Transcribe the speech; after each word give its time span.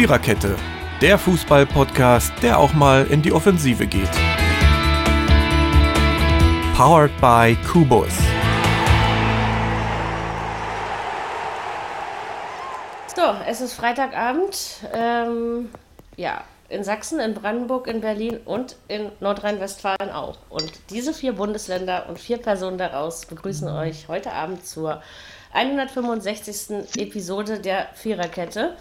Viererkette, 0.00 0.56
der 1.02 1.18
Fußball-Podcast, 1.18 2.32
der 2.40 2.58
auch 2.58 2.72
mal 2.72 3.06
in 3.08 3.20
die 3.20 3.32
Offensive 3.32 3.86
geht. 3.86 4.08
Powered 6.74 7.10
by 7.20 7.54
Kubus. 7.70 8.14
So, 13.14 13.20
es 13.46 13.60
ist 13.60 13.74
Freitagabend. 13.74 14.78
Ähm, 14.94 15.68
ja, 16.16 16.44
in 16.70 16.82
Sachsen, 16.82 17.20
in 17.20 17.34
Brandenburg, 17.34 17.86
in 17.86 18.00
Berlin 18.00 18.38
und 18.46 18.76
in 18.88 19.12
Nordrhein-Westfalen 19.20 20.10
auch. 20.10 20.38
Und 20.48 20.72
diese 20.88 21.12
vier 21.12 21.34
Bundesländer 21.34 22.08
und 22.08 22.18
vier 22.18 22.38
Personen 22.38 22.78
daraus 22.78 23.26
begrüßen 23.26 23.68
euch 23.68 24.08
heute 24.08 24.32
Abend 24.32 24.64
zur 24.64 25.02
165. 25.52 26.96
Episode 26.96 27.60
der 27.60 27.88
Viererkette 27.92 28.78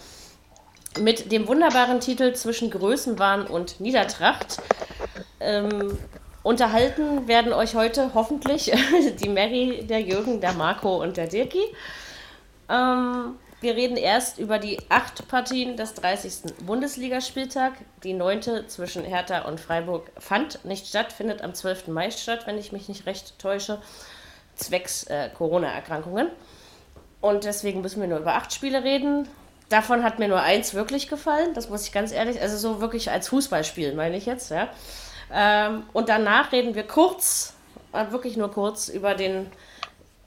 mit 0.98 1.31
dem 1.31 1.48
wunderbaren 1.48 1.99
Titel 1.99 2.34
Zwischen 2.34 2.71
Größenwahn 2.71 3.45
und 3.45 3.80
Niedertracht. 3.80 4.57
Ähm, 5.39 5.97
unterhalten 6.43 7.27
werden 7.27 7.53
euch 7.53 7.75
heute 7.75 8.13
hoffentlich 8.13 8.71
die 9.21 9.30
Mary, 9.30 9.85
der 9.88 10.02
Jürgen, 10.02 10.41
der 10.41 10.53
Marco 10.53 11.02
und 11.02 11.17
der 11.17 11.27
Dirki. 11.27 11.63
Ähm, 12.70 13.35
wir 13.61 13.75
reden 13.75 13.97
erst 13.97 14.39
über 14.39 14.57
die 14.57 14.80
acht 14.88 15.27
Partien 15.27 15.75
des 15.75 15.94
30. 15.95 16.55
Bundesligaspieltag. 16.66 17.73
Die 18.03 18.13
neunte 18.13 18.67
zwischen 18.67 19.03
Hertha 19.03 19.41
und 19.41 19.59
Freiburg 19.59 20.09
fand 20.17 20.63
nicht 20.63 20.88
statt, 20.88 21.11
findet 21.11 21.41
am 21.41 21.53
12. 21.53 21.88
Mai 21.89 22.09
statt, 22.11 22.47
wenn 22.47 22.58
ich 22.58 22.71
mich 22.71 22.88
nicht 22.88 23.05
recht 23.05 23.38
täusche, 23.38 23.81
zwecks 24.55 25.03
äh, 25.05 25.30
Corona-Erkrankungen. 25.38 26.30
Und 27.19 27.44
deswegen 27.44 27.81
müssen 27.81 27.99
wir 27.99 28.08
nur 28.08 28.19
über 28.19 28.35
acht 28.35 28.53
Spiele 28.53 28.83
reden. 28.83 29.27
Davon 29.69 30.03
hat 30.03 30.17
mir 30.19 30.27
nur 30.27 30.41
eins 30.41 30.73
wirklich 30.73 31.07
gefallen, 31.07 31.53
das 31.53 31.69
muss 31.69 31.85
ich 31.85 31.91
ganz 31.91 32.11
ehrlich, 32.11 32.41
also 32.41 32.57
so 32.57 32.81
wirklich 32.81 33.11
als 33.11 33.30
Fußballspiel 33.30 33.94
meine 33.94 34.17
ich 34.17 34.25
jetzt, 34.25 34.49
ja. 34.49 34.69
Ähm, 35.31 35.83
und 35.94 36.09
danach 36.09 36.52
reden 36.52 36.73
wir 36.73 36.88
kurz, 36.88 37.53
äh, 37.94 38.11
wirklich 38.11 38.35
nur 38.35 38.52
kurz, 38.52 38.89
über 38.89 39.13
den 39.13 39.45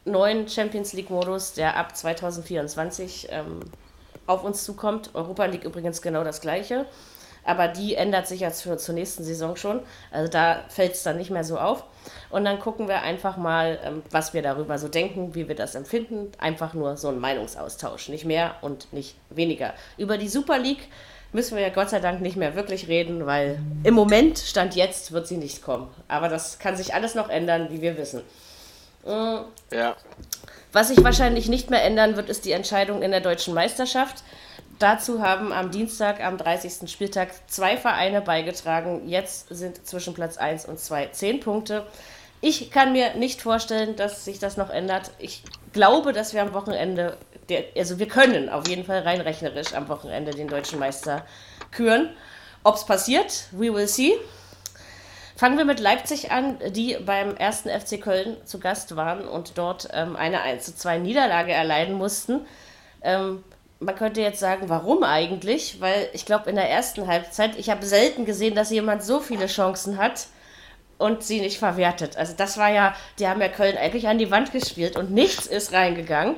neuen 0.04 0.48
Champions 0.48 0.92
League-Modus, 0.92 1.54
der 1.54 1.76
ab 1.76 1.96
2024 1.96 3.28
ähm, 3.30 3.60
auf 4.26 4.44
uns 4.44 4.64
zukommt. 4.64 5.10
Europa 5.14 5.44
League 5.46 5.64
übrigens 5.64 6.02
genau 6.02 6.24
das 6.24 6.40
gleiche. 6.40 6.86
Aber 7.44 7.68
die 7.68 7.94
ändert 7.94 8.26
sich 8.26 8.40
jetzt 8.40 8.62
für, 8.62 8.76
zur 8.76 8.94
nächsten 8.94 9.24
Saison 9.24 9.56
schon. 9.56 9.80
Also 10.10 10.30
da 10.30 10.60
fällt 10.68 10.92
es 10.92 11.02
dann 11.02 11.18
nicht 11.18 11.30
mehr 11.30 11.44
so 11.44 11.58
auf. 11.58 11.84
Und 12.30 12.44
dann 12.44 12.60
gucken 12.60 12.88
wir 12.88 13.02
einfach 13.02 13.36
mal, 13.36 13.78
ähm, 13.84 14.02
was 14.10 14.34
wir 14.34 14.42
darüber 14.42 14.78
so 14.78 14.88
denken, 14.88 15.34
wie 15.34 15.48
wir 15.48 15.54
das 15.54 15.74
empfinden. 15.74 16.32
Einfach 16.38 16.74
nur 16.74 16.96
so 16.96 17.08
ein 17.08 17.18
Meinungsaustausch. 17.18 18.08
Nicht 18.08 18.24
mehr 18.24 18.54
und 18.62 18.92
nicht 18.92 19.16
weniger. 19.30 19.74
Über 19.98 20.18
die 20.18 20.28
Super 20.28 20.58
League 20.58 20.88
müssen 21.32 21.56
wir 21.56 21.62
ja 21.62 21.70
Gott 21.70 21.90
sei 21.90 22.00
Dank 22.00 22.20
nicht 22.20 22.36
mehr 22.36 22.54
wirklich 22.54 22.88
reden, 22.88 23.26
weil 23.26 23.58
im 23.84 23.94
Moment, 23.94 24.38
Stand 24.38 24.76
jetzt, 24.76 25.12
wird 25.12 25.26
sie 25.26 25.38
nicht 25.38 25.62
kommen. 25.62 25.88
Aber 26.08 26.28
das 26.28 26.58
kann 26.58 26.76
sich 26.76 26.94
alles 26.94 27.14
noch 27.14 27.28
ändern, 27.28 27.68
wie 27.70 27.80
wir 27.80 27.96
wissen. 27.96 28.22
Mhm. 29.04 29.44
Ja. 29.72 29.96
Was 30.72 30.88
sich 30.88 31.02
wahrscheinlich 31.02 31.48
nicht 31.48 31.70
mehr 31.70 31.82
ändern 31.82 32.16
wird, 32.16 32.28
ist 32.28 32.44
die 32.44 32.52
Entscheidung 32.52 33.02
in 33.02 33.10
der 33.10 33.20
deutschen 33.20 33.52
Meisterschaft. 33.54 34.22
Dazu 34.82 35.22
haben 35.22 35.52
am 35.52 35.70
Dienstag, 35.70 36.20
am 36.20 36.36
30. 36.36 36.90
Spieltag, 36.90 37.28
zwei 37.46 37.76
Vereine 37.76 38.20
beigetragen. 38.20 39.08
Jetzt 39.08 39.46
sind 39.48 39.86
zwischen 39.86 40.12
Platz 40.12 40.38
1 40.38 40.64
und 40.64 40.80
2 40.80 41.06
10 41.06 41.38
Punkte. 41.38 41.86
Ich 42.40 42.72
kann 42.72 42.90
mir 42.90 43.14
nicht 43.14 43.42
vorstellen, 43.42 43.94
dass 43.94 44.24
sich 44.24 44.40
das 44.40 44.56
noch 44.56 44.70
ändert. 44.70 45.12
Ich 45.20 45.44
glaube, 45.72 46.12
dass 46.12 46.34
wir 46.34 46.42
am 46.42 46.52
Wochenende, 46.52 47.16
der, 47.48 47.62
also 47.76 48.00
wir 48.00 48.08
können 48.08 48.48
auf 48.48 48.66
jeden 48.66 48.82
Fall 48.82 49.02
rein 49.02 49.20
rechnerisch 49.20 49.72
am 49.72 49.88
Wochenende 49.88 50.32
den 50.32 50.48
deutschen 50.48 50.80
Meister 50.80 51.24
küren. 51.70 52.10
Ob 52.64 52.74
es 52.74 52.84
passiert, 52.84 53.44
we 53.52 53.72
will 53.72 53.86
see. 53.86 54.14
Fangen 55.36 55.58
wir 55.58 55.64
mit 55.64 55.78
Leipzig 55.78 56.32
an, 56.32 56.58
die 56.70 56.96
beim 57.06 57.36
ersten 57.36 57.68
FC 57.68 58.00
Köln 58.00 58.36
zu 58.44 58.58
Gast 58.58 58.96
waren 58.96 59.28
und 59.28 59.58
dort 59.58 59.90
ähm, 59.92 60.16
eine 60.16 60.42
1 60.42 60.64
zu 60.64 60.74
2 60.74 60.98
Niederlage 60.98 61.52
erleiden 61.52 61.94
mussten. 61.94 62.46
Ähm, 63.04 63.44
man 63.84 63.94
könnte 63.94 64.20
jetzt 64.20 64.40
sagen, 64.40 64.68
warum 64.68 65.04
eigentlich? 65.04 65.80
Weil 65.80 66.08
ich 66.12 66.26
glaube, 66.26 66.50
in 66.50 66.56
der 66.56 66.70
ersten 66.70 67.06
Halbzeit, 67.06 67.58
ich 67.58 67.70
habe 67.70 67.84
selten 67.84 68.24
gesehen, 68.24 68.54
dass 68.54 68.70
jemand 68.70 69.02
so 69.02 69.20
viele 69.20 69.46
Chancen 69.46 69.98
hat 69.98 70.26
und 70.98 71.22
sie 71.22 71.40
nicht 71.40 71.58
verwertet. 71.58 72.16
Also 72.16 72.34
das 72.36 72.58
war 72.58 72.70
ja, 72.70 72.94
die 73.18 73.28
haben 73.28 73.40
ja 73.40 73.48
Köln 73.48 73.76
eigentlich 73.76 74.08
an 74.08 74.18
die 74.18 74.30
Wand 74.30 74.52
gespielt 74.52 74.96
und 74.96 75.10
nichts 75.10 75.46
ist 75.46 75.72
reingegangen. 75.72 76.36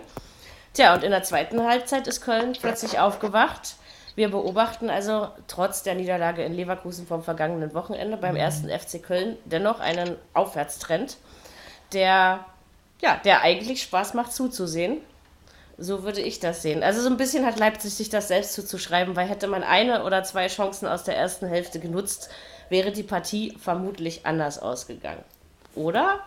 Tja, 0.72 0.94
und 0.94 1.04
in 1.04 1.10
der 1.10 1.22
zweiten 1.22 1.62
Halbzeit 1.62 2.06
ist 2.06 2.20
Köln 2.20 2.54
plötzlich 2.60 2.98
aufgewacht 2.98 3.76
wir 4.16 4.30
beobachten 4.30 4.90
also 4.90 5.28
trotz 5.48 5.82
der 5.82 5.94
Niederlage 5.94 6.44
in 6.44 6.54
Leverkusen 6.54 7.06
vom 7.06 7.22
vergangenen 7.22 7.74
Wochenende 7.74 8.16
beim 8.16 8.36
ersten 8.36 8.68
FC 8.68 9.02
Köln 9.02 9.36
dennoch 9.44 9.80
einen 9.80 10.16
Aufwärtstrend, 10.34 11.16
der, 11.92 12.44
ja, 13.00 13.20
der 13.24 13.42
eigentlich 13.42 13.82
Spaß 13.82 14.14
macht 14.14 14.32
zuzusehen. 14.32 14.98
So 15.76 16.04
würde 16.04 16.20
ich 16.20 16.38
das 16.40 16.62
sehen. 16.62 16.82
Also 16.82 17.00
so 17.00 17.08
ein 17.08 17.16
bisschen 17.16 17.44
hat 17.44 17.58
Leipzig 17.58 17.94
sich 17.94 18.08
das 18.08 18.28
selbst 18.28 18.52
zuzuschreiben, 18.52 19.16
weil 19.16 19.28
hätte 19.28 19.48
man 19.48 19.62
eine 19.62 20.04
oder 20.04 20.22
zwei 20.22 20.46
Chancen 20.46 20.86
aus 20.86 21.04
der 21.04 21.16
ersten 21.16 21.46
Hälfte 21.46 21.80
genutzt, 21.80 22.30
wäre 22.68 22.92
die 22.92 23.02
Partie 23.02 23.56
vermutlich 23.60 24.24
anders 24.24 24.58
ausgegangen. 24.58 25.24
Oder? 25.74 26.20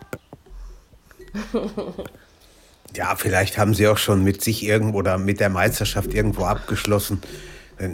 ja, 2.94 3.16
vielleicht 3.16 3.56
haben 3.58 3.74
sie 3.74 3.88
auch 3.88 3.98
schon 3.98 4.22
mit 4.22 4.42
sich 4.42 4.62
irgendwo 4.64 4.98
oder 4.98 5.16
mit 5.16 5.40
der 5.40 5.48
Meisterschaft 5.48 6.12
irgendwo 6.12 6.44
abgeschlossen. 6.44 7.22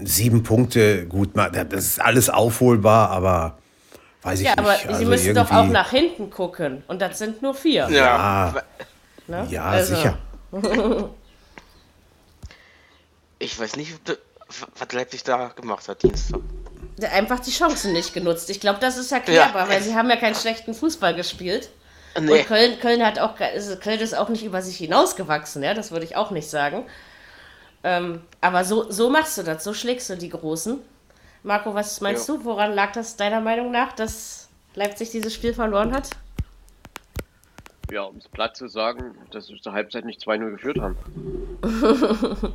Sieben 0.05 0.43
Punkte, 0.43 1.07
gut, 1.07 1.31
das 1.35 1.85
ist 1.85 2.01
alles 2.01 2.31
aufholbar, 2.31 3.11
aber 3.11 3.59
weiß 4.23 4.41
ich 4.41 4.47
ja, 4.47 4.57
nicht. 4.57 4.67
Ja, 4.67 4.73
aber 4.73 4.89
also 4.89 4.99
Sie 4.99 5.05
müssen 5.05 5.35
doch 5.35 5.51
auch 5.51 5.69
nach 5.69 5.91
hinten 5.91 6.31
gucken 6.31 6.83
und 6.89 7.01
das 7.03 7.19
sind 7.19 7.43
nur 7.43 7.55
vier. 7.55 7.89
Ja, 7.91 8.55
ne? 9.29 9.47
ja 9.51 9.65
also. 9.65 9.95
sicher. 9.95 10.19
ich 13.45 13.59
weiß 13.59 13.77
nicht, 13.77 13.95
was 14.77 14.93
Leipzig 14.93 15.23
da 15.23 15.49
gemacht 15.49 15.89
hat, 15.89 16.03
Dienstag. 16.03 16.41
Einfach 17.13 17.41
die 17.41 17.51
Chancen 17.51 17.93
nicht 17.93 18.15
genutzt. 18.15 18.49
Ich 18.51 18.61
glaube, 18.61 18.79
das 18.81 18.97
ist 18.97 19.13
erklärbar, 19.13 19.65
ja. 19.65 19.69
weil 19.69 19.83
sie 19.83 19.95
haben 19.95 20.09
ja 20.09 20.17
keinen 20.17 20.35
schlechten 20.35 20.75
Fußball 20.75 21.15
gespielt. 21.15 21.71
Nee. 22.21 22.41
Und 22.41 22.47
Köln, 22.47 22.79
Köln 22.79 23.05
hat 23.05 23.19
auch 23.19 23.35
Köln 23.37 24.01
ist 24.01 24.17
auch 24.17 24.29
nicht 24.29 24.45
über 24.45 24.63
sich 24.63 24.77
hinausgewachsen, 24.77 25.65
ja, 25.65 25.75
das 25.75 25.91
würde 25.91 26.05
ich 26.05 26.15
auch 26.15 26.31
nicht 26.31 26.49
sagen. 26.49 26.87
Ähm, 27.83 28.23
aber 28.41 28.65
so, 28.65 28.91
so 28.91 29.11
machst 29.11 29.37
du 29.37 29.43
das, 29.43 29.65
so 29.65 29.75
schlägst 29.75 30.09
du 30.09 30.17
die 30.17 30.31
Großen. 30.31 30.79
Marco, 31.43 31.75
was 31.75 32.01
meinst 32.01 32.29
ja. 32.29 32.37
du? 32.37 32.45
Woran 32.45 32.73
lag 32.73 32.93
das 32.93 33.17
deiner 33.17 33.41
Meinung 33.41 33.73
nach, 33.73 33.93
dass 33.93 34.49
Leipzig 34.75 35.11
dieses 35.11 35.35
Spiel 35.35 35.53
verloren 35.53 35.93
hat? 35.93 36.11
Ja, 37.91 38.03
um 38.03 38.17
es 38.17 38.29
platt 38.29 38.57
zu 38.57 38.69
sagen, 38.69 39.15
dass 39.33 39.51
wir 39.51 39.61
zur 39.61 39.73
Halbzeit 39.73 40.05
nicht 40.05 40.23
2-0 40.23 40.51
geführt 40.53 40.79
haben. 40.81 40.97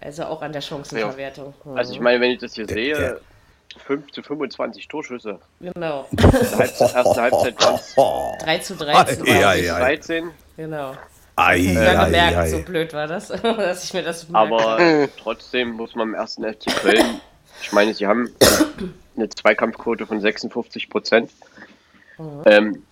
also 0.00 0.24
auch 0.24 0.42
an 0.42 0.52
der 0.52 0.60
Chancenverwertung. 0.60 1.54
Ja. 1.64 1.72
Also 1.74 1.92
ich 1.92 2.00
meine, 2.00 2.20
wenn 2.20 2.30
ich 2.30 2.38
das 2.38 2.54
hier 2.54 2.66
sehe, 2.66 3.20
5 3.86 4.10
zu 4.10 4.22
25 4.22 4.88
Torschüsse. 4.88 5.38
Genau. 5.60 6.06
Halbzeit, 6.20 6.94
erste 6.94 7.22
Halbzeit 7.22 7.54
es 7.60 7.94
3 8.44 8.58
zu 8.58 8.76
13. 8.76 9.24
Ja, 9.26 9.54
ja, 9.54 9.78
13. 9.78 10.30
Genau. 10.56 10.94
Ei, 11.36 11.56
ich 11.56 11.76
habe 11.76 12.06
gemerkt, 12.06 12.36
ei. 12.36 12.48
so 12.48 12.62
blöd 12.62 12.92
war 12.92 13.06
das, 13.06 13.28
dass 13.42 13.84
ich 13.84 13.94
mir 13.94 14.02
das 14.02 14.28
merke. 14.28 14.54
Aber 14.54 15.08
trotzdem 15.18 15.70
muss 15.70 15.94
man 15.94 16.08
im 16.08 16.14
ersten 16.14 16.44
FC 16.44 16.66
Köln, 16.82 17.20
ich 17.62 17.72
meine, 17.72 17.94
sie 17.94 18.06
haben 18.06 18.30
eine 19.16 19.28
Zweikampfquote 19.28 20.06
von 20.06 20.20
56 20.20 20.90
Prozent. 20.90 21.30
Mhm. 22.18 22.42
Ähm, 22.46 22.82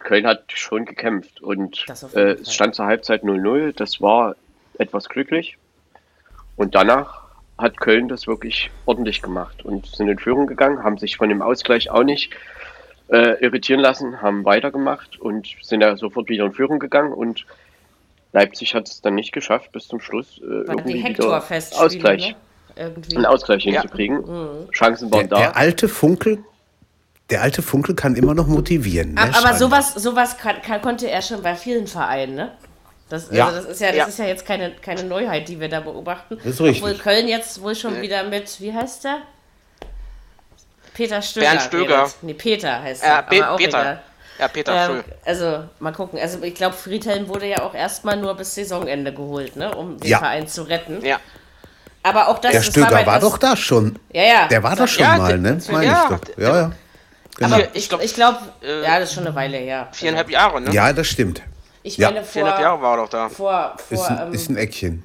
Köln 0.00 0.26
hat 0.26 0.44
schon 0.54 0.86
gekämpft 0.86 1.42
und 1.42 1.84
äh, 2.14 2.32
es 2.32 2.54
stand 2.54 2.74
zur 2.74 2.86
Halbzeit 2.86 3.22
0-0. 3.22 3.74
Das 3.76 4.00
war 4.00 4.34
etwas 4.78 5.08
glücklich. 5.08 5.58
Und 6.60 6.74
danach 6.74 7.22
hat 7.56 7.80
Köln 7.80 8.08
das 8.08 8.26
wirklich 8.26 8.70
ordentlich 8.84 9.22
gemacht 9.22 9.64
und 9.64 9.86
sind 9.86 10.08
in 10.08 10.18
Führung 10.18 10.46
gegangen, 10.46 10.84
haben 10.84 10.98
sich 10.98 11.16
von 11.16 11.30
dem 11.30 11.40
Ausgleich 11.40 11.88
auch 11.88 12.02
nicht 12.02 12.34
äh, 13.08 13.42
irritieren 13.42 13.80
lassen, 13.80 14.20
haben 14.20 14.44
weitergemacht 14.44 15.18
und 15.18 15.48
sind 15.62 15.80
ja 15.80 15.96
sofort 15.96 16.28
wieder 16.28 16.44
in 16.44 16.52
Führung 16.52 16.78
gegangen 16.78 17.14
und 17.14 17.46
Leipzig 18.34 18.74
hat 18.74 18.88
es 18.88 19.00
dann 19.00 19.14
nicht 19.14 19.32
geschafft, 19.32 19.72
bis 19.72 19.88
zum 19.88 20.00
Schluss 20.00 20.36
äh, 20.36 20.44
irgendwie 20.44 21.02
wieder 21.02 21.42
Ausgleich, 21.78 22.28
ne? 22.28 22.36
irgendwie. 22.76 23.16
einen 23.16 23.24
Ausgleich 23.24 23.64
ja. 23.64 23.80
hinzukriegen. 23.80 24.18
Mhm. 24.18 24.70
Chancen 24.70 25.10
waren 25.10 25.20
der, 25.20 25.28
da. 25.28 25.36
Der 25.38 25.56
alte 25.56 25.88
Funkel, 25.88 26.44
der 27.30 27.40
alte 27.40 27.62
Funkel 27.62 27.94
kann 27.94 28.16
immer 28.16 28.34
noch 28.34 28.46
motivieren. 28.46 29.14
Ne? 29.14 29.22
Aber, 29.22 29.54
sowas, 29.54 29.94
sowas 29.94 30.36
kann, 30.36 30.60
kann, 30.60 30.82
konnte 30.82 31.10
er 31.10 31.22
schon 31.22 31.42
bei 31.42 31.54
vielen 31.54 31.86
Vereinen, 31.86 32.34
ne? 32.34 32.52
Das, 33.10 33.28
ja. 33.30 33.46
Also 33.48 33.60
das, 33.62 33.70
ist 33.72 33.80
ja, 33.80 33.88
das 33.88 33.96
ja. 33.96 34.04
ist 34.06 34.18
ja 34.20 34.24
jetzt 34.26 34.46
keine, 34.46 34.70
keine 34.70 35.02
Neuheit, 35.02 35.48
die 35.48 35.60
wir 35.60 35.68
da 35.68 35.80
beobachten. 35.80 36.36
Das 36.38 36.46
ist 36.46 36.60
richtig. 36.60 36.82
Obwohl 36.82 36.96
Köln 36.96 37.28
jetzt 37.28 37.60
wohl 37.60 37.74
schon 37.74 38.00
wieder 38.00 38.22
mit, 38.24 38.60
wie 38.60 38.72
heißt 38.72 39.04
der? 39.04 39.18
Peter 40.94 41.20
Stöger. 41.20 41.46
Bernd 41.46 41.62
Stöger. 41.62 42.10
Nee, 42.22 42.34
Peter 42.34 42.82
heißt 42.82 43.02
er. 43.02 43.08
Ja, 43.08 43.18
aber 43.26 43.50
auch 43.52 43.56
Peter. 43.56 43.80
Egal. 43.80 44.02
Ja, 44.38 44.48
Peter 44.48 44.90
ähm, 44.90 45.04
Also, 45.24 45.64
mal 45.80 45.92
gucken. 45.92 46.18
Also, 46.18 46.42
ich 46.42 46.54
glaube, 46.54 46.74
Friedhelm 46.74 47.28
wurde 47.28 47.46
ja 47.46 47.62
auch 47.62 47.74
erstmal 47.74 48.16
nur 48.16 48.34
bis 48.34 48.54
Saisonende 48.54 49.12
geholt, 49.12 49.56
ne? 49.56 49.74
um 49.74 49.98
den 49.98 50.08
ja. 50.08 50.18
Verein 50.18 50.46
zu 50.48 50.62
retten. 50.62 51.04
Ja. 51.04 51.18
Aber 52.02 52.28
auch 52.28 52.38
das 52.38 52.52
Der 52.52 52.62
Stöger 52.62 52.90
war 53.06 53.20
das- 53.20 53.20
doch 53.20 53.36
da 53.38 53.56
schon. 53.56 53.98
Ja, 54.12 54.22
ja. 54.22 54.48
Der 54.48 54.62
war 54.62 54.76
doch 54.76 54.88
schon 54.88 55.02
Ja, 55.02 55.16
mal, 55.18 55.36
ne? 55.36 55.60
Meine 55.70 55.84
ja, 55.86 56.08
ich 56.10 56.16
doch. 56.16 56.38
Ja, 56.38 56.56
ja. 56.56 56.72
Genau. 57.36 57.54
Aber 57.56 57.64
Ich 57.64 57.70
ich 57.74 57.88
glaub, 57.88 58.00
glaube, 58.00 58.04
ich 58.04 58.14
glaub, 58.14 58.36
äh, 58.62 58.82
ja, 58.82 58.98
das 58.98 59.10
ist 59.10 59.14
schon 59.16 59.26
eine 59.26 59.34
Weile 59.34 59.58
her. 59.58 59.88
Viereinhalb 59.92 60.30
Jahre, 60.30 60.60
ne? 60.60 60.72
Ja, 60.72 60.92
das 60.92 61.06
stimmt. 61.08 61.42
Ich 61.82 61.96
Ja. 61.96 62.10
meine, 62.10 62.24
Viereinhalb 62.24 62.60
Jahre 62.60 62.78
vor, 62.78 62.82
war 62.82 62.98
er 62.98 63.02
doch 63.04 63.08
da. 63.10 63.28
vor, 63.28 63.76
Ist 63.88 63.98
vor 64.02 64.08
ein, 64.10 64.26
ähm, 64.28 64.32
ist 64.34 64.48
ein 64.50 64.56
Eckchen. 64.56 65.02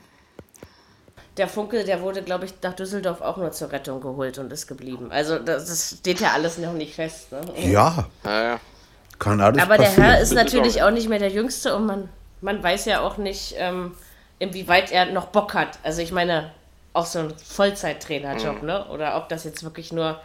der 1.38 1.48
Funkel, 1.48 1.84
der 1.84 2.02
wurde, 2.02 2.22
glaube 2.22 2.46
ich, 2.46 2.54
nach 2.62 2.74
Düsseldorf 2.74 3.22
auch 3.22 3.38
nur 3.38 3.52
zur 3.52 3.72
Rettung 3.72 4.02
geholt 4.02 4.38
und 4.38 4.52
ist 4.54 4.68
geblieben. 4.68 5.12
Also 5.12 5.38
das, 5.40 5.66
das 5.68 5.98
steht 6.00 6.20
ja 6.22 6.32
alles 6.34 6.58
noch 6.58 6.74
nicht 6.74 6.96
fest. 6.96 7.32
Ne? 7.32 7.42
Ja, 7.72 8.06
Ja, 8.24 8.44
ja. 8.44 8.60
kann 9.20 9.42
alles 9.42 9.62
Aber 9.62 9.78
der 9.78 9.86
passieren. 9.86 10.04
Herr 10.12 10.20
ist 10.22 10.34
natürlich 10.34 10.82
auch 10.84 10.92
nicht 10.92 11.10
mehr 11.10 11.20
der 11.20 11.30
Jüngste 11.32 11.76
und 11.76 11.86
man, 11.86 12.10
man 12.42 12.62
weiß 12.64 12.86
ja 12.86 13.02
auch 13.02 13.18
nicht, 13.18 13.56
ähm, 13.58 13.94
inwieweit 14.40 14.92
er 14.92 15.08
noch 15.08 15.28
Bock 15.28 15.54
hat. 15.54 15.80
Also 15.84 16.02
ich 16.02 16.12
meine, 16.12 16.52
auch 16.94 17.06
so 17.06 17.20
ein 17.20 17.34
Vollzeittrainerjob, 17.38 18.64
ne? 18.64 18.86
Oder 18.88 19.18
ob 19.18 19.28
das 19.30 19.44
jetzt 19.44 19.64
wirklich 19.64 19.92
nur. 19.92 20.20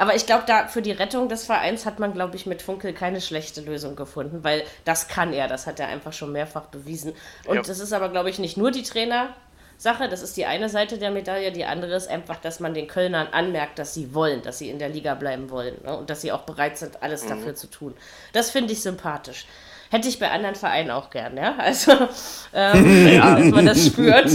Aber 0.00 0.14
ich 0.14 0.24
glaube, 0.24 0.44
da 0.46 0.66
für 0.66 0.80
die 0.80 0.92
Rettung 0.92 1.28
des 1.28 1.44
Vereins 1.44 1.84
hat 1.84 1.98
man, 1.98 2.14
glaube 2.14 2.34
ich, 2.34 2.46
mit 2.46 2.62
Funkel 2.62 2.94
keine 2.94 3.20
schlechte 3.20 3.60
Lösung 3.60 3.96
gefunden, 3.96 4.42
weil 4.42 4.62
das 4.86 5.08
kann 5.08 5.34
er, 5.34 5.46
das 5.46 5.66
hat 5.66 5.78
er 5.78 5.88
einfach 5.88 6.14
schon 6.14 6.32
mehrfach 6.32 6.68
bewiesen. 6.68 7.12
Und 7.44 7.56
Ja. 7.56 7.60
das 7.60 7.80
ist 7.80 7.92
aber, 7.92 8.08
glaube 8.08 8.30
ich, 8.30 8.38
nicht 8.38 8.56
nur 8.56 8.70
die 8.70 8.82
Trainersache, 8.82 10.08
das 10.08 10.22
ist 10.22 10.38
die 10.38 10.46
eine 10.46 10.70
Seite 10.70 10.96
der 10.96 11.10
Medaille, 11.10 11.52
die 11.52 11.66
andere 11.66 11.94
ist 11.94 12.08
einfach, 12.08 12.36
dass 12.36 12.60
man 12.60 12.72
den 12.72 12.88
Kölnern 12.88 13.26
anmerkt, 13.30 13.78
dass 13.78 13.92
sie 13.92 14.14
wollen, 14.14 14.40
dass 14.40 14.56
sie 14.56 14.70
in 14.70 14.78
der 14.78 14.88
Liga 14.88 15.14
bleiben 15.16 15.50
wollen 15.50 15.74
ne? 15.84 15.94
und 15.98 16.08
dass 16.08 16.22
sie 16.22 16.32
auch 16.32 16.44
bereit 16.44 16.78
sind, 16.78 17.02
alles 17.02 17.26
dafür 17.26 17.54
zu 17.54 17.66
tun. 17.66 17.92
Das 18.32 18.48
finde 18.50 18.72
ich 18.72 18.80
sympathisch. 18.80 19.44
Hätte 19.90 20.08
ich 20.08 20.18
bei 20.18 20.30
anderen 20.30 20.54
Vereinen 20.54 20.92
auch 20.92 21.10
gern, 21.10 21.36
ja. 21.36 21.56
Also, 21.58 21.92
ähm, 22.54 23.06
ja, 23.06 23.34
dass 23.34 23.50
man 23.50 23.66
das 23.66 23.84
spürt. 23.84 24.30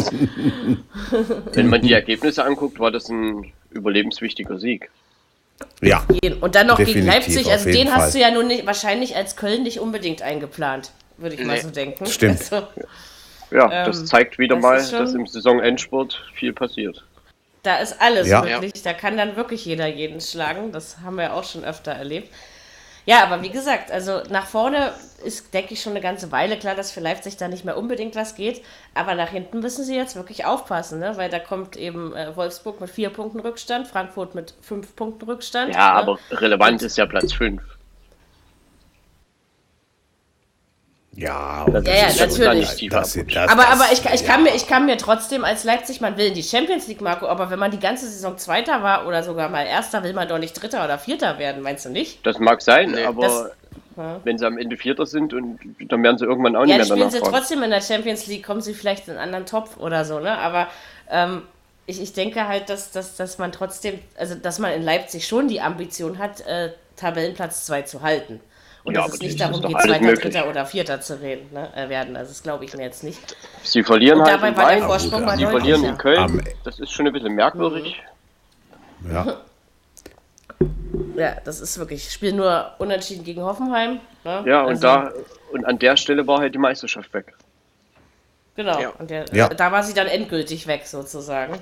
Wenn 1.54 1.70
man 1.70 1.82
die 1.82 1.94
Ergebnisse 1.94 2.46
anguckt, 2.46 2.78
war 2.80 2.92
das 2.92 3.10
ein 3.10 3.52
überlebenswichtiger 3.72 4.60
Sieg. 4.60 4.92
Ja, 5.82 6.06
Und 6.42 6.56
dann 6.56 6.68
noch 6.68 6.78
gegen 6.78 7.06
Leipzig, 7.06 7.50
also 7.52 7.70
den 7.70 7.94
hast 7.94 8.02
Fall. 8.04 8.12
du 8.14 8.20
ja 8.20 8.32
nun 8.32 8.48
nicht, 8.48 8.66
wahrscheinlich 8.66 9.16
als 9.16 9.36
Köln 9.36 9.64
nicht 9.64 9.80
unbedingt 9.80 10.22
eingeplant, 10.22 10.92
würde 11.18 11.36
ich 11.36 11.44
mal 11.46 11.54
Nee. 11.56 11.62
so 11.62 11.70
denken. 11.70 12.06
Stimmt. 12.06 12.40
Also, 12.52 12.68
Ja, 13.52 13.72
Ähm, 13.72 13.86
das 13.86 14.06
zeigt 14.06 14.38
wieder 14.40 14.56
das 14.56 14.62
mal, 14.64 14.78
dass 15.00 15.14
im 15.14 15.28
Saisonendspurt 15.28 16.20
viel 16.34 16.52
passiert. 16.52 17.04
da 17.64 17.78
ist 17.78 18.00
alles 18.02 18.28
Ja. 18.28 18.42
möglich. 18.42 18.82
Da 18.84 18.94
kann 18.94 19.18
dann 19.18 19.36
wirklich 19.38 19.66
jeder 19.66 19.88
jeden 19.88 20.20
schlagen. 20.22 20.72
Das 20.72 20.98
haben 21.04 21.16
wir 21.18 21.34
auch 21.34 21.44
schon 21.44 21.64
öfter 21.64 21.92
erlebt. 21.92 22.32
Ja, 23.06 23.24
aber 23.24 23.44
wie 23.44 23.50
gesagt, 23.50 23.92
also 23.92 24.22
nach 24.30 24.48
vorne 24.48 24.92
ist, 25.24 25.54
denke 25.54 25.74
ich, 25.74 25.82
schon 25.82 25.94
eine 25.94 26.02
ganze 26.02 26.32
Weile 26.32 26.58
klar, 26.58 26.76
dass 26.76 26.92
für 26.92 27.00
Leipzig 27.00 27.38
da 27.38 27.48
nicht 27.48 27.66
mehr 27.66 27.78
unbedingt 27.78 28.16
was 28.16 28.36
geht. 28.36 28.64
Aber 28.94 29.16
nach 29.16 29.30
hinten 29.30 29.60
müssen 29.60 29.84
sie 29.84 29.96
jetzt 29.96 30.16
wirklich 30.16 30.46
aufpassen, 30.46 31.00
ne? 31.00 31.14
weil 31.16 31.30
da 31.30 31.40
kommt 31.40 31.78
eben 31.78 32.16
äh, 32.16 32.36
Wolfsburg 32.36 32.82
mit 32.82 32.90
vier 32.90 33.10
Punkten 33.10 33.40
Rückstand, 33.40 33.88
Frankfurt 33.88 34.36
mit 34.36 34.56
fünf 34.62 34.96
Punkten 34.96 35.26
Rückstand. 35.26 35.74
Ja, 35.74 35.94
ne? 35.94 36.00
aber 36.00 36.20
relevant 36.32 36.82
ist 36.82 36.98
ja 36.98 37.06
Platz 37.06 37.34
5. 37.34 37.62
ja, 41.16 41.66
Das 41.72 41.86
Ja, 41.86 41.94
ja, 41.94 42.26
natürlich. 42.26 42.90
Das, 42.90 43.14
das, 43.14 43.50
Aber, 43.50 43.68
aber 43.70 43.86
ich, 43.92 44.04
ich, 44.06 44.22
ja. 44.22 44.28
kann 44.28 44.44
mir, 44.44 44.54
ich 44.56 44.68
kann 44.68 44.86
mir 44.86 44.98
trotzdem 44.98 45.44
als 45.44 45.64
Leipzig, 45.64 46.02
man 46.02 46.18
will 46.18 46.28
in 46.28 46.34
die 46.34 46.44
Champions 46.44 46.88
League, 46.88 47.02
Marco, 47.02 47.28
aber 47.28 47.50
wenn 47.50 47.60
man 47.60 47.72
die 47.72 47.80
ganze 47.80 48.08
Saison 48.08 48.38
Zweiter 48.38 48.84
war 48.84 49.08
oder 49.08 49.24
sogar 49.24 49.50
mal 49.50 49.66
Erster, 49.66 50.04
will 50.04 50.14
man 50.14 50.28
doch 50.28 50.40
nicht 50.40 50.54
Dritter 50.54 50.84
oder 50.84 50.98
Vierter 51.00 51.40
werden, 51.40 51.62
meinst 51.62 51.86
du 51.86 51.90
nicht? 51.90 52.26
Das 52.26 52.40
mag 52.40 52.62
sein, 52.62 52.92
Nee. 52.92 53.04
aber 53.06 53.22
Das- 53.22 53.52
Ja. 53.98 54.20
wenn 54.26 54.38
sie 54.38 54.46
am 54.46 54.58
Ende 54.58 54.76
Vierter 54.76 55.06
sind 55.06 55.34
und 55.34 55.58
dann 55.88 56.04
werden 56.04 56.18
sie 56.18 56.26
irgendwann 56.26 56.58
auch 56.58 56.66
Ja, 56.66 56.78
nicht 56.78 56.80
dann 56.80 56.80
mehr 56.80 56.86
spielen 56.86 57.00
danach 57.00 57.12
sie 57.14 57.20
fragen. 57.20 57.34
trotzdem 57.34 57.64
in 57.64 57.70
der 57.70 57.80
Champions 57.82 58.28
League, 58.28 58.46
kommen 58.46 58.60
sie 58.60 58.74
vielleicht 58.74 59.08
in 59.08 59.14
einen 59.14 59.22
anderen 59.24 59.46
Topf 59.46 59.78
oder 59.78 60.04
so, 60.04 60.20
ne? 60.20 60.38
Aber 60.38 60.68
ähm, 61.10 61.44
ich, 61.86 62.02
ich 62.02 62.12
denke 62.12 62.46
halt, 62.46 62.70
dass, 62.70 62.92
dass, 62.92 63.16
dass 63.16 63.38
man 63.38 63.54
trotzdem, 63.54 64.00
also 64.18 64.36
dass 64.36 64.60
man 64.60 64.74
in 64.74 64.84
Leipzig 64.84 65.26
schon 65.26 65.48
die 65.48 65.62
Ambition 65.62 66.18
hat, 66.20 66.42
äh, 66.46 66.72
Tabellenplatz 66.98 67.66
2 67.68 67.84
zu 67.84 68.02
halten. 68.02 68.42
Und 68.86 68.96
Ja, 68.96 69.06
es 69.08 69.20
nicht 69.20 69.40
das 69.40 69.48
darum 69.50 69.62
ist 69.64 69.68
geht, 69.68 69.82
Zweiter, 69.82 70.06
möglich. 70.06 70.20
Dritter 70.34 70.48
oder 70.50 70.66
Vierter 70.66 71.02
zu 71.02 71.20
reden, 71.20 71.50
ne, 71.52 71.70
äh, 71.76 71.90
werden. 71.90 72.16
Also 72.16 72.30
das 72.30 72.44
glaube 72.44 72.66
ich 72.66 72.74
mir 72.78 72.84
jetzt 72.84 73.04
nicht. 73.04 73.36
Sie 73.64 73.84
verlieren 73.84 74.20
Und 74.20 74.26
halt 74.26 74.36
dabei 74.38 74.50
in 74.50 74.56
war 74.58 74.70
der 74.70 74.84
Vorsprung 74.84 75.20
gut, 75.22 75.26
mal 75.26 75.38
sie 75.38 75.44
ja. 75.44 75.50
verlieren 75.50 75.84
in. 75.84 75.98
Köln. 75.98 76.44
Das 76.64 76.80
ist 76.80 76.92
schon 76.92 77.08
ein 77.08 77.12
bisschen 77.14 77.34
merkwürdig. 77.36 78.02
ja. 79.12 79.38
Ja, 81.18 81.36
das 81.44 81.60
ist 81.62 81.78
wirklich. 81.78 82.08
Ich 82.08 82.14
spiele 82.14 82.34
nur 82.34 82.72
unentschieden 82.78 83.24
gegen 83.24 83.42
Hoffenheim. 83.42 84.00
Ne? 84.24 84.44
Ja, 84.46 84.62
und 84.64 84.70
Also, 84.70 84.82
da 84.82 85.12
und 85.52 85.66
an 85.66 85.80
der 85.80 85.98
Stelle 85.98 86.26
war 86.28 86.40
halt 86.40 86.54
die 86.54 86.58
Meisterschaft 86.60 87.14
weg. 87.14 87.34
Genau. 88.56 88.80
Ja. 88.80 88.90
Und 89.00 89.10
der, 89.10 89.26
Ja. 89.34 89.50
da 89.50 89.72
war 89.72 89.84
sie 89.84 89.94
dann 89.94 90.08
endgültig 90.08 90.68
weg, 90.68 90.86
sozusagen. 90.86 91.58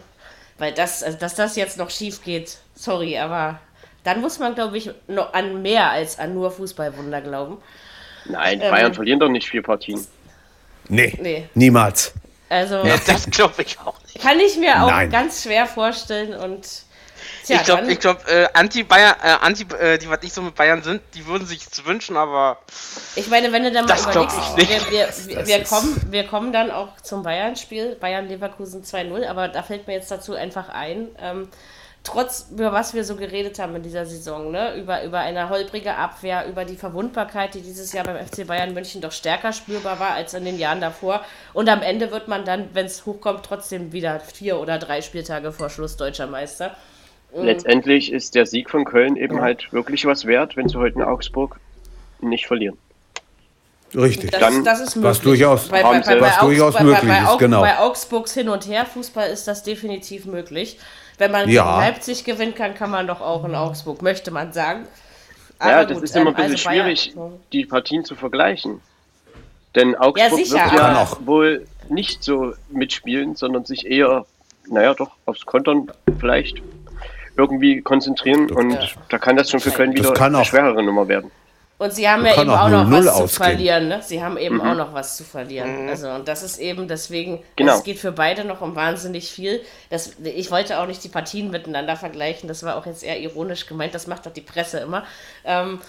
Weil 0.57 0.73
das, 0.73 1.03
also, 1.03 1.17
dass 1.17 1.35
das 1.35 1.55
jetzt 1.55 1.77
noch 1.77 1.89
schief 1.89 2.23
geht, 2.23 2.57
sorry, 2.75 3.17
aber 3.17 3.59
dann 4.03 4.21
muss 4.21 4.39
man, 4.39 4.55
glaube 4.55 4.77
ich, 4.77 4.89
noch 5.07 5.33
an 5.33 5.61
mehr 5.61 5.89
als 5.91 6.19
an 6.19 6.33
nur 6.33 6.51
Fußballwunder 6.51 7.21
glauben. 7.21 7.57
Nein, 8.25 8.61
Ähm. 8.61 8.71
Bayern 8.71 8.93
verlieren 8.93 9.19
doch 9.19 9.29
nicht 9.29 9.47
vier 9.49 9.63
Partien. 9.63 10.05
Nee, 10.89 11.17
Nee. 11.21 11.47
niemals. 11.53 12.13
Also 12.49 12.83
Das 13.07 13.29
glaube 13.31 13.63
ich 13.63 13.79
auch 13.79 13.99
nicht. 14.03 14.21
kann 14.21 14.39
ich 14.39 14.57
mir 14.57 14.83
auch 14.83 14.89
Nein. 14.89 15.09
ganz 15.09 15.43
schwer 15.43 15.65
vorstellen 15.65 16.33
und 16.35 16.67
tja, 17.45 17.55
ich 17.55 17.63
glaube, 17.63 17.91
ich 17.91 17.99
glaub, 17.99 18.27
äh, 18.27 18.47
Anti-Bayern, 18.53 19.15
äh, 19.23 19.27
Anti, 19.41 19.65
äh, 19.79 19.97
die 19.97 20.07
was 20.09 20.21
nicht 20.21 20.33
so 20.35 20.41
mit 20.41 20.53
Bayern 20.55 20.83
sind, 20.83 21.01
die 21.15 21.25
würden 21.25 21.47
sich 21.47 21.65
wünschen, 21.85 22.15
aber 22.17 22.59
Ich 23.15 23.27
meine, 23.29 23.51
wenn 23.51 23.63
du 23.63 23.71
dann 23.71 23.85
mal 23.85 23.97
überlegst, 23.97 24.37
ich 24.37 24.57
wir, 24.57 25.07
nicht. 25.07 25.27
wir, 25.27 25.47
wir, 25.47 25.63
kommen, 25.63 26.01
wir 26.11 26.27
kommen 26.27 26.53
dann 26.53 26.69
auch 26.69 26.95
zum 27.01 27.23
Bayern-Spiel, 27.23 27.95
Bayern-Leverkusen 27.95 28.83
2-0, 28.83 29.25
aber 29.25 29.47
da 29.47 29.63
fällt 29.63 29.87
mir 29.87 29.93
jetzt 29.93 30.11
dazu 30.11 30.35
einfach 30.35 30.69
ein, 30.69 31.07
ähm, 31.19 31.47
trotz 32.03 32.47
über 32.51 32.73
was 32.73 32.93
wir 32.93 33.03
so 33.05 33.15
geredet 33.15 33.59
haben 33.59 33.75
in 33.75 33.83
dieser 33.83 34.05
Saison, 34.05 34.51
ne? 34.51 34.75
über, 34.75 35.03
über 35.03 35.19
eine 35.19 35.49
holprige 35.49 35.95
Abwehr, 35.95 36.45
über 36.47 36.65
die 36.65 36.75
Verwundbarkeit, 36.75 37.53
die 37.53 37.61
dieses 37.61 37.93
Jahr 37.93 38.03
beim 38.03 38.17
FC 38.17 38.45
Bayern 38.45 38.73
München 38.73 39.01
doch 39.01 39.13
stärker 39.13 39.53
spürbar 39.53 39.99
war 39.99 40.11
als 40.11 40.33
in 40.33 40.43
den 40.43 40.59
Jahren 40.59 40.81
davor. 40.81 41.23
Und 41.53 41.69
am 41.69 41.81
Ende 41.81 42.11
wird 42.11 42.27
man 42.27 42.43
dann, 42.43 42.69
wenn 42.73 42.87
es 42.87 43.05
hochkommt, 43.05 43.45
trotzdem 43.45 43.93
wieder 43.93 44.19
vier 44.19 44.59
oder 44.59 44.77
drei 44.79 45.01
Spieltage 45.01 45.51
vor 45.53 45.69
Schluss 45.69 45.95
deutscher 45.95 46.27
Meister. 46.27 46.75
Mhm. 47.33 47.45
Letztendlich 47.45 48.11
ist 48.11 48.35
der 48.35 48.45
Sieg 48.45 48.69
von 48.69 48.83
Köln 48.83 49.15
eben 49.15 49.39
halt 49.39 49.71
wirklich 49.71 50.05
was 50.05 50.25
wert, 50.25 50.57
wenn 50.57 50.67
sie 50.67 50.77
heute 50.77 50.97
in 50.97 51.03
Augsburg 51.03 51.57
nicht 52.19 52.47
verlieren. 52.47 52.77
Richtig. 53.95 54.31
Das, 54.31 54.39
Dann- 54.39 54.63
das 54.63 54.79
ist 54.81 54.95
möglich. 54.95 55.09
was 55.09 55.21
durchaus- 55.21 55.67
bei, 55.69 55.83
haben 55.83 56.03
sie- 56.03 56.19
was 56.19 56.39
durchaus 56.39 56.73
bei, 56.73 56.83
möglich 56.83 57.11
bei, 57.11 57.31
ist, 57.31 57.37
genau. 57.39 57.61
Bei 57.61 57.77
Augsburgs 57.79 58.33
Hin- 58.33 58.49
und 58.49 58.67
Her-Fußball 58.67 59.29
ist 59.29 59.47
das 59.47 59.63
definitiv 59.63 60.25
möglich. 60.25 60.79
Wenn 61.17 61.31
man 61.31 61.49
Ja. 61.49 61.63
gegen 61.63 61.85
Leipzig 61.93 62.23
gewinnen 62.23 62.55
kann, 62.55 62.73
kann 62.75 62.89
man 62.89 63.07
doch 63.07 63.21
auch 63.21 63.45
in 63.45 63.55
Augsburg, 63.55 64.01
möchte 64.01 64.31
man 64.31 64.51
sagen. 64.53 64.85
ja, 65.59 65.67
Aber 65.77 65.85
das 65.85 65.95
gut, 65.95 66.03
ist 66.03 66.15
immer 66.15 66.25
ein 66.25 66.27
ähm, 66.29 66.35
bisschen 66.35 66.51
also 66.53 66.69
Bayern- 66.69 66.95
schwierig, 66.97 67.15
die 67.53 67.65
Partien 67.65 68.03
zu 68.05 68.15
vergleichen. 68.15 68.81
Denn 69.75 69.95
Augsburg 69.95 70.31
sicher, 70.45 70.65
wird 70.71 70.73
ja 70.73 71.07
wohl 71.25 71.67
nicht 71.89 72.23
so 72.23 72.53
mitspielen, 72.69 73.35
sondern 73.35 73.65
sich 73.65 73.85
eher, 73.87 74.25
naja, 74.67 74.93
doch 74.93 75.11
aufs 75.25 75.45
Kontern 75.45 75.91
vielleicht 76.19 76.61
irgendwie 77.37 77.81
konzentrieren. 77.81 78.51
Und 78.51 78.71
Ja. 78.71 78.87
da 79.09 79.17
kann 79.17 79.35
das 79.35 79.49
schon 79.49 79.59
für 79.59 79.71
Köln 79.71 79.93
wieder 79.93 80.13
kann 80.13 80.35
eine 80.35 80.45
schwerere 80.45 80.83
Nummer 80.83 81.07
werden. 81.07 81.31
Und 81.79 81.91
sie 81.93 82.07
haben 82.07 82.25
ja 82.25 82.39
eben 82.39 82.49
auch 82.49 82.61
auch 82.61 82.69
noch 82.69 82.85
0-0 82.87 82.91
was 82.91 83.05
zu 83.05 83.11
ausgehen. 83.23 83.29
verlieren. 83.29 83.87
Ne? 83.89 84.01
Sie 84.01 84.23
haben 84.23 84.37
eben 84.37 84.61
auch 84.61 84.75
noch 84.75 84.93
was 84.93 85.17
zu 85.17 85.23
verlieren. 85.23 85.89
Also 85.89 86.09
und 86.11 86.27
das 86.27 86.41
ist 86.43 86.57
eben 86.59 86.87
deswegen, 86.87 87.43
Genau. 87.57 87.75
es 87.75 87.83
geht 87.83 87.99
für 87.99 88.11
beide 88.11 88.45
noch 88.45 88.61
um 88.61 88.75
wahnsinnig 88.75 89.31
viel. 89.31 89.59
Das, 89.89 90.11
ich 90.23 90.49
wollte 90.51 90.79
auch 90.79 90.85
nicht 90.87 91.03
die 91.03 91.09
Partien 91.09 91.49
miteinander 91.51 91.95
vergleichen. 91.97 92.47
Das 92.47 92.63
war 92.63 92.77
auch 92.77 92.85
jetzt 92.85 93.03
eher 93.03 93.19
ironisch 93.19 93.65
gemeint. 93.65 93.93
Das 93.95 94.07
macht 94.07 94.25
doch 94.25 94.31
die 94.31 94.41
Presse 94.41 94.79
immer. 94.79 95.03
Ähm, 95.43 95.81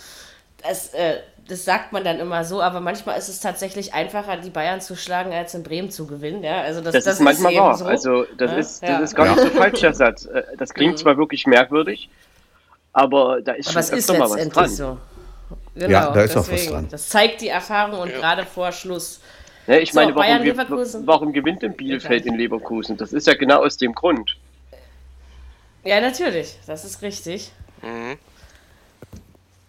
das, 0.66 0.94
äh, 0.94 1.18
das 1.46 1.64
sagt 1.66 1.92
man 1.92 2.02
dann 2.02 2.18
immer 2.18 2.42
so, 2.44 2.62
aber 2.62 2.80
manchmal 2.80 3.18
ist 3.18 3.28
es 3.28 3.38
tatsächlich 3.40 3.92
einfacher, 3.92 4.38
die 4.38 4.48
Bayern 4.50 4.80
zu 4.80 4.96
schlagen, 4.96 5.32
als 5.32 5.54
in 5.54 5.62
Bremen 5.62 5.90
zu 5.90 6.06
gewinnen. 6.06 6.42
Ja, 6.42 6.62
also 6.62 6.80
das, 6.80 6.94
Das, 6.94 7.04
das 7.04 7.14
ist 7.16 7.20
manchmal 7.20 7.52
eben 7.52 7.60
wahr. 7.60 7.76
so. 7.76 7.84
Also 7.84 8.24
das 8.38 8.50
Ja, 8.50 8.56
ist 8.56 8.82
das 8.82 8.88
ja. 8.90 8.98
ist 9.00 9.14
gar 9.14 9.26
nicht 9.28 9.40
so 9.40 9.50
falsch, 9.50 9.80
der 9.80 9.92
Satz. 9.94 10.24
Äh, 10.24 10.42
Das 10.56 10.72
klingt 10.72 10.98
zwar 10.98 11.18
wirklich 11.18 11.46
merkwürdig, 11.46 12.08
aber 12.92 13.42
da 13.42 13.52
ist 13.52 13.68
Aber 13.68 13.72
schon 13.74 13.80
es 13.82 13.90
ist 13.90 14.10
öfter 14.10 14.18
mal 14.18 14.30
was 14.30 14.48
dran. 14.48 14.68
so. 14.70 14.98
Genau, 15.74 15.88
Ja, 15.90 16.10
da 16.12 16.22
ist 16.22 16.32
auch 16.32 16.40
was 16.42 16.48
deswegen. 16.48 16.72
dran. 16.72 16.88
Das 16.90 17.08
zeigt 17.08 17.40
die 17.40 17.48
Erfahrung 17.48 18.00
und 18.00 18.12
gerade 18.12 18.44
vor 18.46 18.70
Schluss. 18.72 19.20
Ja, 19.66 19.76
ich 19.78 19.92
So, 19.92 20.00
meine, 20.00 20.14
warum, 20.14 20.42
Leverkusen. 20.42 21.06
warum 21.06 21.32
gewinnt 21.32 21.62
denn 21.62 21.74
Bielefeld 21.74 22.26
in 22.26 22.36
Leverkusen? 22.36 22.96
Das 22.96 23.12
ist 23.12 23.26
ja 23.26 23.34
genau 23.34 23.64
aus 23.64 23.76
dem 23.76 23.94
Grund. 23.94 24.36
Ja, 25.84 26.00
natürlich, 26.00 26.56
das 26.66 26.84
ist 26.84 27.02
richtig. 27.02 27.50
Mhm. 27.82 28.16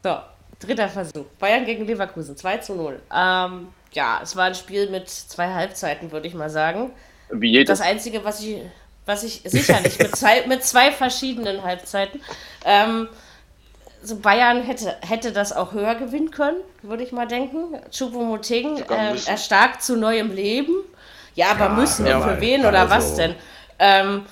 So, 0.04 0.18
dritter 0.60 0.90
Versuch. 0.90 1.26
Bayern 1.40 1.66
gegen 1.66 1.86
Leverkusen, 1.86 2.38
2 2.38 2.58
zu 2.58 2.76
0. 2.76 3.02
Ähm, 3.14 3.68
ja, 3.94 4.20
es 4.22 4.36
war 4.36 4.46
ein 4.46 4.56
Spiel 4.56 4.90
mit 4.90 5.10
zwei 5.10 5.48
Halbzeiten, 5.54 6.12
würde 6.12 6.28
ich 6.28 6.34
mal 6.34 6.50
sagen. 6.50 6.92
Wie 7.32 7.52
jedes. 7.52 7.80
Das 7.80 7.88
Einzige, 7.88 8.24
was 8.24 8.42
ich, 8.42 8.62
was 9.06 9.24
ich 9.24 9.42
sicherlich 9.46 9.98
mit 9.98 10.16
zwei, 10.16 10.46
mit 10.48 10.64
zwei 10.64 10.92
verschiedenen 10.92 11.64
Halbzeiten. 11.64 12.22
Ähm, 12.66 13.08
so 14.06 14.18
Bayern 14.18 14.62
hätte, 14.62 14.96
hätte 15.02 15.32
das 15.32 15.52
auch 15.52 15.74
höher 15.74 15.96
gewinnen 15.96 16.32
können, 16.32 16.58
würde 16.84 17.04
ich 17.04 17.12
mal 17.12 17.28
denken. 17.28 17.76
Choupo-Moting 17.92 18.84
müssen. 18.88 19.28
erstarkt 19.28 19.82
zu 19.84 19.96
neuem 19.98 20.32
Leben. 20.34 20.74
Ja, 21.34 21.52
aber 21.52 21.70
müssen. 21.70 22.06
ja, 22.06 22.22
für 22.22 22.40
wen 22.40 22.66
oder 22.66 22.82
also- 22.82 22.94
was 22.94 23.16
denn? 23.16 23.36
Ähm, 23.80 24.26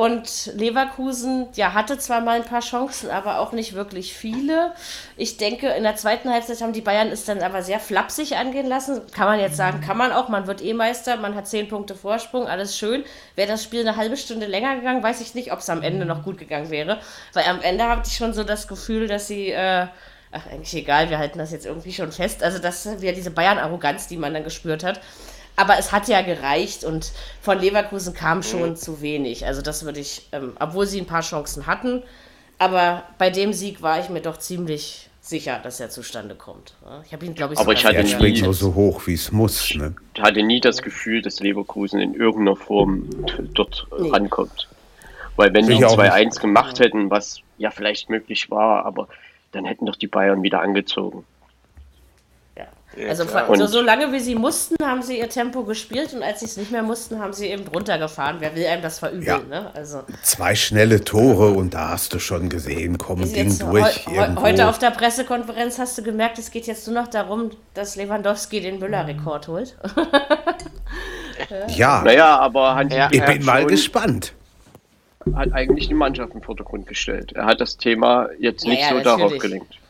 Und 0.00 0.46
Leverkusen, 0.54 1.48
ja, 1.56 1.74
hatte 1.74 1.98
zwar 1.98 2.22
mal 2.22 2.36
ein 2.36 2.46
paar 2.46 2.62
Chancen, 2.62 3.10
aber 3.10 3.38
auch 3.38 3.52
nicht 3.52 3.74
wirklich 3.74 4.14
viele. 4.14 4.72
Ich 5.18 5.36
denke, 5.36 5.68
in 5.68 5.82
der 5.82 5.94
zweiten 5.94 6.30
Halbzeit 6.30 6.62
haben 6.62 6.72
die 6.72 6.80
Bayern 6.80 7.08
es 7.08 7.26
dann 7.26 7.42
aber 7.42 7.62
sehr 7.62 7.78
flapsig 7.78 8.34
angehen 8.34 8.66
lassen. 8.66 9.02
Kann 9.12 9.26
man 9.26 9.38
jetzt 9.38 9.58
sagen, 9.58 9.82
kann 9.82 9.98
man 9.98 10.10
auch. 10.10 10.30
Man 10.30 10.46
wird 10.46 10.64
eh 10.64 10.72
Meister, 10.72 11.18
man 11.18 11.34
hat 11.34 11.48
zehn 11.48 11.68
Punkte 11.68 11.94
Vorsprung, 11.94 12.46
alles 12.46 12.78
schön. 12.78 13.04
Wäre 13.36 13.48
das 13.48 13.62
Spiel 13.62 13.80
eine 13.80 13.96
halbe 13.96 14.16
Stunde 14.16 14.46
länger 14.46 14.76
gegangen, 14.76 15.02
weiß 15.02 15.20
ich 15.20 15.34
nicht, 15.34 15.52
ob 15.52 15.58
es 15.58 15.68
am 15.68 15.82
Ende 15.82 16.06
noch 16.06 16.24
gut 16.24 16.38
gegangen 16.38 16.70
wäre. 16.70 16.98
Weil 17.34 17.44
am 17.44 17.60
Ende 17.60 17.86
hatte 17.86 18.04
ich 18.06 18.16
schon 18.16 18.32
so 18.32 18.42
das 18.42 18.68
Gefühl, 18.68 19.06
dass 19.06 19.28
sie, 19.28 19.50
äh, 19.50 19.86
ach, 20.32 20.46
eigentlich 20.50 20.72
egal, 20.72 21.10
wir 21.10 21.18
halten 21.18 21.38
das 21.38 21.52
jetzt 21.52 21.66
irgendwie 21.66 21.92
schon 21.92 22.10
fest. 22.10 22.42
Also, 22.42 22.58
das 22.58 22.86
ist 22.86 23.02
wieder 23.02 23.12
diese 23.12 23.32
Bayern-Arroganz, 23.32 24.08
die 24.08 24.16
man 24.16 24.32
dann 24.32 24.44
gespürt 24.44 24.82
hat. 24.82 24.98
Aber 25.60 25.78
es 25.78 25.92
hat 25.92 26.08
ja 26.08 26.22
gereicht 26.22 26.84
und 26.84 27.12
von 27.42 27.58
Leverkusen 27.58 28.14
kam 28.14 28.42
schon 28.42 28.70
mhm. 28.70 28.76
zu 28.76 29.02
wenig. 29.02 29.44
Also 29.44 29.60
das 29.60 29.84
würde 29.84 30.00
ich, 30.00 30.26
ähm, 30.32 30.54
obwohl 30.58 30.86
sie 30.86 30.98
ein 30.98 31.06
paar 31.06 31.20
Chancen 31.20 31.66
hatten, 31.66 32.02
aber 32.56 33.02
bei 33.18 33.28
dem 33.28 33.52
Sieg 33.52 33.82
war 33.82 34.00
ich 34.00 34.08
mir 34.08 34.22
doch 34.22 34.38
ziemlich 34.38 35.10
sicher, 35.20 35.60
dass 35.62 35.78
er 35.78 35.90
zustande 35.90 36.34
kommt. 36.34 36.72
Ich 37.04 37.12
habe 37.12 37.26
ihn, 37.26 37.34
glaube 37.34 37.52
ich, 37.52 37.60
aber 37.60 37.74
ich 37.74 37.84
hatte 37.84 38.02
nie 38.02 38.40
nur 38.40 38.54
so 38.54 38.74
hoch, 38.74 39.06
wie 39.06 39.12
es 39.12 39.30
muss. 39.32 39.74
Ne? 39.74 39.94
Ich 40.14 40.22
hatte 40.22 40.42
nie 40.42 40.62
das 40.62 40.80
Gefühl, 40.80 41.20
dass 41.20 41.40
Leverkusen 41.40 42.00
in 42.00 42.14
irgendeiner 42.14 42.56
Form 42.56 43.08
dort 43.52 43.86
nee. 43.98 44.08
rankommt. 44.08 44.66
Weil 45.36 45.52
wenn 45.52 45.66
Sicher 45.66 45.88
die 45.88 45.94
2-1 45.94 46.40
gemacht 46.40 46.80
hätten, 46.80 47.10
was 47.10 47.40
ja 47.58 47.70
vielleicht 47.70 48.08
möglich 48.08 48.50
war, 48.50 48.86
aber 48.86 49.08
dann 49.52 49.66
hätten 49.66 49.84
doch 49.84 49.96
die 49.96 50.06
Bayern 50.06 50.42
wieder 50.42 50.62
angezogen. 50.62 51.24
Also 53.08 53.24
so, 53.54 53.66
so, 53.66 53.80
lange 53.82 54.12
wie 54.12 54.18
sie 54.18 54.34
mussten, 54.34 54.74
haben 54.82 55.02
sie 55.02 55.18
ihr 55.18 55.28
Tempo 55.28 55.62
gespielt 55.62 56.12
und 56.12 56.24
als 56.24 56.40
sie 56.40 56.46
es 56.46 56.56
nicht 56.56 56.72
mehr 56.72 56.82
mussten, 56.82 57.20
haben 57.20 57.32
sie 57.32 57.46
eben 57.46 57.66
runtergefahren. 57.68 58.38
Wer 58.40 58.56
will 58.56 58.66
einem 58.66 58.82
das 58.82 58.98
verübeln? 58.98 59.24
Ja. 59.24 59.38
Ne? 59.38 59.70
Also, 59.74 60.02
Zwei 60.24 60.56
schnelle 60.56 61.04
Tore 61.04 61.50
und 61.50 61.72
da 61.72 61.90
hast 61.90 62.12
du 62.14 62.18
schon 62.18 62.48
gesehen, 62.48 62.98
kommen 62.98 63.32
Ding 63.32 63.56
durch. 63.58 64.06
He 64.08 64.16
irgendwo. 64.16 64.42
Heute 64.42 64.68
auf 64.68 64.78
der 64.80 64.90
Pressekonferenz 64.90 65.78
hast 65.78 65.98
du 65.98 66.02
gemerkt, 66.02 66.38
es 66.40 66.50
geht 66.50 66.66
jetzt 66.66 66.88
nur 66.88 67.00
noch 67.00 67.06
darum, 67.06 67.50
dass 67.74 67.94
Lewandowski 67.94 68.60
den 68.60 68.80
Müller-Rekord 68.80 69.46
holt. 69.46 69.76
ja. 71.68 72.02
Naja, 72.02 72.38
aber 72.40 72.74
Hansi 72.74 73.00
Ich 73.12 73.24
bin 73.24 73.44
mal 73.44 73.66
gespannt. 73.66 74.32
Hat 75.34 75.52
eigentlich 75.52 75.86
die 75.86 75.94
Mannschaft 75.94 76.34
im 76.34 76.42
Vordergrund 76.42 76.88
gestellt. 76.88 77.32
Er 77.32 77.44
hat 77.44 77.60
das 77.60 77.76
Thema 77.76 78.30
jetzt 78.40 78.64
nicht 78.64 78.80
naja, 78.80 78.88
so 78.88 78.94
natürlich. 78.96 79.18
darauf 79.18 79.38
gelenkt. 79.38 79.80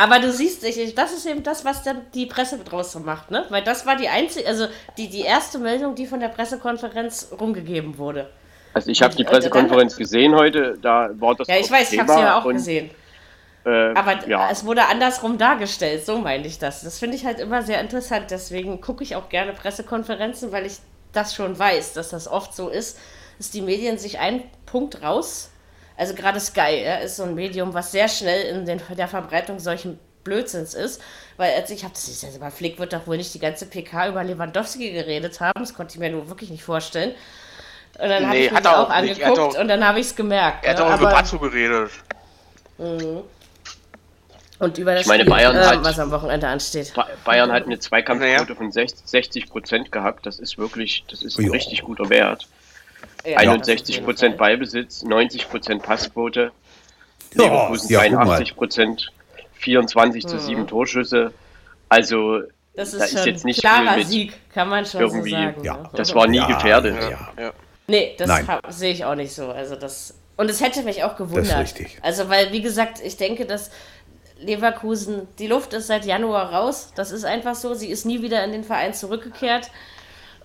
Aber 0.00 0.18
du 0.18 0.32
siehst, 0.32 0.64
ich, 0.64 0.94
das 0.94 1.12
ist 1.12 1.26
eben 1.26 1.42
das, 1.42 1.62
was 1.62 1.82
dann 1.82 2.06
die 2.14 2.24
Presse 2.24 2.56
draus 2.58 2.94
macht, 2.94 3.30
ne? 3.30 3.44
Weil 3.50 3.62
das 3.62 3.84
war 3.84 3.96
die 3.96 4.08
einzige, 4.08 4.48
also 4.48 4.66
die, 4.96 5.10
die 5.10 5.20
erste 5.20 5.58
Meldung, 5.58 5.94
die 5.94 6.06
von 6.06 6.20
der 6.20 6.28
Pressekonferenz 6.28 7.28
rumgegeben 7.38 7.98
wurde. 7.98 8.30
Also 8.72 8.90
ich 8.90 9.02
habe 9.02 9.14
die 9.14 9.24
Pressekonferenz 9.24 9.96
gesehen 9.96 10.34
heute, 10.34 10.78
da 10.80 11.10
war 11.18 11.34
das 11.34 11.48
Ja, 11.48 11.58
ich 11.58 11.70
weiß, 11.70 11.90
Thema 11.90 12.02
ich 12.02 12.08
habe 12.08 12.18
sie 12.18 12.24
ja 12.24 12.40
auch 12.40 12.46
und, 12.46 12.54
gesehen. 12.54 12.90
Äh, 13.66 13.92
Aber 13.92 14.26
ja. 14.26 14.48
es 14.50 14.64
wurde 14.64 14.86
andersrum 14.86 15.36
dargestellt, 15.36 16.06
so 16.06 16.16
meine 16.16 16.46
ich 16.46 16.58
das. 16.58 16.80
Das 16.80 16.98
finde 16.98 17.16
ich 17.16 17.26
halt 17.26 17.38
immer 17.38 17.60
sehr 17.60 17.78
interessant. 17.82 18.30
Deswegen 18.30 18.80
gucke 18.80 19.04
ich 19.04 19.16
auch 19.16 19.28
gerne 19.28 19.52
Pressekonferenzen, 19.52 20.50
weil 20.50 20.64
ich 20.64 20.78
das 21.12 21.34
schon 21.34 21.58
weiß, 21.58 21.92
dass 21.92 22.08
das 22.08 22.26
oft 22.26 22.56
so 22.56 22.70
ist, 22.70 22.98
dass 23.36 23.50
die 23.50 23.60
Medien 23.60 23.98
sich 23.98 24.18
einen 24.18 24.44
Punkt 24.64 25.02
raus 25.02 25.49
also 26.00 26.14
gerade 26.14 26.40
Sky 26.40 26.82
ja, 26.82 26.96
ist 26.96 27.16
so 27.16 27.24
ein 27.24 27.34
Medium, 27.34 27.74
was 27.74 27.92
sehr 27.92 28.08
schnell 28.08 28.46
in 28.46 28.64
den, 28.64 28.80
der 28.96 29.06
Verbreitung 29.06 29.58
solchen 29.58 29.98
Blödsinns 30.24 30.72
ist. 30.72 31.02
Weil 31.36 31.52
als 31.54 31.68
ich 31.70 31.84
habe 31.84 31.92
das 31.92 32.08
ist 32.08 32.24
aber 32.36 32.50
Flick 32.50 32.78
wird 32.78 32.94
doch 32.94 33.06
wohl 33.06 33.18
nicht 33.18 33.34
die 33.34 33.38
ganze 33.38 33.66
PK 33.66 34.08
über 34.08 34.24
Lewandowski 34.24 34.92
geredet 34.92 35.40
haben. 35.40 35.60
Das 35.60 35.74
konnte 35.74 35.94
ich 35.94 36.00
mir 36.00 36.10
nur 36.10 36.28
wirklich 36.30 36.48
nicht 36.48 36.64
vorstellen. 36.64 37.14
Und 37.98 38.08
dann 38.08 38.22
nee, 38.22 38.28
habe 38.28 38.38
ich 38.38 38.50
mir 38.50 38.70
auch, 38.70 38.86
auch 38.86 38.90
angeguckt 38.90 39.38
auch, 39.38 39.58
und 39.58 39.68
dann 39.68 39.86
habe 39.86 40.00
ich 40.00 40.06
es 40.06 40.16
gemerkt. 40.16 40.64
Er 40.64 40.70
hat 40.70 40.78
ne? 40.78 40.86
auch 40.86 41.00
über 41.00 41.10
Batsu 41.10 41.38
geredet. 41.38 41.90
Mhm. 42.78 43.20
Und 44.58 44.78
über 44.78 44.92
das 44.92 45.02
ich 45.02 45.06
meine, 45.06 45.24
Spiel, 45.24 45.34
Bayern 45.34 45.56
äh, 45.56 45.64
hat, 45.64 45.84
was 45.84 45.98
am 45.98 46.10
Wochenende 46.10 46.48
ansteht. 46.48 46.94
Bayern 47.24 47.52
hat 47.52 47.66
eine 47.66 47.78
Zweikampfquote 47.78 48.54
von 48.54 48.72
60 48.72 49.50
Prozent 49.50 49.92
gehabt. 49.92 50.24
Das 50.24 50.38
ist 50.38 50.56
wirklich, 50.56 51.04
das 51.10 51.22
ist 51.22 51.38
ein 51.38 51.50
richtig 51.50 51.82
guter 51.82 52.08
Wert. 52.08 52.46
Ja, 53.24 53.38
61 53.38 54.04
Prozent 54.04 54.36
Ballbesitz, 54.36 55.02
90 55.02 55.48
Prozent 55.48 55.82
Passquote, 55.82 56.52
Leverkusen 57.32 57.92
ja, 57.92 58.00
82 58.00 58.56
Prozent, 58.56 59.12
24 59.54 60.26
zu 60.26 60.38
7 60.38 60.60
hm. 60.60 60.66
Torschüsse. 60.66 61.32
Also 61.88 62.40
das 62.74 62.94
ist, 62.94 63.00
da 63.00 63.04
ist 63.04 63.26
jetzt 63.26 63.44
nicht 63.44 63.60
klarer 63.60 63.94
viel 63.94 64.06
Sieg, 64.06 64.32
kann 64.52 64.68
man 64.68 64.86
schon 64.86 65.00
irgendwie, 65.00 65.30
so 65.30 65.36
sagen. 65.36 65.64
Ja. 65.64 65.76
Ne? 65.76 65.90
Das 65.94 66.14
war 66.14 66.26
nie 66.26 66.44
gefährdet. 66.46 66.96
Ja. 67.38 67.52
Nee, 67.86 68.16
das 68.16 68.78
sehe 68.78 68.92
ich 68.92 69.04
auch 69.04 69.16
nicht 69.16 69.34
so. 69.34 69.50
Also 69.50 69.76
das 69.76 70.14
und 70.36 70.48
es 70.48 70.62
hätte 70.62 70.82
mich 70.82 71.04
auch 71.04 71.16
gewundert. 71.16 71.50
Das 71.52 71.72
ist 71.72 71.78
richtig. 71.78 71.98
Also 72.02 72.28
weil 72.30 72.52
wie 72.52 72.62
gesagt, 72.62 73.00
ich 73.04 73.16
denke, 73.16 73.44
dass 73.44 73.70
Leverkusen, 74.38 75.28
die 75.38 75.46
Luft 75.46 75.74
ist 75.74 75.88
seit 75.88 76.06
Januar 76.06 76.52
raus. 76.52 76.92
Das 76.94 77.10
ist 77.10 77.24
einfach 77.24 77.54
so. 77.54 77.74
Sie 77.74 77.88
ist 77.88 78.06
nie 78.06 78.22
wieder 78.22 78.42
in 78.44 78.52
den 78.52 78.64
Verein 78.64 78.94
zurückgekehrt. 78.94 79.70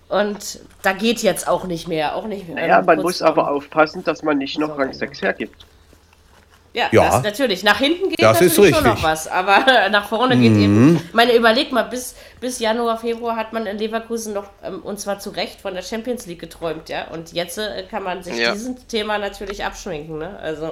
Und 0.08 0.60
da 0.84 0.94
geht 0.94 1.24
jetzt 1.24 1.48
auch 1.48 1.66
nicht 1.66 1.88
mehr. 1.88 2.16
Auch 2.16 2.28
nicht 2.28 2.48
mehr 2.48 2.56
naja, 2.56 2.82
man 2.82 3.02
muss 3.02 3.22
aber 3.22 3.50
aufpassen, 3.50 4.04
dass 4.04 4.22
man 4.22 4.38
nicht 4.38 4.60
noch 4.60 4.78
Rang 4.78 4.94
6 4.94 5.22
hergibt. 5.22 5.66
Ja, 6.76 6.90
ja. 6.92 7.10
Das 7.10 7.24
natürlich. 7.24 7.64
Nach 7.64 7.78
hinten 7.78 8.10
geht 8.10 8.22
das 8.22 8.42
natürlich 8.42 8.76
schon 8.76 8.84
noch 8.84 9.02
was, 9.02 9.28
aber 9.28 9.64
nach 9.90 10.10
vorne 10.10 10.38
geht 10.38 10.52
mhm. 10.52 10.64
eben. 10.64 10.96
Ich 10.98 11.14
meine, 11.14 11.34
überleg 11.34 11.72
mal, 11.72 11.84
bis, 11.84 12.16
bis 12.42 12.60
Januar, 12.60 12.98
Februar 12.98 13.38
hat 13.38 13.54
man 13.54 13.66
in 13.66 13.78
Leverkusen 13.78 14.34
noch, 14.34 14.50
ähm, 14.62 14.82
und 14.82 15.00
zwar 15.00 15.20
zu 15.20 15.30
Recht, 15.30 15.62
von 15.62 15.74
der 15.74 15.82
Champions 15.82 16.26
League 16.26 16.40
geträumt, 16.40 16.90
ja. 16.90 17.08
Und 17.08 17.32
jetzt 17.32 17.58
äh, 17.58 17.86
kann 17.90 18.04
man 18.04 18.24
sich 18.24 18.38
ja. 18.38 18.52
diesem 18.52 18.76
Thema 18.90 19.18
natürlich 19.18 19.64
abschminken, 19.64 20.18
ne? 20.18 20.38
Also. 20.40 20.72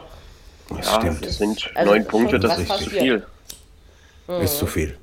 Das 0.69 0.85
ja, 0.85 0.99
stimmt. 0.99 1.25
Das 1.25 1.37
sind 1.37 1.71
also 1.73 1.91
neun 1.91 2.05
Punkte, 2.05 2.39
das 2.39 2.59
ist 2.59 2.67
zu 2.67 2.89
viel. 2.89 3.25
Mhm. 4.27 4.41
Ist 4.41 4.57
zu 4.57 4.67
viel. 4.67 4.97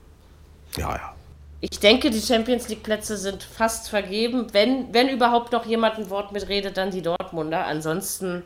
Ja, 0.76 0.90
ja. 0.96 1.14
Ich 1.62 1.78
denke, 1.78 2.10
die 2.10 2.20
Champions 2.20 2.68
League 2.68 2.82
Plätze 2.82 3.16
sind 3.18 3.42
fast 3.42 3.90
vergeben. 3.90 4.46
Wenn, 4.52 4.92
wenn 4.94 5.08
überhaupt 5.08 5.52
noch 5.52 5.66
jemand 5.66 5.98
ein 5.98 6.08
Wort 6.08 6.32
mitredet, 6.32 6.76
dann 6.76 6.90
die 6.90 7.02
Dortmunder. 7.02 7.66
Ansonsten 7.66 8.44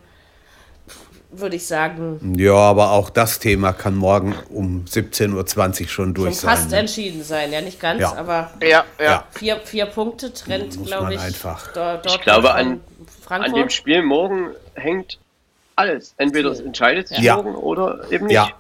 würde 1.31 1.57
ich 1.57 1.67
sagen. 1.67 2.35
Ja, 2.37 2.55
aber 2.55 2.91
auch 2.93 3.11
das 3.11 3.39
Thema 3.39 3.73
kann 3.73 3.95
morgen 3.95 4.35
um 4.51 4.85
17.20 4.85 5.83
Uhr 5.83 5.89
schon 5.89 6.15
durch 6.15 6.35
schon 6.35 6.35
sein. 6.35 6.57
Fast 6.57 6.71
ne? 6.71 6.79
entschieden 6.79 7.23
sein, 7.23 7.53
ja, 7.53 7.61
nicht 7.61 7.81
ganz, 7.81 8.01
ja. 8.01 8.15
aber 8.15 8.53
ja, 8.63 8.85
ja. 9.01 9.25
Vier, 9.31 9.61
vier 9.65 9.87
Punkte 9.87 10.33
trennt, 10.33 10.85
glaube 10.85 11.15
ich. 11.15 11.21
Einfach. 11.21 11.73
Dort, 11.73 12.07
ich 12.07 12.21
glaube, 12.21 12.53
an, 12.53 12.81
an 13.29 13.55
dem 13.55 13.71
Spiel 13.71 14.03
morgen 14.03 14.51
hängt 14.75 15.19
alles. 15.77 16.15
Entweder 16.19 16.51
es 16.51 16.61
entscheidet 16.61 17.09
sich 17.09 17.19
ja. 17.19 17.37
morgen 17.37 17.55
oder 17.55 18.11
eben 18.11 18.27
nicht. 18.27 18.35
Ja, 18.35 18.51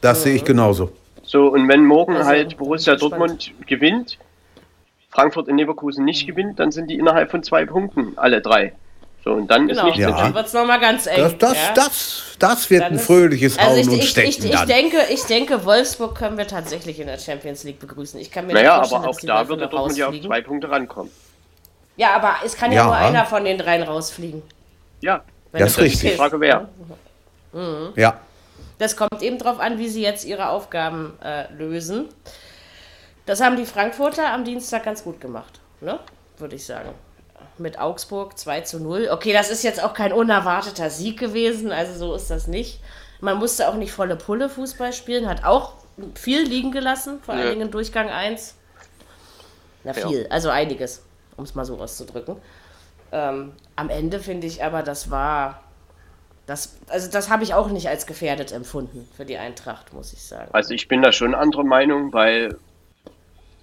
das 0.00 0.20
mhm. 0.20 0.22
sehe 0.22 0.34
ich 0.36 0.44
genauso. 0.44 0.92
So, 1.24 1.48
und 1.48 1.68
wenn 1.68 1.84
morgen 1.84 2.16
also, 2.16 2.28
halt 2.28 2.56
Borussia 2.56 2.96
Dortmund 2.96 3.52
gewinnt, 3.66 4.18
Frankfurt 5.10 5.48
in 5.48 5.58
Leverkusen 5.58 6.04
nicht 6.04 6.26
gewinnt, 6.26 6.58
dann 6.58 6.72
sind 6.72 6.88
die 6.90 6.96
innerhalb 6.96 7.30
von 7.30 7.42
zwei 7.42 7.64
Punkten 7.64 8.12
alle 8.16 8.40
drei. 8.40 8.72
So, 9.24 9.32
und 9.32 9.50
dann 9.50 9.68
genau. 9.68 9.80
ist 9.80 9.86
nicht 9.86 9.98
ja. 9.98 10.10
Dann 10.10 10.34
wird 10.34 10.46
es 10.46 10.52
nochmal 10.52 10.78
ganz 10.78 11.06
eng. 11.06 11.16
Das, 11.16 11.38
das, 11.38 11.54
ja? 11.54 11.72
das, 11.74 12.22
das 12.38 12.70
wird 12.70 12.82
dann 12.82 12.92
ein 12.92 12.98
fröhliches 12.98 13.58
also 13.58 13.70
Hauen 13.70 13.80
ich, 13.80 13.88
und 13.88 13.94
ich, 13.94 14.10
Stecken 14.10 14.28
ich, 14.28 14.38
ich, 14.44 14.52
ich, 14.52 14.60
denke, 14.64 14.98
ich 15.08 15.22
denke, 15.22 15.64
Wolfsburg 15.64 16.14
können 16.14 16.36
wir 16.36 16.46
tatsächlich 16.46 17.00
in 17.00 17.06
der 17.06 17.18
Champions 17.18 17.64
League 17.64 17.80
begrüßen. 17.80 18.20
Ich 18.20 18.30
kann 18.30 18.46
mir 18.46 18.52
naja, 18.52 18.82
aber 18.82 19.08
auch 19.08 19.18
da 19.22 19.48
würde 19.48 19.66
Dortmund 19.66 19.96
ja 19.96 20.08
auf 20.08 20.20
zwei 20.20 20.42
Punkte 20.42 20.70
rankommen. 20.70 21.10
Ja, 21.96 22.14
aber 22.16 22.34
es 22.44 22.54
kann 22.54 22.70
ja, 22.70 22.78
ja 22.78 22.84
nur 22.84 22.96
einer 22.96 23.24
von 23.24 23.44
den 23.44 23.56
dreien 23.56 23.82
rausfliegen. 23.82 24.42
Ja, 25.00 25.22
das 25.52 25.70
ist 25.70 25.78
richtig. 25.78 26.10
Die 26.10 26.16
Frage 26.16 26.40
wer. 26.40 26.68
Mhm. 27.54 27.92
Ja. 27.96 28.20
Das 28.78 28.96
kommt 28.96 29.22
eben 29.22 29.38
darauf 29.38 29.60
an, 29.60 29.78
wie 29.78 29.88
sie 29.88 30.02
jetzt 30.02 30.24
ihre 30.24 30.48
Aufgaben 30.48 31.18
äh, 31.22 31.52
lösen. 31.52 32.08
Das 33.26 33.40
haben 33.40 33.56
die 33.56 33.66
Frankfurter 33.66 34.32
am 34.32 34.44
Dienstag 34.44 34.84
ganz 34.84 35.04
gut 35.04 35.20
gemacht, 35.20 35.60
ne? 35.80 35.98
würde 36.38 36.56
ich 36.56 36.66
sagen. 36.66 36.90
Mit 37.56 37.78
Augsburg 37.78 38.36
2 38.36 38.62
zu 38.62 38.80
0. 38.80 39.08
Okay, 39.12 39.32
das 39.32 39.50
ist 39.50 39.62
jetzt 39.62 39.82
auch 39.82 39.94
kein 39.94 40.12
unerwarteter 40.12 40.90
Sieg 40.90 41.18
gewesen, 41.18 41.72
also 41.72 41.94
so 41.94 42.14
ist 42.14 42.30
das 42.30 42.48
nicht. 42.48 42.80
Man 43.20 43.38
musste 43.38 43.68
auch 43.68 43.76
nicht 43.76 43.92
volle 43.92 44.16
Pulle 44.16 44.48
Fußball 44.48 44.92
spielen, 44.92 45.28
hat 45.28 45.44
auch 45.44 45.74
viel 46.14 46.42
liegen 46.42 46.72
gelassen, 46.72 47.20
vor 47.22 47.34
ja. 47.34 47.40
allen 47.40 47.50
Dingen 47.50 47.62
in 47.62 47.70
Durchgang 47.70 48.10
1. 48.10 48.56
Na, 49.84 49.92
viel, 49.92 50.22
ja. 50.22 50.30
also 50.30 50.50
einiges, 50.50 51.02
um 51.36 51.44
es 51.44 51.54
mal 51.54 51.64
so 51.64 51.78
auszudrücken. 51.78 52.36
Ähm, 53.12 53.52
am 53.76 53.90
Ende 53.90 54.18
finde 54.18 54.46
ich 54.46 54.64
aber, 54.64 54.82
das 54.82 55.10
war 55.10 55.62
das, 56.46 56.76
also 56.88 57.10
das 57.10 57.30
habe 57.30 57.42
ich 57.44 57.54
auch 57.54 57.68
nicht 57.68 57.88
als 57.88 58.06
gefährdet 58.06 58.52
empfunden 58.52 59.08
für 59.16 59.24
die 59.24 59.38
Eintracht, 59.38 59.92
muss 59.92 60.12
ich 60.12 60.22
sagen. 60.22 60.50
Also 60.52 60.74
ich 60.74 60.88
bin 60.88 61.02
da 61.02 61.12
schon 61.12 61.34
anderer 61.34 61.64
Meinung, 61.64 62.12
weil 62.12 62.58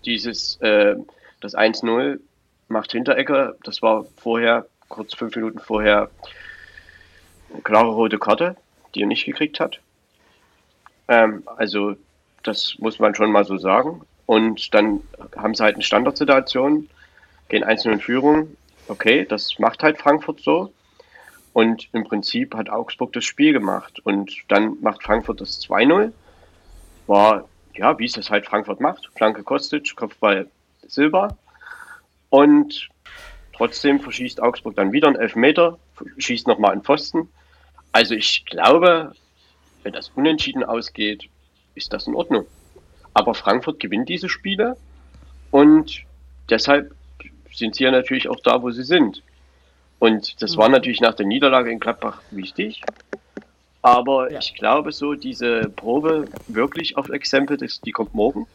dieses, 0.06 0.60
äh, 0.62 0.96
das 1.42 1.56
1-0 1.56 2.20
macht 2.68 2.92
Hinteregger, 2.92 3.56
das 3.64 3.82
war 3.82 4.06
vorher, 4.18 4.66
kurz 4.90 5.14
fünf 5.14 5.36
Minuten 5.36 5.60
vorher, 5.60 6.10
eine 7.54 7.62
klare 7.62 7.90
rote 7.90 8.18
Karte, 8.18 8.56
die 8.96 9.02
er 9.02 9.08
nicht 9.08 9.26
gekriegt 9.26 9.60
hat. 9.60 9.80
Ähm, 11.08 11.44
also 11.58 11.96
das 12.44 12.76
muss 12.80 13.00
man 13.00 13.14
schon 13.14 13.32
mal 13.32 13.46
so 13.46 13.58
sagen. 13.58 14.02
Und 14.26 14.74
dann 14.74 15.02
haben 15.36 15.54
sie 15.54 15.64
halt 15.64 15.76
eine 15.76 15.84
Standardsituation, 15.84 16.90
gehen 17.50 17.64
einzeln 17.64 17.94
in 17.94 18.00
Führung. 18.00 18.56
Okay, 18.88 19.26
das 19.26 19.60
macht 19.60 19.84
halt 19.84 20.00
Frankfurt 20.00 20.40
so. 20.42 20.74
Und 21.54 21.90
im 21.94 22.04
Prinzip 22.06 22.56
hat 22.56 22.70
Augsburg 22.70 23.14
das 23.14 23.26
Spiel 23.26 23.54
gemacht. 23.54 24.00
Und 24.04 24.32
dann 24.48 24.78
macht 24.82 25.04
Frankfurt 25.04 25.42
das 25.42 25.62
2-0. 25.62 26.12
War, 27.08 27.48
ja, 27.76 27.98
wie 28.00 28.06
es 28.06 28.14
das 28.14 28.30
halt 28.30 28.46
Frankfurt 28.46 28.80
macht. 28.80 29.10
Flanke 29.16 29.44
Kostic, 29.44 29.96
Kopfball 29.96 30.48
Silber. 30.88 31.38
Und 32.30 32.90
trotzdem 33.54 34.00
verschießt 34.00 34.42
Augsburg 34.42 34.76
dann 34.76 34.92
wieder 34.92 35.08
einen 35.08 35.18
Elfmeter, 35.18 35.78
schießt 36.18 36.48
nochmal 36.48 36.72
einen 36.72 36.84
Pfosten. 36.84 37.30
Also 37.92 38.16
ich 38.16 38.46
glaube, 38.46 39.14
wenn 39.84 39.94
das 39.94 40.10
unentschieden 40.16 40.64
ausgeht, 40.64 41.30
ist 41.76 41.92
das 41.92 42.08
in 42.08 42.16
Ordnung. 42.16 42.46
Aber 43.14 43.34
Frankfurt 43.34 43.80
gewinnt 43.80 44.08
diese 44.08 44.30
Spiele 44.30 44.78
und 45.52 46.04
deshalb 46.50 46.96
sind 47.54 47.76
sie 47.76 47.84
ja 47.84 47.92
natürlich 47.92 48.30
auch 48.30 48.40
da, 48.40 48.62
wo 48.62 48.72
sie 48.72 48.84
sind. 48.84 49.22
Und 50.02 50.42
das 50.42 50.58
war 50.58 50.68
mhm. 50.68 50.74
natürlich 50.74 51.00
nach 51.00 51.14
der 51.14 51.28
Niederlage 51.28 51.70
in 51.70 51.80
Gladbach 51.80 52.24
wichtig. 52.32 52.82
Aber 53.84 54.32
ja. 54.32 54.40
ich 54.40 54.56
glaube 54.56 54.92
so, 54.94 55.14
diese 55.14 55.70
Probe 55.70 56.26
wirklich 56.48 56.98
auf 56.98 57.10
Exempel, 57.10 57.56
das, 57.56 57.82
die 57.82 57.92
kommt 57.92 58.16
morgen. 58.16 58.48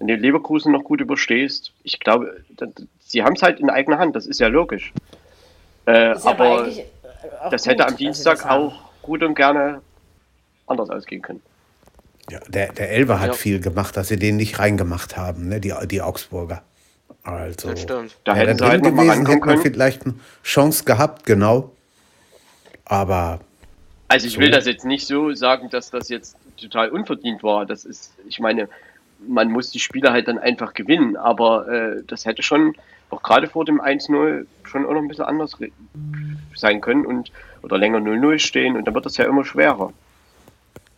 Wenn 0.00 0.08
du 0.08 0.16
Leverkusen 0.16 0.72
noch 0.72 0.82
gut 0.82 1.00
überstehst, 1.00 1.72
ich 1.84 2.00
glaube, 2.00 2.42
das, 2.56 2.70
sie 2.98 3.22
haben 3.22 3.34
es 3.34 3.42
halt 3.42 3.60
in 3.60 3.70
eigener 3.70 3.98
Hand, 4.00 4.16
das 4.16 4.26
ist 4.26 4.40
ja 4.40 4.48
logisch. 4.48 4.92
Äh, 5.86 6.16
aber, 6.24 6.66
aber 7.40 7.50
das 7.52 7.64
hätte 7.66 7.86
am 7.86 7.96
Dienstag 7.96 8.44
auch 8.44 8.90
gut 9.00 9.22
und 9.22 9.36
gerne 9.36 9.80
anders 10.66 10.90
ausgehen 10.90 11.22
können. 11.22 11.42
Ja, 12.30 12.40
der, 12.48 12.72
der 12.72 12.90
Elber 12.90 13.20
hat 13.20 13.28
ja. 13.28 13.32
viel 13.34 13.60
gemacht, 13.60 13.96
dass 13.96 14.08
sie 14.08 14.18
den 14.18 14.36
nicht 14.36 14.58
reingemacht 14.58 15.16
haben, 15.16 15.48
ne? 15.50 15.60
die, 15.60 15.72
die 15.86 16.02
Augsburger. 16.02 16.64
Also, 17.28 17.68
das 17.68 17.82
stimmt. 17.82 18.16
Da 18.24 18.32
ja, 18.32 18.38
hätten 18.38 18.58
sie 18.58 18.64
halt 18.64 18.82
gewesen, 18.82 19.26
hätten 19.26 19.46
wir 19.46 19.58
vielleicht 19.58 20.04
eine 20.06 20.14
Chance 20.42 20.84
gehabt, 20.84 21.26
genau. 21.26 21.72
Aber. 22.86 23.40
Also 24.08 24.26
ich 24.26 24.34
so. 24.34 24.40
will 24.40 24.50
das 24.50 24.66
jetzt 24.66 24.86
nicht 24.86 25.06
so 25.06 25.34
sagen, 25.34 25.68
dass 25.68 25.90
das 25.90 26.08
jetzt 26.08 26.36
total 26.56 26.88
unverdient 26.88 27.42
war. 27.42 27.66
Das 27.66 27.84
ist, 27.84 28.14
ich 28.26 28.40
meine, 28.40 28.70
man 29.26 29.50
muss 29.50 29.70
die 29.70 29.78
Spiele 29.78 30.10
halt 30.10 30.26
dann 30.26 30.38
einfach 30.38 30.72
gewinnen, 30.72 31.16
aber 31.16 31.68
äh, 31.68 32.02
das 32.06 32.24
hätte 32.24 32.42
schon, 32.42 32.74
auch 33.10 33.22
gerade 33.22 33.46
vor 33.46 33.66
dem 33.66 33.80
1-0, 33.80 34.46
schon 34.64 34.86
auch 34.86 34.92
noch 34.92 35.02
ein 35.02 35.08
bisschen 35.08 35.26
anders 35.26 35.52
sein 36.54 36.80
können 36.80 37.04
und 37.04 37.30
oder 37.62 37.76
länger 37.76 37.98
0-0 37.98 38.38
stehen 38.38 38.76
und 38.76 38.86
dann 38.86 38.94
wird 38.94 39.04
das 39.04 39.18
ja 39.18 39.26
immer 39.26 39.44
schwerer. 39.44 39.92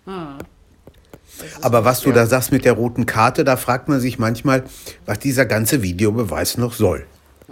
Hm. 0.05 0.39
Aber 1.61 1.85
was 1.85 2.01
du 2.01 2.13
da 2.13 2.27
sagst 2.27 2.53
mit 2.53 2.65
der 2.65 2.73
roten 2.75 3.07
Karte, 3.07 3.45
da 3.45 3.57
fragt 3.57 3.89
man 3.89 4.01
sich 4.01 4.19
manchmal, 4.19 4.65
was 5.07 5.19
dieser 5.19 5.47
ganze 5.47 5.83
Videobeweis 5.83 6.59
noch 6.59 6.73
soll. 6.73 7.07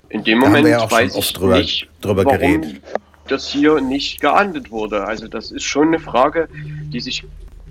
In 0.09 0.25
dem 0.25 0.39
Moment 0.39 0.67
da 0.67 0.71
ja 0.71 0.91
weiß 0.91 1.17
ich 1.17 1.33
drüber, 1.33 1.59
nicht, 1.59 1.89
drüber 2.01 2.25
warum 2.25 2.39
geredet. 2.39 2.81
das 3.29 3.49
hier 3.49 3.81
nicht 3.81 4.21
geahndet 4.21 4.71
wurde. 4.71 5.05
Also 5.05 5.29
das 5.29 5.51
ist 5.51 5.65
schon 5.65 5.89
eine 5.89 5.99
Frage, 5.99 6.49
die 6.93 7.01
sich 7.01 7.25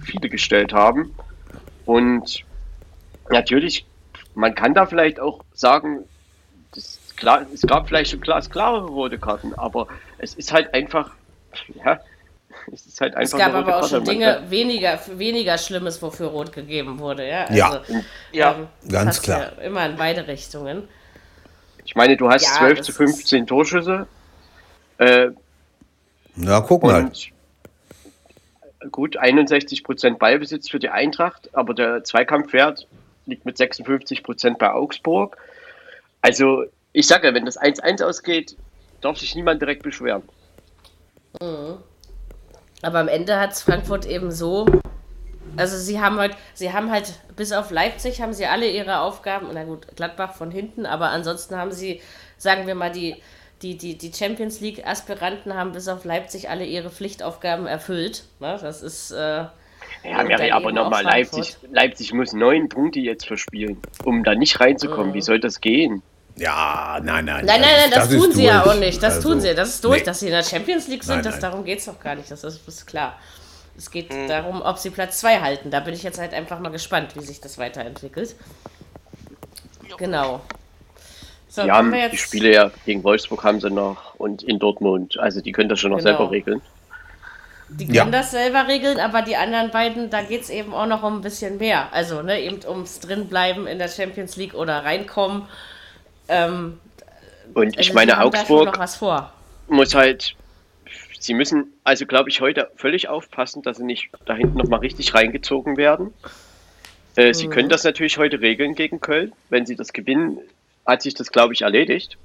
viele 0.04 0.30
gestellt 0.30 0.74
haben. 0.74 1.12
Und 1.86 2.44
natürlich, 3.30 3.86
man 4.36 4.54
kann 4.56 4.74
da 4.74 4.86
vielleicht 4.86 5.20
auch 5.20 5.44
sagen, 5.54 6.00
das 6.76 7.00
klar, 7.18 7.46
es 7.54 7.62
gab 7.62 7.88
vielleicht 7.88 8.12
schon 8.12 8.22
glasklarere 8.22 8.88
rote 8.88 9.18
Karten, 9.18 9.54
aber 9.56 9.88
es 10.20 10.36
ist 10.36 10.54
halt 10.54 10.74
einfach, 10.74 11.12
ja, 11.84 12.00
es 12.72 12.86
ist 12.86 13.02
halt 13.02 13.16
einfach. 13.16 13.38
Es 13.38 13.46
gab 13.46 13.54
aber 13.54 13.78
auch 13.78 13.88
schon 13.88 14.04
Dinge 14.04 14.44
weniger, 14.50 15.00
weniger 15.14 15.58
Schlimmes, 15.58 16.02
wofür 16.02 16.28
rot 16.28 16.52
gegeben 16.52 17.00
wurde, 17.00 17.28
ja. 17.28 17.46
Also, 17.46 17.60
ja, 17.94 18.02
ja. 18.32 18.56
Ähm, 18.56 18.68
ganz 18.90 19.22
klar. 19.22 19.40
Ja 19.58 19.64
immer 19.64 19.86
in 19.86 19.98
beide 19.98 20.28
Richtungen. 20.28 20.88
Ich 21.86 21.96
meine, 21.96 22.18
du 22.18 22.30
hast 22.30 22.44
ja, 22.44 22.58
12 22.58 22.82
zu 22.82 22.92
15 22.92 23.44
ist... 23.44 23.50
Torschüsse. 23.50 24.08
Äh, 24.98 25.30
Na, 26.36 26.60
guck 26.60 26.84
mal. 26.84 27.12
Gut, 28.92 29.18
61 29.18 29.84
Prozent 29.84 30.20
Ballbesitz 30.20 30.70
für 30.70 30.80
die 30.80 30.90
Eintracht, 30.90 31.50
aber 31.54 31.74
der 31.74 32.04
Zweikampfwert 32.04 32.88
liegt 33.26 33.46
mit 33.46 33.58
56 33.58 34.24
Prozent 34.24 34.58
bei 34.58 34.72
Augsburg. 34.72 35.38
Also, 36.22 36.66
ich 36.94 37.08
sage, 37.08 37.34
wenn 37.34 37.46
das 37.46 37.60
1-1 37.60 38.04
ausgeht, 38.04 38.56
darf 39.02 39.18
sich 39.18 39.36
niemand 39.36 39.62
direkt 39.62 39.84
beschweren. 39.84 40.24
Mhm. 41.42 41.78
Aber 42.82 43.00
am 43.00 43.08
Ende 43.08 43.40
hat 43.40 43.54
es 43.54 43.62
Frankfurt 43.62 44.06
eben 44.06 44.32
so. 44.32 44.66
Also 45.56 45.78
sie 45.78 46.00
haben 46.00 46.20
halt, 46.20 46.36
sie 46.54 46.74
haben 46.74 46.92
halt, 46.92 47.14
bis 47.36 47.52
auf 47.52 47.72
Leipzig 47.72 48.22
haben 48.22 48.34
sie 48.34 48.46
alle 48.46 48.70
ihre 48.70 49.00
Aufgaben, 49.00 49.48
na 49.54 49.64
gut, 49.64 49.88
Gladbach 49.96 50.36
von 50.36 50.52
hinten, 50.52 50.86
aber 50.86 51.10
ansonsten 51.10 51.56
haben 51.56 51.72
sie, 51.72 52.02
sagen 52.38 52.68
wir 52.68 52.76
mal, 52.76 52.92
die, 52.92 53.16
die, 53.62 53.76
die, 53.76 53.98
die 53.98 54.14
Champions 54.14 54.60
League-Aspiranten 54.60 55.56
haben 55.56 55.72
bis 55.72 55.88
auf 55.88 56.06
Leipzig 56.06 56.50
alle 56.50 56.66
ihre 56.66 56.92
Pflichtaufgaben 56.92 57.66
erfüllt. 57.66 58.24
Ne? 58.40 58.58
Das 58.62 58.84
ist. 58.84 59.12
Äh, 59.12 59.46
ja, 60.04 60.24
ja, 60.28 60.56
aber 60.56 60.72
nochmal, 60.72 61.04
Leipzig, 61.04 61.58
Leipzig 61.72 62.14
muss 62.14 62.34
neun 62.34 62.70
Punkte 62.70 63.00
jetzt 63.00 63.26
verspielen, 63.26 63.78
um 64.04 64.24
da 64.24 64.36
nicht 64.36 64.60
reinzukommen. 64.60 65.12
Mhm. 65.12 65.14
Wie 65.16 65.22
soll 65.22 65.40
das 65.40 65.62
gehen? 65.62 66.04
Ja, 66.38 67.00
nein, 67.04 67.26
nein. 67.26 67.46
Nein, 67.46 67.62
nein, 67.62 67.70
nein, 67.82 67.92
das, 67.92 68.10
das 68.10 68.18
tun 68.18 68.32
sie 68.32 68.44
durch. 68.44 68.46
ja 68.46 68.64
auch 68.64 68.76
nicht. 68.76 69.02
Das 69.02 69.16
also, 69.16 69.30
tun 69.30 69.42
sie. 69.42 69.56
Das 69.56 69.70
ist 69.70 69.84
durch, 69.84 70.00
nee. 70.00 70.06
dass 70.06 70.20
sie 70.20 70.28
in 70.28 70.34
der 70.34 70.44
Champions 70.44 70.88
League 70.88 71.04
sind. 71.04 71.16
Nein, 71.16 71.24
das, 71.24 71.40
Darum 71.40 71.64
geht 71.64 71.80
es 71.80 71.86
doch 71.86 72.00
gar 72.00 72.16
nicht. 72.16 72.30
Das 72.30 72.44
ist, 72.44 72.68
ist 72.68 72.86
klar. 72.86 73.18
Es 73.76 73.90
geht 73.90 74.14
mhm. 74.14 74.28
darum, 74.28 74.62
ob 74.62 74.78
sie 74.78 74.92
Platz 74.92 75.20
2 75.20 75.42
halten. 75.42 75.72
Da 75.72 75.80
bin 75.80 75.94
ich 75.94 76.04
jetzt 76.04 76.20
halt 76.20 76.34
einfach 76.34 76.60
mal 76.60 76.70
gespannt, 76.70 77.16
wie 77.16 77.22
sich 77.22 77.42
das 77.42 77.58
weiterentwickelt. 77.58 78.36
Genau. 79.98 80.42
So, 81.50 81.64
die 81.64 81.72
haben 81.72 81.94
die 82.12 82.18
Spiele 82.18 82.54
ja 82.54 82.72
gegen 82.86 83.04
Wolfsburg 83.04 83.44
haben 83.44 83.60
sie 83.60 83.70
noch 83.70 84.16
und 84.16 84.44
in 84.44 84.60
Dortmund. 84.60 85.18
Also 85.18 85.42
die 85.42 85.52
können 85.52 85.70
das 85.70 85.80
schon 85.80 85.92
noch 85.92 85.98
genau. 85.98 86.10
selber 86.10 86.32
regeln. 86.32 86.62
Die 87.70 87.86
können 87.86 87.96
ja. 87.96 88.06
das 88.06 88.32
selber 88.32 88.68
regeln, 88.68 89.00
aber 89.00 89.24
die 89.24 89.36
anderen 89.36 89.72
beiden, 89.72 90.10
da 90.10 90.22
geht 90.22 90.42
es 90.42 90.50
eben 90.50 90.74
auch 90.74 90.86
noch 90.86 91.04
um 91.04 91.16
ein 91.16 91.22
bisschen 91.22 91.58
mehr. 91.58 91.92
Also, 91.92 92.22
ne, 92.22 92.40
eben 92.40 92.60
ums 92.66 93.02
Drinbleiben 93.02 93.68
in 93.68 93.78
der 93.78 93.90
Champions 93.90 94.38
League 94.38 94.54
oder 94.54 94.86
reinkommen 94.86 95.44
ähm, 96.28 96.80
und 97.54 97.80
ich 97.80 97.90
also 97.90 97.94
meine, 97.94 98.22
Augsburg 98.22 98.78
muss 99.68 99.96
halt, 99.96 100.36
sie 101.20 101.34
müssen 101.34 101.74
also, 101.84 102.06
glaube 102.06 102.30
ich, 102.30 102.42
heute 102.42 102.70
völlig 102.76 103.10
aufpassen, 103.10 103.62
dass 103.62 103.78
sie 103.78 103.84
nicht 103.84 104.10
da 104.26 104.36
hinten 104.36 104.58
nochmal 104.58 104.80
richtig 104.80 105.14
reingezogen 105.14 105.78
werden. 105.78 106.14
Äh, 107.16 107.30
mhm. 107.30 107.34
Sie 107.34 107.48
können 107.48 107.70
das 107.70 107.84
natürlich 107.84 108.18
heute 108.18 108.42
regeln 108.42 108.76
gegen 108.76 109.02
Köln. 109.02 109.34
Wenn 109.50 109.66
sie 109.66 109.76
das 109.76 109.92
gewinnen, 109.94 110.40
hat 110.86 111.02
sich 111.02 111.14
das, 111.16 111.32
glaube 111.32 111.54
ich, 111.54 111.62
erledigt. 111.62 112.18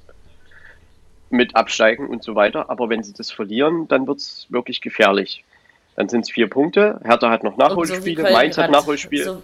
Mit 1.30 1.56
Absteigen 1.56 2.08
und 2.08 2.22
so 2.22 2.34
weiter. 2.34 2.68
Aber 2.68 2.90
wenn 2.90 3.02
sie 3.02 3.14
das 3.14 3.30
verlieren, 3.30 3.88
dann 3.88 4.06
wird 4.06 4.18
es 4.18 4.46
wirklich 4.50 4.82
gefährlich. 4.82 5.44
Dann 5.96 6.08
sind 6.08 6.22
es 6.22 6.30
vier 6.30 6.48
Punkte. 6.48 7.00
Hertha 7.04 7.30
hat 7.30 7.42
noch 7.42 7.56
Nachholspiele, 7.56 8.26
so 8.26 8.32
Mainz 8.32 8.58
hat 8.58 8.70
Nachholspiele. 8.70 9.24
So, 9.24 9.42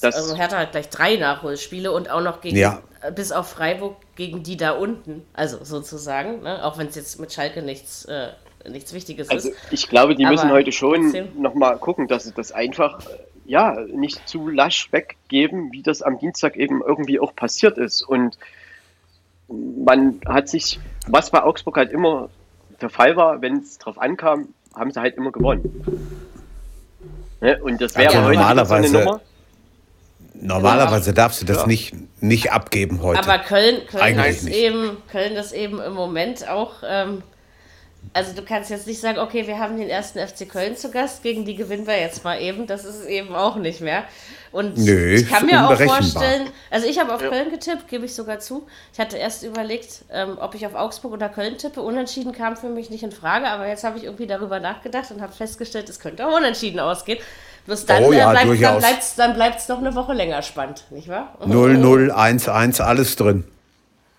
das 0.00 0.14
also 0.14 0.36
Hertha 0.36 0.58
hat 0.58 0.72
gleich 0.72 0.88
drei 0.88 1.16
Nachholspiele 1.16 1.92
und 1.92 2.10
auch 2.10 2.22
noch 2.22 2.40
gegen, 2.40 2.56
ja. 2.56 2.82
Äh, 3.00 3.12
bis 3.12 3.32
auf 3.32 3.48
Freiburg 3.48 3.96
gegen 4.16 4.42
die 4.42 4.56
da 4.56 4.72
unten, 4.72 5.24
also 5.32 5.64
sozusagen, 5.64 6.42
ne? 6.42 6.64
auch 6.64 6.78
wenn 6.78 6.88
es 6.88 6.94
jetzt 6.94 7.20
mit 7.20 7.32
Schalke 7.32 7.62
nichts, 7.62 8.04
äh, 8.06 8.28
nichts 8.68 8.92
Wichtiges 8.92 9.30
also, 9.30 9.50
ist. 9.50 9.58
Ich 9.70 9.88
glaube, 9.88 10.14
die 10.14 10.24
Aber 10.24 10.34
müssen 10.34 10.50
heute 10.50 10.72
schon 10.72 11.12
nochmal 11.36 11.78
gucken, 11.78 12.08
dass 12.08 12.24
sie 12.24 12.32
das 12.32 12.52
einfach 12.52 13.00
äh, 13.00 13.18
ja, 13.46 13.76
nicht 13.92 14.28
zu 14.28 14.48
lasch 14.48 14.92
weggeben, 14.92 15.72
wie 15.72 15.82
das 15.82 16.02
am 16.02 16.18
Dienstag 16.18 16.56
eben 16.56 16.82
irgendwie 16.86 17.18
auch 17.18 17.34
passiert 17.34 17.78
ist. 17.78 18.02
Und 18.02 18.38
man 19.48 20.20
hat 20.26 20.48
sich, 20.48 20.78
was 21.06 21.30
bei 21.30 21.42
Augsburg 21.42 21.78
halt 21.78 21.90
immer 21.90 22.28
der 22.80 22.90
Fall 22.90 23.16
war, 23.16 23.40
wenn 23.40 23.58
es 23.58 23.78
drauf 23.78 23.98
ankam, 23.98 24.48
haben 24.74 24.90
sie 24.90 25.00
halt 25.00 25.16
immer 25.16 25.32
gewonnen. 25.32 26.06
Ne? 27.40 27.58
Und 27.62 27.80
das 27.80 27.96
wäre 27.96 28.12
ja, 28.12 28.24
heute 28.24 28.66
so 28.66 28.74
eine 28.74 28.90
Nummer. 28.90 29.20
Normalerweise 30.40 31.12
darfst 31.12 31.42
du 31.42 31.46
das 31.46 31.58
ja. 31.58 31.66
nicht, 31.66 31.94
nicht 32.22 32.52
abgeben 32.52 33.02
heute. 33.02 33.20
Aber 33.20 33.38
Köln, 33.38 33.86
Köln, 33.86 34.18
ist 34.20 34.46
eben, 34.46 34.96
Köln 35.10 35.34
ist 35.36 35.52
eben 35.52 35.80
im 35.80 35.94
Moment 35.94 36.48
auch. 36.48 36.82
Ähm, 36.86 37.22
also 38.12 38.34
du 38.34 38.42
kannst 38.42 38.70
jetzt 38.70 38.86
nicht 38.86 39.00
sagen, 39.00 39.18
okay, 39.18 39.46
wir 39.46 39.58
haben 39.58 39.76
den 39.76 39.88
ersten 39.88 40.18
FC 40.18 40.48
Köln 40.48 40.76
zu 40.76 40.90
Gast, 40.90 41.22
gegen 41.22 41.44
die 41.44 41.56
gewinnen 41.56 41.86
wir 41.86 41.98
jetzt 42.00 42.24
mal 42.24 42.40
eben. 42.40 42.66
Das 42.66 42.84
ist 42.84 43.06
eben 43.06 43.34
auch 43.34 43.56
nicht 43.56 43.80
mehr. 43.80 44.04
Und 44.50 44.78
Nö, 44.78 45.14
ich 45.14 45.28
kann 45.28 45.44
mir 45.44 45.68
auch 45.68 45.76
vorstellen, 45.76 46.48
also 46.70 46.86
ich 46.86 46.98
habe 46.98 47.12
auf 47.14 47.20
ja. 47.20 47.28
Köln 47.28 47.50
getippt, 47.50 47.88
gebe 47.88 48.06
ich 48.06 48.14
sogar 48.14 48.38
zu. 48.38 48.66
Ich 48.92 48.98
hatte 48.98 49.18
erst 49.18 49.42
überlegt, 49.42 50.04
ähm, 50.10 50.38
ob 50.40 50.54
ich 50.54 50.66
auf 50.66 50.74
Augsburg 50.74 51.12
oder 51.12 51.28
Köln 51.28 51.58
tippe. 51.58 51.82
Unentschieden 51.82 52.32
kam 52.32 52.56
für 52.56 52.68
mich 52.68 52.88
nicht 52.88 53.02
in 53.02 53.12
Frage, 53.12 53.48
aber 53.48 53.66
jetzt 53.66 53.84
habe 53.84 53.98
ich 53.98 54.04
irgendwie 54.04 54.26
darüber 54.26 54.58
nachgedacht 54.60 55.10
und 55.10 55.20
habe 55.20 55.32
festgestellt, 55.32 55.88
es 55.88 56.00
könnte 56.00 56.26
auch 56.26 56.36
unentschieden 56.36 56.80
ausgehen. 56.80 57.18
Bloß 57.68 57.84
dann 57.84 58.02
oh, 58.02 58.12
ja, 58.12 58.32
äh, 58.32 58.46
bleibt 58.46 59.18
dann 59.18 59.34
bleibt 59.34 59.58
es 59.58 59.68
noch 59.68 59.76
eine 59.76 59.94
Woche 59.94 60.14
länger 60.14 60.40
spannend, 60.40 60.86
nicht 60.88 61.06
wahr? 61.06 61.36
0, 61.44 61.76
0, 61.76 62.10
1, 62.10 62.48
1, 62.48 62.80
alles 62.80 63.14
drin. 63.14 63.44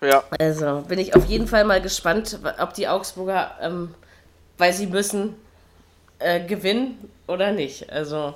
Ja. 0.00 0.22
Also 0.38 0.84
bin 0.86 1.00
ich 1.00 1.16
auf 1.16 1.24
jeden 1.26 1.48
Fall 1.48 1.64
mal 1.64 1.82
gespannt, 1.82 2.38
ob 2.60 2.74
die 2.74 2.86
Augsburger, 2.86 3.50
ähm, 3.60 3.92
weil 4.56 4.72
sie 4.72 4.86
müssen, 4.86 5.34
äh, 6.20 6.46
gewinnen 6.46 7.10
oder 7.26 7.50
nicht. 7.50 7.90
Also 7.90 8.34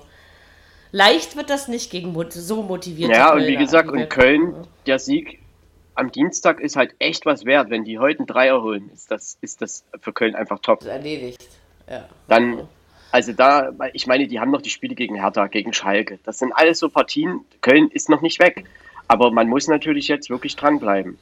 leicht 0.91 1.37
wird 1.37 1.49
das 1.49 1.69
nicht 1.69 1.93
gegen 1.93 2.13
so 2.31 2.65
motiviert. 2.65 3.13
Ja, 3.13 3.35
und 3.35 3.47
wie 3.47 3.57
gesagt, 3.57 3.91
und 3.91 4.11
Köln, 4.11 4.67
der 4.89 4.99
Sieg 4.99 5.39
am 5.95 6.11
Dienstag 6.11 6.59
ist 6.59 6.75
halt 6.75 6.93
echt 6.99 7.25
was 7.25 7.45
wert. 7.45 7.71
Wenn 7.71 7.85
die 7.85 8.01
heute 8.01 8.19
einen 8.19 8.27
Dreier 8.27 8.61
holen, 8.63 8.91
ist 8.93 9.13
das, 9.13 9.39
ist 9.43 9.63
das 9.63 9.85
für 10.01 10.13
Köln 10.13 10.35
einfach 10.35 10.59
top. 10.59 10.85
Erledigt. 10.85 11.47
Ja. 11.89 12.09
Dann, 12.27 12.67
also 13.15 13.33
da, 13.33 13.71
ich 13.93 14.09
meine, 14.09 14.27
die 14.27 14.41
haben 14.41 14.51
noch 14.51 14.61
die 14.61 14.71
Spiele 14.71 14.97
gegen 14.97 15.15
Hertha, 15.15 15.47
gegen 15.47 15.73
Schalke. 15.73 16.19
Das 16.25 16.41
sind 16.41 16.51
alles 16.53 16.81
so 16.81 16.89
Partien. 16.89 17.43
Köln 17.61 17.89
ist 17.93 18.09
noch 18.09 18.23
nicht 18.23 18.41
weg. 18.41 18.65
Aber 19.07 19.31
man 19.31 19.49
muss 19.49 19.69
natürlich 19.69 20.09
jetzt 20.09 20.31
wirklich 20.31 20.57
dranbleiben. 20.57 21.17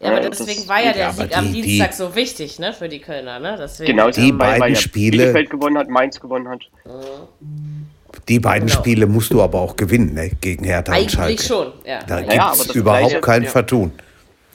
Ja, 0.00 0.08
aber 0.08 0.20
deswegen 0.30 0.58
das, 0.58 0.68
war 0.68 0.82
ja 0.82 0.92
der 0.92 1.12
Sieg 1.12 1.28
die, 1.28 1.34
am 1.36 1.52
Dienstag 1.52 1.90
die, 1.92 1.96
so 1.96 2.14
wichtig, 2.16 2.58
ne, 2.58 2.72
für 2.72 2.88
die 2.88 2.98
Kölner, 2.98 3.38
ne? 3.38 3.56
Deswegen. 3.56 3.92
Genau, 3.92 4.10
die 4.10 4.32
beiden 4.32 4.60
weil 4.60 4.72
ja 4.72 4.80
Spiele. 4.80 5.18
Bielefeld 5.18 5.50
gewonnen 5.50 5.78
hat, 5.78 5.88
Mainz 5.90 6.18
gewonnen 6.18 6.48
hat. 6.48 6.62
Die 8.26 8.40
beiden 8.40 8.66
genau. 8.66 8.80
Spiele 8.80 9.06
musst 9.06 9.32
du 9.32 9.40
aber 9.40 9.60
auch 9.60 9.76
gewinnen, 9.76 10.14
ne, 10.14 10.32
gegen 10.40 10.64
Hertha 10.64 10.90
Eigentlich 10.90 11.18
und 11.18 11.22
Schalke. 11.24 11.42
schon, 11.44 11.72
ja. 11.84 12.02
Da 12.02 12.18
ja, 12.18 12.50
gibt 12.50 12.68
es 12.68 12.74
überhaupt 12.74 13.10
gleiche, 13.10 13.20
kein 13.20 13.44
ja. 13.44 13.50
Vertun, 13.50 13.92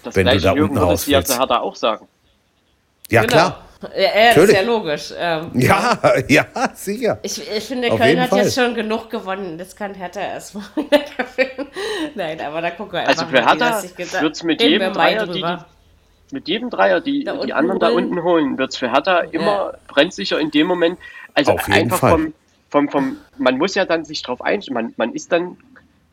das 0.03 0.17
wenn 0.17 0.27
du 0.27 0.41
da 0.41 0.51
unten 0.51 0.77
raus 0.77 1.07
willst. 1.07 1.29
Das 1.29 1.39
Hertha 1.39 1.59
auch 1.59 1.77
sagen. 1.77 2.09
Ja, 3.09 3.21
genau. 3.21 3.31
klar. 3.31 3.63
Ja, 3.95 4.31
ist 4.31 4.53
ja 4.53 4.61
logisch. 4.61 5.13
Ähm, 5.17 5.51
ja, 5.53 5.99
ja, 6.27 6.45
sicher. 6.73 7.19
Ich, 7.23 7.41
ich 7.49 7.63
finde, 7.63 7.91
Auf 7.91 7.99
Köln 7.99 8.19
hat 8.19 8.29
Fall. 8.29 8.39
jetzt 8.39 8.55
schon 8.55 8.73
genug 8.73 9.09
gewonnen. 9.09 9.57
Das 9.57 9.75
kann 9.75 9.93
Hertha 9.93 10.21
erstmal 10.21 10.63
wieder 10.75 10.99
gewinnen. 11.17 11.67
Nein, 12.15 12.41
aber 12.41 12.61
da 12.61 12.71
gucken 12.71 12.93
wir 12.93 12.99
einfach 13.01 13.23
Also 13.23 13.25
für 13.27 13.45
Hertha 13.45 14.21
wird 14.21 14.35
es 14.35 14.43
mit 14.43 14.61
jedem 14.61 14.93
Dreier, 14.93 15.27
die, 15.27 15.41
die, 15.41 15.57
mit 16.31 16.47
jedem 16.47 16.69
Dreier, 16.69 17.01
die 17.01 17.23
da 17.23 17.45
die 17.45 17.53
anderen 17.53 17.81
holen. 17.81 17.91
da 17.91 17.95
unten 17.95 18.23
holen, 18.23 18.57
wird 18.57 18.71
es 18.71 18.77
für 18.77 18.91
Hertha 18.91 19.19
immer 19.19 19.73
brenzsicher 19.87 20.39
in 20.39 20.51
dem 20.51 20.67
Moment. 20.67 20.99
Also 21.33 21.53
Auf 21.53 21.67
jeden 21.67 21.79
einfach 21.79 21.99
Fall. 21.99 22.11
vom, 22.11 22.33
vom, 22.69 22.89
vom, 22.89 23.17
man 23.37 23.57
muss 23.57 23.75
ja 23.75 23.85
dann 23.85 24.05
sich 24.05 24.21
drauf 24.21 24.41
einstellen. 24.41 24.75
Man, 24.75 24.93
man 24.97 25.13
ist 25.13 25.31
dann 25.31 25.57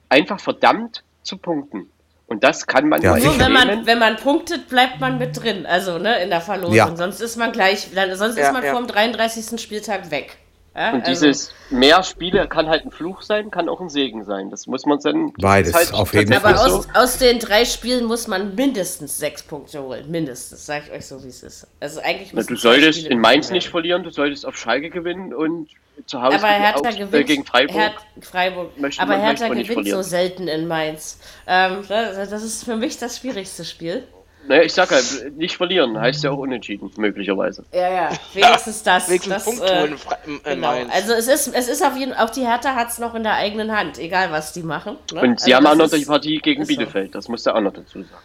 einfach 0.09 0.41
verdammt 0.41 1.03
zu 1.23 1.39
punkten. 1.39 1.91
Und 2.31 2.45
das 2.45 2.65
kann 2.69 2.89
man 2.89 3.03
ja, 3.03 3.17
nur, 3.17 3.41
wenn 3.41 3.53
man, 3.53 3.87
wenn 3.87 3.99
man 3.99 4.15
punktet, 4.15 4.69
bleibt 4.69 5.01
man 5.01 5.19
mit 5.19 5.43
drin, 5.43 5.67
also 5.67 5.99
ne, 5.99 6.23
in 6.23 6.31
der 6.31 6.41
Verlosung. 6.41 6.77
Ja. 6.77 6.95
Sonst 6.95 7.21
ist 7.21 7.37
man 7.37 7.51
gleich, 7.51 7.89
sonst 8.15 8.39
ja, 8.39 8.47
ist 8.47 8.53
man 8.53 8.63
ja. 8.63 8.71
vor 8.71 8.81
dem 8.81 8.87
33. 8.87 9.61
Spieltag 9.61 10.13
weg. 10.13 10.37
Ja, 10.81 10.93
und 10.95 11.07
also. 11.07 11.11
dieses 11.11 11.53
mehr 11.69 12.03
Spiele 12.03 12.49
kann 12.49 12.71
halt 12.71 12.87
ein 12.87 12.91
Fluch 12.91 13.21
sein, 13.21 13.51
kann 13.51 13.69
auch 13.69 13.83
ein 13.83 13.91
Segen 13.91 14.25
sein. 14.25 14.49
Das 14.49 14.67
muss 14.67 14.87
man 14.87 14.99
dann. 15.01 15.35
Beides, 15.35 15.75
halt 15.75 15.93
auf 15.93 16.15
jeden 16.15 16.33
Fall. 16.33 16.55
Aber 16.55 16.65
aus, 16.65 16.89
aus, 16.95 17.19
den 17.19 17.39
drei 17.39 17.67
Spielen 17.67 18.07
muss 18.07 18.27
man 18.27 18.55
mindestens 18.55 19.19
sechs 19.19 19.43
Punkte 19.43 19.83
holen. 19.83 20.11
Mindestens, 20.11 20.65
sag 20.65 20.87
ich 20.87 20.93
euch 20.93 21.05
so, 21.05 21.23
wie 21.23 21.29
es 21.29 21.43
ist. 21.43 21.67
Also 21.81 22.01
eigentlich 22.01 22.33
Na, 22.33 22.43
Du 22.45 22.57
solltest 22.57 23.07
in 23.07 23.19
Mainz 23.19 23.51
nicht 23.51 23.69
verlieren, 23.69 24.05
du 24.05 24.11
solltest 24.11 24.47
auf 24.47 24.57
Schalke 24.57 24.89
gewinnen 24.89 25.35
und 25.35 25.69
zu 26.07 26.23
Hause 26.23 26.37
aber 26.37 26.49
Hertha 26.49 26.79
auch, 26.79 26.97
gewinnt, 26.97 27.13
äh, 27.13 27.25
gegen 27.25 27.45
Freiburg. 27.45 27.77
Her 27.77 27.93
Freiburg. 28.23 28.71
aber 28.97 29.19
Hertha 29.19 29.49
gewinnt 29.49 29.87
so 29.87 30.01
selten 30.01 30.49
in 30.49 30.67
Mainz. 30.67 31.19
Ähm, 31.47 31.85
das 31.89 32.43
ist 32.43 32.65
für 32.65 32.77
mich 32.77 32.97
das 32.97 33.19
schwierigste 33.19 33.67
Spiel. 33.67 34.05
Naja, 34.49 34.63
ich 34.63 34.73
sag 34.73 34.91
halt, 34.91 35.37
nicht 35.37 35.57
verlieren 35.57 35.99
heißt 35.99 36.25
ja 36.25 36.31
auch 36.31 36.39
unentschieden, 36.39 36.91
möglicherweise. 36.97 37.65
Ja, 37.73 37.91
ja, 37.91 38.11
wenigstens 38.35 38.83
das. 38.83 39.09
Wenigstens 39.09 39.35
das, 39.35 39.45
Punkt 39.45 39.63
äh, 39.63 39.81
holen 39.81 39.99
genau. 40.43 40.75
Also 40.93 41.13
es 41.13 41.29
ist, 41.29 41.55
es 41.55 41.69
ist 41.69 41.85
auf 41.85 41.97
jeden 41.97 42.15
Fall, 42.15 42.25
auch 42.25 42.31
die 42.31 42.47
Hertha 42.47 42.75
hat 42.75 42.89
es 42.89 42.99
noch 42.99 43.15
in 43.15 43.23
der 43.23 43.35
eigenen 43.35 43.77
Hand, 43.77 43.99
egal 43.99 44.33
was 44.33 44.53
die 44.53 44.63
machen. 44.63 44.97
Ne? 45.13 45.21
Und 45.21 45.41
sie 45.41 45.55
also 45.55 45.69
haben 45.69 45.81
auch 45.81 45.85
noch 45.85 45.91
die 45.91 46.05
Partie 46.05 46.39
gegen 46.39 46.67
Bielefeld, 46.67 47.13
so. 47.13 47.19
das 47.19 47.29
muss 47.29 47.43
du 47.45 47.55
auch 47.55 47.61
noch 47.61 47.73
dazu 47.73 48.03
sagen. 48.03 48.25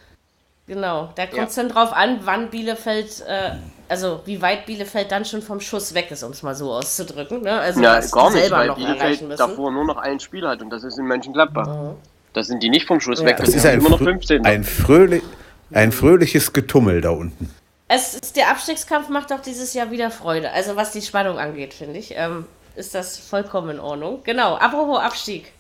Genau, 0.67 1.11
da 1.15 1.27
kommt 1.27 1.49
es 1.49 1.55
ja. 1.55 1.63
dann 1.63 1.71
drauf 1.71 1.93
an, 1.93 2.21
wann 2.23 2.49
Bielefeld, 2.49 3.23
äh, 3.27 3.51
also 3.87 4.21
wie 4.25 4.41
weit 4.41 4.65
Bielefeld 4.65 5.11
dann 5.11 5.23
schon 5.23 5.43
vom 5.43 5.59
Schuss 5.59 5.93
weg 5.93 6.09
ist, 6.09 6.23
um 6.23 6.31
es 6.31 6.41
mal 6.41 6.55
so 6.55 6.71
auszudrücken. 6.71 7.43
Ne? 7.43 7.51
Also 7.51 7.81
ja, 7.81 7.99
gar 7.99 8.31
nicht, 8.31 8.49
weil 8.49 8.73
Bielefeld 8.73 9.39
davor 9.39 9.71
nur 9.71 9.85
noch 9.85 9.97
ein 9.97 10.19
Spiel 10.19 10.47
hat 10.47 10.63
und 10.63 10.71
das 10.71 10.83
ist 10.83 10.97
in 10.97 11.05
Mönchengladbach. 11.05 11.67
Mhm. 11.67 11.95
Da 12.33 12.43
sind 12.43 12.63
die 12.63 12.69
nicht 12.69 12.87
vom 12.87 12.99
Schuss 12.99 13.19
ja. 13.19 13.27
weg, 13.27 13.37
das, 13.37 13.47
das 13.47 13.55
ist 13.57 13.65
ein 13.65 13.79
immer 13.79 13.91
noch 13.91 13.99
15. 13.99 14.43
Ein, 14.43 14.63
fröhlich, 14.63 15.21
ein 15.71 15.91
fröhliches 15.91 16.53
Getummel 16.53 17.01
da 17.01 17.09
unten. 17.11 17.53
Es 17.87 18.15
ist, 18.15 18.35
der 18.35 18.49
Abstiegskampf 18.49 19.09
macht 19.09 19.31
auch 19.31 19.41
dieses 19.41 19.73
Jahr 19.73 19.91
wieder 19.91 20.09
Freude. 20.09 20.51
Also 20.51 20.75
was 20.75 20.91
die 20.91 21.01
Spannung 21.01 21.37
angeht, 21.37 21.73
finde 21.73 21.99
ich, 21.99 22.13
ähm, 22.15 22.45
ist 22.75 22.95
das 22.95 23.17
vollkommen 23.17 23.69
in 23.71 23.79
Ordnung. 23.79 24.21
Genau, 24.23 24.55
apropos 24.55 24.99
Abstieg. 24.99 25.51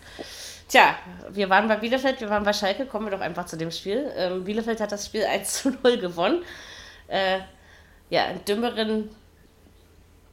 Tja, 0.67 0.95
wir 1.29 1.49
waren 1.49 1.67
bei 1.67 1.75
Bielefeld, 1.75 2.19
wir 2.21 2.29
waren 2.29 2.43
bei 2.43 2.53
Schalke, 2.53 2.87
kommen 2.87 3.05
wir 3.05 3.11
doch 3.11 3.21
einfach 3.21 3.45
zu 3.45 3.55
dem 3.55 3.69
Spiel. 3.69 4.11
Ähm, 4.17 4.43
Bielefeld 4.43 4.81
hat 4.81 4.91
das 4.91 5.05
Spiel 5.05 5.23
1 5.31 5.61
zu 5.61 5.69
0 5.83 5.97
gewonnen. 5.97 6.43
Äh, 7.07 7.39
ja, 8.09 8.25
einen 8.25 8.43
dümmeren 8.45 9.09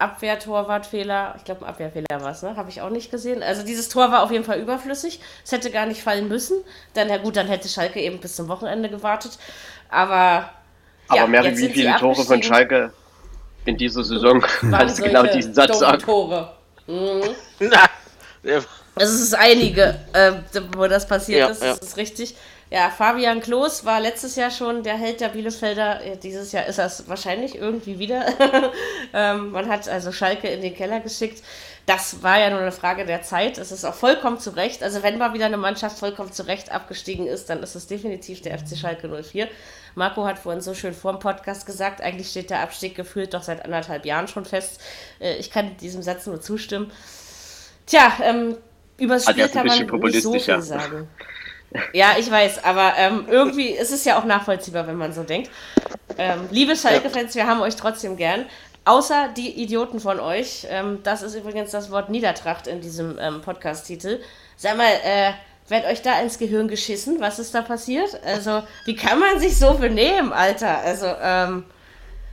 Abwehrtorwartfehler, 0.03 1.35
ich 1.39 1.45
glaube, 1.45 1.65
ein 1.65 1.69
Abwehrfehler 1.69 2.21
war 2.21 2.33
es, 2.33 2.43
ne? 2.43 2.57
Habe 2.57 2.71
ich 2.71 2.81
auch 2.81 2.91
nicht 2.91 3.11
gesehen. 3.11 3.43
Also 3.43 3.65
dieses 3.65 3.89
Tor 3.89 4.11
war 4.11 4.23
auf 4.23 4.31
jeden 4.31 4.45
Fall 4.45 4.59
überflüssig. 4.59 5.21
Es 5.45 5.53
hätte 5.53 5.71
gar 5.71 5.87
nicht 5.87 6.03
fallen 6.03 6.29
müssen. 6.29 6.63
Dann, 6.95 7.09
ja 7.09 7.19
gut, 7.19 7.37
dann 7.37 7.47
hätte 7.47 7.69
Schalke 7.69 8.01
eben 8.01 8.19
bis 8.19 8.37
zum 8.37 8.49
Wochenende 8.49 8.89
gewartet. 8.89 9.39
Aber. 9.89 10.51
Aber 11.09 11.17
ja, 11.17 11.27
Mary, 11.27 11.57
wie 11.57 11.69
viele 11.69 11.97
Tore 11.97 12.25
von 12.25 12.43
Schalke 12.43 12.93
in 13.65 13.77
dieser 13.77 14.03
Saison 14.03 14.41
kannst 14.71 14.99
du 14.99 15.05
genau 15.05 15.25
diesen 15.25 15.55
Satz 15.55 15.79
sagen? 15.79 16.03
Tore. 16.03 16.53
Mhm. 16.87 17.23
Na, 17.61 17.87
also 18.95 19.15
es 19.15 19.21
ist 19.21 19.35
einige, 19.35 20.01
äh, 20.13 20.33
wo 20.77 20.87
das 20.87 21.07
passiert 21.07 21.41
ja, 21.41 21.47
ist, 21.49 21.63
das 21.63 21.79
ja. 21.81 21.87
ist 21.87 21.97
richtig. 21.97 22.37
Ja, 22.73 22.89
Fabian 22.89 23.43
Klos 23.43 23.85
war 23.85 24.01
letztes 24.01 24.35
Jahr 24.35 24.51
schon 24.51 24.83
der 24.83 24.97
Held 24.97 25.21
der 25.21 25.29
Bielefelder. 25.29 26.01
Dieses 26.23 26.53
Jahr 26.53 26.65
ist 26.65 26.79
das 26.79 27.07
wahrscheinlich 27.07 27.55
irgendwie 27.55 27.99
wieder. 27.99 28.25
ähm, 29.13 29.51
man 29.51 29.69
hat 29.69 29.87
also 29.91 30.11
Schalke 30.11 30.49
in 30.49 30.63
den 30.63 30.75
Keller 30.75 31.01
geschickt. 31.01 31.43
Das 31.85 32.23
war 32.23 32.41
ja 32.41 32.49
nur 32.49 32.61
eine 32.61 32.73
Frage 32.73 33.05
der 33.05 33.21
Zeit. 33.21 33.59
Es 33.59 33.73
ist 33.73 33.85
auch 33.85 33.93
vollkommen 33.93 34.39
zu 34.39 34.57
Recht. 34.57 34.83
Also 34.83 35.03
wenn 35.03 35.19
mal 35.19 35.35
wieder 35.35 35.45
eine 35.45 35.59
Mannschaft 35.59 35.99
vollkommen 35.99 36.33
zu 36.33 36.47
Recht 36.47 36.73
abgestiegen 36.73 37.27
ist, 37.27 37.51
dann 37.51 37.63
ist 37.63 37.75
es 37.75 37.89
definitiv 37.89 38.41
der 38.41 38.59
FC 38.59 38.75
Schalke 38.75 39.07
04. 39.23 39.49
Marco 39.95 40.25
hat 40.25 40.39
vorhin 40.39 40.63
so 40.63 40.73
schön 40.73 40.95
vor 40.95 41.13
dem 41.13 41.19
Podcast 41.19 41.67
gesagt, 41.67 42.01
eigentlich 42.01 42.31
steht 42.31 42.49
der 42.49 42.61
Abstieg 42.61 42.95
gefühlt 42.95 43.35
doch 43.35 43.43
seit 43.43 43.67
anderthalb 43.67 44.07
Jahren 44.07 44.29
schon 44.29 44.47
fest. 44.47 44.81
Äh, 45.21 45.37
ich 45.37 45.51
kann 45.51 45.77
diesem 45.77 46.01
Satz 46.01 46.25
nur 46.25 46.41
zustimmen. 46.41 46.91
Tja, 47.85 48.15
ähm, 48.23 48.57
über 48.97 49.17
das 49.17 49.25
Spiel 49.25 49.47
kann 49.51 49.67
man 49.67 49.79
nicht 49.79 50.23
so 50.23 50.33
viel 50.33 50.63
sagen. 50.63 51.11
Ja, 51.93 52.17
ich 52.19 52.31
weiß, 52.31 52.65
aber 52.65 52.95
ähm, 52.97 53.27
irgendwie 53.29 53.69
ist 53.69 53.93
es 53.93 54.05
ja 54.05 54.19
auch 54.19 54.25
nachvollziehbar, 54.25 54.87
wenn 54.87 54.97
man 54.97 55.13
so 55.13 55.23
denkt. 55.23 55.51
Ähm, 56.19 56.49
liebe 56.51 56.77
Schalke-Fans, 56.77 57.35
wir 57.35 57.47
haben 57.47 57.61
euch 57.61 57.77
trotzdem 57.77 58.17
gern. 58.17 58.47
Außer 58.85 59.29
die 59.37 59.63
Idioten 59.63 60.01
von 60.01 60.19
euch. 60.19 60.67
Ähm, 60.69 61.01
das 61.05 61.23
ist 61.23 61.35
übrigens 61.35 61.71
das 61.71 61.91
Wort 61.91 62.11
Niedertracht 62.11 62.67
in 62.67 62.81
diesem 62.81 63.17
ähm, 63.19 63.41
Podcast-Titel. 63.41 64.21
Sag 64.57 64.77
mal, 64.77 64.93
äh, 65.05 65.33
wird 65.69 65.87
euch 65.87 66.03
da 66.03 66.21
ins 66.21 66.39
Gehirn 66.39 66.69
geschissen? 66.69 67.21
Was 67.21 67.39
ist 67.39 67.55
da 67.55 67.63
passiert? 67.63 68.21
Also, 68.25 68.63
wie 68.85 68.97
kann 68.97 69.21
man 69.21 69.39
sich 69.39 69.57
so 69.57 69.75
benehmen, 69.75 70.33
Alter? 70.33 70.79
Also, 70.79 71.07
ähm, 71.23 71.65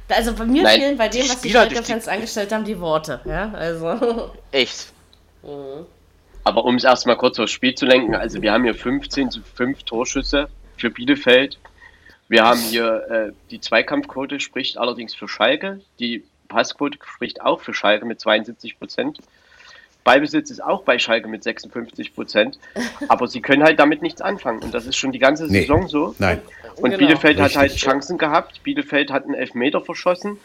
also 0.10 0.34
bei 0.34 0.45
mir 0.45 0.63
Nein, 0.63 0.80
fehlen 0.80 0.97
bei 0.97 1.08
dem, 1.08 1.30
was 1.30 1.41
die 1.41 1.52
Schalke-Fans 1.52 2.08
angestellt 2.08 2.52
haben, 2.52 2.65
die 2.65 2.80
Worte. 2.80 3.21
Ja, 3.25 3.52
also. 3.54 4.32
Echt? 4.52 4.88
Mhm. 5.43 5.86
Aber 6.43 6.65
um 6.65 6.75
es 6.75 6.84
erstmal 6.84 7.17
kurz 7.17 7.39
aufs 7.39 7.52
Spiel 7.52 7.75
zu 7.75 7.86
lenken, 7.86 8.15
also 8.15 8.41
wir 8.41 8.52
haben 8.52 8.63
hier 8.63 8.75
15 8.75 9.32
zu 9.32 9.41
5 9.41 9.84
Torschüsse 9.84 10.49
für 10.78 10.89
Bielefeld. 10.89 11.60
Wir 12.28 12.43
haben 12.43 12.60
hier 12.60 13.10
äh, 13.10 13.32
die 13.52 13.60
Zweikampfquote 13.60 14.39
spricht 14.39 14.78
allerdings 14.78 15.15
für 15.15 15.28
Schalke. 15.28 15.82
Die 15.99 16.23
Passquote 16.47 16.97
spricht 17.04 17.41
auch 17.41 17.62
für 17.62 17.73
Schalke 17.73 18.06
mit 18.06 18.19
72 18.19 18.78
Prozent. 18.78 19.19
Ballbesitz 20.04 20.49
ist 20.49 20.63
auch 20.63 20.84
bei 20.84 20.97
Schalke 20.97 21.28
mit 21.28 21.43
56 21.43 22.15
Prozent. 22.15 22.58
Aber 23.10 23.28
sie 23.28 23.41
können 23.41 23.63
halt 23.63 23.80
damit 23.80 24.02
nichts 24.02 24.21
anfangen. 24.21 24.63
Und 24.63 24.73
das 24.73 24.86
ist 24.86 24.95
schon 24.95 25.12
die 25.12 25.19
ganze 25.19 25.47
Saison 25.47 25.88
so. 25.88 26.15
Nein. 26.19 26.41
Und 26.78 26.91
genau. 26.91 26.97
Bielefeld 26.97 27.38
Richtig. 27.38 27.56
hat 27.56 27.62
halt 27.62 27.75
Chancen 27.75 28.17
gehabt. 28.17 28.63
Bielefeld 28.63 29.12
hat 29.12 29.25
einen 29.25 29.34
Elfmeter 29.34 29.82
verschossen. 29.82 30.39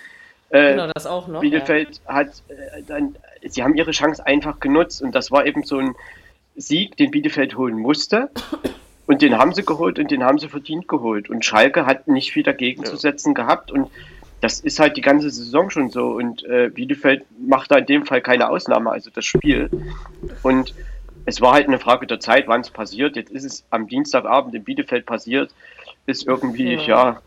Äh, 0.51 0.73
genau, 0.73 0.89
das 0.93 1.07
auch 1.07 1.29
noch. 1.29 1.41
Bielefeld 1.41 2.01
ja. 2.07 2.15
hat 2.15 2.29
äh, 2.49 2.83
dann 2.87 3.17
sie 3.49 3.63
haben 3.63 3.75
ihre 3.75 3.91
Chance 3.91 4.25
einfach 4.27 4.61
genutzt 4.61 5.03
und 5.03 5.15
das 5.15 5.31
war 5.31 5.47
eben 5.47 5.65
so 5.65 5.79
ein 5.79 5.95
Sieg, 6.57 6.97
den 6.97 7.11
Bielefeld 7.11 7.57
holen 7.57 7.79
musste. 7.79 8.31
Und 9.07 9.21
den 9.21 9.37
haben 9.37 9.53
sie 9.53 9.65
geholt 9.65 9.99
und 9.99 10.11
den 10.11 10.25
haben 10.25 10.39
sie 10.39 10.49
verdient 10.49 10.89
geholt. 10.89 11.29
Und 11.29 11.45
Schalke 11.45 11.85
hat 11.85 12.09
nicht 12.09 12.33
viel 12.33 12.43
dagegen 12.43 12.85
ja. 12.85 12.89
zu 12.89 12.97
setzen 12.97 13.35
gehabt. 13.35 13.71
Und 13.71 13.91
das 14.41 14.61
ist 14.61 14.81
halt 14.81 14.97
die 14.97 15.03
ganze 15.03 15.31
Saison 15.31 15.69
schon 15.69 15.91
so. 15.91 16.13
Und 16.13 16.43
äh, 16.45 16.71
Bielefeld 16.73 17.25
macht 17.39 17.71
da 17.71 17.77
in 17.77 17.87
dem 17.87 18.07
Fall 18.07 18.23
keine 18.23 18.49
Ausnahme, 18.49 18.91
also 18.91 19.11
das 19.11 19.27
Spiel. 19.27 19.69
Und 20.43 20.75
es 21.27 21.41
war 21.41 21.53
halt 21.53 21.69
eine 21.69 21.79
Frage 21.79 22.07
der 22.07 22.21
Zeit, 22.21 22.49
wann 22.49 22.63
es 22.63 22.71
passiert. 22.71 23.17
Jetzt 23.17 23.31
ist 23.31 23.45
es 23.45 23.65
am 23.71 23.89
Dienstagabend 23.89 24.55
in 24.55 24.65
Bielefeld 24.65 25.05
passiert. 25.05 25.51
Ist 26.07 26.27
irgendwie, 26.27 26.75
ja, 26.75 26.81
ja 26.87 27.23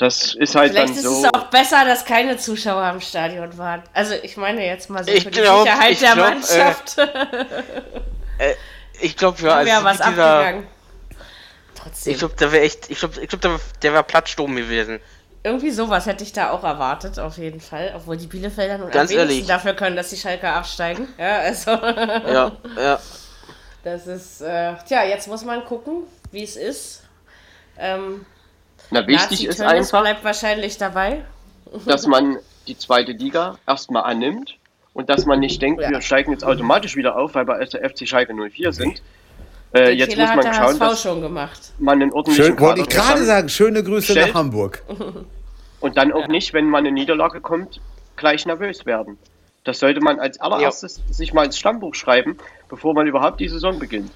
das 0.00 0.34
ist 0.34 0.54
halt 0.54 0.72
Vielleicht 0.72 0.88
dann 0.88 0.96
ist 0.96 1.02
so. 1.02 1.24
es 1.26 1.34
auch 1.34 1.50
besser, 1.50 1.84
dass 1.84 2.06
keine 2.06 2.38
Zuschauer 2.38 2.88
im 2.88 3.02
Stadion 3.02 3.58
waren. 3.58 3.82
Also 3.92 4.14
ich 4.22 4.38
meine 4.38 4.64
jetzt 4.64 4.88
mal 4.88 5.04
so 5.04 5.10
ich 5.10 5.24
für 5.24 5.30
glaub, 5.30 5.64
die 5.64 5.70
Sicherheit 5.70 6.00
der 6.00 6.12
glaub, 6.14 6.26
äh, 6.26 6.30
Mannschaft. 6.30 6.98
Äh, 6.98 7.02
äh, 8.52 8.54
ich 8.98 9.14
glaube, 9.14 9.42
ja, 9.42 9.56
also 9.56 9.84
was 9.84 9.98
dieser, 9.98 10.06
abgegangen. 10.06 10.66
Trotzdem. 11.74 12.12
Ich 12.14 12.18
glaube, 12.18 12.34
der 12.36 12.50
wäre 12.50 12.64
echt, 12.64 12.90
ich 12.90 12.98
glaube, 12.98 13.20
ich 13.20 13.28
glaub, 13.28 13.42
der, 13.42 13.60
der 13.82 13.92
wäre 13.92 14.02
Plattsturm 14.02 14.56
gewesen. 14.56 15.00
Irgendwie 15.42 15.70
sowas 15.70 16.06
hätte 16.06 16.24
ich 16.24 16.32
da 16.32 16.50
auch 16.50 16.64
erwartet, 16.64 17.18
auf 17.18 17.36
jeden 17.36 17.60
Fall. 17.60 17.92
Obwohl 17.94 18.16
die 18.16 18.26
Bielefelder 18.26 18.78
nun 18.78 18.90
Ganz 18.90 19.10
ehrlich. 19.10 19.46
dafür 19.46 19.74
können, 19.74 19.96
dass 19.96 20.08
die 20.08 20.16
Schalke 20.16 20.48
absteigen. 20.48 21.08
Ja, 21.18 21.40
also. 21.40 21.72
ja, 21.72 22.52
ja. 22.74 23.00
Das 23.84 24.06
ist, 24.06 24.40
äh, 24.40 24.76
tja, 24.88 25.04
jetzt 25.04 25.28
muss 25.28 25.44
man 25.44 25.62
gucken, 25.66 26.04
wie 26.32 26.42
es 26.42 26.56
ist 26.56 27.02
Ähm, 27.78 28.24
Na, 28.90 29.06
wichtig 29.06 29.46
ist 29.46 29.60
einfach. 29.60 30.02
bleibt 30.02 30.24
wahrscheinlich 30.24 30.78
dabei. 30.78 31.24
Dass 31.86 32.06
man 32.06 32.38
die 32.66 32.76
zweite 32.76 33.12
Liga 33.12 33.58
erstmal 33.66 34.04
annimmt 34.04 34.56
und 34.92 35.08
dass 35.08 35.24
man 35.24 35.38
nicht 35.38 35.62
denkt, 35.62 35.80
ja. 35.80 35.90
wir 35.90 36.00
steigen 36.00 36.32
jetzt 36.32 36.44
automatisch 36.44 36.96
wieder 36.96 37.16
auf, 37.16 37.34
weil 37.34 37.46
wir 37.46 37.64
der 37.64 37.88
FC 37.88 38.06
Schalke 38.08 38.34
04 38.34 38.72
sind. 38.72 39.02
Äh, 39.72 39.92
jetzt 39.92 40.14
Fehler 40.14 40.34
muss 40.34 40.44
man 40.44 40.54
schauen, 40.54 40.78
dass 40.78 41.02
schon 41.02 41.20
gemacht. 41.20 41.72
man 41.78 42.02
einen 42.02 42.12
ordentlichen 42.12 42.44
Schön, 42.44 42.60
Wollte 42.60 42.80
ich 42.80 42.88
gerade 42.88 43.24
sagen, 43.24 43.48
schöne 43.48 43.84
Grüße 43.84 44.12
stellt. 44.12 44.28
nach 44.28 44.34
Hamburg. 44.34 44.82
Und 45.80 45.96
dann 45.96 46.12
auch 46.12 46.22
ja. 46.22 46.28
nicht, 46.28 46.52
wenn 46.52 46.66
man 46.66 46.80
eine 46.80 46.92
Niederlage 46.92 47.40
kommt, 47.40 47.80
gleich 48.16 48.46
nervös 48.46 48.84
werden. 48.84 49.16
Das 49.64 49.78
sollte 49.78 50.00
man 50.00 50.18
als 50.18 50.40
allererstes 50.40 51.00
ja. 51.06 51.14
sich 51.14 51.32
mal 51.32 51.44
ins 51.44 51.58
Stammbuch 51.58 51.94
schreiben, 51.94 52.36
bevor 52.68 52.94
man 52.94 53.06
überhaupt 53.06 53.40
die 53.40 53.48
Saison 53.48 53.78
beginnt. 53.78 54.10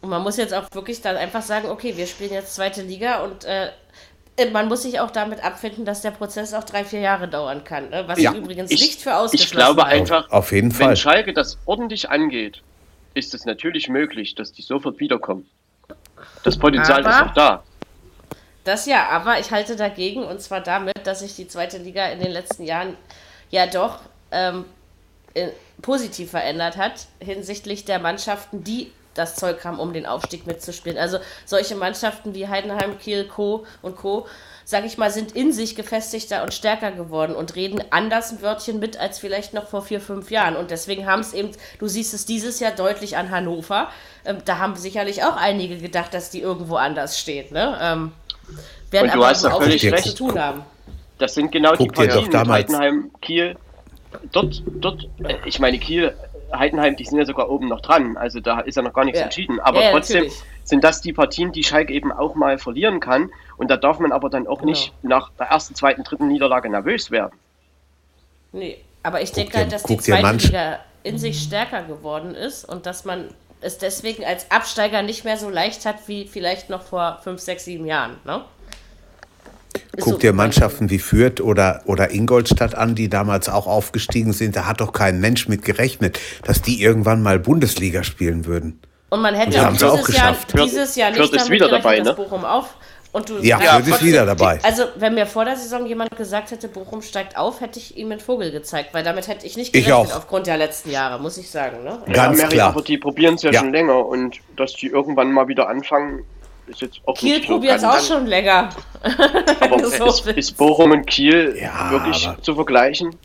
Und 0.00 0.10
man 0.10 0.22
muss 0.22 0.36
jetzt 0.36 0.54
auch 0.54 0.64
wirklich 0.72 1.00
dann 1.00 1.16
einfach 1.16 1.42
sagen, 1.42 1.68
okay, 1.68 1.96
wir 1.96 2.06
spielen 2.06 2.32
jetzt 2.32 2.54
zweite 2.54 2.82
Liga 2.82 3.24
und 3.24 3.44
äh, 3.44 3.70
man 4.52 4.68
muss 4.68 4.82
sich 4.82 5.00
auch 5.00 5.10
damit 5.10 5.42
abfinden, 5.42 5.84
dass 5.84 6.02
der 6.02 6.12
Prozess 6.12 6.54
auch 6.54 6.64
drei, 6.64 6.84
vier 6.84 7.00
Jahre 7.00 7.26
dauern 7.26 7.64
kann. 7.64 7.90
Ne? 7.90 8.04
Was 8.06 8.20
ja. 8.20 8.32
ich 8.32 8.38
übrigens 8.38 8.70
ich, 8.70 8.80
nicht 8.80 9.00
für 9.00 9.16
ausgeschlossen 9.16 9.44
Ich 9.44 9.56
glaube 9.56 9.84
einfach, 9.84 10.30
auf 10.30 10.52
jeden 10.52 10.70
Fall. 10.70 10.90
wenn 10.90 10.96
Schalke 10.96 11.32
das 11.32 11.58
ordentlich 11.66 12.10
angeht, 12.10 12.62
ist 13.14 13.34
es 13.34 13.44
natürlich 13.44 13.88
möglich, 13.88 14.36
dass 14.36 14.52
die 14.52 14.62
sofort 14.62 15.00
wiederkommen. 15.00 15.48
Das 16.44 16.56
Potenzial 16.56 17.04
aber, 17.04 17.10
ist 17.10 17.30
auch 17.30 17.34
da. 17.34 17.62
Das 18.64 18.86
ja, 18.86 19.08
aber 19.08 19.40
ich 19.40 19.50
halte 19.50 19.74
dagegen 19.74 20.22
und 20.22 20.40
zwar 20.40 20.60
damit, 20.60 21.06
dass 21.06 21.20
sich 21.20 21.34
die 21.34 21.48
zweite 21.48 21.78
Liga 21.78 22.06
in 22.06 22.20
den 22.20 22.30
letzten 22.30 22.64
Jahren 22.64 22.96
ja 23.50 23.66
doch 23.66 23.98
ähm, 24.30 24.64
positiv 25.82 26.30
verändert 26.30 26.76
hat 26.76 27.06
hinsichtlich 27.20 27.84
der 27.84 27.98
Mannschaften, 27.98 28.62
die 28.62 28.92
das 29.18 29.34
Zeug 29.36 29.64
haben, 29.64 29.78
um 29.78 29.92
den 29.92 30.06
Aufstieg 30.06 30.46
mitzuspielen. 30.46 30.98
Also 30.98 31.18
solche 31.44 31.74
Mannschaften 31.74 32.34
wie 32.34 32.48
Heidenheim, 32.48 32.98
Kiel, 32.98 33.24
Co. 33.24 33.66
und 33.82 33.96
Co., 33.96 34.26
sage 34.64 34.86
ich 34.86 34.98
mal, 34.98 35.10
sind 35.10 35.32
in 35.32 35.50
sich 35.50 35.76
gefestigter 35.76 36.42
und 36.42 36.52
stärker 36.52 36.92
geworden 36.92 37.34
und 37.34 37.56
reden 37.56 37.82
anders 37.88 38.32
ein 38.32 38.42
Wörtchen 38.42 38.78
mit 38.78 39.00
als 39.00 39.18
vielleicht 39.18 39.54
noch 39.54 39.66
vor 39.66 39.80
vier, 39.80 39.98
fünf 39.98 40.30
Jahren. 40.30 40.56
Und 40.56 40.70
deswegen 40.70 41.06
haben 41.06 41.20
es 41.20 41.32
eben, 41.32 41.52
du 41.78 41.88
siehst 41.88 42.12
es 42.12 42.26
dieses 42.26 42.60
Jahr 42.60 42.72
deutlich 42.72 43.16
an 43.16 43.30
Hannover. 43.30 43.88
Ähm, 44.26 44.38
da 44.44 44.58
haben 44.58 44.76
sicherlich 44.76 45.24
auch 45.24 45.36
einige 45.36 45.78
gedacht, 45.78 46.12
dass 46.12 46.28
die 46.28 46.42
irgendwo 46.42 46.76
anders 46.76 47.18
steht. 47.18 47.50
Ne? 47.50 47.78
Ähm, 47.80 48.12
werden 48.90 49.06
und 49.06 49.14
du 49.14 49.18
aber 49.20 49.28
hast 49.28 49.46
auch 49.46 49.62
völlig 49.62 49.90
recht. 49.90 50.04
zu 50.04 50.14
tun 50.14 50.38
haben. 50.38 50.62
Das 51.16 51.34
sind 51.34 51.50
genau 51.50 51.70
Guck 51.70 51.94
die 51.94 52.06
Partien 52.06 52.28
mit 52.28 52.48
Heidenheim, 52.48 53.10
Kiel. 53.22 53.56
Dort, 54.32 54.62
dort, 54.66 55.08
äh, 55.24 55.36
ich 55.46 55.58
meine, 55.60 55.78
Kiel 55.78 56.14
Heidenheim, 56.52 56.96
die 56.96 57.04
sind 57.04 57.18
ja 57.18 57.24
sogar 57.24 57.50
oben 57.50 57.68
noch 57.68 57.80
dran, 57.80 58.16
also 58.16 58.40
da 58.40 58.60
ist 58.60 58.76
ja 58.76 58.82
noch 58.82 58.92
gar 58.92 59.04
nichts 59.04 59.18
ja. 59.18 59.24
entschieden. 59.24 59.60
Aber 59.60 59.82
ja, 59.82 59.90
trotzdem 59.90 60.24
natürlich. 60.24 60.42
sind 60.64 60.84
das 60.84 61.00
die 61.00 61.12
Partien, 61.12 61.52
die 61.52 61.64
Schalke 61.64 61.92
eben 61.92 62.12
auch 62.12 62.34
mal 62.34 62.58
verlieren 62.58 63.00
kann. 63.00 63.30
Und 63.56 63.70
da 63.70 63.76
darf 63.76 63.98
man 63.98 64.12
aber 64.12 64.30
dann 64.30 64.46
auch 64.46 64.60
genau. 64.60 64.70
nicht 64.70 64.92
nach 65.02 65.30
der 65.38 65.46
ersten, 65.46 65.74
zweiten, 65.74 66.04
dritten 66.04 66.28
Niederlage 66.28 66.70
nervös 66.70 67.10
werden. 67.10 67.38
Nee, 68.52 68.78
aber 69.02 69.20
ich 69.20 69.32
denke 69.32 69.58
halt, 69.58 69.72
dass 69.72 69.82
die 69.82 69.98
zweite 69.98 70.46
Liga 70.46 70.78
in 71.02 71.18
sich 71.18 71.42
stärker 71.42 71.82
geworden 71.82 72.34
ist 72.34 72.64
und 72.64 72.86
dass 72.86 73.04
man 73.04 73.28
es 73.60 73.78
deswegen 73.78 74.24
als 74.24 74.50
Absteiger 74.50 75.02
nicht 75.02 75.24
mehr 75.24 75.36
so 75.36 75.50
leicht 75.50 75.84
hat 75.84 76.06
wie 76.06 76.26
vielleicht 76.26 76.70
noch 76.70 76.82
vor 76.82 77.20
fünf, 77.22 77.40
sechs, 77.40 77.64
sieben 77.64 77.86
Jahren. 77.86 78.16
Ne? 78.24 78.42
Guck 79.96 80.14
so 80.14 80.18
dir 80.18 80.32
Mannschaften 80.32 80.90
wie 80.90 80.98
Fürth 80.98 81.40
oder, 81.40 81.82
oder 81.86 82.10
Ingolstadt 82.12 82.74
an, 82.74 82.94
die 82.94 83.08
damals 83.08 83.48
auch 83.48 83.66
aufgestiegen 83.66 84.32
sind. 84.32 84.54
Da 84.54 84.66
hat 84.66 84.80
doch 84.80 84.92
kein 84.92 85.20
Mensch 85.20 85.48
mit 85.48 85.64
gerechnet, 85.64 86.20
dass 86.44 86.62
die 86.62 86.82
irgendwann 86.82 87.22
mal 87.22 87.38
Bundesliga 87.38 88.04
spielen 88.04 88.46
würden. 88.46 88.80
Und 89.10 89.22
man 89.22 89.34
hätte 89.34 89.60
Und 89.62 89.72
dieses, 89.72 89.88
auch 89.88 90.04
geschafft. 90.04 90.54
Jahr, 90.54 90.64
dieses 90.64 90.94
Jahr 90.94 91.10
nicht 91.10 91.20
damit 91.20 91.50
wieder 91.50 91.68
gerechnet, 91.68 91.84
dabei, 91.84 92.00
ne? 92.00 92.14
Bochum 92.14 92.44
auf. 92.44 92.74
Und 93.10 93.30
du 93.30 93.38
ja, 93.38 93.58
Fürth 93.58 93.88
ist 93.88 94.04
wieder 94.04 94.26
dabei. 94.26 94.60
Also, 94.62 94.84
wenn 94.96 95.14
mir 95.14 95.26
vor 95.26 95.46
der 95.46 95.56
Saison 95.56 95.86
jemand 95.86 96.14
gesagt 96.14 96.50
hätte, 96.50 96.68
Bochum 96.68 97.00
steigt 97.00 97.38
auf, 97.38 97.62
hätte 97.62 97.78
ich 97.78 97.96
ihm 97.96 98.12
einen 98.12 98.20
Vogel 98.20 98.50
gezeigt, 98.52 98.92
weil 98.92 99.02
damit 99.02 99.28
hätte 99.28 99.46
ich 99.46 99.56
nicht 99.56 99.72
gerechnet 99.72 100.08
ich 100.08 100.14
aufgrund 100.14 100.46
der 100.46 100.58
letzten 100.58 100.90
Jahre, 100.90 101.20
muss 101.20 101.38
ich 101.38 101.50
sagen. 101.50 101.82
Ne? 101.84 102.02
Ganz 102.12 102.38
ja, 102.38 102.44
Mary, 102.44 102.56
klar. 102.56 102.68
Aber 102.68 102.82
die 102.82 102.98
probieren 102.98 103.36
es 103.36 103.42
ja, 103.42 103.50
ja, 103.50 103.60
schon 103.60 103.72
länger 103.72 104.04
und 104.04 104.36
dass 104.56 104.74
die 104.74 104.88
irgendwann 104.88 105.32
mal 105.32 105.48
wieder 105.48 105.68
anfangen, 105.70 106.24
ist 106.68 106.80
jetzt 106.80 107.00
auch 107.04 107.14
Kiel 107.14 107.40
probiert 107.40 107.78
es 107.78 107.84
auch 107.84 108.00
schon 108.00 108.26
länger. 108.26 108.70
Aber 109.60 109.88
so 109.88 110.06
ist, 110.06 110.26
ist, 110.26 110.56
Bochum 110.56 110.90
und 110.90 111.06
Kiel 111.06 111.56
ja, 111.60 111.90
wirklich 111.90 112.28
zu 112.42 112.54
vergleichen? 112.54 113.16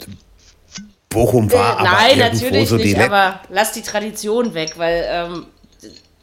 Bochum 1.10 1.52
war 1.52 1.80
äh, 1.80 1.84
Nein, 1.84 2.20
natürlich 2.20 2.70
so 2.70 2.76
nicht, 2.76 2.98
aber 3.00 3.40
lass 3.50 3.72
die 3.72 3.82
Tradition 3.82 4.54
weg, 4.54 4.74
weil 4.78 5.06
ähm, 5.08 5.46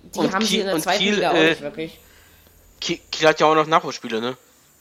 die 0.03 0.19
und 0.19 0.33
haben 0.33 0.41
Kiel, 0.41 0.49
sie 0.49 0.59
in 0.59 0.67
der 0.67 0.79
zweiten 0.79 0.99
Kiel, 0.99 1.15
Liga 1.15 1.31
auch 1.31 1.35
äh, 1.35 1.51
nicht 1.51 1.61
wirklich. 1.61 1.99
Kiel, 2.81 2.99
Kiel 3.11 3.29
hat 3.29 3.41
ja 3.41 3.47
auch 3.47 3.55
noch 3.55 3.67
Nachholspiele, 3.67 4.21
ne? 4.21 4.37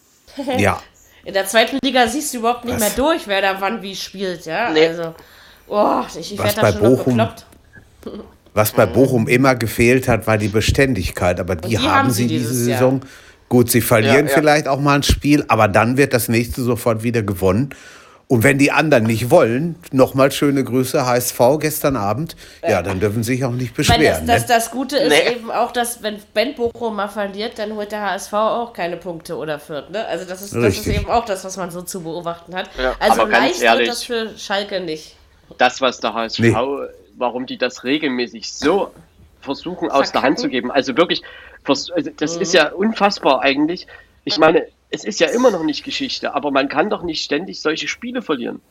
ja. 0.57 0.81
In 1.25 1.33
der 1.33 1.45
zweiten 1.45 1.77
Liga 1.83 2.07
siehst 2.07 2.33
du 2.33 2.39
überhaupt 2.39 2.65
nicht 2.65 2.75
Was? 2.75 2.81
mehr 2.81 2.91
durch, 2.91 3.27
wer 3.27 3.41
da 3.41 3.61
wann 3.61 3.81
wie 3.81 3.95
spielt, 3.95 4.45
ja? 4.45 4.71
Nee. 4.71 4.87
Also, 4.87 5.13
oh, 5.67 6.01
ich, 6.17 6.33
ich 6.33 6.39
werde 6.39 6.61
da 6.61 6.71
schon 6.71 6.81
Bochum, 6.81 7.15
noch 7.15 7.33
bekloppt. 7.33 7.45
Was 8.53 8.71
bei 8.71 8.85
Bochum 8.85 9.27
immer 9.27 9.55
gefehlt 9.55 10.07
hat, 10.07 10.27
war 10.27 10.37
die 10.37 10.47
Beständigkeit. 10.47 11.39
Aber 11.39 11.55
die, 11.55 11.69
die 11.69 11.79
haben, 11.79 11.87
haben, 11.87 12.11
sie 12.11 12.27
diese 12.27 12.53
Saison. 12.53 12.99
Jahr. 12.99 13.07
Gut, 13.47 13.71
sie 13.71 13.81
verlieren 13.81 14.27
ja, 14.27 14.31
ja. 14.31 14.37
vielleicht 14.37 14.67
auch 14.67 14.79
mal 14.79 14.95
ein 14.95 15.03
Spiel, 15.03 15.43
aber 15.47 15.67
dann 15.67 15.97
wird 15.97 16.13
das 16.13 16.29
nächste 16.29 16.61
sofort 16.61 17.01
wieder 17.01 17.23
gewonnen. 17.23 17.73
Und 18.27 18.43
wenn 18.43 18.59
die 18.59 18.71
anderen 18.71 19.05
nicht 19.05 19.31
wollen, 19.31 19.75
nochmal 19.91 20.31
schöne 20.31 20.63
Grüße, 20.63 21.03
HSV 21.03 21.39
gestern 21.59 21.95
Abend, 21.95 22.35
ja, 22.61 22.83
dann 22.83 22.99
dürfen 22.99 23.23
sie 23.23 23.33
sich 23.33 23.43
auch 23.43 23.51
nicht 23.51 23.73
beschweren. 23.73 24.27
Das, 24.27 24.41
das, 24.41 24.41
ne? 24.41 24.47
das, 24.47 24.69
Gute 24.69 24.97
ist 24.97 25.09
nee. 25.09 25.31
eben 25.31 25.49
auch, 25.49 25.71
dass 25.71 26.03
wenn 26.03 26.17
Ben 26.35 26.53
Bochum 26.53 26.95
mal 26.95 27.07
verliert, 27.07 27.57
dann 27.57 27.73
holt 27.73 27.91
der 27.91 28.01
HSV 28.01 28.31
auch 28.33 28.73
keine 28.73 28.97
Punkte 28.97 29.35
oder 29.35 29.57
führt. 29.57 29.89
Ne? 29.89 30.05
Also 30.05 30.25
das 30.25 30.43
ist, 30.43 30.53
das 30.53 30.77
ist 30.77 30.85
eben 30.85 31.09
auch 31.09 31.25
das, 31.25 31.43
was 31.43 31.57
man 31.57 31.71
so 31.71 31.81
zu 31.81 32.01
beobachten 32.03 32.53
hat. 32.53 32.69
Ja, 32.77 32.95
also 32.99 33.25
leicht 33.25 33.63
ehrlich, 33.63 33.87
wird 33.87 33.89
das 33.89 34.03
für 34.03 34.37
Schalke 34.37 34.79
nicht. 34.79 35.15
Das, 35.57 35.81
was 35.81 35.99
der 35.99 36.13
HSV 36.13 36.39
nee 36.39 36.55
warum 37.19 37.45
die 37.45 37.57
das 37.57 37.83
regelmäßig 37.83 38.51
so 38.51 38.91
versuchen 39.41 39.89
aus 39.91 40.11
der 40.11 40.21
Hand 40.21 40.39
zu 40.39 40.49
geben. 40.49 40.71
Also 40.71 40.97
wirklich, 40.97 41.21
also 41.65 41.93
das 42.17 42.35
mhm. 42.35 42.41
ist 42.41 42.53
ja 42.53 42.69
unfassbar 42.69 43.41
eigentlich. 43.41 43.87
Ich 44.23 44.37
meine, 44.37 44.65
es 44.89 45.03
ist 45.03 45.19
ja 45.19 45.27
immer 45.27 45.51
noch 45.51 45.63
nicht 45.63 45.83
Geschichte, 45.83 46.33
aber 46.33 46.51
man 46.51 46.67
kann 46.67 46.89
doch 46.89 47.03
nicht 47.03 47.23
ständig 47.23 47.61
solche 47.61 47.87
Spiele 47.87 48.21
verlieren. 48.21 48.61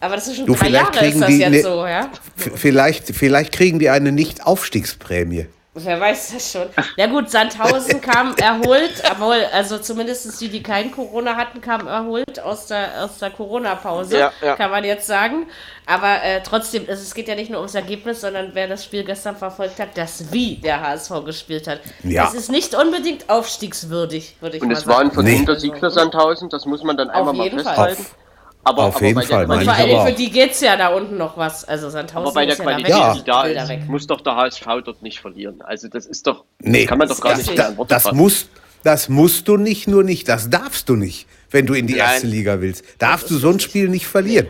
Aber 0.00 0.16
das 0.16 0.28
ist 0.28 0.36
schon 0.36 0.46
du, 0.46 0.54
drei 0.54 0.68
Jahre 0.68 1.06
ist 1.06 1.20
das 1.20 1.30
jetzt 1.30 1.50
ne, 1.50 1.62
so, 1.62 1.86
ja? 1.86 2.10
Vielleicht, 2.36 3.06
vielleicht 3.14 3.52
kriegen 3.52 3.78
die 3.78 3.88
eine 3.88 4.12
Nicht-Aufstiegsprämie. 4.12 5.46
Wer 5.76 6.00
weiß 6.00 6.34
das 6.34 6.52
schon. 6.52 6.68
Na 6.96 7.06
gut, 7.06 7.30
Sandhausen 7.30 8.00
kam 8.00 8.36
erholt, 8.36 9.02
obwohl, 9.10 9.44
also 9.52 9.78
zumindest 9.78 10.40
die, 10.40 10.48
die 10.48 10.62
kein 10.62 10.92
Corona 10.92 11.34
hatten, 11.34 11.60
kamen 11.60 11.88
erholt 11.88 12.38
aus 12.38 12.66
der, 12.66 13.04
aus 13.04 13.18
der 13.18 13.30
Corona-Pause, 13.30 14.18
ja, 14.18 14.32
ja. 14.40 14.54
kann 14.54 14.70
man 14.70 14.84
jetzt 14.84 15.08
sagen. 15.08 15.48
Aber 15.86 16.22
äh, 16.22 16.42
trotzdem, 16.44 16.84
es 16.86 17.12
geht 17.12 17.26
ja 17.26 17.34
nicht 17.34 17.50
nur 17.50 17.58
ums 17.58 17.74
Ergebnis, 17.74 18.20
sondern 18.20 18.50
wer 18.54 18.68
das 18.68 18.84
Spiel 18.84 19.02
gestern 19.02 19.36
verfolgt 19.36 19.80
hat, 19.80 19.88
das 19.96 20.32
wie 20.32 20.56
der 20.56 20.80
HSV 20.80 21.24
gespielt 21.24 21.66
hat. 21.66 21.80
Ja. 22.04 22.28
Es 22.28 22.34
ist 22.34 22.52
nicht 22.52 22.76
unbedingt 22.76 23.28
aufstiegswürdig, 23.28 24.36
würde 24.40 24.58
ich 24.58 24.62
Und 24.62 24.68
mal 24.68 24.76
sagen. 24.76 24.86
Und 24.86 24.92
es 24.92 24.96
war 24.96 25.04
ein 25.04 25.10
verdienter 25.10 25.56
Sieg 25.56 25.76
für 25.76 25.90
Sandhausen, 25.90 26.48
das 26.50 26.66
muss 26.66 26.84
man 26.84 26.96
dann 26.96 27.10
einmal 27.10 27.34
mal 27.34 27.50
festhalten. 27.50 28.02
Auf. 28.02 28.16
Aber, 28.64 28.84
Auf 28.84 28.96
aber 28.96 29.06
jeden 29.06 29.22
Fall. 29.22 29.50
Und 29.50 29.62
vor 29.62 29.72
allem 29.74 30.06
für 30.06 30.12
die 30.12 30.30
geht 30.30 30.52
es 30.52 30.60
ja 30.60 30.76
da 30.76 30.88
unten 30.88 31.18
noch 31.18 31.36
was. 31.36 31.64
Also 31.64 31.90
Sandhausen 31.90 32.26
aber 32.26 32.34
bei 32.34 32.46
der 32.46 32.56
Qualität, 32.56 32.88
ja 32.88 33.14
die 33.14 33.22
da 33.22 33.44
ist, 33.44 33.68
weg. 33.68 33.86
muss 33.86 34.06
doch 34.06 34.22
der 34.22 34.36
HSV 34.36 34.64
dort 34.84 35.02
nicht 35.02 35.20
verlieren. 35.20 35.60
Also 35.62 35.88
das 35.88 36.06
ist 36.06 36.26
doch, 36.26 36.44
nee, 36.60 36.80
das 36.80 36.88
kann 36.88 36.98
man 36.98 37.08
doch 37.08 37.20
gar 37.20 37.36
nicht 37.36 37.58
da, 37.58 37.72
Das 37.86 38.12
muss, 38.12 38.48
das 38.82 39.08
musst 39.08 39.48
du 39.48 39.58
nicht, 39.58 39.86
nur 39.86 40.02
nicht, 40.02 40.28
das 40.28 40.48
darfst 40.48 40.88
du 40.88 40.96
nicht, 40.96 41.26
wenn 41.50 41.66
du 41.66 41.74
in 41.74 41.86
die 41.86 41.94
Nein. 41.94 42.12
erste 42.12 42.26
Liga 42.26 42.60
willst. 42.60 42.84
Darfst 42.98 43.30
du 43.30 43.36
so 43.36 43.50
ein 43.50 43.60
Spiel 43.60 43.88
nicht 43.88 44.06
verlieren. 44.06 44.48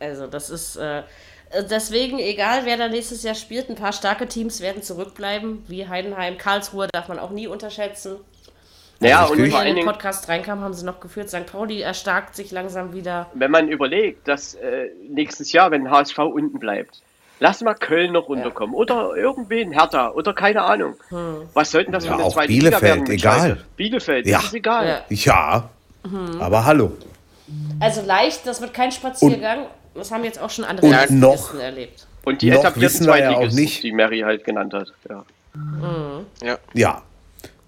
Also 0.00 0.26
das 0.26 0.50
ist... 0.50 0.76
Äh, 0.76 1.02
Deswegen, 1.70 2.18
egal 2.18 2.66
wer 2.66 2.76
da 2.76 2.88
nächstes 2.88 3.22
Jahr 3.22 3.34
spielt, 3.34 3.70
ein 3.70 3.74
paar 3.74 3.94
starke 3.94 4.26
Teams 4.26 4.60
werden 4.60 4.82
zurückbleiben, 4.82 5.64
wie 5.66 5.88
Heidenheim. 5.88 6.36
Karlsruhe 6.36 6.88
darf 6.92 7.08
man 7.08 7.18
auch 7.18 7.30
nie 7.30 7.46
unterschätzen. 7.46 8.16
Naja, 9.00 9.22
also 9.22 9.34
und 9.34 9.50
vor 9.50 9.62
in 9.62 9.76
den 9.76 9.84
Podcast 9.84 10.28
reinkam, 10.28 10.60
haben 10.60 10.74
sie 10.74 10.84
noch 10.84 10.98
geführt, 10.98 11.28
St. 11.28 11.46
Pauli 11.46 11.80
erstarkt 11.80 12.34
sich 12.34 12.50
langsam 12.50 12.92
wieder. 12.92 13.28
Wenn 13.34 13.50
man 13.50 13.68
überlegt, 13.68 14.26
dass 14.26 14.54
äh, 14.54 14.88
nächstes 15.08 15.52
Jahr, 15.52 15.70
wenn 15.70 15.88
HSV 15.88 16.18
unten 16.18 16.58
bleibt, 16.58 17.00
lass 17.38 17.60
mal 17.60 17.74
Köln 17.74 18.12
noch 18.12 18.28
runterkommen 18.28 18.74
ja. 18.74 18.80
oder 18.80 19.14
irgendwen 19.14 19.70
Hertha 19.70 20.10
oder 20.10 20.34
keine 20.34 20.62
Ahnung. 20.62 20.94
Hm. 21.10 21.42
Was 21.54 21.70
sollten 21.70 21.92
das 21.92 22.06
ja, 22.06 22.12
für 22.12 22.20
eine 22.20 22.32
zweite 22.32 22.48
Bielefeld, 22.48 22.82
Liga 22.82 22.82
werden? 22.82 23.10
egal. 23.10 23.64
Bielefeld, 23.76 24.26
ja. 24.26 24.40
ist 24.40 24.54
egal. 24.54 25.04
Ja, 25.08 25.16
ja. 25.16 25.70
Mhm. 26.02 26.40
aber 26.40 26.64
hallo. 26.64 26.96
Also 27.80 28.02
leicht, 28.02 28.46
das 28.46 28.60
wird 28.60 28.74
kein 28.74 28.90
Spaziergang. 28.90 29.60
Und, 29.60 29.68
das 29.94 30.10
haben 30.10 30.24
jetzt 30.24 30.40
auch 30.40 30.50
schon 30.50 30.64
andere 30.64 30.86
und 30.86 31.10
noch, 31.20 31.54
erlebt. 31.54 32.06
Und 32.24 32.42
die 32.42 32.50
etablierten 32.50 33.04
Zweitligisten, 33.04 33.64
ja 33.64 33.80
die 33.82 33.92
Mary 33.92 34.20
halt 34.20 34.44
genannt 34.44 34.74
hat. 34.74 34.92
Ja. 35.08 35.24
Mhm. 35.54 36.26
ja. 36.42 36.58
ja. 36.74 37.02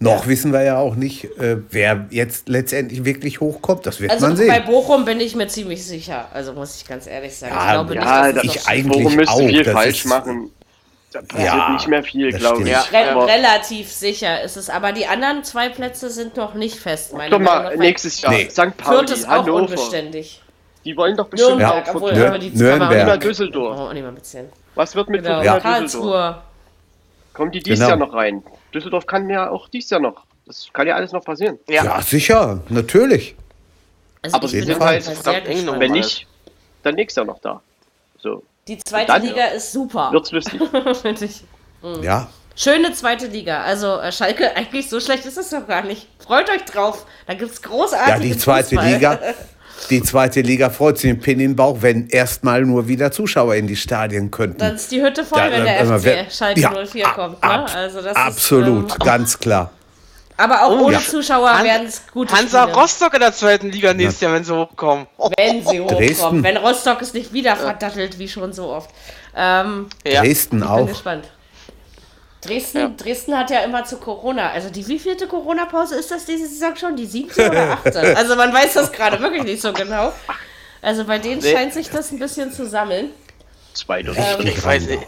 Noch 0.02 0.22
ja. 0.22 0.28
wissen 0.28 0.54
wir 0.54 0.62
ja 0.62 0.78
auch 0.78 0.94
nicht, 0.94 1.24
äh, 1.38 1.58
wer 1.70 2.06
jetzt 2.08 2.48
letztendlich 2.48 3.04
wirklich 3.04 3.40
hochkommt. 3.40 3.84
Das 3.84 4.00
wird 4.00 4.10
also 4.10 4.28
man 4.28 4.36
sehen. 4.36 4.48
Bei 4.48 4.60
Bochum 4.60 5.04
bin 5.04 5.20
ich 5.20 5.36
mir 5.36 5.46
ziemlich 5.46 5.84
sicher. 5.84 6.26
Also 6.32 6.54
muss 6.54 6.74
ich 6.76 6.88
ganz 6.88 7.06
ehrlich 7.06 7.36
sagen. 7.36 7.54
Ja, 7.54 7.66
ich 7.66 7.72
glaube 7.72 7.94
ja, 7.94 8.26
nicht, 8.26 8.36
dass 8.38 8.44
ich 8.44 8.66
eigentlich 8.66 9.04
Bochum 9.04 9.16
müsste 9.16 9.34
auch. 9.34 9.38
viel 9.46 9.62
das 9.62 9.74
falsch 9.74 10.04
machen. 10.06 10.50
da 11.12 11.20
passiert 11.20 11.44
ja, 11.44 11.72
nicht 11.74 11.88
mehr 11.88 12.02
viel, 12.02 12.32
glaube 12.32 12.62
ich. 12.62 12.68
Ja. 12.70 12.80
Re 12.90 13.26
relativ 13.26 13.92
sicher 13.92 14.42
ist 14.42 14.56
es, 14.56 14.70
aber 14.70 14.92
die 14.92 15.06
anderen 15.06 15.44
zwei 15.44 15.68
Plätze 15.68 16.08
sind 16.08 16.34
noch 16.34 16.54
nicht 16.54 16.76
fest. 16.76 17.12
Meine 17.12 17.36
Guck 17.36 17.42
mal, 17.42 17.76
nächstes 17.76 18.22
Jahr, 18.22 18.32
nee. 18.32 18.48
St. 18.48 18.74
Pauli, 18.78 19.06
Fürth 19.06 19.10
ist 19.10 19.28
auch 19.28 19.42
Hannover. 19.42 19.52
unbeständig. 19.52 20.40
Die 20.86 20.96
wollen 20.96 21.14
doch 21.14 21.28
bestimmt 21.28 21.58
Nürnberg, 21.58 21.86
ja, 21.86 21.94
obwohl, 21.94 22.14
Nür 22.14 22.38
die 22.38 22.50
Nürnberg. 22.50 23.20
Düsseldorf. 23.20 23.92
Oh. 23.92 24.38
Was 24.76 24.96
wird 24.96 25.10
mit 25.10 25.24
genau. 25.24 25.42
ja. 25.42 25.60
Karlsruhe? 25.60 26.38
Kommt 27.34 27.54
die 27.54 27.60
dieses 27.60 27.80
genau. 27.80 27.90
Jahr 27.90 27.98
noch 27.98 28.14
rein? 28.14 28.42
Düsseldorf 28.74 29.06
kann 29.06 29.28
ja 29.28 29.50
auch 29.50 29.68
dieses 29.68 29.90
Jahr 29.90 30.00
noch. 30.00 30.24
Das 30.46 30.68
kann 30.72 30.86
ja 30.86 30.94
alles 30.94 31.12
noch 31.12 31.24
passieren. 31.24 31.58
Ja, 31.68 31.84
ja 31.84 32.02
sicher, 32.02 32.60
natürlich. 32.68 33.34
Also 34.22 34.36
aber 34.36 34.48
sie 34.48 34.62
sind 34.62 34.80
halt 34.80 35.04
verdammt 35.04 35.46
eng 35.46 35.64
noch. 35.64 35.78
Wenn 35.78 35.92
nicht, 35.92 36.26
dann 36.82 36.94
nächstes 36.94 37.16
Jahr 37.16 37.26
noch 37.26 37.40
da. 37.40 37.62
So. 38.18 38.42
Die 38.68 38.78
zweite 38.78 39.06
dann, 39.12 39.22
Liga 39.22 39.46
ist 39.46 39.72
super. 39.72 40.10
Wird's 40.12 40.30
lustig. 40.32 40.60
Finde 41.02 41.24
ich. 41.24 41.42
Mhm. 41.82 42.02
Ja. 42.02 42.28
Schöne 42.56 42.92
zweite 42.92 43.26
Liga. 43.26 43.62
Also 43.62 43.98
äh, 43.98 44.12
Schalke, 44.12 44.54
eigentlich 44.54 44.90
so 44.90 45.00
schlecht 45.00 45.24
ist 45.24 45.38
es 45.38 45.50
doch 45.50 45.66
gar 45.66 45.82
nicht. 45.82 46.06
Freut 46.18 46.50
euch 46.50 46.64
drauf. 46.64 47.06
Da 47.26 47.34
gibt 47.34 47.50
es 47.52 47.62
großartige 47.62 48.10
Ja, 48.10 48.18
die 48.18 48.36
zweite 48.36 48.68
Fußball. 48.68 48.92
Liga. 48.92 49.18
Die 49.88 50.02
zweite 50.02 50.42
Liga 50.42 50.70
freut 50.70 50.98
sich 50.98 51.10
den 51.10 51.20
Pin 51.20 51.40
im 51.40 51.56
Bauch, 51.56 51.78
wenn 51.80 52.08
erstmal 52.08 52.62
nur 52.62 52.86
wieder 52.86 53.10
Zuschauer 53.10 53.54
in 53.54 53.66
die 53.66 53.76
Stadien 53.76 54.30
könnten. 54.30 54.58
Dann 54.58 54.76
ist 54.76 54.92
die 54.92 55.02
Hütte 55.02 55.24
voll, 55.24 55.40
da, 55.40 55.50
wenn 55.50 55.64
der 55.64 55.86
FC 55.86 56.04
wer, 56.04 56.30
Schalke 56.30 56.60
ja, 56.60 56.86
04 56.86 57.04
kommt. 57.04 57.42
Ne? 57.42 57.66
Also 57.74 58.02
das 58.02 58.16
absolut, 58.16 58.88
ist, 58.88 58.98
ähm, 59.00 59.06
ganz 59.06 59.38
klar. 59.38 59.70
Aber 60.36 60.64
auch 60.64 60.70
oh, 60.70 60.84
ohne 60.84 60.94
ja. 60.94 61.00
Zuschauer 61.00 61.62
werden 61.62 61.86
es 61.86 62.02
gut. 62.12 62.32
Hansa 62.32 62.62
Spiele. 62.62 62.76
Rostock 62.76 63.14
in 63.14 63.20
der 63.20 63.32
zweiten 63.32 63.70
Liga 63.70 63.92
nächstes 63.92 64.20
Jahr, 64.22 64.32
wenn 64.32 64.44
sie 64.44 64.56
hochkommen. 64.56 65.06
Wenn 65.36 65.66
sie 65.66 65.80
hochkommen. 65.80 66.06
Dresden. 66.06 66.42
Wenn 66.42 66.56
Rostock 66.56 67.02
es 67.02 67.12
nicht 67.12 67.32
wieder 67.32 67.56
verdattelt, 67.56 68.18
wie 68.18 68.28
schon 68.28 68.52
so 68.52 68.68
oft. 68.68 68.90
Ähm, 69.36 69.86
ja. 70.06 70.22
Dresden 70.22 70.58
ich 70.58 70.64
auch. 70.64 70.76
Bin 70.78 70.86
gespannt. 70.86 71.28
Dresden, 72.40 72.78
ja. 72.78 72.88
Dresden 72.96 73.36
hat 73.36 73.50
ja 73.50 73.60
immer 73.60 73.84
zu 73.84 73.98
Corona, 73.98 74.50
also 74.50 74.70
die 74.70 74.86
wievielte 74.86 75.26
Corona-Pause 75.26 75.96
ist 75.96 76.10
das 76.10 76.24
diese 76.24 76.46
Saison 76.46 76.74
schon? 76.74 76.96
Die 76.96 77.04
siebte 77.04 77.46
oder 77.46 77.72
achte? 77.84 78.16
Also 78.16 78.34
man 78.34 78.52
weiß 78.52 78.74
das 78.74 78.92
gerade 78.92 79.20
wirklich 79.20 79.44
nicht 79.44 79.60
so 79.60 79.72
genau. 79.72 80.12
Also 80.80 81.04
bei 81.04 81.18
denen 81.18 81.42
nee. 81.42 81.52
scheint 81.52 81.74
sich 81.74 81.90
das 81.90 82.10
ein 82.12 82.18
bisschen 82.18 82.50
zu 82.52 82.66
sammeln. 82.66 83.10
Zwei 83.74 84.00
ähm, 84.00 84.14
ich 84.40 84.64
weiß 84.64 84.86
nicht. 84.86 85.02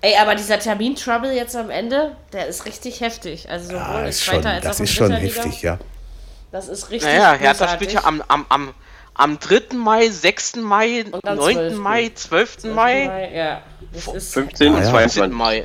Ey, 0.00 0.14
aber 0.16 0.36
dieser 0.36 0.58
Termin-Trouble 0.60 1.32
jetzt 1.32 1.56
am 1.56 1.70
Ende, 1.70 2.14
der 2.32 2.46
ist 2.46 2.64
richtig 2.64 3.00
heftig. 3.00 3.50
Also 3.50 3.70
sowohl 3.70 3.80
ja, 3.80 4.06
in 4.06 4.12
zweiter 4.12 4.50
als 4.50 4.64
auch 4.64 4.70
Das 4.70 4.80
ist 4.80 4.94
schon 4.94 5.12
heftig, 5.12 5.62
ja. 5.62 5.78
Das 6.52 6.68
ist 6.68 6.90
richtig 6.90 7.10
Naja, 7.10 7.34
Hertha 7.34 7.68
spielt 7.68 7.92
ja 7.92 8.04
am, 8.04 8.22
am, 8.28 8.46
am, 8.48 8.74
am 9.14 9.38
3. 9.40 9.74
Mai, 9.74 10.08
6. 10.08 10.56
Mai, 10.56 11.04
9. 11.24 11.38
12. 11.38 11.76
Mai, 11.76 12.10
12. 12.14 12.64
Mai. 12.64 13.06
Mai 13.06 13.34
ja. 13.34 13.62
Das 13.92 14.06
ist 14.06 14.32
15 14.34 14.74
und 14.74 14.84
22. 14.84 15.32
Mai. 15.32 15.64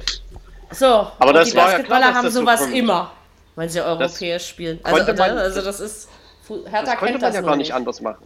So, 0.71 1.07
aber 1.19 1.33
das 1.33 1.49
die 1.49 1.55
Basketballer 1.55 2.05
ja 2.05 2.11
klar, 2.11 2.23
haben 2.23 2.29
sowas 2.29 2.61
so 2.61 2.67
immer, 2.67 3.11
wenn 3.55 3.69
sie 3.69 3.81
europäisch 3.81 4.17
das 4.19 4.47
spielen. 4.47 4.79
Also, 4.83 5.13
man, 5.13 5.37
also 5.37 5.61
das 5.61 5.79
ist. 5.79 6.09
Hertha 6.47 6.83
das 6.83 6.97
konnte 6.97 7.17
man 7.19 7.33
ja 7.33 7.41
gar 7.41 7.55
nicht 7.55 7.73
anders 7.73 8.01
machen. 8.01 8.25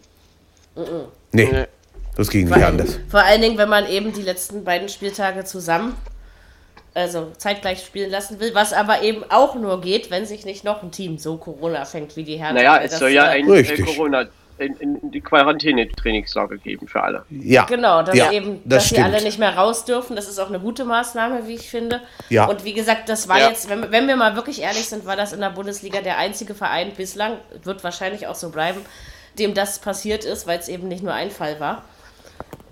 Nee. 1.32 1.66
Das 2.16 2.30
ging 2.30 2.48
nicht 2.48 2.64
anders. 2.64 2.98
Vor 3.10 3.20
allen 3.22 3.42
Dingen, 3.42 3.58
wenn 3.58 3.68
man 3.68 3.86
eben 3.86 4.12
die 4.12 4.22
letzten 4.22 4.64
beiden 4.64 4.88
Spieltage 4.88 5.44
zusammen, 5.44 5.94
also 6.94 7.30
zeitgleich 7.36 7.84
spielen 7.84 8.10
lassen 8.10 8.40
will, 8.40 8.54
was 8.54 8.72
aber 8.72 9.02
eben 9.02 9.22
auch 9.28 9.54
nur 9.54 9.82
geht, 9.82 10.10
wenn 10.10 10.24
sich 10.24 10.46
nicht 10.46 10.64
noch 10.64 10.82
ein 10.82 10.90
Team 10.90 11.18
so 11.18 11.36
Corona 11.36 11.84
fängt 11.84 12.16
wie 12.16 12.24
die 12.24 12.38
Herren. 12.38 12.54
Naja, 12.54 12.78
es 12.78 12.98
soll 12.98 13.10
ja 13.10 13.24
ein 13.24 13.48
äh, 13.52 13.82
Corona 13.82 14.26
in, 14.58 14.76
in 14.76 15.10
die 15.10 15.20
Quarantäne-Trainingslager 15.20 16.56
geben 16.56 16.88
für 16.88 17.02
alle. 17.02 17.24
Ja. 17.30 17.64
Genau, 17.64 18.02
dass 18.02 18.16
ja, 18.16 18.32
eben, 18.32 18.60
das 18.64 18.84
dass 18.84 18.88
sie 18.90 19.02
alle 19.02 19.22
nicht 19.22 19.38
mehr 19.38 19.56
raus 19.56 19.84
dürfen. 19.84 20.16
Das 20.16 20.28
ist 20.28 20.38
auch 20.38 20.48
eine 20.48 20.60
gute 20.60 20.84
Maßnahme, 20.84 21.46
wie 21.46 21.54
ich 21.54 21.68
finde. 21.68 22.02
Ja. 22.28 22.46
Und 22.46 22.64
wie 22.64 22.72
gesagt, 22.72 23.08
das 23.08 23.28
war 23.28 23.38
ja. 23.38 23.48
jetzt, 23.48 23.68
wenn, 23.68 23.90
wenn 23.90 24.08
wir 24.08 24.16
mal 24.16 24.34
wirklich 24.36 24.62
ehrlich 24.62 24.88
sind, 24.88 25.04
war 25.06 25.16
das 25.16 25.32
in 25.32 25.40
der 25.40 25.50
Bundesliga 25.50 26.00
der 26.00 26.18
einzige 26.18 26.54
Verein 26.54 26.92
bislang, 26.96 27.34
wird 27.62 27.84
wahrscheinlich 27.84 28.26
auch 28.26 28.34
so 28.34 28.50
bleiben, 28.50 28.80
dem 29.38 29.54
das 29.54 29.78
passiert 29.78 30.24
ist, 30.24 30.46
weil 30.46 30.58
es 30.58 30.68
eben 30.68 30.88
nicht 30.88 31.02
nur 31.02 31.12
ein 31.12 31.30
Fall 31.30 31.60
war. 31.60 31.84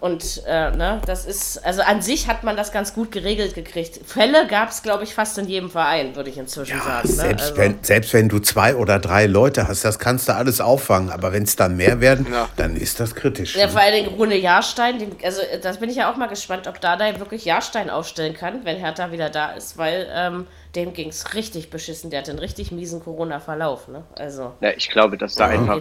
Und 0.04 0.42
äh, 0.46 0.70
ne, 0.70 1.00
das 1.06 1.24
ist, 1.24 1.64
also 1.64 1.80
an 1.80 2.02
sich 2.02 2.28
hat 2.28 2.44
man 2.44 2.58
das 2.58 2.72
ganz 2.72 2.92
gut 2.92 3.10
geregelt 3.10 3.54
gekriegt. 3.54 4.00
Fälle 4.04 4.46
gab 4.46 4.68
es, 4.68 4.82
glaube 4.82 5.02
ich, 5.02 5.14
fast 5.14 5.38
in 5.38 5.48
jedem 5.48 5.70
Verein, 5.70 6.14
würde 6.14 6.28
ich 6.28 6.36
inzwischen 6.36 6.76
ja, 6.76 6.84
sagen. 6.84 7.08
Ne? 7.08 7.14
Selbst, 7.14 7.42
also, 7.44 7.56
wenn, 7.56 7.78
selbst 7.80 8.12
wenn 8.12 8.28
du 8.28 8.38
zwei 8.38 8.76
oder 8.76 8.98
drei 8.98 9.24
Leute 9.24 9.66
hast, 9.66 9.82
das 9.82 9.98
kannst 9.98 10.28
du 10.28 10.34
alles 10.34 10.60
auffangen. 10.60 11.08
Aber 11.08 11.32
wenn 11.32 11.44
es 11.44 11.56
dann 11.56 11.78
mehr 11.78 12.02
werden, 12.02 12.26
ja. 12.30 12.50
dann 12.56 12.76
ist 12.76 13.00
das 13.00 13.14
kritisch. 13.14 13.56
Ja, 13.56 13.64
ne? 13.64 13.72
vor 13.72 13.80
allen 13.80 13.94
Dingen 13.94 14.08
Rune 14.08 14.36
Jahrstein, 14.36 14.98
den, 14.98 15.16
also 15.24 15.40
das 15.62 15.78
bin 15.78 15.88
ich 15.88 15.96
ja 15.96 16.12
auch 16.12 16.18
mal 16.18 16.28
gespannt, 16.28 16.68
ob 16.68 16.82
Dada 16.82 17.18
wirklich 17.18 17.46
Jahrstein 17.46 17.88
aufstellen 17.88 18.34
kann, 18.34 18.66
wenn 18.66 18.76
Hertha 18.76 19.10
wieder 19.10 19.30
da 19.30 19.52
ist, 19.52 19.78
weil 19.78 20.06
ähm, 20.12 20.46
dem 20.74 20.92
ging 20.92 21.08
es 21.08 21.32
richtig 21.32 21.70
beschissen. 21.70 22.10
Der 22.10 22.20
hat 22.20 22.28
einen 22.28 22.40
richtig 22.40 22.72
miesen 22.72 23.02
Corona-Verlauf. 23.02 23.88
Ne? 23.88 24.04
Also, 24.18 24.52
ja, 24.60 24.72
ich 24.76 24.90
glaube, 24.90 25.16
dass 25.16 25.34
da 25.34 25.46
einfach 25.46 25.80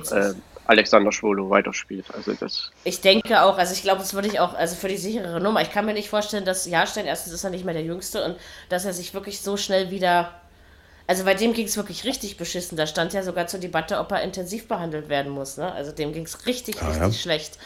Alexander 0.66 1.12
Schwolo 1.12 1.50
weiterspielt. 1.50 2.06
Also 2.14 2.34
das 2.34 2.72
ich 2.84 3.02
denke 3.02 3.42
auch, 3.42 3.58
also 3.58 3.74
ich 3.74 3.82
glaube, 3.82 4.00
das 4.00 4.14
würde 4.14 4.28
ich 4.28 4.40
auch, 4.40 4.54
also 4.54 4.76
für 4.76 4.88
die 4.88 4.98
sichere 4.98 5.42
Nummer. 5.42 5.62
Ich 5.62 5.72
kann 5.72 5.86
mir 5.86 5.94
nicht 5.94 6.10
vorstellen, 6.10 6.46
dass 6.46 6.66
Jahrstein, 6.66 7.06
erstens 7.06 7.34
ist 7.34 7.44
er 7.44 7.50
nicht 7.50 7.66
mehr 7.66 7.74
der 7.74 7.84
Jüngste 7.84 8.24
und 8.24 8.38
dass 8.70 8.86
er 8.86 8.94
sich 8.94 9.14
wirklich 9.14 9.42
so 9.42 9.58
schnell 9.58 9.92
wieder. 9.92 10.34
Also 11.06 11.26
bei 11.26 11.34
dem 11.34 11.54
ging 11.54 11.66
es 11.66 11.76
wirklich 11.76 12.06
richtig 12.06 12.38
beschissen. 12.38 12.78
Da 12.78 12.88
stand 12.88 13.14
ja 13.14 13.24
sogar 13.24 13.48
zur 13.48 13.60
Debatte, 13.60 14.00
ob 14.00 14.12
er 14.12 14.22
intensiv 14.22 14.68
behandelt 14.68 15.10
werden 15.10 15.32
muss. 15.32 15.58
Ne? 15.58 15.70
Also 15.72 15.92
dem 15.92 16.14
ging 16.14 16.24
es 16.24 16.46
richtig, 16.46 16.82
ah, 16.82 16.88
richtig 16.88 17.04
ja. 17.04 17.12
schlecht. 17.14 17.58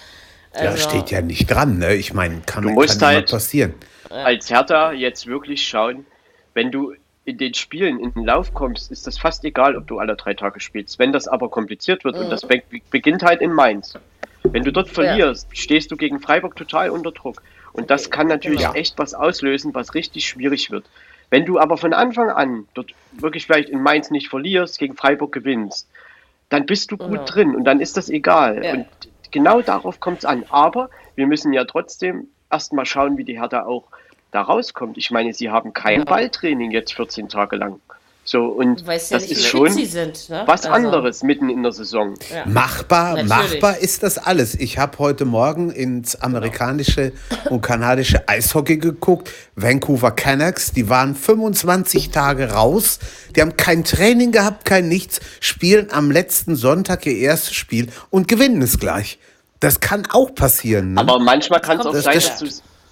Also, 0.54 0.78
ja, 0.78 0.90
steht 0.90 1.12
ja 1.12 1.22
nicht 1.22 1.46
dran, 1.48 1.78
ne? 1.78 1.94
Ich 1.94 2.14
meine, 2.14 2.42
kann, 2.46 2.64
du 2.64 2.70
musst 2.70 3.00
kann 3.00 3.10
halt 3.10 3.30
passieren. 3.30 3.76
Als 4.10 4.50
Hertha 4.50 4.92
jetzt 4.92 5.28
wirklich 5.28 5.68
schauen, 5.68 6.06
wenn 6.54 6.72
du 6.72 6.96
in 7.28 7.38
den 7.38 7.54
Spielen 7.54 8.00
in 8.00 8.14
den 8.14 8.24
Lauf 8.24 8.54
kommst, 8.54 8.90
ist 8.90 9.06
das 9.06 9.18
fast 9.18 9.44
egal, 9.44 9.76
ob 9.76 9.86
du 9.86 10.00
alle 10.00 10.16
drei 10.16 10.34
Tage 10.34 10.62
spielst. 10.62 10.98
Wenn 10.98 11.12
das 11.12 11.28
aber 11.28 11.50
kompliziert 11.50 12.06
wird, 12.06 12.16
mhm. 12.16 12.24
und 12.24 12.30
das 12.30 12.48
be 12.48 12.64
beginnt 12.90 13.22
halt 13.22 13.42
in 13.42 13.52
Mainz. 13.52 13.96
Wenn 14.44 14.64
du 14.64 14.72
dort 14.72 14.88
verlierst, 14.88 15.48
ja. 15.50 15.56
stehst 15.56 15.92
du 15.92 15.98
gegen 15.98 16.22
Freiburg 16.22 16.56
total 16.56 16.90
unter 16.90 17.12
Druck. 17.12 17.42
Und 17.74 17.92
das 17.92 18.10
kann 18.12 18.28
natürlich 18.28 18.62
genau. 18.62 18.74
echt 18.76 18.98
was 18.98 19.14
auslösen, 19.14 19.76
was 19.76 19.94
richtig 19.94 20.26
schwierig 20.26 20.72
wird. 20.72 20.86
Wenn 21.30 21.46
du 21.46 21.60
aber 21.60 21.76
von 21.76 21.92
Anfang 21.92 22.30
an 22.30 22.66
dort 22.74 22.94
wirklich 23.12 23.46
vielleicht 23.46 23.68
in 23.68 23.82
Mainz 23.82 24.10
nicht 24.10 24.30
verlierst, 24.30 24.80
gegen 24.80 24.96
Freiburg 24.96 25.34
gewinnst, 25.34 25.90
dann 26.48 26.66
bist 26.66 26.92
du 26.92 26.98
gut 26.98 27.10
genau. 27.10 27.26
drin 27.26 27.56
und 27.58 27.66
dann 27.66 27.82
ist 27.82 27.98
das 27.98 28.10
egal. 28.10 28.64
Ja. 28.64 28.72
Und 28.72 28.88
genau 29.32 29.62
darauf 29.62 30.00
kommt 30.00 30.20
es 30.20 30.26
an. 30.26 30.46
Aber 30.48 30.90
wir 31.16 31.28
müssen 31.28 31.52
ja 31.52 31.66
trotzdem 31.66 32.30
erstmal 32.50 32.86
schauen, 32.86 33.18
wie 33.18 33.26
die 33.26 33.38
Hertha 33.38 33.66
auch 33.66 33.84
da 34.32 34.42
rauskommt. 34.42 34.98
Ich 34.98 35.12
meine, 35.12 35.34
sie 35.34 35.50
haben 35.50 35.74
kein 35.74 36.06
Balltraining 36.06 36.72
jetzt 36.72 36.94
14 36.94 37.30
Tage 37.30 37.56
lang. 37.56 37.80
So, 38.30 38.48
und 38.48 38.82
ja 38.82 38.88
das 38.88 39.10
nicht, 39.10 39.32
ist 39.32 39.48
schon 39.48 39.72
sind, 39.72 40.28
ne? 40.28 40.44
was 40.46 40.66
also. 40.66 40.76
anderes 40.76 41.24
mitten 41.24 41.48
in 41.48 41.64
der 41.64 41.72
Saison. 41.72 42.14
Ja. 42.30 42.46
Machbar, 42.46 43.24
machbar 43.24 43.78
ist 43.78 44.04
das 44.04 44.18
alles. 44.18 44.54
Ich 44.54 44.78
habe 44.78 45.00
heute 45.00 45.24
Morgen 45.24 45.72
ins 45.72 46.18
amerikanische 46.18 47.14
und 47.50 47.62
kanadische 47.62 48.28
Eishockey 48.28 48.80
geguckt. 48.80 49.32
Vancouver 49.56 50.12
Canucks, 50.12 50.74
die 50.74 50.90
waren 50.90 51.16
25 51.16 52.10
Tage 52.10 52.52
raus. 52.52 53.00
Die 53.34 53.42
haben 53.42 53.56
kein 53.56 53.86
Training 53.86 54.34
gehabt, 54.34 54.66
kein 54.66 54.90
nichts, 54.90 55.22
spielen 55.40 55.88
am 55.92 56.12
letzten 56.12 56.58
Sonntag 56.58 57.06
ihr 57.06 57.16
erstes 57.16 57.56
Spiel 57.56 57.88
und 58.10 58.28
gewinnen 58.28 58.62
es 58.62 58.78
gleich. 58.78 59.20
Das 59.62 59.80
kann 59.80 60.06
auch 60.12 60.36
passieren. 60.36 60.96
Ne? 60.96 61.00
Aber 61.00 61.18
manchmal 61.20 61.62
kann 61.62 61.80
es 61.80 61.86
auch 61.86 61.96
sein, 61.96 62.16
dass 62.16 62.40
du 62.40 62.48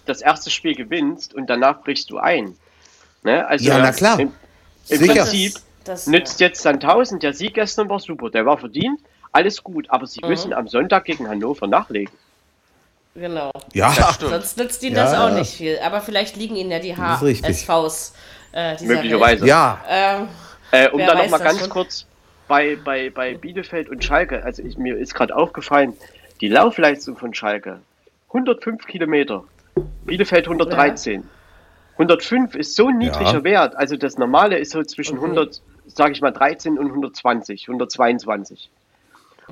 das 0.06 0.22
erste 0.22 0.50
Spiel 0.50 0.76
gewinnst 0.76 1.34
und 1.34 1.50
danach 1.50 1.82
brichst 1.82 2.10
du 2.10 2.18
ein. 2.18 2.56
Ne? 3.24 3.46
Also 3.48 3.66
ja, 3.66 3.80
na 3.80 3.92
klar. 3.92 4.20
Im, 4.20 4.32
im 4.90 5.08
Prinzip 5.08 5.54
das, 5.84 6.06
das, 6.06 6.08
nützt 6.08 6.40
jetzt 6.40 6.66
dann 6.66 6.76
1000. 6.76 7.24
Der 7.24 7.34
Sieg 7.34 7.56
gestern 7.56 7.90
war 7.90 8.00
super, 8.00 8.30
der 8.30 8.46
war 8.46 8.58
verdient, 8.58 9.00
alles 9.32 9.64
gut, 9.64 9.90
aber 9.90 10.08
sie 10.08 10.22
mhm. 10.22 10.30
müssen 10.30 10.54
am 10.54 10.68
Sonntag 10.68 11.06
gegen 11.06 11.28
Hannover 11.28 11.68
nachlegen. 11.68 12.14
Genau. 13.16 13.52
Ja, 13.74 13.94
sonst 14.20 14.58
nützt 14.58 14.84
ihnen 14.84 14.98
ja. 14.98 15.06
das 15.06 15.14
auch 15.14 15.32
nicht 15.32 15.52
viel. 15.52 15.80
Aber 15.80 16.02
vielleicht 16.02 16.36
liegen 16.36 16.56
ihnen 16.56 16.72
ja 16.72 16.80
die 16.80 16.98
HSVs. 16.98 18.14
Äh, 18.54 18.84
Möglicherweise. 18.84 19.42
Welt. 19.42 19.50
Ja. 19.50 19.82
Ähm, 19.90 20.28
äh, 20.72 20.90
um 20.90 21.00
dann 21.00 21.18
nochmal 21.18 21.40
ganz 21.40 21.60
schon? 21.60 21.70
kurz 21.70 22.06
bei, 22.48 22.78
bei, 22.84 23.10
bei 23.10 23.36
Bielefeld 23.36 23.90
und 23.90 24.04
Schalke, 24.04 24.44
also 24.44 24.62
ich, 24.64 24.78
mir 24.78 24.98
ist 24.98 25.14
gerade 25.14 25.36
aufgefallen, 25.36 25.94
die 26.42 26.48
Laufleistung 26.48 27.18
von 27.18 27.34
Schalke, 27.34 27.80
105 28.30 28.86
Kilometer, 28.86 29.44
Bielefeld 30.06 30.46
113. 30.46 31.22
Ja. 31.22 31.28
105 31.94 32.56
ist 32.56 32.76
so 32.76 32.88
ein 32.88 32.98
niedriger 32.98 33.34
ja. 33.34 33.44
Wert. 33.44 33.76
Also 33.76 33.96
das 33.96 34.18
Normale 34.18 34.58
ist 34.58 34.72
so 34.72 34.84
zwischen 34.84 35.18
okay. 35.18 35.28
100, 35.28 35.62
sage 35.88 36.12
ich 36.14 36.22
mal, 36.22 36.32
13 36.32 36.78
und 36.78 36.88
120, 36.88 37.68
122. 37.68 38.70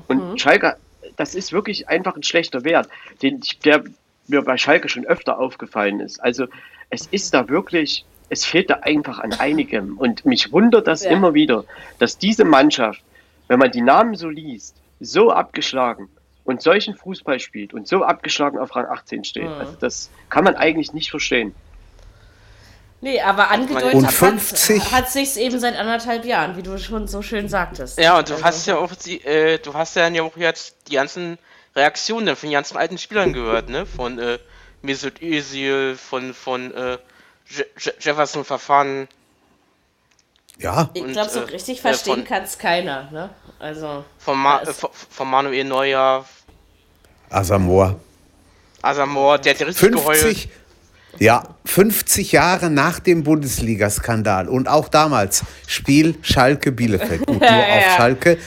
Und 0.08 0.32
mhm. 0.32 0.38
Schalke, 0.38 0.76
das 1.16 1.34
ist 1.34 1.52
wirklich 1.52 1.88
einfach 1.88 2.16
ein 2.16 2.22
schlechter 2.22 2.64
Wert, 2.64 2.88
den, 3.22 3.40
der 3.64 3.84
mir 4.26 4.42
bei 4.42 4.56
Schalke 4.56 4.88
schon 4.88 5.06
öfter 5.06 5.38
aufgefallen 5.38 6.00
ist. 6.00 6.22
Also 6.22 6.46
es 6.90 7.06
ist 7.06 7.34
da 7.34 7.48
wirklich, 7.48 8.04
es 8.28 8.44
fehlt 8.44 8.70
da 8.70 8.74
einfach 8.82 9.18
an 9.18 9.32
einigem. 9.34 9.96
Und 9.98 10.26
mich 10.26 10.52
wundert 10.52 10.86
das 10.86 11.04
ja. 11.04 11.10
immer 11.10 11.34
wieder, 11.34 11.64
dass 11.98 12.18
diese 12.18 12.44
Mannschaft, 12.44 13.02
wenn 13.48 13.58
man 13.58 13.70
die 13.70 13.82
Namen 13.82 14.14
so 14.14 14.28
liest, 14.28 14.76
so 15.00 15.30
abgeschlagen 15.30 16.08
und 16.44 16.62
solchen 16.62 16.94
Fußball 16.94 17.40
spielt 17.40 17.74
und 17.74 17.88
so 17.88 18.04
abgeschlagen 18.04 18.58
auf 18.58 18.74
Rang 18.76 18.86
18 18.86 19.24
steht. 19.24 19.44
Mhm. 19.44 19.54
Also 19.54 19.76
das 19.80 20.10
kann 20.28 20.44
man 20.44 20.56
eigentlich 20.56 20.92
nicht 20.92 21.10
verstehen. 21.10 21.54
Nee, 23.00 23.20
aber 23.20 23.50
angedeutet 23.50 23.94
und 23.94 24.10
50 24.10 24.92
hat, 24.92 25.10
sich 25.10 25.36
eben 25.36 25.58
seit 25.58 25.76
anderthalb 25.76 26.24
Jahren, 26.24 26.56
wie 26.56 26.62
du 26.62 26.78
schon 26.78 27.06
so 27.06 27.20
schön 27.20 27.50
sagtagtest. 27.50 27.98
Ja, 27.98 28.18
und 28.18 28.30
du 28.30 28.34
also. 28.34 28.44
hast 28.44 28.66
ja 28.66 28.78
auch 28.78 28.94
die, 28.94 29.22
äh, 29.24 29.58
du 29.58 29.74
hast 29.74 29.94
ja 29.96 30.08
auch 30.22 30.36
jetzt 30.38 30.76
die 30.88 30.94
ganzen 30.94 31.38
Reaktionen 31.76 32.34
von 32.34 32.48
den 32.48 32.54
ganzen 32.54 32.78
alten 32.78 32.96
Spielern 32.96 33.34
gehört, 33.34 33.68
ne? 33.68 33.84
Von 33.84 34.18
äh, 34.18 34.38
Mesut 34.80 35.20
Özil, 35.20 35.96
von, 35.96 36.32
von 36.32 36.72
äh, 36.72 36.98
Jefferson 38.00 38.44
Verfahren. 38.44 39.06
Ja. 40.58 40.88
Ich 40.94 41.04
glaube, 41.06 41.30
so 41.30 41.40
äh, 41.40 41.44
richtig 41.44 41.80
verstehen 41.80 42.24
kann 42.24 42.44
es 42.44 42.58
keiner, 42.58 43.10
ne? 43.10 43.30
Also. 43.58 44.04
Von, 44.18 44.38
Ma 44.38 44.62
äh, 44.62 44.72
von 44.72 45.28
Manuel 45.28 45.64
Neuer. 45.64 46.24
Asamoah. 47.30 47.96
Asamoah, 48.82 49.38
der 49.38 49.54
hat 49.54 49.60
richtig 49.60 49.78
50, 49.78 50.04
geheult. 50.04 50.48
Ja, 51.18 51.44
50 51.66 52.32
Jahre 52.32 52.70
nach 52.70 53.00
dem 53.00 53.24
Bundesliga-Skandal 53.24 54.48
und 54.48 54.68
auch 54.68 54.88
damals 54.88 55.42
Spiel 55.66 56.16
Schalke 56.22 56.72
Bielefeld. 56.72 57.26
Gut, 57.26 57.40
nur 57.40 57.48
ja, 57.48 57.58
auf 57.58 57.86
ja. 57.86 57.96
Schalke, 57.96 58.38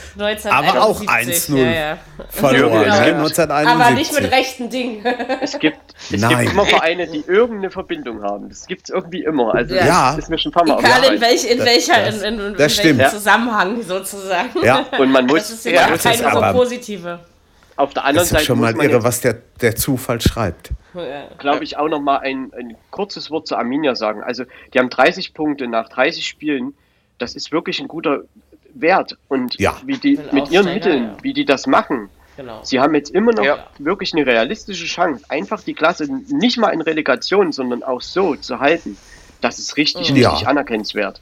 aber 0.48 0.82
auch 0.82 1.00
1-0 1.02 1.56
ja, 1.56 1.98
verloren. 2.30 2.84
Genau. 2.84 3.24
1971. 3.24 3.68
Aber 3.68 3.90
nicht 3.90 4.12
mit 4.12 4.30
rechten 4.30 4.70
Dingen. 4.70 5.04
Es 5.40 5.58
gibt, 5.58 5.78
es 6.10 6.28
gibt 6.28 6.52
immer 6.52 6.66
Vereine, 6.66 7.06
die 7.06 7.24
irgendeine 7.26 7.70
Verbindung 7.70 8.22
haben. 8.22 8.48
Das 8.48 8.66
gibt 8.66 8.88
es 8.88 8.94
irgendwie 8.94 9.24
immer. 9.24 9.54
Also 9.54 9.74
ja. 9.74 10.14
das 10.14 10.24
ist 10.24 10.30
mir 10.30 10.38
schon 10.38 10.50
ein 10.50 10.54
paar 10.54 10.66
Mal 10.66 10.78
Egal 10.78 11.14
in, 11.14 11.20
welch, 11.20 11.44
in 11.44 11.58
das, 11.58 11.66
welcher 11.66 12.04
das, 12.04 12.22
in, 12.22 12.38
in, 12.38 12.46
in 12.46 12.58
welchem 12.58 13.06
Zusammenhang 13.08 13.82
sozusagen. 13.82 14.62
Ja. 14.62 14.86
Und 14.98 15.10
man 15.10 15.26
muss. 15.26 15.48
Das 15.48 15.50
ist 15.52 15.64
ja, 15.66 15.96
keine 15.96 16.52
so 16.52 16.58
positive. 16.58 17.20
Auf 17.78 17.94
der 17.94 18.04
anderen 18.04 18.16
das 18.16 18.24
ist 18.24 18.30
Seite. 18.30 18.44
schon 18.44 18.58
mal 18.58 18.74
irre, 18.74 19.04
was 19.04 19.20
der, 19.20 19.36
der 19.60 19.76
Zufall 19.76 20.20
schreibt. 20.20 20.70
Glaube 21.38 21.62
ich 21.62 21.76
auch 21.76 21.88
noch 21.88 22.00
mal 22.00 22.16
ein, 22.16 22.52
ein 22.52 22.76
kurzes 22.90 23.30
Wort 23.30 23.46
zu 23.46 23.56
Arminia 23.56 23.94
sagen. 23.94 24.20
Also, 24.20 24.46
die 24.74 24.80
haben 24.80 24.90
30 24.90 25.32
Punkte 25.32 25.68
nach 25.68 25.88
30 25.88 26.26
Spielen. 26.26 26.74
Das 27.18 27.36
ist 27.36 27.52
wirklich 27.52 27.78
ein 27.78 27.86
guter 27.86 28.22
Wert. 28.74 29.16
Und 29.28 29.60
ja. 29.60 29.76
wie 29.84 29.96
die 29.96 30.18
mit 30.32 30.50
ihren 30.50 30.74
Mitteln, 30.74 31.04
ja. 31.04 31.16
wie 31.22 31.32
die 31.32 31.44
das 31.44 31.68
machen. 31.68 32.10
Genau. 32.36 32.64
Sie 32.64 32.80
haben 32.80 32.96
jetzt 32.96 33.10
immer 33.10 33.30
noch 33.32 33.44
ja. 33.44 33.68
wirklich 33.78 34.12
eine 34.12 34.26
realistische 34.26 34.86
Chance, 34.86 35.24
einfach 35.28 35.62
die 35.62 35.74
Klasse 35.74 36.08
nicht 36.10 36.58
mal 36.58 36.70
in 36.70 36.80
Relegation, 36.80 37.52
sondern 37.52 37.84
auch 37.84 38.00
so 38.02 38.34
zu 38.34 38.58
halten. 38.58 38.96
Das 39.40 39.60
ist 39.60 39.76
richtig, 39.76 40.12
richtig 40.12 40.48
anerkennenswert. 40.48 41.20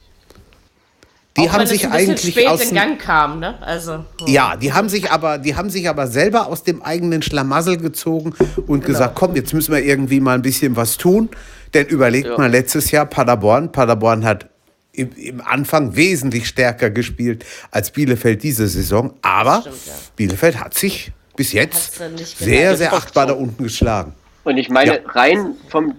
Die 1.36 1.42
auch 1.42 1.52
haben 1.52 1.66
sich 1.66 1.88
eigentlich 1.88 2.32
spät 2.32 2.46
aus 2.46 2.62
in 2.62 2.74
Gang 2.74 2.98
kam, 2.98 3.40
ne? 3.40 3.60
Also. 3.62 4.04
Oh. 4.20 4.24
Ja, 4.26 4.56
die 4.56 4.72
haben 4.72 4.88
sich 4.88 5.10
aber, 5.10 5.38
die 5.38 5.54
haben 5.54 5.70
sich 5.70 5.88
aber 5.88 6.06
selber 6.06 6.46
aus 6.46 6.62
dem 6.62 6.82
eigenen 6.82 7.22
Schlamassel 7.22 7.76
gezogen 7.76 8.34
und 8.66 8.80
genau. 8.80 8.86
gesagt, 8.86 9.14
komm, 9.14 9.36
jetzt 9.36 9.52
müssen 9.52 9.74
wir 9.74 9.82
irgendwie 9.82 10.20
mal 10.20 10.34
ein 10.34 10.42
bisschen 10.42 10.76
was 10.76 10.96
tun. 10.96 11.28
Denn 11.74 11.86
überlegt 11.86 12.28
ja. 12.28 12.38
mal 12.38 12.50
letztes 12.50 12.90
Jahr 12.90 13.06
Paderborn. 13.06 13.70
Paderborn 13.70 14.24
hat 14.24 14.48
im, 14.92 15.12
im, 15.16 15.40
Anfang 15.42 15.94
wesentlich 15.94 16.48
stärker 16.48 16.90
gespielt 16.90 17.44
als 17.70 17.90
Bielefeld 17.90 18.42
diese 18.42 18.66
Saison. 18.66 19.14
Aber 19.20 19.60
stimmt, 19.60 19.86
ja. 19.86 19.92
Bielefeld 20.16 20.60
hat 20.60 20.74
sich 20.74 21.12
bis 21.36 21.52
jetzt 21.52 22.00
sehr, 22.38 22.76
sehr 22.76 22.94
achtbar 22.94 23.26
da 23.26 23.34
unten 23.34 23.62
geschlagen. 23.62 24.14
Und 24.44 24.56
ich 24.56 24.70
meine, 24.70 24.94
ja. 24.94 25.10
rein 25.10 25.54
vom, 25.68 25.98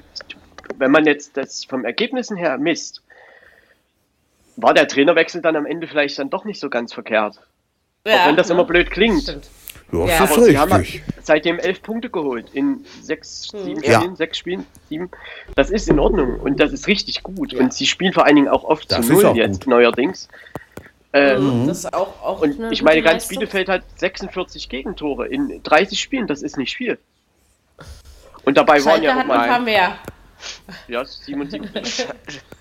wenn 0.78 0.90
man 0.90 1.06
jetzt 1.06 1.38
das 1.38 1.64
vom 1.66 1.86
Ergebnissen 1.86 2.38
her 2.38 2.58
misst, 2.58 3.04
war 4.58 4.74
der 4.74 4.88
Trainerwechsel 4.88 5.42
dann 5.42 5.56
am 5.56 5.66
Ende 5.66 5.88
vielleicht 5.88 6.20
dann 6.20 6.30
doch 6.30 6.44
nicht 6.44 6.60
so 6.60 6.70
ganz 6.70 6.94
verkehrt. 6.94 7.40
Ja, 8.06 8.24
Auch 8.24 8.28
wenn 8.28 8.36
das 8.36 8.50
ja. 8.50 8.56
immer 8.56 8.66
blöd 8.66 8.92
klingt. 8.92 9.24
Stimmt. 9.24 9.50
Ja, 9.92 10.06
ja. 10.06 10.20
das 10.20 10.32
ist 10.32 10.38
richtig. 10.38 10.58
haben 10.58 10.86
seitdem 11.24 11.60
elf 11.60 11.82
Punkte 11.82 12.10
geholt 12.10 12.50
in 12.52 12.86
sechs, 13.02 13.50
hm. 13.54 13.64
sieben 13.64 13.84
ja. 13.84 14.00
Spielen, 14.00 14.16
sechs 14.16 14.38
Spielen, 14.38 14.66
sieben. 14.90 15.10
Das 15.56 15.70
ist 15.70 15.88
in 15.88 16.00
Ordnung 16.00 16.40
und 16.40 16.60
das 16.60 16.74
ist 16.74 16.88
richtig 16.88 17.24
gut. 17.24 17.54
Und 17.54 17.74
sie 17.74 17.86
spielen 17.86 18.12
vor 18.12 18.26
allen 18.26 18.36
Dingen 18.36 18.48
auch 18.50 18.64
oft 18.64 18.92
das 18.92 19.08
zu 19.08 19.14
Null 19.14 19.38
jetzt 19.38 19.64
gut. 19.64 19.68
neuerdings. 19.68 20.28
Ähm, 21.14 21.62
mhm. 21.62 21.68
das 21.68 21.80
ist 21.80 21.94
auch, 21.94 22.22
auch 22.22 22.42
und 22.42 22.72
ich 22.72 22.82
meine, 22.82 23.02
ganz 23.02 23.24
Leistung. 23.24 23.40
Bielefeld 23.40 23.70
hat 23.70 23.84
46 23.96 24.68
Gegentore 24.68 25.28
in 25.28 25.62
30 25.64 26.00
Spielen, 26.00 26.28
das 26.28 26.42
ist 26.42 26.58
nicht 26.58 26.76
viel. 26.76 26.98
Und 28.44 28.58
dabei 28.58 28.80
Schalke 28.80 29.08
waren 29.08 29.18
ja 29.18 29.22
auch 29.22 29.26
mal. 29.26 29.40
Ein 29.40 29.50
paar 29.50 29.60
mehr. 29.60 29.98
Ja, 30.88 31.06
77. 31.06 31.62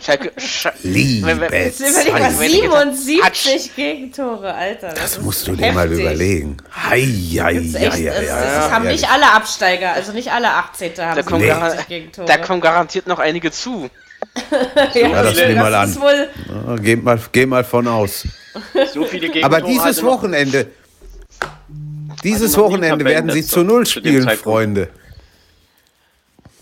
Schalke, 0.00 0.32
Schalke. 0.36 0.78
Liebe 0.82 1.48
Jetzt 1.50 1.80
überleg 1.80 2.12
mal, 2.12 2.30
77 2.94 3.74
Gegentore, 3.74 4.54
Alter. 4.54 4.88
Das, 4.88 5.14
das 5.14 5.20
musst 5.20 5.46
du 5.46 5.56
dir 5.56 5.72
mal 5.72 5.90
überlegen. 5.92 6.56
Hei, 6.74 7.06
hei, 7.40 7.54
das, 7.54 7.74
echt, 7.74 7.92
hei, 7.92 8.04
das, 8.04 8.26
das 8.26 8.70
haben 8.70 8.86
nicht 8.86 9.10
alle 9.10 9.32
Absteiger, 9.32 9.92
also 9.92 10.12
nicht 10.12 10.30
alle 10.32 10.50
18. 10.50 10.92
haben 10.98 11.16
da 11.16 11.22
kommen, 11.22 11.42
nee. 11.42 11.82
Gegentore. 11.88 12.26
da 12.26 12.38
kommen 12.38 12.60
garantiert 12.60 13.06
noch 13.06 13.18
einige 13.18 13.50
zu. 13.50 13.90
ja, 14.94 15.08
ja, 15.08 15.22
das 15.22 15.36
nimm 15.36 15.56
mal 15.56 15.74
an. 15.74 15.96
Ja, 16.66 16.76
geh, 16.76 16.96
mal, 16.96 17.20
geh 17.32 17.46
mal 17.46 17.64
von 17.64 17.88
aus. 17.88 18.26
So 18.92 19.04
viele 19.04 19.28
Gegentore 19.28 19.44
Aber 19.44 19.60
dieses 19.60 20.02
Wochenende, 20.02 20.68
dieses 22.22 22.56
Wochenende 22.56 23.04
werden 23.04 23.30
sie 23.30 23.44
zu 23.44 23.64
Null 23.64 23.86
spielen, 23.86 24.28
Freunde. 24.30 24.88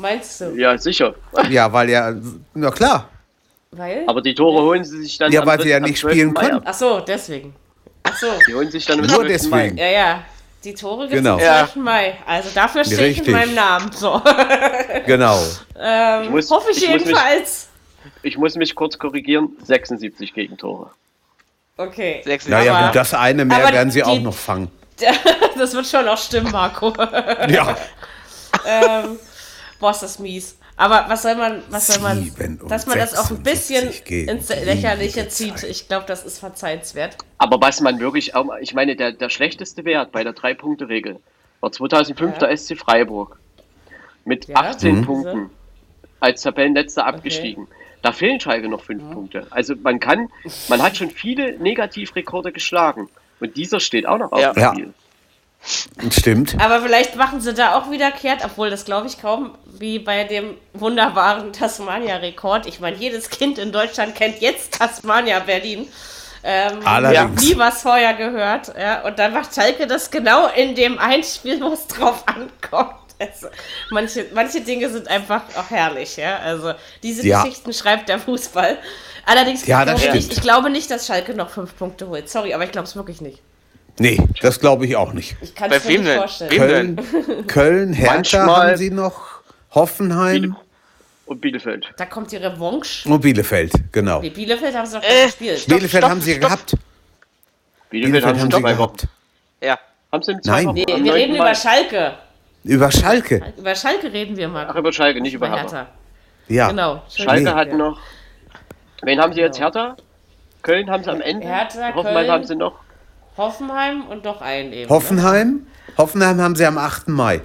Meinst 0.00 0.40
du? 0.40 0.54
Ja, 0.56 0.76
sicher. 0.78 1.14
Ja, 1.50 1.72
weil 1.72 1.90
ja, 1.90 2.14
na 2.54 2.70
klar. 2.70 3.08
Weil? 3.72 4.04
Aber 4.06 4.20
die 4.20 4.34
Tore 4.34 4.62
holen 4.62 4.84
sie 4.84 5.02
sich 5.02 5.18
dann. 5.18 5.30
Ja, 5.30 5.46
weil 5.46 5.60
sie 5.60 5.68
ja 5.68 5.78
nicht 5.78 5.98
spielen 5.98 6.34
können. 6.34 6.60
Ach 6.64 6.74
so, 6.74 7.00
deswegen. 7.00 7.54
Ach 8.02 8.16
so. 8.16 8.26
Die 8.48 8.54
holen 8.54 8.70
sich 8.70 8.84
dann 8.86 9.00
Nur 9.00 9.24
deswegen. 9.24 9.76
Ja, 9.76 9.86
ja. 9.86 10.22
Die 10.64 10.74
Tore 10.74 11.08
gibt 11.08 11.22
genau. 11.22 11.38
es 11.38 11.46
am 11.46 11.66
12. 11.72 11.76
Mai. 11.76 12.18
Also 12.26 12.50
dafür 12.54 12.84
stehe 12.84 13.08
ich 13.08 13.26
in 13.26 13.32
meinem 13.32 13.54
Namen. 13.54 13.92
So. 13.92 14.20
Genau. 15.06 15.38
ähm, 15.78 16.24
ich 16.24 16.30
muss, 16.30 16.50
hoffe 16.50 16.70
ich, 16.72 16.82
ich 16.82 16.88
jedenfalls. 16.88 17.68
Muss 18.02 18.12
mich, 18.22 18.32
ich 18.32 18.38
muss 18.38 18.54
mich 18.56 18.74
kurz 18.74 18.98
korrigieren. 18.98 19.50
76 19.64 20.34
Gegentore. 20.34 20.90
Okay. 21.76 22.22
Naja, 22.46 22.86
gut, 22.86 22.96
das 22.96 23.14
eine 23.14 23.44
mehr 23.44 23.72
werden 23.72 23.90
sie 23.90 24.00
die, 24.00 24.04
auch 24.04 24.20
noch 24.20 24.34
fangen. 24.34 24.70
das 25.58 25.72
wird 25.72 25.86
schon 25.86 26.06
auch 26.08 26.18
stimmen, 26.18 26.50
Marco. 26.50 26.92
ja. 27.48 27.76
ähm, 28.66 29.18
boah, 29.80 29.90
ist 29.90 30.02
das 30.02 30.18
mies. 30.18 30.56
Aber 30.76 31.06
was 31.08 31.22
soll 31.22 31.34
man, 31.34 31.62
was 31.68 31.88
soll 31.88 32.00
man, 32.00 32.30
dass 32.68 32.86
man 32.86 32.98
das 32.98 33.18
auch 33.18 33.30
ein 33.30 33.42
bisschen 33.42 33.90
ins 34.08 34.48
Lächerliche 34.48 35.28
zieht, 35.28 35.62
ich 35.62 35.88
glaube, 35.88 36.06
das 36.06 36.24
ist 36.24 36.38
verzeihenswert. 36.38 37.18
Aber 37.38 37.60
was 37.60 37.80
man 37.80 37.98
wirklich 37.98 38.34
auch, 38.34 38.46
ich 38.60 38.72
meine, 38.72 38.96
der, 38.96 39.12
der 39.12 39.28
schlechteste 39.28 39.84
Wert 39.84 40.12
bei 40.12 40.24
der 40.24 40.32
Drei-Punkte-Regel 40.32 41.18
war 41.60 41.72
2005 41.72 42.32
ja. 42.32 42.46
der 42.46 42.56
SC 42.56 42.78
Freiburg. 42.78 43.38
Mit 44.24 44.48
ja, 44.48 44.56
18 44.56 44.96
mhm. 44.96 45.04
Punkten 45.04 45.50
als 46.20 46.42
Tabellenletzter 46.42 47.06
abgestiegen. 47.06 47.64
Okay. 47.64 47.74
Da 48.02 48.12
fehlen 48.12 48.40
Schalke 48.40 48.68
noch 48.68 48.82
fünf 48.82 49.02
ja. 49.02 49.10
Punkte. 49.10 49.46
Also 49.50 49.74
man 49.82 50.00
kann, 50.00 50.28
man 50.68 50.82
hat 50.82 50.96
schon 50.96 51.10
viele 51.10 51.58
Negativrekorde 51.58 52.52
geschlagen. 52.52 53.08
Und 53.40 53.56
dieser 53.56 53.80
steht 53.80 54.06
auch 54.06 54.18
noch 54.18 54.32
auf 54.32 54.54
dem 54.54 54.72
Spiel. 54.72 54.94
Stimmt. 56.10 56.56
Aber 56.58 56.80
vielleicht 56.80 57.16
machen 57.16 57.40
sie 57.40 57.52
da 57.52 57.74
auch 57.74 57.90
wiederkehrt, 57.90 58.42
obwohl 58.44 58.70
das 58.70 58.84
glaube 58.84 59.06
ich 59.06 59.20
kaum, 59.20 59.54
wie 59.66 59.98
bei 59.98 60.24
dem 60.24 60.56
wunderbaren 60.72 61.52
Tasmania-Rekord. 61.52 62.66
Ich 62.66 62.80
meine, 62.80 62.96
jedes 62.96 63.28
Kind 63.28 63.58
in 63.58 63.70
Deutschland 63.70 64.14
kennt 64.14 64.40
jetzt 64.40 64.78
Tasmania 64.78 65.40
Berlin. 65.40 65.86
Ähm, 66.42 66.80
Allerdings. 66.84 67.42
nie 67.42 67.58
was 67.58 67.82
vorher 67.82 68.14
gehört. 68.14 68.72
Ja, 68.78 69.02
und 69.02 69.18
dann 69.18 69.34
macht 69.34 69.54
Schalke 69.54 69.86
das 69.86 70.10
genau 70.10 70.46
in 70.48 70.74
dem 70.74 70.98
Einspiel, 70.98 71.60
wo 71.60 71.72
es 71.72 71.86
drauf 71.86 72.24
ankommt. 72.26 72.94
Also, 73.18 73.48
manche, 73.90 74.24
manche 74.32 74.62
Dinge 74.62 74.88
sind 74.88 75.06
einfach 75.08 75.42
auch 75.54 75.68
herrlich, 75.68 76.16
ja. 76.16 76.38
Also 76.38 76.72
diese 77.02 77.26
ja. 77.26 77.42
Geschichten 77.42 77.74
schreibt 77.74 78.08
der 78.08 78.18
Fußball. 78.18 78.78
Allerdings 79.26 79.66
ja, 79.66 79.84
glaube 79.84 80.00
ich, 80.16 80.30
ich 80.30 80.40
glaube 80.40 80.70
nicht, 80.70 80.90
dass 80.90 81.06
Schalke 81.06 81.34
noch 81.34 81.50
fünf 81.50 81.76
Punkte 81.76 82.08
holt. 82.08 82.30
Sorry, 82.30 82.54
aber 82.54 82.64
ich 82.64 82.72
glaube 82.72 82.88
es 82.88 82.96
wirklich 82.96 83.20
nicht. 83.20 83.42
Nee, 84.00 84.18
das 84.40 84.58
glaube 84.58 84.86
ich 84.86 84.96
auch 84.96 85.12
nicht. 85.12 85.36
Ich 85.42 85.54
kann 85.54 85.70
es 85.70 85.84
mir 85.84 85.98
nicht 85.98 86.10
vorstellen. 86.10 86.96
Köln, 86.96 87.46
Köln 87.46 87.92
Hertha 87.92 88.14
Manchmal 88.14 88.68
haben 88.70 88.76
sie 88.78 88.90
noch, 88.90 89.42
Hoffenheim. 89.72 90.56
Und 91.26 91.42
Bielefeld. 91.42 91.86
Da 91.98 92.06
kommt 92.06 92.32
die 92.32 92.38
Revanche. 92.38 93.06
Und 93.06 93.20
Bielefeld, 93.20 93.72
genau. 93.92 94.22
Nee, 94.22 94.30
Bielefeld 94.30 94.74
haben 94.74 94.86
sie 94.86 94.96
noch 94.96 95.02
äh, 95.04 95.26
gespielt. 95.26 95.58
Stopp, 95.58 95.76
Bielefeld 95.76 96.02
stopp, 96.02 96.10
haben 96.10 96.20
sie 96.22 96.32
stopp. 96.32 96.48
gehabt. 96.48 96.74
Bielefeld, 97.90 98.12
Bielefeld 98.24 98.40
haben, 98.40 98.50
sie 98.50 98.62
gehabt. 98.62 99.06
Ja. 99.62 99.78
Haben 100.10 100.22
sie 100.22 100.36
Nein. 100.44 100.70
Nee, 100.72 100.86
wir 100.88 101.14
reden 101.14 101.34
über 101.34 101.54
Schalke. 101.54 102.14
Über 102.64 102.90
Schalke? 102.90 103.52
Über 103.58 103.74
Schalke 103.74 104.10
reden 104.10 104.34
wir 104.34 104.48
mal. 104.48 104.66
Ach, 104.66 104.76
über 104.76 104.94
Schalke, 104.94 105.20
nicht 105.20 105.34
über 105.34 105.54
Hertha. 105.54 105.88
Ja. 106.48 106.70
Genau. 106.70 107.02
Schalke 107.14 107.42
nee. 107.42 107.50
hat 107.50 107.74
noch. 107.74 108.00
Wen 109.02 109.20
haben 109.20 109.34
sie 109.34 109.40
jetzt? 109.40 109.60
Hertha? 109.60 109.94
Köln 110.62 110.88
haben 110.88 111.04
sie 111.04 111.10
am 111.10 111.20
Ende. 111.20 111.46
Hertha, 111.46 111.94
Hoffenheim 111.94 112.14
Köln. 112.14 112.30
haben 112.30 112.44
sie 112.44 112.56
noch. 112.56 112.76
Hoffenheim 113.40 114.06
und 114.06 114.26
doch 114.26 114.42
einen 114.42 114.72
eben. 114.72 114.88
Ne? 114.88 114.94
Hoffenheim? 114.94 115.48
Ne? 115.48 115.96
Hoffenheim 115.96 116.40
haben 116.40 116.56
sie 116.56 116.66
am 116.66 116.76
8. 116.76 117.08
Mai. 117.08 117.40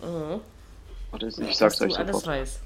Mhm. 0.00 0.40
Ich 1.48 1.56
sag's 1.56 1.80
euch 1.80 1.98
alles 1.98 2.24
weiß. 2.24 2.60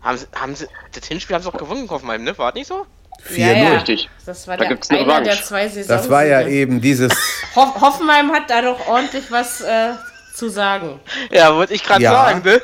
Haben 0.00 0.18
sie, 0.18 0.26
haben 0.34 0.54
sie, 0.56 0.66
das 0.92 1.06
Hinspiel 1.06 1.36
haben 1.36 1.42
sie 1.42 1.48
auch 1.48 1.56
gewonnen, 1.56 1.88
Hoffenheim, 1.88 2.24
ne? 2.24 2.36
War 2.36 2.50
das 2.50 2.56
nicht 2.56 2.66
so? 2.66 2.86
4-0. 3.30 3.38
Ja, 3.38 3.52
ja. 3.52 3.72
Richtig. 3.74 4.10
Das 4.26 4.48
war 4.48 4.56
da 4.56 4.64
der, 4.64 4.78
einer 4.88 5.00
Revanche. 5.00 5.30
der 5.30 5.42
zwei 5.44 5.68
Saisons. 5.68 5.86
Das 5.86 6.10
war 6.10 6.24
ja 6.24 6.46
eben 6.46 6.80
dieses. 6.80 7.12
Ho 7.54 7.80
Hoffenheim 7.80 8.32
hat 8.32 8.50
da 8.50 8.62
doch 8.62 8.88
ordentlich 8.88 9.30
was 9.30 9.60
äh, 9.60 9.92
zu 10.34 10.48
sagen. 10.48 10.98
Ja, 11.30 11.54
wollte 11.54 11.74
ich 11.74 11.84
gerade 11.84 12.02
ja, 12.02 12.10
sagen, 12.10 12.42
ne? 12.44 12.60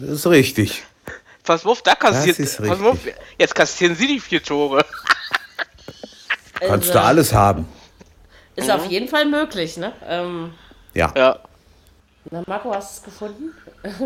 Das 0.00 0.10
ist 0.10 0.26
richtig. 0.26 0.84
pass 1.44 1.64
auf, 1.64 1.80
da 1.80 1.94
kassiert. 1.94 2.36
Pass 2.36 2.80
auf, 2.82 2.98
jetzt 3.38 3.54
kassieren 3.54 3.96
sie 3.96 4.06
die 4.06 4.20
vier 4.20 4.42
Tore. 4.42 4.84
Kannst 6.60 6.88
also, 6.88 6.92
du 6.92 7.00
alles 7.00 7.32
haben. 7.32 7.66
Ist 8.56 8.68
mhm. 8.68 8.74
auf 8.74 8.86
jeden 8.86 9.08
Fall 9.08 9.26
möglich, 9.26 9.76
ne? 9.76 9.92
Ähm, 10.06 10.54
ja. 10.94 11.12
ja. 11.16 11.38
Na, 12.30 12.42
Marco, 12.46 12.74
hast 12.74 12.96
du 12.96 13.00
es 13.00 13.04
gefunden? 13.04 13.54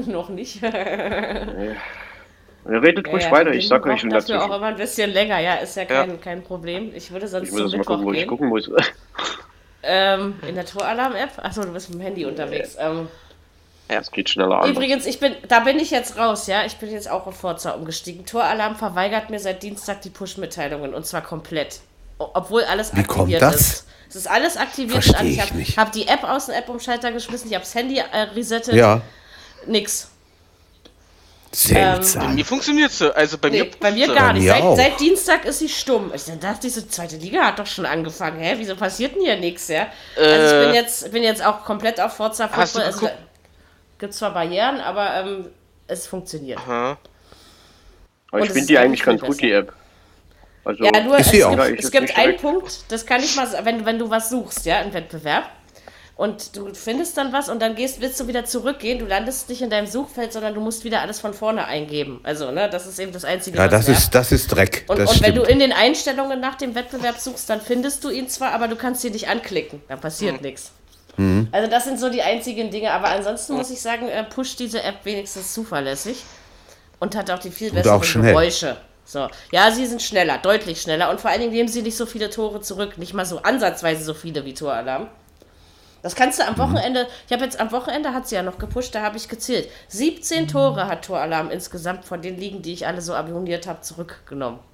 Noch 0.10 0.28
nicht. 0.28 0.62
Ihr 2.68 2.82
redet 2.82 3.08
ruhig 3.08 3.24
ja, 3.24 3.30
weiter, 3.30 3.52
ich 3.52 3.68
sag 3.68 3.86
euch 3.86 4.00
schon 4.00 4.10
dazu. 4.10 4.34
auch 4.34 4.56
immer 4.56 4.66
ein 4.66 4.76
bisschen 4.76 5.10
länger, 5.10 5.38
ja, 5.38 5.54
ist 5.56 5.76
ja 5.76 5.84
kein, 5.84 6.10
ja. 6.10 6.16
kein 6.16 6.42
Problem. 6.42 6.92
Ich 6.94 7.12
würde 7.12 7.28
sonst 7.28 7.48
ich 7.48 7.54
zum 7.54 7.64
Mittwoch 7.64 7.78
mal 7.78 7.84
gucken, 7.84 8.06
wo 8.06 8.12
ich 8.12 8.26
gucken 8.26 8.48
muss. 8.48 8.70
Ähm, 9.88 10.34
in 10.46 10.56
der 10.56 10.66
Toralarm-App? 10.66 11.38
Achso, 11.44 11.62
du 11.62 11.72
bist 11.72 11.90
mit 11.90 12.00
dem 12.00 12.02
Handy 12.02 12.24
unterwegs. 12.24 12.76
Ähm, 12.76 13.08
ja, 13.88 14.00
es 14.00 14.10
geht 14.10 14.28
schneller 14.28 14.62
an. 14.62 14.70
Übrigens, 14.70 15.06
ich 15.06 15.20
bin, 15.20 15.36
da 15.46 15.60
bin 15.60 15.78
ich 15.78 15.92
jetzt 15.92 16.18
raus, 16.18 16.48
ja. 16.48 16.64
Ich 16.66 16.76
bin 16.78 16.90
jetzt 16.90 17.08
auch 17.08 17.26
auf 17.26 17.36
Forza 17.36 17.70
umgestiegen. 17.70 18.26
Toralarm 18.26 18.74
verweigert 18.74 19.30
mir 19.30 19.38
seit 19.38 19.62
Dienstag 19.62 20.02
die 20.02 20.10
Push-Mitteilungen 20.10 20.92
und 20.92 21.06
zwar 21.06 21.22
komplett. 21.22 21.80
Obwohl 22.18 22.64
alles 22.64 22.94
Wie 22.94 23.00
aktiviert 23.00 23.40
kommt 23.40 23.54
das? 23.54 23.60
ist. 23.60 23.86
Es 24.08 24.16
ist 24.16 24.30
alles 24.30 24.56
aktiviert. 24.56 25.04
Versteh 25.04 25.28
ich 25.28 25.40
habe 25.40 25.62
hab 25.62 25.92
die 25.92 26.06
App 26.06 26.24
aus 26.24 26.46
dem 26.46 26.54
App-Umschalter 26.54 27.12
geschmissen, 27.12 27.48
ich 27.48 27.54
habe 27.54 27.64
das 27.64 27.74
Handy 27.74 27.98
äh, 27.98 28.20
resettet. 28.34 28.74
Ja. 28.74 29.02
Nix. 29.66 30.08
Seltsam. 31.52 32.22
Ähm, 32.22 32.28
bei 32.28 32.34
mir 32.34 32.44
funktioniert 32.44 32.92
sie. 32.92 33.14
Also 33.16 33.38
bei 33.38 33.48
nee, 33.48 33.62
mir, 33.62 33.70
bei 33.80 33.90
mir 33.90 34.14
gar 34.14 34.32
nicht. 34.32 34.46
Seit, 34.46 34.76
seit, 34.76 35.00
Dienstag 35.00 35.44
ist 35.46 35.58
sie 35.58 35.68
stumm. 35.68 36.12
Ich 36.14 36.24
dachte, 36.24 36.60
diese 36.62 36.86
zweite 36.88 37.16
Liga 37.16 37.46
hat 37.46 37.58
doch 37.58 37.66
schon 37.66 37.86
angefangen. 37.86 38.38
Hä? 38.40 38.54
Wieso 38.58 38.76
passiert 38.76 39.14
denn 39.14 39.22
hier 39.22 39.36
nichts? 39.38 39.68
Ja? 39.68 39.86
Äh, 40.16 40.22
also 40.22 40.56
ich 40.56 40.66
bin 40.66 40.74
jetzt, 40.74 41.12
bin 41.12 41.22
jetzt 41.22 41.44
auch 41.44 41.64
komplett 41.64 42.00
auf 42.00 42.14
Forza 42.14 42.48
Football. 42.48 42.82
Es 42.82 43.02
also, 43.02 43.08
gibt 43.98 44.12
zwar 44.12 44.34
Barrieren, 44.34 44.80
aber 44.80 45.14
ähm, 45.14 45.46
es 45.86 46.06
funktioniert. 46.06 46.58
Aha. 46.58 46.98
Aber 48.30 48.44
ich 48.44 48.50
finde 48.50 48.66
die 48.66 48.78
eigentlich 48.78 49.02
ganz 49.02 49.22
gut, 49.22 49.40
die 49.40 49.52
App. 49.52 49.72
Also, 50.66 50.82
ja, 50.82 51.00
nur 51.00 51.16
es, 51.16 51.30
gibt, 51.30 51.78
es 51.78 51.90
gibt 51.92 52.18
einen 52.18 52.36
Punkt, 52.38 52.80
das 52.88 53.06
kann 53.06 53.22
ich 53.22 53.36
mal 53.36 53.46
wenn, 53.62 53.86
wenn 53.86 54.00
du 54.00 54.10
was 54.10 54.30
suchst, 54.30 54.66
ja, 54.66 54.80
im 54.80 54.92
Wettbewerb 54.92 55.44
und 56.16 56.56
du 56.56 56.74
findest 56.74 57.16
dann 57.18 57.32
was 57.32 57.48
und 57.48 57.62
dann 57.62 57.76
gehst, 57.76 58.00
willst 58.00 58.18
du 58.18 58.26
wieder 58.26 58.44
zurückgehen. 58.44 58.98
Du 58.98 59.04
landest 59.04 59.48
nicht 59.48 59.62
in 59.62 59.70
deinem 59.70 59.86
Suchfeld, 59.86 60.32
sondern 60.32 60.54
du 60.54 60.60
musst 60.60 60.82
wieder 60.82 61.02
alles 61.02 61.20
von 61.20 61.34
vorne 61.34 61.66
eingeben. 61.66 62.20
Also, 62.24 62.50
ne, 62.50 62.68
das 62.68 62.86
ist 62.86 62.98
eben 62.98 63.12
das 63.12 63.24
Einzige. 63.24 63.58
Ja, 63.58 63.68
das 63.68 63.86
ist, 63.86 64.12
das 64.12 64.32
ist 64.32 64.48
Dreck. 64.48 64.84
Und, 64.88 64.98
das 64.98 65.12
und 65.12 65.22
wenn 65.22 65.36
du 65.36 65.42
in 65.42 65.60
den 65.60 65.72
Einstellungen 65.72 66.40
nach 66.40 66.56
dem 66.56 66.74
Wettbewerb 66.74 67.18
suchst, 67.18 67.48
dann 67.48 67.60
findest 67.60 68.02
du 68.02 68.10
ihn 68.10 68.28
zwar, 68.28 68.52
aber 68.52 68.66
du 68.66 68.74
kannst 68.74 69.04
ihn 69.04 69.12
nicht 69.12 69.28
anklicken. 69.28 69.82
Da 69.88 69.94
passiert 69.94 70.38
mhm. 70.38 70.46
nichts. 70.46 70.72
Mhm. 71.16 71.48
Also, 71.52 71.70
das 71.70 71.84
sind 71.84 72.00
so 72.00 72.08
die 72.08 72.22
einzigen 72.22 72.72
Dinge. 72.72 72.90
Aber 72.90 73.08
ansonsten 73.10 73.54
muss 73.54 73.70
ich 73.70 73.80
sagen, 73.80 74.08
äh, 74.08 74.24
pusht 74.24 74.58
diese 74.58 74.82
App 74.82 75.04
wenigstens 75.04 75.54
zuverlässig 75.54 76.24
und 76.98 77.14
hat 77.14 77.30
auch 77.30 77.38
die 77.38 77.50
viel 77.50 77.70
besseren 77.70 78.22
Geräusche. 78.22 78.78
So. 79.06 79.28
Ja, 79.52 79.70
sie 79.70 79.86
sind 79.86 80.02
schneller, 80.02 80.38
deutlich 80.38 80.82
schneller 80.82 81.10
und 81.10 81.20
vor 81.20 81.30
allen 81.30 81.40
Dingen 81.40 81.52
nehmen 81.52 81.68
sie 81.68 81.82
nicht 81.82 81.96
so 81.96 82.06
viele 82.06 82.28
Tore 82.28 82.60
zurück. 82.60 82.98
Nicht 82.98 83.14
mal 83.14 83.24
so 83.24 83.38
ansatzweise 83.38 84.04
so 84.04 84.14
viele 84.14 84.44
wie 84.44 84.52
Toralarm. 84.52 85.08
Das 86.02 86.14
kannst 86.14 86.38
du 86.38 86.46
am 86.46 86.54
mhm. 86.54 86.58
Wochenende, 86.58 87.06
ich 87.26 87.32
habe 87.32 87.44
jetzt 87.44 87.58
am 87.58 87.72
Wochenende 87.72 88.12
hat 88.12 88.28
sie 88.28 88.34
ja 88.34 88.42
noch 88.42 88.58
gepusht, 88.58 88.94
da 88.94 89.02
habe 89.02 89.16
ich 89.16 89.28
gezählt. 89.28 89.68
17 89.88 90.48
Tore 90.48 90.86
hat 90.88 91.04
Toralarm 91.04 91.50
insgesamt 91.50 92.04
von 92.04 92.20
den 92.20 92.36
Ligen, 92.36 92.62
die 92.62 92.72
ich 92.72 92.86
alle 92.86 93.00
so 93.00 93.14
abonniert 93.14 93.66
habe, 93.66 93.80
zurückgenommen. 93.80 94.58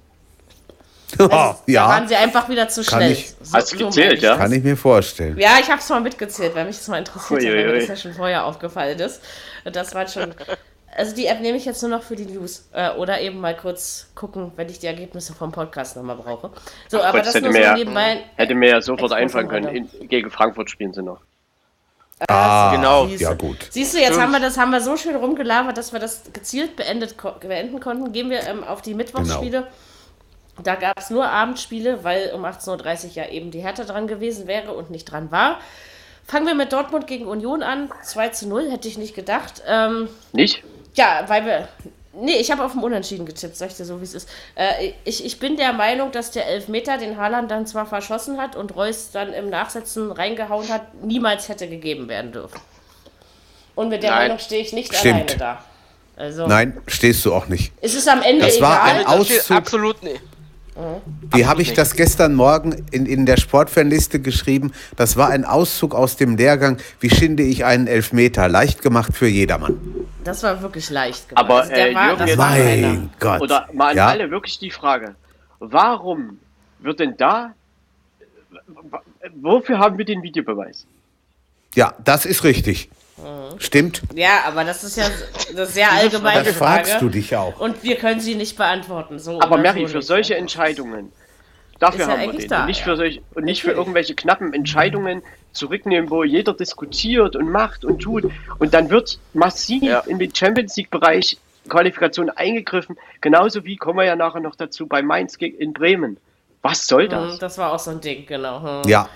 Also, 1.19 1.31
oh, 1.31 1.55
ja. 1.67 1.83
Da 1.83 1.89
waren 1.89 2.07
sie 2.07 2.15
einfach 2.15 2.49
wieder 2.49 2.67
zu 2.69 2.81
Kann 2.81 3.01
schnell. 3.01 3.11
Ich, 3.11 3.35
so, 3.39 3.53
hast 3.55 3.71
du 3.71 3.77
gezählt, 3.77 4.23
ja? 4.23 4.35
Kann 4.35 4.51
ich 4.51 4.63
mir 4.63 4.75
vorstellen. 4.75 5.37
Ja, 5.37 5.57
ich 5.61 5.69
habe 5.69 5.79
es 5.79 5.87
mal 5.87 6.01
mitgezählt, 6.01 6.55
weil 6.55 6.65
mich 6.65 6.77
das 6.77 6.87
mal 6.87 6.97
interessiert 6.97 7.39
hat, 7.39 7.47
weil 7.53 7.65
mir 7.67 7.79
das 7.79 7.87
ja 7.87 7.95
schon 7.95 8.13
vorher 8.13 8.45
aufgefallen 8.45 8.97
ist. 8.97 9.21
Das 9.63 9.93
war 9.93 10.07
schon 10.07 10.33
also 10.95 11.15
die 11.15 11.25
App 11.25 11.41
nehme 11.41 11.57
ich 11.57 11.65
jetzt 11.65 11.81
nur 11.81 11.91
noch 11.91 12.03
für 12.03 12.15
die 12.15 12.25
News. 12.25 12.69
Äh, 12.73 12.91
oder 12.91 13.21
eben 13.21 13.39
mal 13.39 13.55
kurz 13.55 14.07
gucken, 14.15 14.51
wenn 14.55 14.69
ich 14.69 14.79
die 14.79 14.87
Ergebnisse 14.87 15.33
vom 15.33 15.51
Podcast 15.51 15.95
nochmal 15.95 16.15
brauche. 16.15 16.51
So, 16.87 16.99
Ach, 16.99 17.05
aber 17.05 17.19
Gott, 17.19 17.27
das 17.27 17.35
hätte, 17.35 17.49
mir, 17.49 17.69
so 17.69 17.73
nebenbei, 17.73 18.23
hätte 18.35 18.55
mir 18.55 18.69
ja 18.69 18.81
sofort 18.81 19.11
einfallen 19.11 19.47
können. 19.47 19.75
In, 19.75 20.07
gegen 20.07 20.29
Frankfurt 20.29 20.69
spielen 20.69 20.93
sie 20.93 21.03
noch. 21.03 21.19
Ah, 22.27 22.69
ah 22.69 22.75
genau. 22.75 23.07
Siehst, 23.07 23.21
ja 23.21 23.33
gut. 23.33 23.57
Siehst 23.69 23.93
du, 23.93 23.99
jetzt 23.99 24.19
haben 24.19 24.31
wir 24.31 24.39
das 24.39 24.57
haben 24.57 24.71
wir 24.71 24.81
so 24.81 24.95
schön 24.95 25.15
rumgelabert, 25.15 25.77
dass 25.77 25.93
wir 25.93 25.99
das 25.99 26.31
gezielt 26.31 26.75
beendet, 26.75 27.15
beenden 27.41 27.79
konnten. 27.79 28.13
Gehen 28.13 28.29
wir 28.29 28.47
ähm, 28.47 28.63
auf 28.63 28.81
die 28.81 28.93
Mittwochsspiele. 28.93 29.61
Genau. 29.61 30.63
Da 30.63 30.75
gab 30.75 30.99
es 30.99 31.09
nur 31.09 31.27
Abendspiele, 31.27 32.03
weil 32.03 32.31
um 32.33 32.45
18.30 32.45 33.05
Uhr 33.05 33.11
ja 33.15 33.29
eben 33.29 33.49
die 33.49 33.61
Hertha 33.61 33.83
dran 33.83 34.07
gewesen 34.07 34.47
wäre 34.47 34.73
und 34.73 34.91
nicht 34.91 35.05
dran 35.05 35.31
war. 35.31 35.59
Fangen 36.25 36.45
wir 36.45 36.55
mit 36.55 36.71
Dortmund 36.71 37.07
gegen 37.07 37.25
Union 37.25 37.63
an. 37.63 37.91
2 38.03 38.29
zu 38.29 38.47
0, 38.47 38.69
hätte 38.71 38.87
ich 38.87 38.97
nicht 38.97 39.15
gedacht. 39.15 39.63
Ähm, 39.67 40.07
nicht? 40.31 40.63
Ja, 40.95 41.23
weil 41.27 41.45
wir. 41.45 41.67
Nee, 42.15 42.35
ich 42.35 42.51
habe 42.51 42.63
auf 42.63 42.73
dem 42.73 42.83
Unentschieden 42.83 43.25
getippt, 43.25 43.57
sag 43.57 43.71
ich 43.71 43.77
dir 43.77 43.85
so, 43.85 43.99
wie 43.99 44.03
es 44.03 44.13
ist. 44.13 44.29
Äh, 44.53 44.93
ich, 45.03 45.25
ich 45.25 45.39
bin 45.39 45.57
der 45.57 45.73
Meinung, 45.73 46.11
dass 46.11 46.29
der 46.29 46.47
Elfmeter, 46.47 46.99
den 46.99 47.17
Haaland 47.17 47.49
dann 47.49 47.65
zwar 47.65 47.87
verschossen 47.87 48.39
hat 48.39 48.55
und 48.55 48.75
Reus 48.75 49.09
dann 49.11 49.33
im 49.33 49.49
Nachsetzen 49.49 50.11
reingehauen 50.11 50.69
hat, 50.69 50.93
niemals 51.03 51.49
hätte 51.49 51.67
gegeben 51.67 52.07
werden 52.07 52.31
dürfen. 52.31 52.59
Und 53.73 53.89
mit 53.89 54.03
der 54.03 54.11
Nein. 54.11 54.19
Meinung 54.19 54.37
stehe 54.39 54.61
ich 54.61 54.73
nicht 54.73 54.95
Stimmt. 54.95 55.15
alleine 55.15 55.37
da. 55.37 55.63
Also, 56.15 56.45
Nein, 56.45 56.79
stehst 56.85 57.25
du 57.25 57.33
auch 57.33 57.47
nicht. 57.47 57.73
Es 57.81 57.95
ist 57.95 58.07
am 58.07 58.21
Ende 58.21 58.45
das 58.45 58.57
egal. 58.57 58.69
War 58.69 58.83
ein 58.83 59.05
Auszug, 59.07 59.57
absolut 59.57 60.03
nicht. 60.03 60.21
Wie 61.31 61.45
habe 61.45 61.61
ich 61.61 61.73
das 61.73 61.95
gestern 61.95 62.33
Morgen 62.33 62.85
in, 62.91 63.05
in 63.05 63.25
der 63.25 63.37
Sportfanliste 63.37 64.19
geschrieben? 64.19 64.71
Das 64.95 65.17
war 65.17 65.29
ein 65.29 65.45
Auszug 65.45 65.93
aus 65.93 66.17
dem 66.17 66.35
Lehrgang, 66.35 66.77
wie 66.99 67.09
schinde 67.09 67.43
ich 67.43 67.65
einen 67.65 67.87
Elfmeter? 67.87 68.47
Leicht 68.49 68.81
gemacht 68.81 69.13
für 69.13 69.27
jedermann. 69.27 69.79
Das 70.23 70.41
war 70.43 70.61
wirklich 70.61 70.89
leicht 70.89 71.29
gemacht. 71.29 71.45
Aber 71.45 71.61
also 71.61 71.73
äh, 71.73 71.93
war, 71.93 72.17
Jürgen, 72.17 72.37
mein 72.37 73.09
Gott. 73.19 73.41
Oder 73.41 73.67
mal 73.73 73.91
an 73.91 73.97
ja? 73.97 74.07
alle 74.07 74.31
wirklich 74.31 74.57
die 74.59 74.71
Frage, 74.71 75.15
warum 75.59 76.39
wird 76.79 76.99
denn 76.99 77.15
da, 77.17 77.53
wofür 79.35 79.79
haben 79.79 79.97
wir 79.97 80.05
den 80.05 80.23
Videobeweis? 80.23 80.85
Ja, 81.75 81.93
das 82.03 82.25
ist 82.25 82.43
richtig. 82.43 82.89
Mhm. 83.17 83.59
Stimmt. 83.59 84.01
Ja, 84.15 84.43
aber 84.45 84.63
das 84.63 84.83
ist 84.83 84.97
ja 84.97 85.05
eine 85.49 85.65
sehr 85.65 85.91
allgemeine 85.91 86.43
das 86.43 86.55
Frage. 86.55 86.85
fragst 86.85 87.01
du 87.01 87.09
dich 87.09 87.35
auch. 87.35 87.59
Und 87.59 87.83
wir 87.83 87.95
können 87.97 88.19
sie 88.19 88.35
nicht 88.35 88.57
beantworten. 88.57 89.19
So 89.19 89.39
aber 89.39 89.57
Mary, 89.57 89.87
für 89.87 90.01
solche 90.01 90.35
Entscheidungen, 90.35 91.11
dafür 91.79 92.07
haben 92.07 92.21
wir 92.21 92.39
den. 92.39 92.49
Da, 92.49 92.61
und 92.61 92.67
nicht, 92.67 92.79
ja. 92.79 92.85
für, 92.85 92.95
solch, 92.95 93.21
und 93.35 93.45
nicht 93.45 93.61
für 93.61 93.71
irgendwelche 93.71 94.15
knappen 94.15 94.53
Entscheidungen 94.53 95.21
zurücknehmen, 95.51 96.09
wo 96.09 96.23
jeder 96.23 96.53
diskutiert 96.53 97.35
und 97.35 97.49
macht 97.49 97.85
und 97.85 97.99
tut. 97.99 98.31
Und 98.57 98.73
dann 98.73 98.89
wird 98.89 99.19
massiv 99.33 99.83
ja. 99.83 99.99
in 99.99 100.17
den 100.17 100.33
Champions 100.33 100.75
League-Bereich 100.75 101.37
Qualifikation 101.69 102.29
eingegriffen. 102.29 102.97
Genauso 103.21 103.63
wie, 103.63 103.77
kommen 103.77 103.99
wir 103.99 104.05
ja 104.05 104.15
nachher 104.15 104.39
noch 104.39 104.55
dazu, 104.55 104.87
bei 104.87 105.01
Mainz 105.01 105.35
in 105.35 105.73
Bremen. 105.73 106.17
Was 106.61 106.87
soll 106.87 107.07
das? 107.07 107.39
Das 107.39 107.57
war 107.57 107.73
auch 107.73 107.79
so 107.79 107.91
ein 107.91 108.01
Ding, 108.01 108.25
genau. 108.25 108.83
Hm. 108.83 108.89
Ja, 108.89 109.09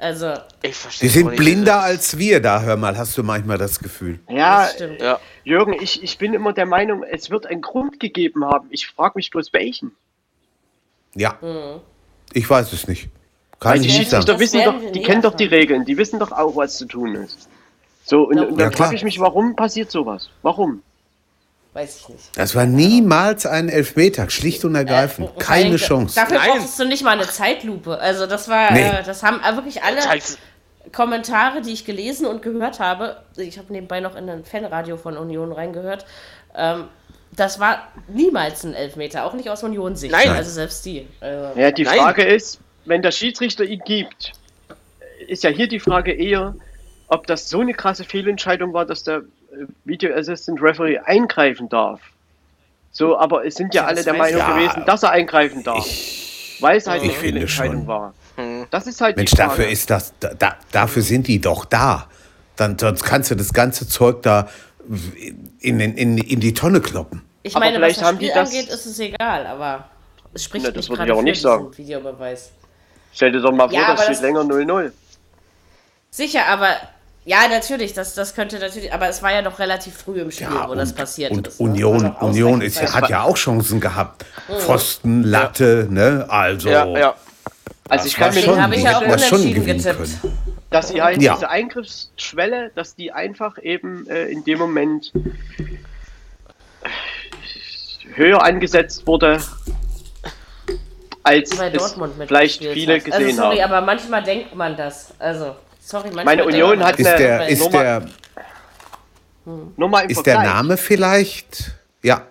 also, 0.00 0.34
ich 0.62 0.74
verstehe. 0.74 1.08
Die 1.08 1.12
sind 1.12 1.36
blinder 1.36 1.80
als 1.82 2.16
wir 2.16 2.40
da, 2.40 2.62
hör 2.62 2.76
mal, 2.76 2.96
hast 2.96 3.18
du 3.18 3.22
manchmal 3.22 3.58
das 3.58 3.78
Gefühl. 3.78 4.18
Ja, 4.28 4.68
ja. 4.98 5.20
Jürgen, 5.44 5.74
ich, 5.74 6.02
ich 6.02 6.16
bin 6.16 6.32
immer 6.32 6.54
der 6.54 6.66
Meinung, 6.66 7.02
es 7.02 7.30
wird 7.30 7.46
einen 7.46 7.60
Grund 7.60 8.00
gegeben 8.00 8.44
haben. 8.44 8.68
Ich 8.70 8.86
frage 8.86 9.12
mich 9.16 9.30
bloß 9.30 9.52
welchen. 9.52 9.92
Ja. 11.14 11.36
Mhm. 11.42 11.80
Ich 12.32 12.48
weiß 12.48 12.72
es 12.72 12.88
nicht. 12.88 13.10
Kann 13.58 13.72
Weil 13.72 13.80
die 13.80 13.90
Schiedsrichter 13.90 14.38
wissen 14.40 14.64
doch, 14.64 14.74
die 14.92 15.02
kennen 15.02 15.20
doch 15.20 15.34
die 15.34 15.44
Regeln, 15.44 15.84
die 15.84 15.98
wissen 15.98 16.18
doch 16.18 16.32
auch, 16.32 16.56
was 16.56 16.78
zu 16.78 16.86
tun 16.86 17.14
ist. 17.16 17.48
So, 18.04 18.22
und, 18.22 18.40
und 18.40 18.58
dann 18.58 18.70
ja, 18.70 18.76
frage 18.76 18.96
ich 18.96 19.04
mich, 19.04 19.20
warum 19.20 19.54
passiert 19.54 19.90
sowas? 19.90 20.30
Warum? 20.42 20.82
Weiß 21.72 22.00
ich 22.00 22.08
nicht. 22.08 22.36
Das 22.36 22.54
war 22.56 22.66
niemals 22.66 23.46
ein 23.46 23.68
Elfmeter, 23.68 24.28
schlicht 24.28 24.64
und 24.64 24.74
ergreifend. 24.74 25.30
Äh, 25.36 25.38
Keine 25.38 25.76
Chance. 25.76 26.16
Dafür 26.16 26.38
Nein. 26.38 26.50
brauchst 26.58 26.78
du 26.80 26.84
nicht 26.84 27.04
mal 27.04 27.12
eine 27.12 27.28
Zeitlupe. 27.28 27.98
Also 27.98 28.26
das 28.26 28.48
war, 28.48 28.72
nee. 28.72 28.82
äh, 28.82 29.02
das 29.04 29.22
haben 29.22 29.40
wirklich 29.56 29.82
alle 29.82 30.00
Kommentare, 30.92 31.62
die 31.62 31.72
ich 31.72 31.84
gelesen 31.84 32.26
und 32.26 32.42
gehört 32.42 32.80
habe. 32.80 33.22
Ich 33.36 33.58
habe 33.58 33.72
nebenbei 33.72 34.00
noch 34.00 34.16
in 34.16 34.28
ein 34.28 34.44
Fanradio 34.44 34.96
von 34.96 35.16
Union 35.16 35.52
reingehört. 35.52 36.06
Ähm, 36.56 36.88
das 37.32 37.60
war 37.60 37.88
niemals 38.08 38.64
ein 38.64 38.74
Elfmeter, 38.74 39.24
auch 39.24 39.34
nicht 39.34 39.48
aus 39.48 39.62
Union-Sicht. 39.62 40.12
Nein. 40.12 40.30
Also 40.30 40.50
selbst 40.50 40.84
die. 40.84 41.06
Äh, 41.20 41.60
ja, 41.60 41.70
die 41.70 41.84
Nein. 41.84 41.98
Frage 41.98 42.24
ist, 42.24 42.58
wenn 42.84 43.02
der 43.02 43.12
Schiedsrichter 43.12 43.62
ihn 43.62 43.82
gibt, 43.84 44.32
ist 45.28 45.44
ja 45.44 45.50
hier 45.50 45.68
die 45.68 45.78
Frage 45.78 46.12
eher, 46.12 46.56
ob 47.06 47.28
das 47.28 47.48
so 47.48 47.60
eine 47.60 47.74
krasse 47.74 48.02
Fehlentscheidung 48.02 48.72
war, 48.72 48.84
dass 48.84 49.04
der 49.04 49.22
Video 49.84 50.14
Assistant 50.14 50.60
Referee 50.62 50.98
eingreifen 50.98 51.68
darf. 51.68 52.00
So, 52.92 53.18
aber 53.18 53.46
es 53.46 53.54
sind 53.54 53.74
ja 53.74 53.86
alle 53.86 54.02
der 54.02 54.14
Meinung 54.14 54.40
ja, 54.40 54.52
gewesen, 54.52 54.82
dass 54.86 55.02
er 55.02 55.10
eingreifen 55.10 55.62
darf. 55.62 55.86
Ich, 55.86 56.58
weil 56.60 56.76
es 56.76 56.86
halt 56.86 57.02
eine 57.02 57.12
Fehlentscheidung 57.12 57.86
war. 57.86 58.14
Hm. 58.36 58.66
Das 58.70 58.86
ist 58.86 59.00
halt 59.00 59.16
Mensch, 59.16 59.32
dafür 59.32 59.68
ist 59.68 59.90
das, 59.90 60.12
da, 60.18 60.56
dafür 60.72 61.02
sind 61.02 61.28
die 61.28 61.40
doch 61.40 61.64
da. 61.64 62.08
Dann, 62.56 62.78
sonst 62.78 63.04
kannst 63.04 63.30
du 63.30 63.36
das 63.36 63.52
ganze 63.52 63.88
Zeug 63.88 64.22
da 64.22 64.48
in, 65.60 65.80
in, 65.80 66.18
in 66.18 66.40
die 66.40 66.52
Tonne 66.52 66.80
kloppen. 66.80 67.22
Ich 67.42 67.54
meine, 67.54 67.76
aber 67.76 67.86
vielleicht 67.86 68.02
was 68.02 68.08
das 68.08 68.16
Spiel 68.16 68.34
haben 68.34 68.50
die 68.50 68.56
angeht, 68.58 68.74
ist 68.74 68.86
es 68.86 68.98
egal, 68.98 69.46
aber 69.46 69.88
es 70.34 70.44
spricht 70.44 70.66
ne, 70.66 70.72
das 70.72 70.88
nicht 70.88 70.98
würde 70.98 71.12
ich 71.12 71.18
auch 71.18 71.22
nicht 71.22 71.40
sagen. 71.40 71.76
Videobeweis. 71.76 72.50
Stell 73.12 73.32
dir 73.32 73.40
doch 73.40 73.52
mal 73.52 73.68
vor, 73.68 73.78
ja, 73.78 73.94
das 73.94 74.04
steht 74.04 74.20
länger 74.20 74.40
0-0. 74.40 74.92
Sicher, 76.10 76.46
aber 76.46 76.76
Ja, 77.30 77.46
natürlich, 77.48 77.92
das, 77.92 78.14
das 78.14 78.34
könnte 78.34 78.58
natürlich, 78.58 78.92
aber 78.92 79.08
es 79.08 79.22
war 79.22 79.32
ja 79.32 79.40
noch 79.40 79.60
relativ 79.60 79.94
früh 79.96 80.20
im 80.20 80.32
Spiel, 80.32 80.48
ja, 80.52 80.66
wo 80.66 80.72
und, 80.72 80.78
das 80.78 80.92
passiert 80.92 81.30
und 81.30 81.46
ist. 81.46 81.60
Und 81.60 81.74
ne? 81.74 81.86
Union, 81.86 82.16
Union 82.16 82.60
ist, 82.60 82.82
hat 82.92 83.08
ja 83.08 83.22
auch 83.22 83.36
Chancen 83.36 83.78
gehabt. 83.78 84.26
Mhm. 84.48 84.54
Pfosten, 84.54 85.22
Latte, 85.22 85.86
ja. 85.86 85.94
ne? 85.94 86.26
Also. 86.28 86.68
Ja, 86.68 86.86
ja. 86.86 87.14
Also 87.88 88.06
ich 88.08 88.16
kann 88.16 88.34
mir 88.34 88.42
schon, 88.42 88.60
habe 88.60 88.74
ich 88.74 88.82
ja 88.82 88.98
auch 88.98 89.02
unentschieden 89.02 89.64
getippt. 89.64 89.96
Können. 89.96 90.38
Dass 90.70 90.88
sie 90.88 91.00
halt 91.00 91.22
ja. 91.22 91.34
diese 91.34 91.48
Eingriffsschwelle, 91.48 92.72
dass 92.74 92.96
die 92.96 93.12
einfach 93.12 93.58
eben 93.62 94.10
äh, 94.10 94.24
in 94.24 94.42
dem 94.42 94.58
Moment 94.58 95.12
höher 98.16 98.42
angesetzt 98.42 99.06
wurde, 99.06 99.40
als 101.22 101.52
es 101.52 101.96
vielleicht 102.26 102.64
viele 102.64 102.96
hat. 102.96 103.04
gesehen 103.04 103.24
also, 103.24 103.42
sorry, 103.42 103.58
haben. 103.58 103.72
aber 103.72 103.86
manchmal 103.86 104.24
denkt 104.24 104.52
man 104.56 104.76
das. 104.76 105.14
Also, 105.20 105.54
sorry, 105.90 106.10
Meine 106.12 106.44
Union 106.44 106.82
hat 106.84 106.98
ist 106.98 107.06
der, 107.06 107.48
ist 107.48 107.60
Nummer, 107.60 107.82
der, 107.82 108.02
hm. 109.44 109.74
Nummer 109.76 110.08
ist 110.08 110.24
der 110.24 110.42
Name 110.42 110.76
vielleicht? 110.76 111.72
Ja. 112.02 112.22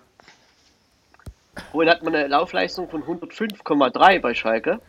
Vorhin 1.71 1.91
hat 1.91 2.01
man 2.03 2.15
eine 2.15 2.27
Laufleistung 2.27 2.89
von 2.89 3.03
105,3 3.03 4.19
bei 4.19 4.33
Schalke. 4.33 4.79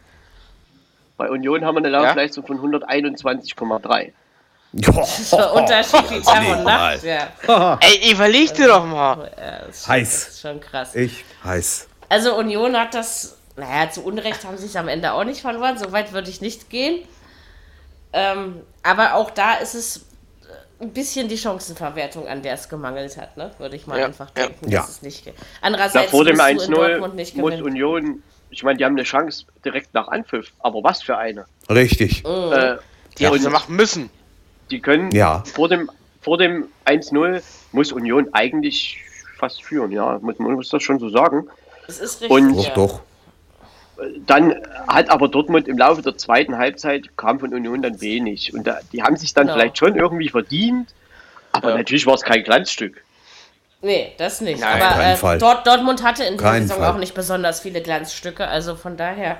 Bei 1.16 1.28
Union 1.28 1.64
haben 1.64 1.74
wir 1.74 1.78
eine 1.80 1.90
Laufleistung 1.90 2.44
ja? 2.44 2.56
von 2.56 2.80
121,3. 2.80 4.12
Das 4.72 5.18
ist 5.18 5.32
der 5.32 5.52
Unterschied 5.52 6.10
wie 6.10 6.20
Tag 6.20 6.48
und 6.48 6.64
Nacht. 6.64 7.02
Ja. 7.02 7.78
Ey, 7.80 8.12
überleg 8.12 8.54
dir 8.54 8.68
doch 8.68 8.86
mal. 8.86 9.30
Ja, 9.36 9.66
das 9.66 9.84
schon, 9.84 9.92
heiß. 9.92 10.24
Das 10.24 10.28
ist 10.28 10.40
schon 10.40 10.60
krass. 10.60 10.94
Ich 10.94 11.24
heiß. 11.42 11.88
Also 12.08 12.36
Union 12.36 12.76
hat 12.76 12.94
das, 12.94 13.36
naja, 13.56 13.90
zu 13.90 14.04
Unrecht 14.04 14.44
haben 14.44 14.56
sie 14.56 14.66
es 14.66 14.76
am 14.76 14.86
Ende 14.86 15.12
auch 15.12 15.24
nicht 15.24 15.40
verloren. 15.40 15.76
So 15.76 15.90
weit 15.90 16.12
würde 16.12 16.30
ich 16.30 16.40
nicht 16.40 16.70
gehen. 16.70 17.02
Ähm, 18.12 18.60
aber 18.82 19.14
auch 19.14 19.30
da 19.30 19.54
ist 19.54 19.74
es 19.74 20.06
ein 20.80 20.92
bisschen 20.92 21.28
die 21.28 21.36
Chancenverwertung, 21.36 22.26
an 22.26 22.42
der 22.42 22.54
es 22.54 22.68
gemangelt 22.68 23.16
hat, 23.16 23.36
ne? 23.36 23.50
würde 23.58 23.76
ich 23.76 23.86
mal 23.86 23.98
ja, 23.98 24.06
einfach 24.06 24.30
denken, 24.30 24.70
ja. 24.70 24.80
dass 24.80 24.88
es 24.88 25.02
nicht 25.02 25.24
geht. 25.24 25.34
Andererseits 25.60 26.06
ja, 26.06 26.10
vor 26.10 26.24
dem 26.24 26.38
1-0 26.38 27.38
muss 27.38 27.60
Union, 27.60 28.22
ich 28.50 28.62
meine, 28.62 28.78
die 28.78 28.84
haben 28.84 28.94
eine 28.94 29.02
Chance 29.02 29.44
direkt 29.64 29.92
nach 29.92 30.08
Anpfiff, 30.08 30.52
aber 30.60 30.82
was 30.82 31.02
für 31.02 31.18
eine? 31.18 31.44
Richtig. 31.68 32.24
Mhm. 32.24 32.52
Äh, 32.52 32.76
die 33.18 33.24
ja. 33.24 33.38
sie 33.38 33.50
machen 33.50 33.76
müssen. 33.76 34.10
Die 34.70 34.80
können 34.80 35.10
ja. 35.10 35.44
vor 35.54 35.68
dem, 35.68 35.90
vor 36.22 36.38
dem 36.38 36.68
1-0 36.86 37.42
muss 37.72 37.92
Union 37.92 38.28
eigentlich 38.32 38.98
fast 39.38 39.62
führen, 39.62 39.92
ja, 39.92 40.18
muss, 40.20 40.38
man 40.38 40.52
muss 40.52 40.68
das 40.70 40.82
schon 40.82 40.98
so 40.98 41.10
sagen. 41.10 41.48
Das 41.86 41.98
ist 41.98 42.22
richtig. 42.22 42.30
Und 42.30 42.56
doch, 42.56 42.74
doch. 42.74 43.00
Dann 44.26 44.54
hat 44.88 45.10
aber 45.10 45.28
Dortmund 45.28 45.68
im 45.68 45.78
Laufe 45.78 46.02
der 46.02 46.16
zweiten 46.16 46.56
Halbzeit 46.56 47.16
kam 47.16 47.40
von 47.40 47.52
Union 47.52 47.82
dann 47.82 48.00
wenig. 48.00 48.54
Und 48.54 48.66
da, 48.66 48.80
die 48.92 49.02
haben 49.02 49.16
sich 49.16 49.34
dann 49.34 49.46
genau. 49.46 49.58
vielleicht 49.58 49.78
schon 49.78 49.96
irgendwie 49.96 50.28
verdient, 50.28 50.94
aber 51.52 51.70
ja. 51.70 51.76
natürlich 51.78 52.06
war 52.06 52.14
es 52.14 52.22
kein 52.22 52.42
Glanzstück. 52.42 53.02
Nee, 53.82 54.12
das 54.18 54.40
nicht. 54.40 54.60
Nein, 54.60 54.82
aber 54.82 55.34
äh, 55.34 55.38
Dort, 55.38 55.66
Dortmund 55.66 56.02
hatte 56.02 56.24
in 56.24 56.36
dieser 56.36 56.52
Saison 56.60 56.78
Fall. 56.78 56.90
auch 56.92 56.98
nicht 56.98 57.14
besonders 57.14 57.60
viele 57.60 57.80
Glanzstücke, 57.80 58.46
also 58.46 58.76
von 58.76 58.96
daher 58.96 59.38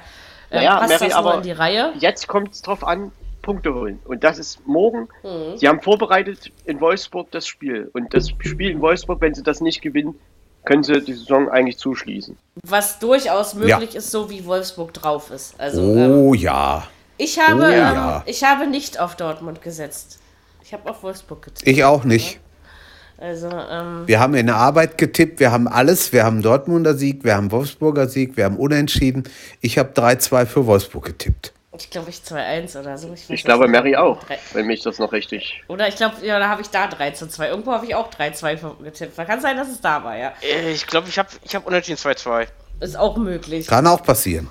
äh, 0.51 0.57
naja, 0.57 0.79
passt 0.79 0.89
Mary, 0.89 1.09
das 1.09 1.15
aber 1.15 1.35
in 1.37 1.43
die 1.43 1.53
Reihe. 1.53 1.93
Jetzt 1.99 2.27
kommt 2.27 2.53
es 2.53 2.63
drauf 2.63 2.83
an, 2.83 3.13
Punkte 3.43 3.75
holen. 3.75 4.01
Und 4.05 4.25
das 4.25 4.39
ist 4.39 4.67
morgen. 4.67 5.09
Mhm. 5.23 5.57
Sie 5.57 5.69
haben 5.69 5.81
vorbereitet 5.81 6.53
in 6.65 6.81
Wolfsburg 6.81 7.31
das 7.31 7.47
Spiel. 7.47 7.91
Und 7.93 8.15
das 8.15 8.31
Spiel 8.31 8.71
in 8.71 8.81
Wolfsburg, 8.81 9.21
wenn 9.21 9.35
sie 9.35 9.43
das 9.43 9.61
nicht 9.61 9.83
gewinnen, 9.83 10.19
können 10.65 10.83
sie 10.83 11.01
die 11.01 11.15
Saison 11.15 11.49
eigentlich 11.49 11.79
zuschließen. 11.79 12.37
Was 12.63 12.99
durchaus 12.99 13.55
möglich 13.55 13.93
ja. 13.93 13.99
ist, 13.99 14.11
so 14.11 14.31
wie 14.31 14.45
Wolfsburg 14.45 14.93
drauf 14.93 15.31
ist. 15.31 15.55
Also, 15.59 15.83
oh 15.83 16.35
ähm, 16.35 16.41
ja. 16.41 16.87
Ich 17.17 17.39
habe, 17.39 17.63
oh, 17.63 17.67
ähm, 17.67 17.73
ja. 17.73 18.23
ich 18.27 18.45
habe 18.45 18.67
nicht 18.67 18.99
auf 18.99 19.17
Dortmund 19.17 19.63
gesetzt. 19.63 20.19
Ich 20.63 20.73
habe 20.73 20.89
auf 20.89 21.03
Wolfsburg 21.03 21.43
getippt. 21.43 21.69
Ich 21.69 21.85
auch 21.85 22.05
nicht. 22.05 22.41
Also, 23.19 23.49
ähm, 23.49 24.05
wir 24.07 24.19
haben 24.19 24.35
in 24.35 24.47
der 24.47 24.57
Arbeit 24.57 24.97
getippt, 24.97 25.41
wir 25.41 25.53
haben 25.53 25.69
alles. 25.69 26.13
Wir 26.13 26.25
haben 26.25 26.41
Dortmunder 26.41 26.95
Sieg, 26.95 27.23
wir 27.23 27.37
haben 27.37 27.51
Wolfsburger 27.51 28.09
Sieg, 28.09 28.39
wir 28.39 28.45
haben 28.45 28.57
Unentschieden. 28.57 29.25
Ich 29.61 29.77
habe 29.77 29.91
3-2 29.93 30.47
für 30.47 30.67
Wolfsburg 30.67 31.05
getippt. 31.05 31.53
Ich 31.81 31.91
glaube, 31.91 32.11
ich 32.11 32.17
2-1 32.17 32.79
oder 32.79 32.99
so. 32.99 33.13
Ich, 33.15 33.29
ich 33.31 33.43
glaube, 33.43 33.67
Mary 33.67 33.97
auch, 33.97 34.19
wenn 34.53 34.67
mich 34.67 34.83
das 34.83 34.99
noch 34.99 35.13
richtig. 35.13 35.63
Oder 35.67 35.89
ich 35.89 35.97
glaube, 35.97 36.17
ja, 36.25 36.39
da 36.39 36.49
habe 36.49 36.61
ich 36.61 36.69
da 36.69 36.87
3 36.87 37.13
zu 37.13 37.27
2. 37.27 37.49
Irgendwo 37.49 37.73
habe 37.73 37.87
ich 37.87 37.95
auch 37.95 38.11
3-2 38.11 38.83
getippt. 38.83 39.17
Kann 39.17 39.41
sein, 39.41 39.57
dass 39.57 39.69
es 39.69 39.81
da 39.81 40.05
war, 40.05 40.17
ja. 40.17 40.33
Äh, 40.43 40.73
ich 40.73 40.87
glaube, 40.87 41.09
ich 41.09 41.19
habe 41.19 41.29
ich 41.43 41.55
hab 41.55 41.67
unentschieden 41.67 41.99
2-2. 41.99 42.49
Ist 42.81 42.97
auch 42.97 43.17
möglich. 43.17 43.67
Kann 43.67 43.87
auch 43.87 44.03
passieren. 44.03 44.49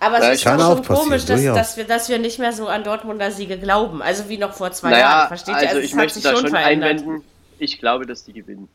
Aber 0.00 0.16
es 0.16 0.24
ja, 0.24 0.30
ist 0.30 0.42
schon, 0.42 0.58
schon 0.58 0.84
komisch, 0.84 1.26
dass, 1.26 1.44
dass, 1.44 1.76
wir, 1.76 1.84
dass 1.84 2.08
wir 2.08 2.18
nicht 2.18 2.38
mehr 2.38 2.52
so 2.54 2.68
an 2.68 2.82
Dortmunder 2.82 3.30
Siege 3.30 3.58
glauben. 3.58 4.00
Also 4.00 4.28
wie 4.30 4.38
noch 4.38 4.54
vor 4.54 4.72
zwei 4.72 4.90
naja, 4.90 5.00
Jahren. 5.00 5.28
Versteht 5.28 5.54
also 5.54 5.64
ihr? 5.64 5.70
Also 5.70 5.80
ich 5.82 5.94
möchte 5.94 6.20
da 6.22 6.30
schon, 6.30 6.46
schon 6.46 6.56
einwenden. 6.56 7.22
Ich 7.58 7.78
glaube, 7.78 8.06
dass 8.06 8.24
die 8.24 8.32
gewinnen. 8.32 8.68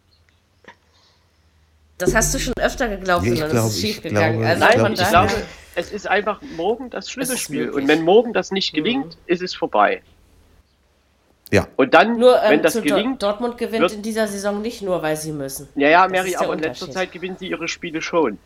Das 1.98 2.14
hast 2.14 2.34
du 2.34 2.40
schon 2.40 2.54
öfter 2.60 2.88
geglaubt 2.88 3.26
ja, 3.26 3.32
und 3.32 3.40
dann 3.40 3.50
glaub, 3.50 3.68
ist 3.68 3.74
es 3.74 3.82
schief 3.82 4.02
gegangen. 4.04 4.42
Glaube, 4.42 4.66
also 4.66 4.86
ich, 4.86 5.00
ich 5.00 5.08
glaube, 5.08 5.32
es 5.76 5.92
ist 5.92 6.08
einfach 6.08 6.42
morgen 6.56 6.90
das 6.90 7.10
Schlüsselspiel. 7.10 7.70
Und 7.70 7.88
wenn 7.88 8.04
morgen 8.04 8.34
das 8.34 8.52
nicht 8.52 8.74
mhm. 8.74 8.78
gelingt, 8.78 9.06
mhm. 9.06 9.22
ist 9.28 9.42
es 9.42 9.54
vorbei. 9.54 10.02
Ja. 11.52 11.68
Und 11.76 11.94
dann, 11.94 12.18
nur, 12.18 12.42
ähm, 12.42 12.52
wenn 12.52 12.64
das 12.64 12.82
gelingt. 12.82 13.22
Dortmund 13.22 13.58
gewinnt 13.58 13.82
wird, 13.82 13.94
in 13.94 14.02
dieser 14.02 14.28
Saison 14.28 14.62
nicht 14.62 14.82
nur, 14.82 15.02
weil 15.04 15.16
sie 15.16 15.32
müssen. 15.32 15.70
Ja, 15.76 15.90
ja, 15.90 16.08
Mary, 16.08 16.36
aber 16.36 16.54
in 16.54 16.60
letzter 16.60 16.90
Zeit 16.90 17.12
gewinnen 17.12 17.36
sie 17.38 17.50
ihre 17.50 17.68
Spiele 17.68 18.02
schon. 18.02 18.40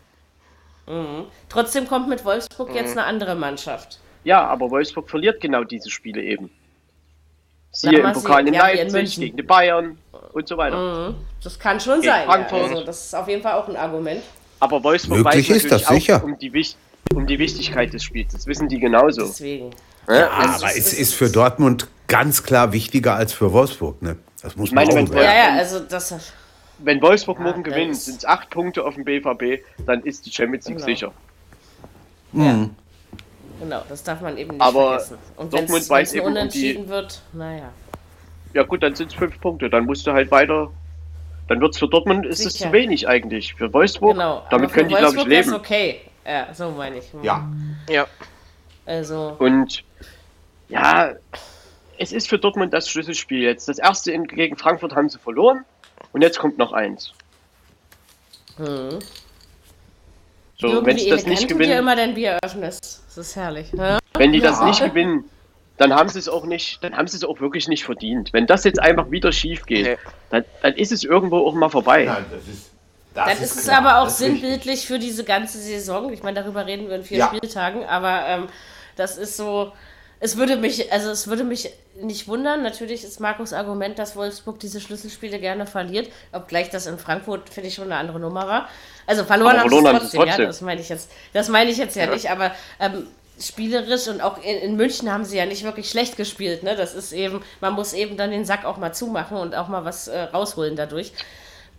Mhm. 0.88 1.25
Trotzdem 1.47 1.88
kommt 1.88 2.09
mit 2.09 2.25
Wolfsburg 2.25 2.69
mhm. 2.69 2.75
jetzt 2.75 2.91
eine 2.91 3.05
andere 3.05 3.36
Mannschaft. 3.36 3.99
Ja, 4.23 4.45
aber 4.45 4.69
Wolfsburg 4.69 5.09
verliert 5.09 5.39
genau 5.39 5.63
diese 5.63 5.89
Spiele 5.89 6.21
eben. 6.21 6.51
Siehe 7.71 7.99
im 7.99 8.11
Pokal 8.11 8.47
in 8.47 8.53
ja, 8.55 8.67
Leipzig, 8.67 9.17
gegen 9.17 9.38
die 9.38 9.43
Bayern 9.43 9.97
und 10.34 10.47
so 10.47 10.57
weiter. 10.57 11.09
Mhm. 11.09 11.15
Das 11.43 11.57
kann 11.57 11.80
schon 11.80 12.01
gegen 12.01 12.11
sein. 12.11 12.27
Ja. 12.27 12.47
Also, 12.51 12.84
das 12.84 13.05
ist 13.05 13.13
auf 13.13 13.27
jeden 13.27 13.43
Fall 13.43 13.53
auch 13.53 13.67
ein 13.67 13.77
Argument. 13.77 14.23
Aber 14.59 14.84
Wolfsburg 14.84 15.19
Möglich 15.19 15.49
weiß 15.49 15.63
natürlich 15.63 15.88
auch 15.88 15.91
sicher. 15.91 16.23
um 16.23 16.38
die, 16.38 16.51
um 17.14 17.28
die 17.28 17.39
Wichtigkeit 17.39 17.93
des 17.93 18.04
Spiels. 18.04 18.34
Das 18.34 18.47
wissen 18.47 18.68
die 18.68 18.80
genauso. 18.80 19.26
Deswegen. 19.26 19.72
Ja, 20.08 20.30
also 20.30 20.66
aber 20.66 20.76
es 20.76 20.93
ist 20.93 21.14
für 21.14 21.30
Dortmund 21.30 21.88
ganz 22.08 22.43
klar 22.43 22.74
wichtiger 22.74 23.16
als 23.16 23.34
für 23.34 23.54
Wolfsburg. 23.54 24.02
Ne? 24.02 24.18
Das 24.41 24.56
muss 24.56 24.72
man 24.72 24.86
meine, 24.88 25.10
auch 25.10 25.16
Ja, 25.16 25.22
ja, 25.22 25.56
also 25.58 25.80
das. 25.80 26.34
Wenn 26.80 27.02
Wolfsburg 27.02 27.39
ja, 27.39 27.43
morgen 27.43 27.64
gewinnt, 27.64 27.95
sind 27.97 28.20
es 28.20 28.26
acht 28.26 28.50
Punkte 28.50 28.86
auf 28.86 28.95
dem 28.95 29.04
BVB, 29.04 29.64
dann 29.86 30.02
ist 30.04 30.26
die 30.26 30.32
Champions 30.32 30.66
League 30.68 30.78
genau. 30.78 30.88
sicher. 30.88 31.12
Mhm. 32.32 32.70
Genau, 33.60 33.84
das 33.89 34.04
darf 34.04 34.22
man 34.22 34.38
eben 34.38 34.52
nicht 34.52 34.62
aber 34.62 34.91
vergessen. 34.91 35.18
Und 35.36 35.54
Dortmund 35.54 35.89
weiß 35.89 36.14
eben 36.14 36.28
unentschieden 36.28 36.84
um 36.84 36.86
die, 36.86 36.89
wird, 36.89 37.22
naja. 37.34 37.70
Ja 38.54 38.64
gut, 38.64 38.82
dann 38.82 38.95
sind 38.95 39.12
es 39.12 39.18
fünf 39.18 39.39
Punkte. 39.41 39.70
Dann 39.70 39.86
musst 39.86 40.08
du 40.08 40.14
halt 40.14 40.32
weiter. 40.32 40.72
Dann 41.50 41.60
wird 41.60 41.74
es 41.74 41.80
für 41.80 41.88
Dortmund 41.88 42.26
ist 42.26 42.45
es 42.45 42.54
zu 42.54 42.72
wenig 42.72 43.08
eigentlich. 43.08 43.56
Für 43.56 43.72
Wolfsburg, 43.74 44.14
genau, 44.14 44.43
damit 44.50 44.72
können 44.72 44.89
die, 44.89 44.95
glaube 44.95 45.18
ich, 45.18 45.26
leben. 45.26 45.54
okay. 45.54 46.00
Ja, 46.30 46.53
so 46.53 46.69
meine 46.69 46.99
ich. 46.99 47.11
Ja. 47.23 47.49
Ja. 47.89 48.05
Also. 48.86 49.36
Und 49.39 49.84
ja, 50.67 51.13
es 51.97 52.11
ist 52.11 52.30
für 52.30 52.38
Dortmund 52.38 52.71
das 52.71 52.88
Schlüsselspiel 52.88 53.41
jetzt. 53.41 53.67
Das 53.67 53.80
erste 53.80 54.17
gegen 54.19 54.55
Frankfurt 54.55 54.95
haben 54.95 55.09
sie 55.09 55.17
verloren 55.17 55.65
und 56.13 56.21
jetzt 56.21 56.38
kommt 56.38 56.59
noch 56.59 56.71
eins. 56.71 57.13
Hm. 58.57 58.99
So, 60.57 60.86
wenn 60.86 60.97
sie 60.99 61.09
das 61.09 61.25
nicht 61.25 61.47
gewinnen. 61.47 61.80
immer 61.80 61.95
dein 61.95 62.13
Bier 62.13 62.38
öffnest. 62.43 63.03
Das 63.07 63.17
ist 63.17 63.36
herrlich. 63.36 63.71
Ja? 63.73 63.97
Wenn 64.13 64.32
die 64.32 64.39
das 64.39 64.61
nicht 64.61 64.84
gewinnen, 64.84 65.23
dann 65.77 65.95
haben 65.95 66.09
sie 66.09 66.19
es 66.19 66.30
auch 66.30 66.45
nicht, 66.45 66.84
dann 66.84 66.95
haben 66.95 67.07
sie 67.07 67.17
es 67.17 67.23
auch 67.23 67.39
wirklich 67.39 67.67
nicht 67.69 67.86
verdient. 67.86 68.34
Wenn 68.34 68.45
das 68.45 68.65
jetzt 68.65 68.80
einfach 68.80 69.09
wieder 69.09 69.32
schief 69.32 69.65
geht, 69.65 69.86
nee. 69.86 69.97
dann, 70.30 70.43
dann, 70.61 70.73
ist 70.73 70.91
es 70.91 71.05
irgendwo 71.05 71.38
auch 71.47 71.53
mal 71.53 71.69
vorbei. 71.69 72.05
Nein, 72.05 72.25
das 72.30 72.47
ist, 72.47 72.68
das 73.26 73.36
dann 73.36 73.43
ist, 73.43 73.51
ist 73.55 73.61
es 73.63 73.70
aber 73.70 73.99
auch 73.99 74.09
sinnbildlich 74.09 74.88
für 74.88 74.99
diese 74.99 75.24
ganze 75.24 75.57
Saison. 75.59 76.11
Ich 76.13 76.24
meine, 76.24 76.41
darüber 76.41 76.65
reden 76.65 76.89
wir 76.89 76.95
in 76.95 77.03
vier 77.03 77.20
ja. 77.20 77.28
Spieltagen, 77.28 77.86
aber 77.86 78.24
ähm, 78.28 78.47
das 78.95 79.17
ist 79.17 79.38
so. 79.38 79.72
Es 80.22 80.36
würde 80.36 80.57
mich, 80.57 80.91
also 80.91 81.11
es 81.11 81.28
würde 81.28 81.45
mich 81.45 81.72
nicht 82.01 82.28
wundern. 82.28 82.61
Natürlich 82.61 83.05
ist 83.05 83.22
Markus 83.22 83.53
Argument, 83.53 83.97
dass 83.97 84.17
Wolfsburg 84.17 84.59
diese 84.59 84.82
Schlüsselspiele 84.82 85.39
gerne 85.39 85.65
verliert, 85.65 86.11
obgleich 86.34 86.70
das 86.70 86.88
in 86.88 86.99
Frankfurt 86.99 87.49
finde 87.49 87.70
ich 87.70 87.76
schon 87.76 87.86
eine 87.86 87.95
andere 87.95 88.20
Nummer 88.20 88.45
war. 88.45 88.70
Also 89.07 89.24
verloren 89.24 89.57
haben 89.57 89.70
sie 89.70 89.78
trotzdem, 89.78 90.20
trotzdem, 90.20 90.28
ja. 90.28 90.38
Das 90.38 90.59
meine 90.59 90.82
ich 90.82 90.89
jetzt, 90.89 91.09
das 91.32 91.47
meine 91.47 91.72
ich 91.72 91.78
jetzt 91.78 91.95
ja, 91.95 92.05
ja. 92.05 92.13
nicht. 92.13 92.30
Aber 92.30 92.51
ähm, 92.82 93.07
spielerisch 93.41 94.07
und 94.07 94.22
auch 94.22 94.38
in, 94.38 94.57
in, 94.57 94.76
München 94.76 95.11
haben 95.11 95.26
sie 95.26 95.38
ja 95.38 95.45
nicht 95.45 95.63
wirklich 95.63 95.89
schlecht 95.89 96.17
gespielt. 96.17 96.63
Ne? 96.63 96.76
Das 96.76 96.93
ist 96.93 97.11
eben, 97.13 97.41
man 97.61 97.74
muss 97.74 97.93
eben 97.93 98.17
dann 98.17 98.32
den 98.32 98.45
Sack 98.45 98.65
auch 98.65 98.78
mal 98.78 98.93
zumachen 98.93 99.38
und 99.38 99.55
auch 99.55 99.67
mal 99.67 99.86
was 99.86 100.07
äh, 100.07 100.20
rausholen 100.20 100.76
dadurch. 100.76 101.13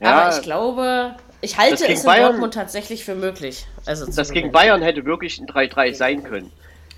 Ja, 0.00 0.26
Aber 0.26 0.36
ich 0.36 0.42
glaube, 0.42 1.14
ich 1.42 1.58
halte 1.58 1.86
es 1.86 2.00
in 2.00 2.06
Bayern, 2.06 2.30
Dortmund 2.32 2.54
tatsächlich 2.54 3.04
für 3.04 3.14
möglich. 3.14 3.66
Also 3.86 4.10
das 4.10 4.30
gegen 4.30 4.52
Bayern 4.52 4.82
hätte 4.82 5.04
wirklich 5.04 5.38
ein 5.38 5.46
3-3 5.46 5.94
sein 5.94 6.22
können. 6.22 6.50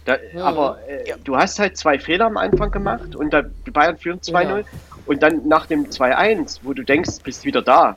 Da, 0.05 0.16
hm. 0.16 0.40
Aber 0.42 0.78
äh, 0.88 1.14
du 1.22 1.36
hast 1.36 1.59
halt 1.59 1.76
zwei 1.76 1.98
Fehler 1.98 2.26
am 2.26 2.36
Anfang 2.36 2.70
gemacht 2.70 3.14
und 3.14 3.32
da, 3.32 3.42
die 3.42 3.70
Bayern 3.70 3.98
führen 3.98 4.20
2-0 4.20 4.59
ja. 4.59 4.64
und 5.07 5.22
dann 5.22 5.46
nach 5.46 5.66
dem 5.66 5.90
2-1, 5.90 6.61
wo 6.62 6.72
du 6.72 6.82
denkst, 6.82 7.20
bist 7.22 7.44
wieder 7.44 7.62
da, 7.62 7.96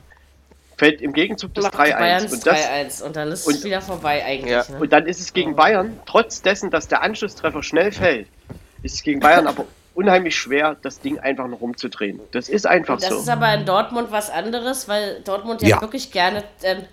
fällt 0.76 1.00
im 1.00 1.12
Gegenzug 1.12 1.52
das 1.54 1.66
3-1. 1.66 2.32
Und, 2.32 2.46
3-1 2.46 3.02
und 3.02 3.16
dann 3.16 3.32
ist 3.32 3.48
es 3.48 3.64
wieder 3.64 3.80
vorbei 3.80 4.24
eigentlich. 4.24 4.52
Ja. 4.52 4.64
Ne? 4.68 4.78
Und 4.78 4.92
dann 4.92 5.06
ist 5.06 5.20
es 5.20 5.32
gegen 5.32 5.56
Bayern, 5.56 5.98
trotz 6.06 6.42
dessen, 6.42 6.70
dass 6.70 6.86
der 6.86 7.02
Anschlusstreffer 7.02 7.62
schnell 7.64 7.90
fällt, 7.90 8.28
ist 8.82 8.94
es 8.94 9.02
gegen 9.02 9.18
Bayern 9.18 9.46
aber 9.48 9.64
unheimlich 9.96 10.36
schwer, 10.36 10.76
das 10.82 11.00
Ding 11.00 11.18
einfach 11.18 11.48
noch 11.48 11.60
rumzudrehen. 11.60 12.20
Das 12.32 12.48
ist 12.48 12.66
einfach 12.66 12.96
das 12.96 13.08
so. 13.08 13.14
Das 13.14 13.22
ist 13.24 13.28
aber 13.28 13.52
in 13.54 13.64
Dortmund 13.64 14.08
was 14.10 14.30
anderes, 14.30 14.88
weil 14.88 15.20
Dortmund 15.24 15.62
ja, 15.62 15.68
ja. 15.68 15.80
wirklich 15.80 16.12
gerne 16.12 16.44
ähm, 16.62 16.84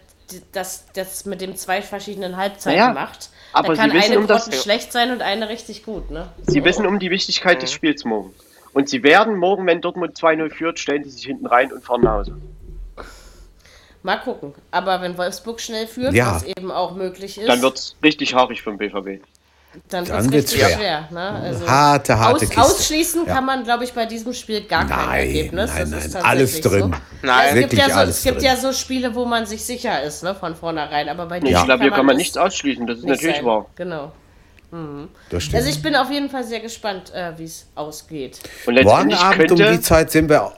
das, 0.54 0.86
das 0.94 1.26
mit 1.26 1.42
dem 1.42 1.56
zwei 1.56 1.82
verschiedenen 1.82 2.38
Halbzeiten 2.38 2.80
naja, 2.80 2.94
macht. 2.94 3.30
Aber 3.52 3.70
da 3.70 3.82
kann 3.82 3.92
sie 3.92 3.98
wissen, 3.98 4.12
eine 4.14 4.22
um 4.22 4.28
das, 4.28 4.64
schlecht 4.64 4.92
sein 4.92 5.12
und 5.12 5.22
eine 5.22 5.50
richtig 5.50 5.84
gut. 5.84 6.10
Ne? 6.10 6.30
Sie 6.48 6.62
oh. 6.62 6.66
wissen 6.66 6.88
um 6.88 7.00
die 7.00 7.12
Wichtigkeit 7.12 7.58
mhm. 7.58 7.62
des 7.62 7.72
Spiels 7.72 8.06
morgen. 8.06 8.34
Und 8.74 8.90
sie 8.90 9.04
werden 9.04 9.38
morgen, 9.38 9.68
wenn 9.68 9.82
Dortmund 9.82 10.18
2-0 10.18 10.50
führt, 10.50 10.80
stellen 10.80 11.04
sie 11.04 11.12
sich 11.12 11.26
hinten 11.26 11.46
rein 11.46 11.72
und 11.72 11.84
fahren 11.84 12.02
nach 12.02 12.14
Hause. 12.14 12.38
Mal 14.02 14.18
gucken. 14.18 14.54
Aber 14.72 15.02
wenn 15.02 15.18
Wolfsburg 15.18 15.62
schnell 15.62 15.88
führt, 15.88 16.14
ja. 16.14 16.36
was 16.36 16.44
eben 16.44 16.72
auch 16.72 16.96
möglich 16.96 17.38
ist. 17.38 17.48
Dann 17.48 17.62
wird 17.62 17.78
es 17.78 17.96
richtig 18.04 18.34
haarig 18.34 18.62
vom 18.62 18.78
BVB. 18.78 19.24
Dann, 19.90 20.06
dann 20.06 20.32
wird 20.32 20.46
es 20.46 20.54
schwer. 20.54 20.70
schwer 20.70 21.08
ne? 21.12 21.30
also 21.30 21.68
harte, 21.68 22.20
harte 22.20 22.46
aus, 22.46 22.58
Ausschließen 22.58 23.26
ja. 23.26 23.34
kann 23.34 23.46
man, 23.46 23.64
glaube 23.64 23.84
ich, 23.84 23.94
bei 23.94 24.06
diesem 24.06 24.34
Spiel 24.34 24.62
gar 24.66 24.84
nein, 24.84 24.98
kein 24.98 25.20
Ergebnis. 25.20 25.72
Nein, 25.74 25.90
nein, 25.90 26.24
alles 26.24 26.62
drin. 26.62 26.80
So. 26.80 26.92
Nein, 27.24 27.58
es 27.58 27.70
gibt, 27.70 27.74
ja 27.74 27.90
so, 27.90 28.10
es 28.10 28.24
gibt 28.24 28.42
ja 28.44 28.56
so 28.56 28.72
Spiele, 28.72 29.16
wo 29.16 29.26
man 29.26 29.46
sich 29.46 29.66
sicher 29.66 30.04
ist, 30.04 30.24
ne, 30.24 30.36
von 30.36 30.56
vornherein. 30.56 31.10
Aber 31.10 31.26
bei 31.26 31.40
ja. 31.40 31.60
Ich 31.60 31.66
glaube, 31.66 31.84
hier 31.84 31.92
kann 31.92 32.06
man 32.06 32.18
nichts 32.18 32.38
ausschließen. 32.38 32.86
Das 32.86 33.00
ist 33.00 33.06
natürlich 33.06 33.38
sein. 33.38 33.46
wahr. 33.46 33.66
Genau. 33.76 34.12
Mhm. 34.72 35.10
Also 35.32 35.70
ich 35.70 35.82
bin 35.82 35.96
auf 35.96 36.10
jeden 36.10 36.30
Fall 36.30 36.44
sehr 36.44 36.60
gespannt, 36.60 37.14
äh, 37.14 37.32
wie 37.38 37.46
es 37.46 37.68
ausgeht. 37.76 38.40
Und 38.66 38.82
Morgen 38.84 39.14
Abend 39.14 39.52
um 39.52 39.58
die 39.58 39.82
Zeit 39.82 40.12
sind 40.12 40.30
wir 40.30 40.54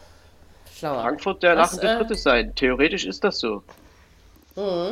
Schlauer. 0.77 1.01
Frankfurt 1.01 1.43
der 1.43 1.55
lachende 1.55 1.87
äh, 1.87 1.97
Dritte 1.97 2.15
sein. 2.15 2.53
Theoretisch 2.55 3.05
ist 3.05 3.23
das 3.23 3.39
so. 3.39 3.63
Mhm. 4.55 4.91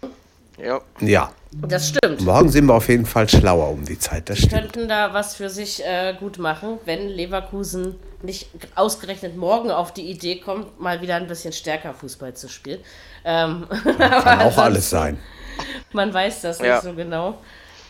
Ja. 0.58 0.82
Ja. 1.00 1.32
Das 1.62 1.90
stimmt. 1.90 2.22
Morgen 2.22 2.50
sind 2.50 2.66
wir 2.66 2.74
auf 2.74 2.88
jeden 2.90 3.06
Fall 3.06 3.30
schlauer 3.30 3.70
um 3.70 3.86
die 3.86 4.00
Zeit. 4.00 4.30
Das 4.30 4.40
die 4.40 4.48
könnten 4.48 4.88
da 4.88 5.14
was 5.14 5.36
für 5.36 5.50
sich 5.50 5.84
äh, 5.86 6.16
gut 6.20 6.38
machen, 6.38 6.80
wenn 6.86 7.08
Leverkusen 7.08 7.96
nicht 8.22 8.50
ausgerechnet 8.76 9.36
morgen 9.36 9.70
auf 9.70 9.94
die 9.94 10.10
Idee 10.10 10.40
kommt, 10.40 10.80
mal 10.80 11.02
wieder 11.02 11.16
ein 11.16 11.28
bisschen 11.28 11.54
stärker 11.54 11.94
Fußball 11.94 12.34
zu 12.34 12.48
spielen. 12.48 12.80
Ähm, 13.26 13.68
kann 13.98 14.42
auch 14.42 14.58
alles 14.58 14.90
sein. 14.90 15.20
Man 15.92 16.14
weiß 16.14 16.42
das 16.42 16.60
ja. 16.60 16.76
nicht 16.76 16.84
so 16.84 16.94
genau. 16.94 17.38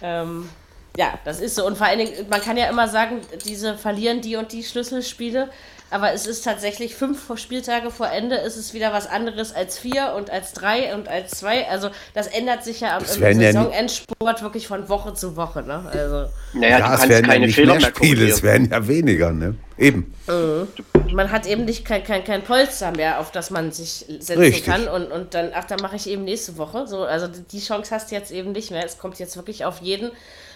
Ähm, 0.01 0.49
ja, 0.97 1.18
das 1.24 1.39
ist 1.39 1.55
so. 1.55 1.66
Und 1.66 1.78
vor 1.78 1.88
allen 1.88 1.99
Dingen, 1.99 2.14
man 2.30 2.41
kann 2.41 2.57
ja 2.57 2.70
immer 2.70 2.88
sagen, 2.88 3.22
diese 3.45 3.78
verlieren 3.78 4.22
die 4.22 4.36
und 4.36 4.51
die 4.51 4.64
Schlüsselspiele 4.64 5.49
aber 5.94 6.12
es 6.12 6.26
ist 6.26 6.44
tatsächlich 6.44 6.96
fünf 6.96 7.20
Spieltage 7.39 7.91
vor 7.91 8.10
Ende, 8.10 8.36
ist 8.38 8.58
es 8.58 8.74
wieder 8.74 8.91
was 8.94 9.06
anderes 9.06 9.54
als 9.54 9.78
vier 9.78 10.14
und 10.18 10.32
als 10.32 10.54
drei 10.54 10.96
und 10.96 11.08
als 11.08 11.32
zwei. 11.32 11.70
Also 11.70 11.89
das 12.16 12.26
ändert 12.26 12.64
sich 12.64 12.82
ja 12.82 12.98
am 12.98 13.06
Saisonendsport 13.06 14.41
wirklich 14.41 14.68
von 14.68 14.89
Woche 14.89 15.14
zu 15.14 15.36
Woche. 15.36 15.62
Ne? 15.62 15.84
Also, 15.91 16.26
naja, 16.54 16.80
ja, 16.80 16.96
es 16.96 17.08
werden 17.08 17.26
keine 17.28 17.41
ja 17.41 17.46
nicht 17.46 17.56
Fehler 17.56 17.76
mehr 17.76 17.91
Spiele, 17.96 18.28
es 18.28 18.41
werden 18.41 18.70
ja 18.72 18.88
weniger, 18.88 19.32
ne? 19.32 19.56
Eben. 19.78 20.13
Mhm. 20.28 20.67
Man 21.13 21.32
hat 21.32 21.45
eben 21.45 21.65
nicht 21.65 21.86
kein, 21.86 22.03
kein, 22.03 22.24
kein 22.24 22.43
Polster 22.43 22.91
mehr, 22.91 23.19
auf 23.19 23.32
das 23.32 23.49
man 23.49 23.71
sich 23.71 24.05
setzen 24.19 24.39
Richtig. 24.39 24.65
kann 24.65 24.88
und, 24.88 25.11
und 25.11 25.34
dann, 25.34 25.51
ach, 25.53 25.65
dann 25.65 25.80
mache 25.82 25.95
ich 25.95 26.07
eben 26.07 26.24
nächste 26.24 26.57
Woche. 26.57 26.88
So, 26.88 27.03
also 27.03 27.28
die 27.28 27.59
Chance 27.59 27.93
hast 27.93 28.11
du 28.11 28.15
jetzt 28.15 28.32
eben 28.32 28.51
nicht 28.51 28.71
mehr. 28.71 28.86
Es 28.86 28.97
kommt 28.97 29.19
jetzt 29.19 29.36
wirklich 29.36 29.65
auf 29.65 29.82
jeden 29.82 30.11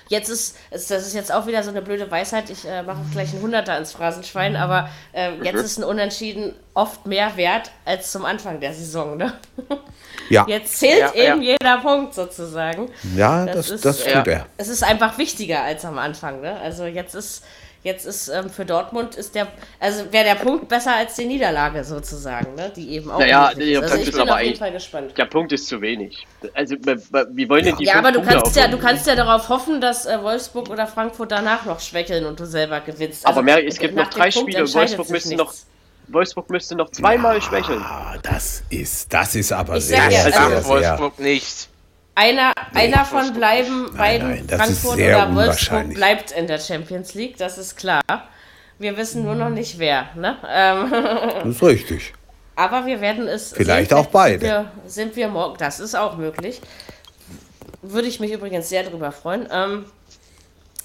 Jetzt 0.09 0.29
ist, 0.29 0.55
das 0.71 0.89
ist 0.89 1.13
jetzt 1.13 1.33
auch 1.33 1.47
wieder 1.47 1.63
so 1.63 1.69
eine 1.69 1.81
blöde 1.81 2.09
Weisheit, 2.09 2.49
ich 2.49 2.65
äh, 2.65 2.83
mache 2.83 2.99
gleich 3.11 3.33
ein 3.33 3.41
Hunderter 3.41 3.77
ins 3.77 3.91
Phrasenschwein, 3.91 4.55
aber 4.55 4.89
äh, 5.11 5.31
jetzt 5.43 5.55
mhm. 5.55 5.65
ist 5.65 5.77
ein 5.79 5.83
Unentschieden 5.83 6.53
oft 6.73 7.05
mehr 7.05 7.35
wert 7.35 7.71
als 7.83 8.11
zum 8.11 8.23
Anfang 8.25 8.59
der 8.59 8.73
Saison. 8.73 9.17
Ne? 9.17 9.33
Ja. 10.29 10.45
Jetzt 10.45 10.79
zählt 10.79 11.15
ja, 11.15 11.31
eben 11.31 11.41
ja. 11.41 11.55
jeder 11.61 11.77
Punkt 11.77 12.13
sozusagen. 12.13 12.89
Ja, 13.15 13.45
das, 13.45 13.55
das, 13.55 13.69
ist, 13.69 13.85
das 13.85 14.03
tut 14.03 14.27
er. 14.27 14.45
Es 14.57 14.67
ist 14.67 14.83
einfach 14.83 15.17
wichtiger 15.17 15.61
als 15.61 15.85
am 15.85 15.97
Anfang. 15.97 16.41
Ne? 16.41 16.59
Also 16.59 16.85
jetzt 16.85 17.15
ist 17.15 17.45
Jetzt 17.83 18.05
ist 18.05 18.27
ähm, 18.27 18.49
für 18.49 18.65
Dortmund 18.65 19.15
ist 19.15 19.35
der, 19.35 19.47
also 19.79 20.11
wäre 20.11 20.25
der 20.25 20.35
Punkt 20.35 20.67
besser 20.67 20.95
als 20.95 21.15
die 21.15 21.25
Niederlage 21.25 21.83
sozusagen, 21.83 22.55
ne? 22.55 22.71
die 22.75 22.89
eben 22.89 23.09
auch. 23.09 23.19
Naja, 23.19 23.53
der 23.53 23.81
also 23.81 23.95
Punkt 23.95 24.09
ist 24.09 24.19
aber 24.19 24.35
auf 24.35 24.57
Fall 24.57 24.71
gespannt. 24.71 25.17
Der 25.17 25.25
Punkt 25.25 25.51
ist 25.51 25.67
zu 25.67 25.79
wenig. 25.81 26.25
Also 26.53 26.75
wie 26.75 27.47
wollen 27.47 27.65
denn 27.65 27.77
die 27.77 27.85
Ja, 27.85 27.95
aber 27.95 28.11
du 28.11 28.21
kannst 28.21 28.55
ja, 28.55 28.67
du 28.67 28.77
kannst 28.77 29.07
ja 29.07 29.15
darauf 29.15 29.47
hoffen, 29.49 29.79
dass 29.79 30.05
äh, 30.05 30.21
Wolfsburg 30.21 30.69
oder 30.69 30.87
Frankfurt 30.87 31.31
danach 31.31 31.65
noch 31.65 31.79
schwächeln 31.79 32.25
und 32.25 32.39
du 32.39 32.45
selber 32.45 32.81
gewinnst. 32.81 33.25
Also, 33.25 33.39
aber 33.39 33.43
mehr, 33.43 33.65
es 33.65 33.77
gibt 33.77 33.95
noch 33.95 34.09
drei 34.09 34.31
Spiele. 34.31 34.71
Wolfsburg 34.73 35.09
müsste 35.09 35.35
noch. 35.35 35.53
Wolfsburg 36.09 36.49
müsste 36.49 36.75
noch 36.75 36.89
zweimal 36.89 37.35
ja, 37.35 37.41
schwächeln. 37.41 37.85
Das 38.23 38.63
ist, 38.69 39.13
das 39.13 39.35
ist 39.35 39.51
aber 39.51 39.77
ich 39.77 39.85
sehr, 39.85 40.09
ja, 40.09 40.21
sehr, 40.21 40.31
sehr, 40.31 40.65
Wolfsburg 40.65 41.19
nicht. 41.19 41.69
Einer, 42.19 42.51
nee, 42.73 42.79
einer 42.79 43.05
von 43.05 43.31
bleiben, 43.31 43.95
beiden, 43.95 44.29
nein, 44.29 44.49
Frankfurt 44.49 44.95
oder 44.97 45.35
Wolfsburg, 45.35 45.93
bleibt 45.93 46.31
in 46.31 46.47
der 46.47 46.57
Champions 46.57 47.13
League, 47.13 47.37
das 47.37 47.59
ist 47.59 47.77
klar. 47.77 48.01
Wir 48.79 48.97
wissen 48.97 49.23
nur 49.23 49.35
noch 49.35 49.51
nicht 49.51 49.77
wer. 49.77 50.09
Ne? 50.15 50.35
Ähm 50.49 50.89
das 51.43 51.45
ist 51.45 51.61
richtig. 51.61 52.13
Aber 52.55 52.87
wir 52.87 53.01
werden 53.01 53.27
es. 53.27 53.53
Vielleicht 53.53 53.91
sehen, 53.91 53.99
auch 53.99 54.07
beide. 54.07 54.39
Sind 54.39 54.49
wir, 54.49 54.71
sind 54.87 55.15
wir 55.15 55.27
morgen, 55.27 55.57
das 55.59 55.79
ist 55.79 55.93
auch 55.93 56.17
möglich. 56.17 56.59
Würde 57.83 58.07
ich 58.07 58.19
mich 58.19 58.31
übrigens 58.31 58.67
sehr 58.67 58.81
darüber 58.81 59.11
freuen. 59.11 59.47
Ähm, 59.51 59.85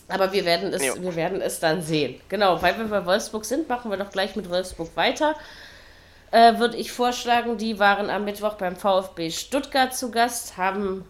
aber 0.08 0.34
wir 0.34 0.44
werden, 0.44 0.70
es, 0.74 0.82
wir 0.82 1.16
werden 1.16 1.40
es 1.40 1.60
dann 1.60 1.80
sehen. 1.80 2.20
Genau, 2.28 2.60
weil 2.60 2.76
wir 2.76 2.84
bei 2.84 3.06
Wolfsburg 3.06 3.46
sind, 3.46 3.70
machen 3.70 3.90
wir 3.90 3.96
doch 3.96 4.10
gleich 4.10 4.36
mit 4.36 4.50
Wolfsburg 4.50 4.94
weiter 4.96 5.34
äh, 6.32 6.58
würde 6.58 6.76
ich 6.78 6.90
vorschlagen, 6.90 7.58
die 7.58 7.78
waren 7.78 8.10
am 8.10 8.24
Mittwoch 8.24 8.54
beim 8.54 8.74
VfB 8.74 9.30
Stuttgart 9.30 9.94
zu 9.94 10.10
Gast, 10.10 10.56
haben, 10.56 11.04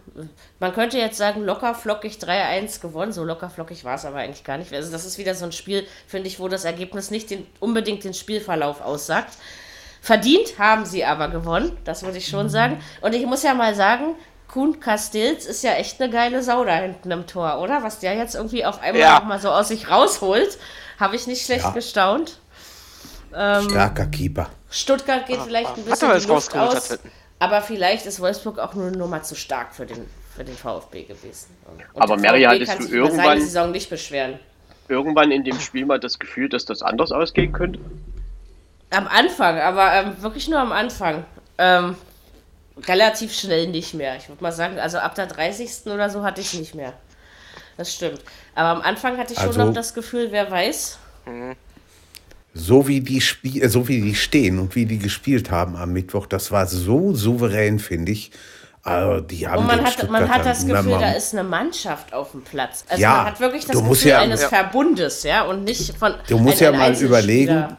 man 0.59 0.73
könnte 0.73 0.97
jetzt 0.97 1.17
sagen, 1.17 1.43
locker 1.43 1.73
flockig 1.73 2.13
3-1 2.13 2.81
gewonnen. 2.81 3.11
So 3.11 3.23
locker 3.23 3.49
flockig 3.49 3.83
war 3.83 3.95
es 3.95 4.05
aber 4.05 4.17
eigentlich 4.17 4.43
gar 4.43 4.57
nicht. 4.57 4.73
Also 4.73 4.91
das 4.91 5.05
ist 5.05 5.17
wieder 5.17 5.35
so 5.35 5.45
ein 5.45 5.51
Spiel, 5.51 5.85
finde 6.07 6.27
ich, 6.27 6.39
wo 6.39 6.47
das 6.47 6.65
Ergebnis 6.65 7.11
nicht 7.11 7.29
den, 7.29 7.47
unbedingt 7.59 8.03
den 8.03 8.13
Spielverlauf 8.13 8.81
aussagt. 8.81 9.33
Verdient 10.01 10.59
haben 10.59 10.85
sie 10.85 11.05
aber 11.05 11.29
gewonnen, 11.29 11.77
das 11.85 12.03
würde 12.03 12.17
ich 12.17 12.27
schon 12.27 12.49
sagen. 12.49 12.81
Und 13.01 13.15
ich 13.15 13.25
muss 13.25 13.41
ja 13.41 13.53
mal 13.53 13.73
sagen, 13.73 14.15
Kuhn 14.49 14.79
Castells 14.79 15.45
ist 15.45 15.63
ja 15.63 15.71
echt 15.73 16.01
eine 16.01 16.11
geile 16.11 16.43
Sau 16.43 16.63
da 16.65 16.75
hinten 16.75 17.09
im 17.09 17.25
Tor, 17.25 17.59
oder? 17.59 17.81
Was 17.81 17.99
der 17.99 18.13
jetzt 18.15 18.35
irgendwie 18.35 18.65
auf 18.65 18.81
einmal 18.81 19.01
ja. 19.01 19.19
auch 19.19 19.23
mal 19.23 19.39
so 19.39 19.49
aus 19.49 19.69
sich 19.69 19.89
rausholt, 19.89 20.59
habe 20.99 21.15
ich 21.15 21.25
nicht 21.25 21.45
schlecht 21.45 21.63
ja. 21.63 21.71
gestaunt. 21.71 22.39
Ähm, 23.33 23.69
Starker 23.69 24.05
Keeper. 24.07 24.49
Stuttgart 24.69 25.25
geht 25.25 25.39
vielleicht 25.41 25.75
ein 25.77 25.85
bisschen 25.85 26.19
die 26.19 26.27
Luft 26.27 26.55
aus, 26.55 26.99
aber 27.43 27.61
vielleicht 27.61 28.05
ist 28.05 28.21
Wolfsburg 28.21 28.57
auch 28.57 28.73
nur 28.73 28.87
eine 28.87 28.95
Nummer 28.95 29.21
zu 29.21 29.35
stark 29.35 29.75
für 29.75 29.85
den, 29.85 30.07
für 30.33 30.45
den 30.45 30.55
VfB 30.55 31.03
gewesen. 31.03 31.47
Und 31.65 32.01
aber 32.01 32.15
Mary, 32.15 32.43
hattest 32.43 32.79
du 32.79 32.87
irgendwann 32.87 33.41
Saison 33.41 33.71
nicht 33.71 33.89
beschweren. 33.89 34.39
Irgendwann 34.87 35.29
in 35.29 35.43
dem 35.43 35.59
Spiel 35.59 35.85
mal 35.85 35.99
das 35.99 36.19
Gefühl, 36.19 36.47
dass 36.47 36.63
das 36.63 36.81
anders 36.81 37.11
ausgehen 37.11 37.51
könnte? 37.51 37.81
Am 38.91 39.07
Anfang, 39.07 39.59
aber 39.59 39.93
ähm, 39.93 40.21
wirklich 40.21 40.47
nur 40.47 40.59
am 40.59 40.71
Anfang. 40.71 41.25
Ähm, 41.57 41.97
relativ 42.87 43.33
schnell 43.33 43.67
nicht 43.67 43.93
mehr. 43.93 44.15
Ich 44.15 44.29
würde 44.29 44.41
mal 44.41 44.53
sagen, 44.53 44.79
also 44.79 44.99
ab 44.99 45.13
der 45.15 45.27
30. 45.27 45.87
oder 45.87 46.09
so 46.09 46.23
hatte 46.23 46.39
ich 46.39 46.53
nicht 46.53 46.75
mehr. 46.75 46.93
Das 47.75 47.93
stimmt. 47.93 48.21
Aber 48.55 48.69
am 48.69 48.81
Anfang 48.81 49.17
hatte 49.17 49.33
ich 49.33 49.39
also, 49.39 49.51
schon 49.51 49.67
noch 49.67 49.73
das 49.73 49.93
Gefühl, 49.93 50.31
wer 50.31 50.49
weiß. 50.49 50.97
So 52.53 52.87
wie 52.87 53.01
die 53.01 53.21
Spie 53.21 53.67
so 53.67 53.87
wie 53.87 54.01
die 54.01 54.15
stehen 54.15 54.59
und 54.59 54.75
wie 54.75 54.85
die 54.85 54.99
gespielt 54.99 55.49
haben 55.49 55.75
am 55.75 55.91
Mittwoch, 55.91 56.27
das 56.27 56.51
war 56.51 56.67
so 56.67 57.13
souverän, 57.15 57.79
finde 57.79 58.11
ich. 58.11 58.31
Also 58.83 59.21
die 59.21 59.47
haben 59.47 59.59
und 59.59 59.67
man 59.67 59.83
hat, 59.83 60.09
man 60.09 60.29
hat 60.29 60.45
das 60.45 60.67
Gefühl, 60.67 60.97
da 60.99 61.13
ist 61.13 61.33
eine 61.33 61.43
Mannschaft 61.43 62.13
auf 62.13 62.31
dem 62.31 62.41
Platz. 62.41 62.83
Also 62.89 63.01
ja, 63.01 63.15
man 63.15 63.25
hat 63.27 63.39
wirklich 63.39 63.65
das 63.65 63.81
Gefühl 63.81 64.09
ja, 64.09 64.19
eines 64.19 64.41
ja. 64.41 64.49
Verbundes, 64.49 65.23
ja, 65.23 65.43
und 65.43 65.63
nicht 65.63 65.97
von 65.97 66.13
Du 66.27 66.37
musst 66.37 66.59
ja 66.59 66.71
mal 66.73 66.93
überlegen, 67.01 67.77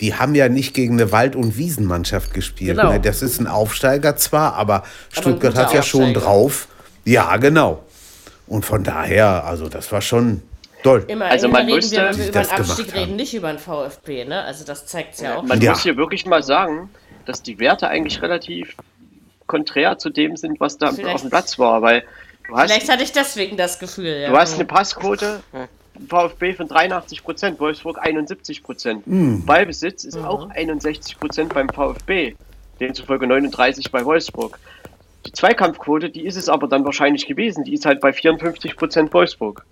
die 0.00 0.14
haben 0.14 0.34
ja 0.34 0.48
nicht 0.48 0.72
gegen 0.72 0.94
eine 0.94 1.12
Wald- 1.12 1.36
und 1.36 1.58
Wiesenmannschaft 1.58 2.32
gespielt. 2.32 2.78
Genau. 2.78 2.92
Ne? 2.92 3.00
Das 3.00 3.20
ist 3.20 3.40
ein 3.40 3.46
Aufsteiger 3.46 4.16
zwar, 4.16 4.54
aber 4.54 4.84
Stuttgart 5.10 5.54
aber 5.54 5.66
hat 5.66 5.74
ja 5.74 5.82
schon 5.82 6.14
drauf. 6.14 6.68
Ja, 7.04 7.36
genau. 7.36 7.84
Und 8.46 8.64
von 8.64 8.82
daher, 8.82 9.44
also 9.44 9.68
das 9.68 9.92
war 9.92 10.00
schon 10.00 10.42
Doll. 10.82 11.04
Immer, 11.08 11.26
also 11.26 11.48
man 11.48 11.66
reden 11.66 11.76
müsste, 11.76 11.96
wir, 11.96 12.04
wenn 12.10 12.18
wir 12.18 12.28
über 12.28 12.40
den 12.42 12.50
Abstieg 12.50 12.94
reden, 12.94 13.16
nicht 13.16 13.34
über 13.34 13.52
den 13.52 13.58
VfB, 13.58 14.24
ne? 14.24 14.42
Also 14.42 14.64
das 14.64 14.86
zeigt 14.86 15.14
es 15.14 15.20
ja 15.20 15.36
auch. 15.36 15.42
Man 15.42 15.60
ja. 15.60 15.70
muss 15.70 15.82
hier 15.82 15.96
wirklich 15.96 16.26
mal 16.26 16.42
sagen, 16.42 16.90
dass 17.26 17.42
die 17.42 17.58
Werte 17.58 17.88
eigentlich 17.88 18.22
relativ 18.22 18.76
konträr 19.46 19.98
zu 19.98 20.10
dem 20.10 20.36
sind, 20.36 20.60
was 20.60 20.78
da 20.78 20.92
vielleicht, 20.92 21.14
auf 21.14 21.20
dem 21.22 21.30
Platz 21.30 21.58
war, 21.58 21.82
weil 21.82 22.04
du 22.46 22.56
hast, 22.56 22.70
Vielleicht 22.70 22.88
hatte 22.88 23.02
ich 23.02 23.12
deswegen 23.12 23.56
das 23.56 23.78
Gefühl, 23.78 24.20
ja. 24.22 24.30
Du 24.30 24.36
hast 24.36 24.54
eine 24.54 24.64
Passquote 24.64 25.42
VfB 26.08 26.54
von 26.54 26.68
83 26.68 27.22
Prozent, 27.22 27.60
Wolfsburg 27.60 27.98
71 28.00 28.62
Prozent. 28.62 29.06
Mhm. 29.06 29.44
Ballbesitz 29.44 30.04
ist 30.04 30.16
mhm. 30.16 30.24
auch 30.24 30.50
61 30.50 31.18
Prozent 31.18 31.52
beim 31.52 31.68
VfB, 31.68 32.34
demzufolge 32.78 33.26
39 33.26 33.90
bei 33.90 34.04
Wolfsburg. 34.04 34.58
Die 35.26 35.32
Zweikampfquote, 35.32 36.10
die 36.10 36.24
ist 36.24 36.36
es 36.36 36.48
aber 36.48 36.66
dann 36.66 36.84
wahrscheinlich 36.84 37.26
gewesen, 37.26 37.64
die 37.64 37.74
ist 37.74 37.84
halt 37.84 38.00
bei 38.00 38.12
54 38.12 38.76
Prozent 38.76 39.12
Wolfsburg. 39.12 39.66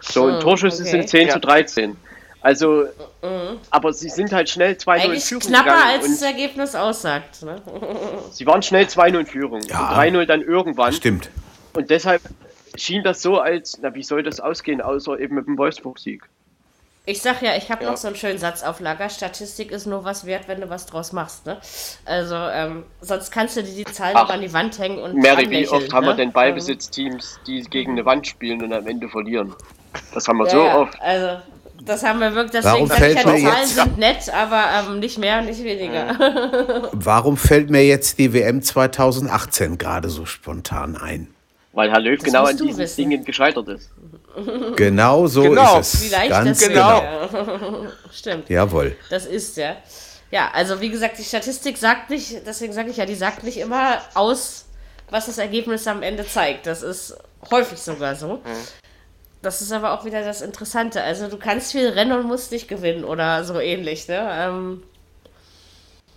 So, 0.00 0.24
und 0.24 0.34
hm, 0.34 0.40
Torschüsse 0.40 0.82
okay. 0.82 0.90
sind 0.90 1.08
10 1.08 1.28
ja. 1.28 1.34
zu 1.34 1.40
13. 1.40 1.96
Also, 2.40 2.86
mhm. 3.22 3.58
aber 3.70 3.92
sie 3.92 4.08
sind 4.08 4.32
halt 4.32 4.48
schnell 4.48 4.74
2-0 4.74 5.12
in 5.12 5.20
Führung. 5.20 5.42
knapper 5.42 5.84
als 5.84 6.06
das 6.06 6.22
Ergebnis 6.22 6.74
aussagt. 6.74 7.42
Ne? 7.42 7.60
sie 8.30 8.46
waren 8.46 8.62
schnell 8.62 8.84
2-0 8.84 9.18
in 9.18 9.26
Führung. 9.26 9.62
Ja, 9.62 9.92
3-0 9.98 10.24
dann 10.26 10.42
irgendwann. 10.42 10.92
Stimmt. 10.92 11.30
Und 11.74 11.90
deshalb 11.90 12.22
schien 12.76 13.02
das 13.02 13.22
so 13.22 13.38
als, 13.38 13.78
na, 13.82 13.94
wie 13.94 14.02
soll 14.02 14.22
das 14.22 14.40
ausgehen, 14.40 14.80
außer 14.80 15.18
eben 15.18 15.34
mit 15.34 15.46
dem 15.46 15.58
Wolfsburg-Sieg? 15.58 16.22
Ich 17.06 17.22
sag 17.22 17.40
ja, 17.40 17.56
ich 17.56 17.70
habe 17.70 17.84
ja. 17.84 17.90
noch 17.90 17.96
so 17.96 18.06
einen 18.06 18.16
schönen 18.16 18.38
Satz 18.38 18.62
auf 18.62 18.80
Lager. 18.80 19.08
Statistik 19.08 19.72
ist 19.72 19.86
nur 19.86 20.04
was 20.04 20.26
wert, 20.26 20.46
wenn 20.46 20.60
du 20.60 20.68
was 20.68 20.84
draus 20.84 21.12
machst. 21.12 21.46
Ne? 21.46 21.58
Also, 22.04 22.34
ähm, 22.34 22.84
sonst 23.00 23.30
kannst 23.30 23.56
du 23.56 23.62
dir 23.62 23.74
die 23.74 23.90
Zahlen 23.90 24.14
Ach, 24.14 24.28
an 24.28 24.42
die 24.42 24.52
Wand 24.52 24.78
hängen 24.78 24.98
und. 24.98 25.16
Mary, 25.16 25.48
wie 25.48 25.66
oft 25.66 25.88
ne? 25.88 25.94
haben 25.94 26.06
wir 26.06 26.12
denn 26.12 26.32
Ballbesitzteams, 26.32 27.40
die 27.46 27.62
gegen 27.62 27.92
eine 27.92 28.04
Wand 28.04 28.26
spielen 28.26 28.62
und 28.62 28.74
am 28.74 28.86
Ende 28.86 29.08
verlieren? 29.08 29.54
Das 30.14 30.28
haben 30.28 30.38
wir 30.38 30.46
ja, 30.46 30.50
so 30.50 30.62
oft. 30.80 31.00
Also, 31.00 31.42
das 31.84 32.02
haben 32.02 32.20
wir 32.20 32.34
wirklich. 32.34 32.62
Deswegen 32.62 32.74
Warum 32.74 32.90
fällt 32.90 33.16
mir 33.16 33.22
Zahlen 33.22 33.42
jetzt, 33.42 33.74
sind 33.74 33.98
nett, 33.98 34.34
aber 34.34 34.64
ähm, 34.78 35.00
nicht 35.00 35.18
mehr, 35.18 35.42
nicht 35.42 35.62
weniger. 35.64 36.88
Warum 36.92 37.36
fällt 37.36 37.70
mir 37.70 37.84
jetzt 37.84 38.18
die 38.18 38.32
WM 38.32 38.62
2018 38.62 39.78
gerade 39.78 40.08
so 40.08 40.26
spontan 40.26 40.96
ein? 40.96 41.28
Weil 41.72 41.90
Herr 41.90 42.00
Löw 42.00 42.16
das 42.18 42.24
genau 42.24 42.44
an 42.44 42.56
diesen 42.56 42.78
wissen. 42.78 42.96
Dingen 42.96 43.24
gescheitert 43.24 43.68
ist. 43.68 43.90
Genau 44.76 45.26
so 45.26 45.42
genau. 45.42 45.80
ist 45.80 45.94
es. 45.94 46.04
Vielleicht 46.08 46.30
Ganz 46.30 46.60
genau. 46.60 47.00
genau. 47.30 47.86
Stimmt. 48.12 48.48
Jawohl. 48.48 48.96
Das 49.10 49.26
ist 49.26 49.56
ja. 49.56 49.76
Ja, 50.30 50.50
also 50.52 50.80
wie 50.80 50.90
gesagt, 50.90 51.18
die 51.18 51.24
Statistik 51.24 51.78
sagt 51.78 52.10
nicht, 52.10 52.46
deswegen 52.46 52.72
sage 52.72 52.90
ich 52.90 52.98
ja, 52.98 53.06
die 53.06 53.14
sagt 53.14 53.44
nicht 53.44 53.56
immer 53.56 53.98
aus, 54.14 54.66
was 55.10 55.26
das 55.26 55.38
Ergebnis 55.38 55.86
am 55.86 56.02
Ende 56.02 56.26
zeigt. 56.26 56.66
Das 56.66 56.82
ist 56.82 57.16
häufig 57.50 57.78
sogar 57.78 58.14
so. 58.14 58.34
Mhm. 58.34 58.40
Das 59.42 59.62
ist 59.62 59.72
aber 59.72 59.92
auch 59.92 60.04
wieder 60.04 60.24
das 60.24 60.42
Interessante. 60.42 61.02
Also 61.02 61.28
du 61.28 61.36
kannst 61.36 61.72
viel 61.72 61.88
rennen 61.88 62.12
und 62.12 62.26
musst 62.26 62.50
nicht 62.50 62.68
gewinnen 62.68 63.04
oder 63.04 63.44
so 63.44 63.60
ähnlich. 63.60 64.08
Ne? 64.08 64.28
Ähm, 64.32 64.82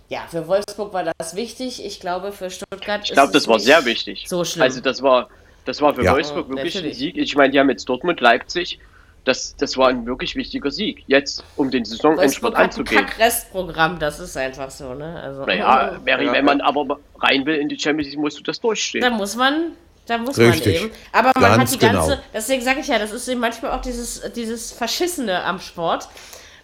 ja, 0.08 0.26
für 0.28 0.48
Wolfsburg 0.48 0.92
war 0.92 1.04
das 1.18 1.36
wichtig. 1.36 1.84
Ich 1.84 2.00
glaube, 2.00 2.32
für 2.32 2.50
Stuttgart. 2.50 3.02
Ich 3.04 3.12
glaube, 3.12 3.32
das 3.32 3.46
war 3.46 3.60
sehr 3.60 3.84
wichtig. 3.84 4.24
So 4.26 4.44
schlimm. 4.44 4.62
Also 4.62 4.80
das 4.80 5.02
war 5.02 5.28
das 5.64 5.80
war 5.80 5.94
für 5.94 6.04
ja. 6.04 6.12
Wolfsburg 6.12 6.48
wirklich 6.48 6.74
Natürlich. 6.74 6.96
ein 6.96 6.98
Sieg. 6.98 7.16
Ich 7.16 7.36
meine, 7.36 7.50
die 7.50 7.60
haben 7.60 7.70
jetzt 7.70 7.88
Dortmund, 7.88 8.20
Leipzig. 8.20 8.78
Das, 9.24 9.54
das 9.56 9.76
war 9.76 9.88
ein 9.88 10.04
wirklich 10.04 10.34
wichtiger 10.34 10.72
Sieg. 10.72 11.04
Jetzt, 11.06 11.44
um 11.56 11.70
den 11.70 11.84
Saisonendspurt 11.84 12.56
anzugehen. 12.56 13.04
Ein 13.04 13.22
Restprogramm, 13.22 14.00
das 14.00 14.18
ist 14.18 14.36
einfach 14.36 14.70
so, 14.70 14.94
ne? 14.94 15.20
Also, 15.22 15.44
naja, 15.44 16.00
Mary, 16.04 16.26
ja. 16.26 16.32
wenn 16.32 16.44
man 16.44 16.60
aber 16.60 16.98
rein 17.20 17.46
will 17.46 17.54
in 17.54 17.68
die 17.68 17.78
Champions 17.78 18.10
League, 18.10 18.18
musst 18.18 18.40
du 18.40 18.42
das 18.42 18.60
durchstehen. 18.60 19.00
Da 19.00 19.10
muss 19.10 19.36
man, 19.36 19.72
da 20.12 20.18
muss 20.18 20.38
Richtig. 20.38 20.80
man 20.80 20.90
eben. 20.90 20.96
Aber 21.12 21.32
man 21.34 21.58
Ganz 21.58 21.72
hat 21.72 21.80
die 21.80 21.86
ganze, 21.86 22.10
genau. 22.10 22.22
deswegen 22.34 22.62
sage 22.62 22.80
ich 22.80 22.88
ja, 22.88 22.98
das 22.98 23.12
ist 23.12 23.26
eben 23.28 23.40
manchmal 23.40 23.72
auch 23.72 23.80
dieses, 23.80 24.20
dieses 24.34 24.72
Verschissene 24.72 25.42
am 25.44 25.58
Sport. 25.58 26.08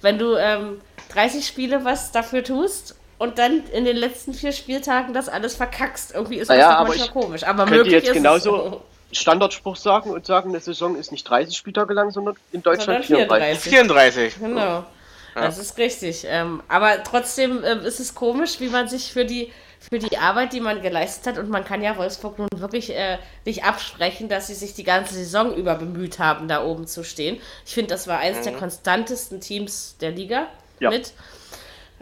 Wenn 0.01 0.19
du 0.19 0.37
ähm, 0.37 0.81
30 1.13 1.47
Spiele 1.47 1.85
was 1.85 2.13
dafür 2.13 2.45
tust 2.45 2.95
und 3.17 3.39
dann 3.39 3.65
in 3.73 3.85
den 3.85 3.97
letzten 3.97 4.35
vier 4.35 4.53
Spieltagen 4.53 5.15
das 5.15 5.29
alles 5.29 5.57
verkackst. 5.57 6.15
Irgendwie 6.15 6.37
ist 6.37 6.51
das 6.51 6.57
naja, 6.57 6.77
aber 6.77 6.91
manchmal 6.91 7.11
komisch. 7.11 7.45
Aber 7.45 7.67
möglich 7.67 7.93
jetzt 7.93 8.09
ist 8.09 8.15
genauso 8.15 8.83
es. 9.11 9.19
Standardspruch 9.19 9.77
sagen 9.77 10.11
und 10.11 10.27
sagen, 10.27 10.51
eine 10.51 10.61
Saison 10.61 10.95
ist 10.97 11.11
nicht 11.11 11.29
30 11.29 11.57
Spieltage 11.57 11.95
lang, 11.95 12.11
sondern 12.11 12.37
in 12.53 12.63
Deutschland 12.63 13.05
sondern 13.07 13.29
34. 13.29 13.71
34. 13.71 14.39
Genau. 14.39 14.61
Ja. 14.61 14.87
Das 15.35 15.59
ist 15.59 15.79
richtig. 15.79 16.27
Ähm, 16.29 16.63
aber 16.69 17.03
trotzdem 17.03 17.65
äh, 17.65 17.87
ist 17.87 18.01
es 18.01 18.15
komisch, 18.15 18.61
wie 18.61 18.69
man 18.69 18.89
sich 18.89 19.13
für 19.13 19.25
die 19.25 19.53
für 19.89 19.99
die 19.99 20.19
Arbeit, 20.19 20.53
die 20.53 20.61
man 20.61 20.83
geleistet 20.83 21.27
hat. 21.27 21.39
Und 21.43 21.51
man 21.51 21.65
kann 21.65 21.83
ja 21.83 21.97
Wolfsburg 21.97 22.39
nun 22.39 22.49
wirklich 22.57 22.95
äh, 22.95 23.19
nicht 23.45 23.65
absprechen, 23.65 24.29
dass 24.29 24.47
sie 24.47 24.55
sich 24.55 24.75
die 24.75 24.85
ganze 24.85 25.15
Saison 25.15 25.55
über 25.55 25.75
bemüht 25.75 26.19
haben, 26.19 26.49
da 26.49 26.65
oben 26.65 26.87
zu 26.87 27.05
stehen. 27.05 27.39
Ich 27.67 27.75
finde, 27.75 27.91
das 27.91 28.07
war 28.07 28.19
eines 28.19 28.41
mhm. 28.41 28.45
der 28.45 28.53
konstantesten 28.55 29.41
Teams 29.41 29.97
der 30.01 30.11
Liga 30.11 30.47
ja. 30.81 30.91
mit. 30.91 31.13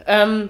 Ähm, 0.05 0.49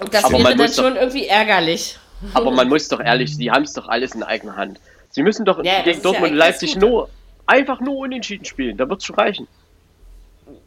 und 0.00 0.14
das 0.14 0.24
aber 0.24 0.38
wäre 0.38 0.56
dann 0.56 0.72
schon 0.72 0.94
doch, 0.94 1.00
irgendwie 1.00 1.26
ärgerlich. 1.26 1.98
Aber 2.34 2.50
man 2.50 2.68
muss 2.70 2.88
doch 2.88 3.00
ehrlich, 3.00 3.36
sie 3.36 3.50
haben 3.50 3.64
es 3.64 3.74
doch 3.74 3.88
alles 3.88 4.14
in 4.14 4.22
eigener 4.22 4.56
Hand. 4.56 4.80
Sie 5.10 5.22
müssen 5.22 5.44
doch 5.44 5.62
ja, 5.64 5.82
gegen 5.82 6.02
Dortmund 6.02 6.32
ja 6.32 6.38
Leipzig 6.38 6.76
nur 6.76 7.08
einfach 7.46 7.80
nur 7.80 7.96
unentschieden 7.96 8.44
spielen. 8.44 8.76
Da 8.76 8.88
wird 8.88 9.00
es 9.00 9.06
schon 9.06 9.16
reichen. 9.16 9.48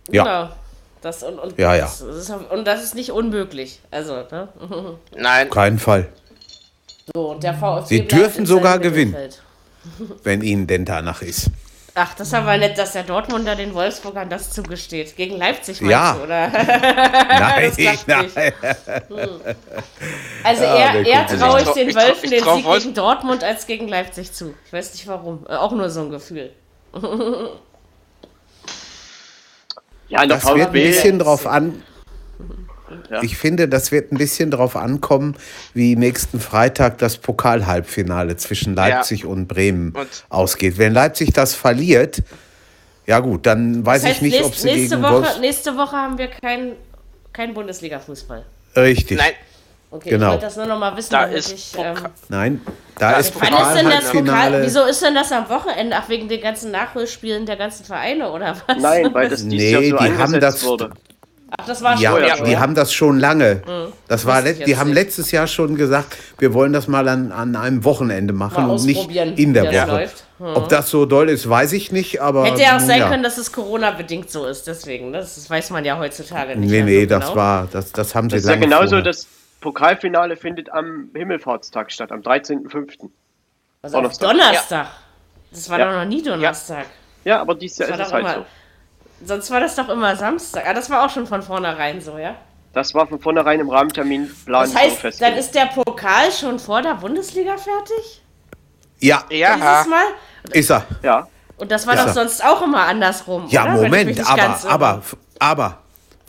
Ja. 0.09 0.23
Genau. 0.23 0.55
Das, 1.03 1.21
und, 1.21 1.37
und, 1.37 1.59
ja, 1.59 1.75
ja. 1.75 1.81
Das, 1.81 1.99
ist, 1.99 2.29
und 2.29 2.65
das 2.65 2.81
ist 2.81 2.95
nicht 2.95 3.11
unmöglich. 3.11 3.81
Also, 3.91 4.23
ne? 4.31 4.47
Nein. 5.15 5.49
Keinen 5.49 5.77
Fall. 5.77 6.07
So, 7.13 7.31
und 7.31 7.43
der 7.43 7.53
VfB 7.53 7.87
Sie 7.87 8.07
dürfen 8.07 8.45
sogar 8.45 8.79
gewinnen, 8.79 9.13
wenn 10.23 10.41
ihnen 10.41 10.65
denn 10.65 10.85
danach 10.85 11.21
ist. 11.21 11.51
Ach, 11.95 12.13
das 12.15 12.29
ist 12.29 12.33
aber 12.33 12.57
nett, 12.57 12.77
dass 12.77 12.93
der 12.93 13.03
Dortmunder 13.03 13.55
den 13.55 13.73
Wolfsburgern 13.73 14.29
das 14.29 14.49
zugesteht. 14.51 15.15
Gegen 15.15 15.37
Leipzig 15.37 15.81
meinst 15.81 15.91
ja. 15.91 16.13
du, 16.13 16.23
oder? 16.23 16.47
nein, 16.49 17.71
nein. 18.07 18.31
Hm. 19.09 19.29
Also 20.43 20.63
ja, 20.63 20.95
eher, 20.95 21.05
eher 21.05 21.27
traue 21.27 21.61
ich 21.61 21.69
den 21.69 21.93
Wölfen 21.93 22.29
den 22.31 22.43
Sieg 22.43 22.65
gegen 22.65 22.93
Dortmund 22.95 23.43
als 23.43 23.67
gegen 23.67 23.89
Leipzig 23.89 24.31
zu. 24.31 24.55
Ich 24.65 24.73
weiß 24.73 24.93
nicht 24.93 25.05
warum. 25.05 25.45
Äh, 25.47 25.55
auch 25.55 25.73
nur 25.73 25.89
so 25.89 26.01
ein 26.01 26.09
Gefühl. 26.09 26.51
Ja, 30.13 30.25
das 30.25 30.43
VfB 30.43 30.59
wird 30.59 30.67
ein 30.69 30.73
bisschen 30.73 31.19
drauf 31.19 31.47
an. 31.47 31.83
Ja. 33.09 33.21
Ich 33.23 33.37
finde, 33.37 33.67
das 33.67 33.91
wird 33.91 34.11
ein 34.11 34.17
bisschen 34.17 34.51
darauf 34.51 34.75
ankommen, 34.75 35.35
wie 35.73 35.95
nächsten 35.95 36.39
Freitag 36.39 36.99
das 36.99 37.17
Pokalhalbfinale 37.17 38.37
zwischen 38.37 38.75
Leipzig 38.75 39.21
ja. 39.21 39.27
und 39.27 39.47
Bremen 39.47 39.91
und? 39.91 40.07
ausgeht. 40.29 40.77
Wenn 40.77 40.93
Leipzig 40.93 41.33
das 41.33 41.53
verliert, 41.55 42.21
ja 43.05 43.19
gut, 43.19 43.45
dann 43.45 43.85
weiß 43.85 44.03
das 44.03 44.11
heißt, 44.11 44.21
ich 44.21 44.33
nicht, 44.33 44.43
ob 44.43 44.55
sie 44.55 44.67
nächste 44.67 44.95
gegen 44.95 45.03
Woche, 45.03 45.13
Wolfs 45.13 45.39
Nächste 45.39 45.77
Woche 45.77 45.95
haben 45.95 46.17
wir 46.17 46.27
keinen 46.27 46.73
kein 47.33 47.53
Bundesliga-Fußball. 47.53 48.45
Richtig. 48.75 49.17
Nein. 49.17 49.33
Okay, 49.93 50.09
genau. 50.09 50.25
ich 50.25 50.31
wollte 50.31 50.45
das 50.45 50.57
nur 50.57 50.65
noch 50.65 50.79
mal 50.79 50.97
wissen, 50.97 51.11
da 51.11 51.25
ist 51.25 51.53
ich, 51.53 51.71
ähm, 51.77 51.95
Nein, 52.27 52.61
da 52.97 53.11
ist 53.11 53.31
Pokal 53.31 53.77
ist 53.77 53.83
denn 53.83 53.89
das 53.91 54.11
Pokal, 54.11 54.63
Wieso 54.63 54.85
ist 54.85 55.03
denn 55.03 55.13
das 55.13 55.31
am 55.31 55.47
Wochenende? 55.49 55.95
Ach, 55.95 56.09
wegen 56.09 56.27
den 56.27 56.41
ganzen 56.41 56.71
Nachholspielen 56.71 57.45
der 57.45 57.57
ganzen 57.57 57.85
Vereine 57.85 58.31
oder 58.31 58.55
was? 58.65 58.77
Nein, 58.81 59.13
weil 59.13 59.29
das 59.29 59.43
nee, 59.43 59.69
Jahr 59.69 59.83
so 59.83 59.97
die 59.97 60.17
haben 60.17 60.39
das, 60.39 60.65
wurde. 60.65 60.89
Ach, 61.55 61.67
das 61.67 61.83
war 61.83 61.95
ja, 61.99 62.35
schon. 62.35 62.47
die 62.47 62.57
haben 62.57 62.73
das 62.73 62.91
schon 62.91 63.19
lange. 63.19 63.61
Mhm. 63.67 63.93
Das 64.07 64.25
war 64.25 64.41
die 64.41 64.75
haben 64.77 64.89
nicht. 64.89 64.95
letztes 64.95 65.29
Jahr 65.29 65.45
schon 65.45 65.75
gesagt, 65.75 66.17
wir 66.39 66.55
wollen 66.55 66.73
das 66.73 66.87
mal 66.87 67.07
an, 67.07 67.31
an 67.31 67.55
einem 67.55 67.83
Wochenende 67.83 68.33
machen 68.33 68.67
und 68.71 68.83
nicht 68.85 69.11
in 69.11 69.53
der 69.53 69.65
Woche. 69.65 70.09
Mhm. 70.39 70.45
Ob 70.55 70.69
das 70.69 70.89
so 70.89 71.05
doll 71.05 71.29
ist, 71.29 71.47
weiß 71.47 71.71
ich 71.73 71.91
nicht, 71.91 72.19
aber. 72.19 72.45
Hätte 72.45 72.63
ja 72.63 72.77
auch 72.77 72.79
sein 72.79 73.01
ja. 73.01 73.09
können, 73.09 73.21
dass 73.21 73.37
es 73.37 73.51
Corona-bedingt 73.51 74.31
so 74.31 74.47
ist, 74.47 74.65
deswegen. 74.65 75.11
Ne? 75.11 75.19
Das 75.19 75.47
weiß 75.47 75.69
man 75.69 75.85
ja 75.85 75.99
heutzutage 75.99 76.55
nicht. 76.55 76.71
Nee, 76.71 76.81
nee, 76.81 77.01
so 77.01 77.09
das 77.09 77.25
genau. 77.25 77.35
war, 77.35 77.67
das, 77.71 77.91
das 77.91 78.15
haben 78.15 78.31
sie 78.31 78.37
Das 78.37 78.45
ist 78.45 78.49
ja 78.49 78.55
genauso, 78.55 78.87
vorher. 78.87 79.03
das 79.03 79.27
Pokalfinale 79.63 80.37
findet 80.37 80.71
am 80.71 81.09
Himmelfahrtstag 81.15 81.91
statt, 81.91 82.11
am 82.11 82.21
13.05. 82.21 83.09
Also 83.81 83.97
Donnerstag. 83.97 84.29
Donnerstag. 84.29 84.85
Ja. 84.85 84.91
Das 85.51 85.69
war 85.69 85.79
ja. 85.79 85.85
doch 85.85 85.99
noch 85.99 86.05
nie 86.05 86.21
Donnerstag. 86.21 86.85
Ja, 87.23 87.41
aber 87.41 87.55
dieses 87.55 87.79
Jahr 87.79 87.89
ist 87.89 88.07
es 88.07 88.13
halt 88.13 88.27
so. 88.27 88.45
Sonst 89.25 89.51
war 89.51 89.61
das 89.61 89.75
doch 89.75 89.89
immer 89.89 90.15
Samstag. 90.15 90.67
Ah, 90.67 90.73
das 90.73 90.89
war 90.89 91.05
auch 91.05 91.09
schon 91.09 91.25
von 91.25 91.41
vornherein 91.41 92.01
so, 92.01 92.17
ja? 92.17 92.35
Das 92.73 92.93
war 92.93 93.07
von 93.07 93.19
vornherein 93.19 93.59
im 93.59 93.69
Rahmenterminplan 93.69 94.63
das 94.63 94.75
heißt, 94.75 94.95
so 94.95 95.01
festgelegt. 95.01 95.21
Dann 95.21 95.39
ist 95.39 95.55
der 95.55 95.65
Pokal 95.67 96.31
schon 96.31 96.59
vor 96.59 96.81
der 96.81 96.95
Bundesliga 96.95 97.55
fertig? 97.55 98.21
Ja. 98.99 99.23
Ja. 99.29 99.55
Dieses 99.55 99.87
Mal? 99.87 100.05
Ist 100.51 100.71
er. 100.71 100.85
Ja. 101.01 101.27
Und 101.57 101.71
das 101.71 101.87
war 101.87 101.93
ist 101.93 102.01
doch 102.01 102.07
er. 102.07 102.13
sonst 102.13 102.43
auch 102.43 102.61
immer 102.63 102.85
andersrum. 102.85 103.45
Ja, 103.47 103.63
oder? 103.63 103.83
Moment, 103.83 104.19
aber, 104.27 104.59
aber, 104.67 105.01
aber, 105.39 105.82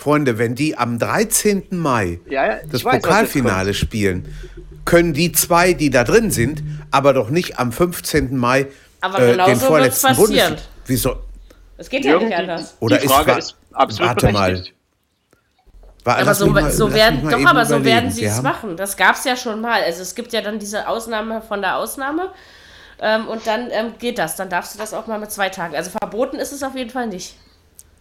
Freunde, 0.05 0.36
wenn 0.36 0.55
die 0.55 0.76
am 0.76 0.98
13. 0.98 1.64
Mai 1.70 2.20
ja, 2.28 2.46
ja, 2.46 2.57
das 2.70 2.84
weiß, 2.84 3.00
Pokalfinale 3.00 3.72
spielen, 3.72 4.34
können 4.84 5.14
die 5.14 5.32
zwei, 5.32 5.72
die 5.72 5.88
da 5.88 6.05
drin 6.05 6.30
sind, 6.30 6.62
aber 6.90 7.14
doch 7.14 7.30
nicht 7.30 7.59
am 7.59 7.72
15. 7.72 8.36
Mai 8.36 8.66
aber 9.00 9.18
äh, 9.18 9.34
den 9.34 9.57
vorletzten 9.57 10.14
Bundesliga. 10.14 10.57
Wieso? 10.84 11.16
Es 11.78 11.88
geht 11.88 12.05
ja 12.05 12.18
nicht 12.18 12.36
anders. 12.36 12.76
Oder 12.80 12.98
die 12.98 13.09
Frage 13.09 13.32
ist, 13.32 13.52
ist 13.52 13.57
absolut 13.72 14.11
warte 14.11 14.32
mal. 14.32 14.64
War, 16.05 16.18
aber 16.18 16.34
so, 16.34 16.46
mal, 16.48 16.70
so 16.70 16.92
werden, 16.92 17.26
doch, 17.26 17.46
aber 17.46 17.64
so 17.64 17.82
werden 17.82 18.11
sie 18.11 18.26
es 18.26 18.42
machen. 18.42 18.76
Das 18.76 18.98
gab 18.98 19.16
es 19.16 19.24
ja 19.24 19.36
schon 19.36 19.62
mal. 19.62 19.82
Also 19.84 20.02
es 20.02 20.14
gibt 20.14 20.34
ja 20.34 20.42
dann 20.42 20.59
diese 20.59 20.86
Ausnahme 20.86 21.40
von 21.40 21.62
der 21.62 21.78
Ausnahme. 21.78 22.30
Ähm, 23.00 23.26
und 23.26 23.46
dann 23.46 23.70
ähm, 23.70 23.94
geht 23.98 24.18
das. 24.18 24.36
Dann 24.36 24.50
darfst 24.50 24.74
du 24.74 24.78
das 24.78 24.92
auch 24.92 25.07
mal 25.07 25.18
mit 25.18 25.32
zwei 25.32 25.48
Tagen. 25.48 25.74
Also 25.74 25.90
verboten 25.90 26.36
ist 26.36 26.52
es 26.52 26.62
auf 26.62 26.76
jeden 26.76 26.90
Fall 26.90 27.07
nicht. 27.07 27.36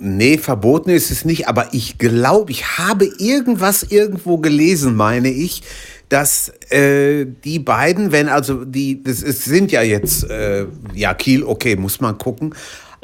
Nee, 0.06 0.38
verboten 0.38 0.90
ist 0.90 1.12
es 1.12 1.24
nicht, 1.24 1.48
aber 1.48 1.70
ich 1.72 1.98
glaube, 1.98 2.52
ich 2.52 2.78
habe 2.78 3.06
irgendwas 3.20 3.84
irgendwo 3.84 4.38
gelesen, 4.38 4.98
meine 4.98 5.30
ich, 5.30 5.64
dass 6.10 6.52
äh, 6.70 7.26
die 7.26 7.60
beiden, 7.60 8.12
wenn 8.12 8.28
also 8.28 8.66
die, 8.66 9.02
das 9.02 9.22
ist, 9.22 9.46
sind 9.46 9.72
ja 9.72 9.82
jetzt, 9.82 10.30
äh, 10.30 10.66
ja, 10.94 11.14
Kiel, 11.14 11.46
okay, 11.46 11.78
muss 11.78 12.02
man 12.02 12.18
gucken, 12.18 12.54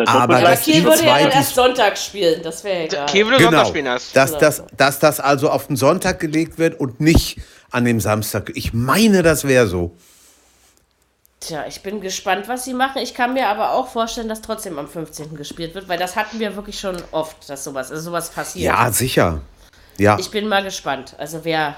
aber 0.06 0.42
das 0.42 0.64
Kiel 0.64 0.84
würde 0.84 1.06
ja 1.06 1.20
dann 1.20 1.32
erst 1.32 1.56
Sonntag 1.56 1.98
spielen, 1.98 2.42
das 2.44 2.64
wäre 2.66 2.84
egal. 2.84 3.06
Kiel 3.06 3.26
würde 3.26 3.38
genau, 3.38 3.52
Sonntag 3.52 3.68
spielen 3.68 3.86
erst. 3.86 4.16
Dass, 4.16 4.38
dass, 4.38 4.64
dass 4.76 5.00
das 5.00 5.20
also 5.22 5.50
auf 5.50 5.68
den 5.68 5.78
Sonntag 5.78 6.20
gelegt 6.20 6.58
wird 6.58 6.80
und 6.80 7.00
nicht 7.00 7.38
an 7.72 7.86
dem 7.86 8.00
Samstag. 8.00 8.52
Ich 8.56 8.74
meine, 8.74 9.24
das 9.24 9.48
wäre 9.48 9.68
so. 9.68 9.96
Tja, 11.40 11.66
ich 11.68 11.82
bin 11.84 12.02
gespannt, 12.02 12.50
was 12.50 12.66
sie 12.66 12.74
machen. 12.74 13.02
Ich 13.02 13.14
kann 13.14 13.34
mir 13.34 13.48
aber 13.48 13.72
auch 13.72 13.88
vorstellen, 13.88 14.28
dass 14.28 14.42
trotzdem 14.42 14.78
am 14.78 14.90
15. 14.90 15.36
gespielt 15.36 15.74
wird, 15.74 15.88
weil 15.88 15.98
das 15.98 16.18
hatten 16.18 16.40
wir 16.40 16.56
wirklich 16.56 16.80
schon 16.80 16.98
oft, 17.12 17.50
dass 17.50 17.64
sowas, 17.64 17.92
also 17.92 18.04
sowas 18.04 18.30
passiert. 18.30 18.66
Ja, 18.66 18.92
sicher. 18.92 19.40
Ja. 19.98 20.18
Ich 20.20 20.32
bin 20.32 20.50
mal 20.50 20.64
gespannt. 20.64 21.16
Also 21.18 21.46
wer, 21.46 21.76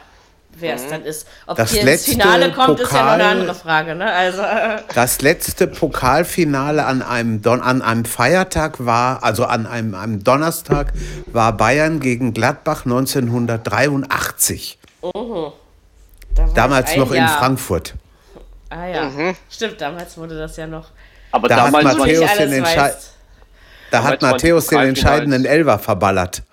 wer 0.58 0.76
es 0.76 0.86
mhm. 0.86 0.90
dann 0.90 1.04
ist. 1.04 1.28
Ob 1.46 1.58
das 1.58 1.72
hier 1.72 1.88
ins 1.88 2.06
Finale 2.06 2.52
kommt, 2.52 2.80
Pokal, 2.80 2.86
ist 2.86 2.92
ja 2.92 3.04
noch 3.04 3.12
eine 3.12 3.26
andere 3.26 3.54
Frage. 3.54 3.94
Ne? 3.94 4.12
Also. 4.12 4.42
Das 4.96 5.22
letzte 5.22 5.68
Pokalfinale 5.68 6.84
an 6.86 7.04
einem, 7.04 7.44
Don 7.44 7.62
an 7.62 7.84
einem 7.84 8.06
Feiertag 8.06 8.84
war, 8.84 9.24
also 9.24 9.46
an 9.46 9.68
einem, 9.68 9.94
einem 9.94 10.24
Donnerstag, 10.24 10.92
war 11.28 11.54
Bayern 11.56 12.00
gegen 12.00 12.34
Gladbach 12.34 12.86
1983. 12.86 14.80
Mhm. 15.04 15.52
Da 16.34 16.48
damals 16.56 16.96
noch 16.96 17.14
Jahr. 17.14 17.30
in 17.32 17.38
Frankfurt. 17.38 17.94
Ah 18.72 18.88
ja, 18.88 19.04
mhm. 19.04 19.36
stimmt, 19.50 19.82
damals 19.82 20.18
wurde 20.18 20.38
das 20.40 20.56
ja 20.56 20.66
noch. 20.66 20.92
Aber 21.32 21.50
da 21.50 21.58
damals 21.58 21.86
hat 21.86 21.98
Matthäus 21.98 22.34
den, 22.38 22.52
Entschei 22.54 22.94
da 23.92 24.04
hat 24.04 24.22
Matthäus 24.22 24.68
den 24.68 24.80
entscheidenden 24.80 25.44
Elfer 25.44 25.78
verballert. 25.78 26.44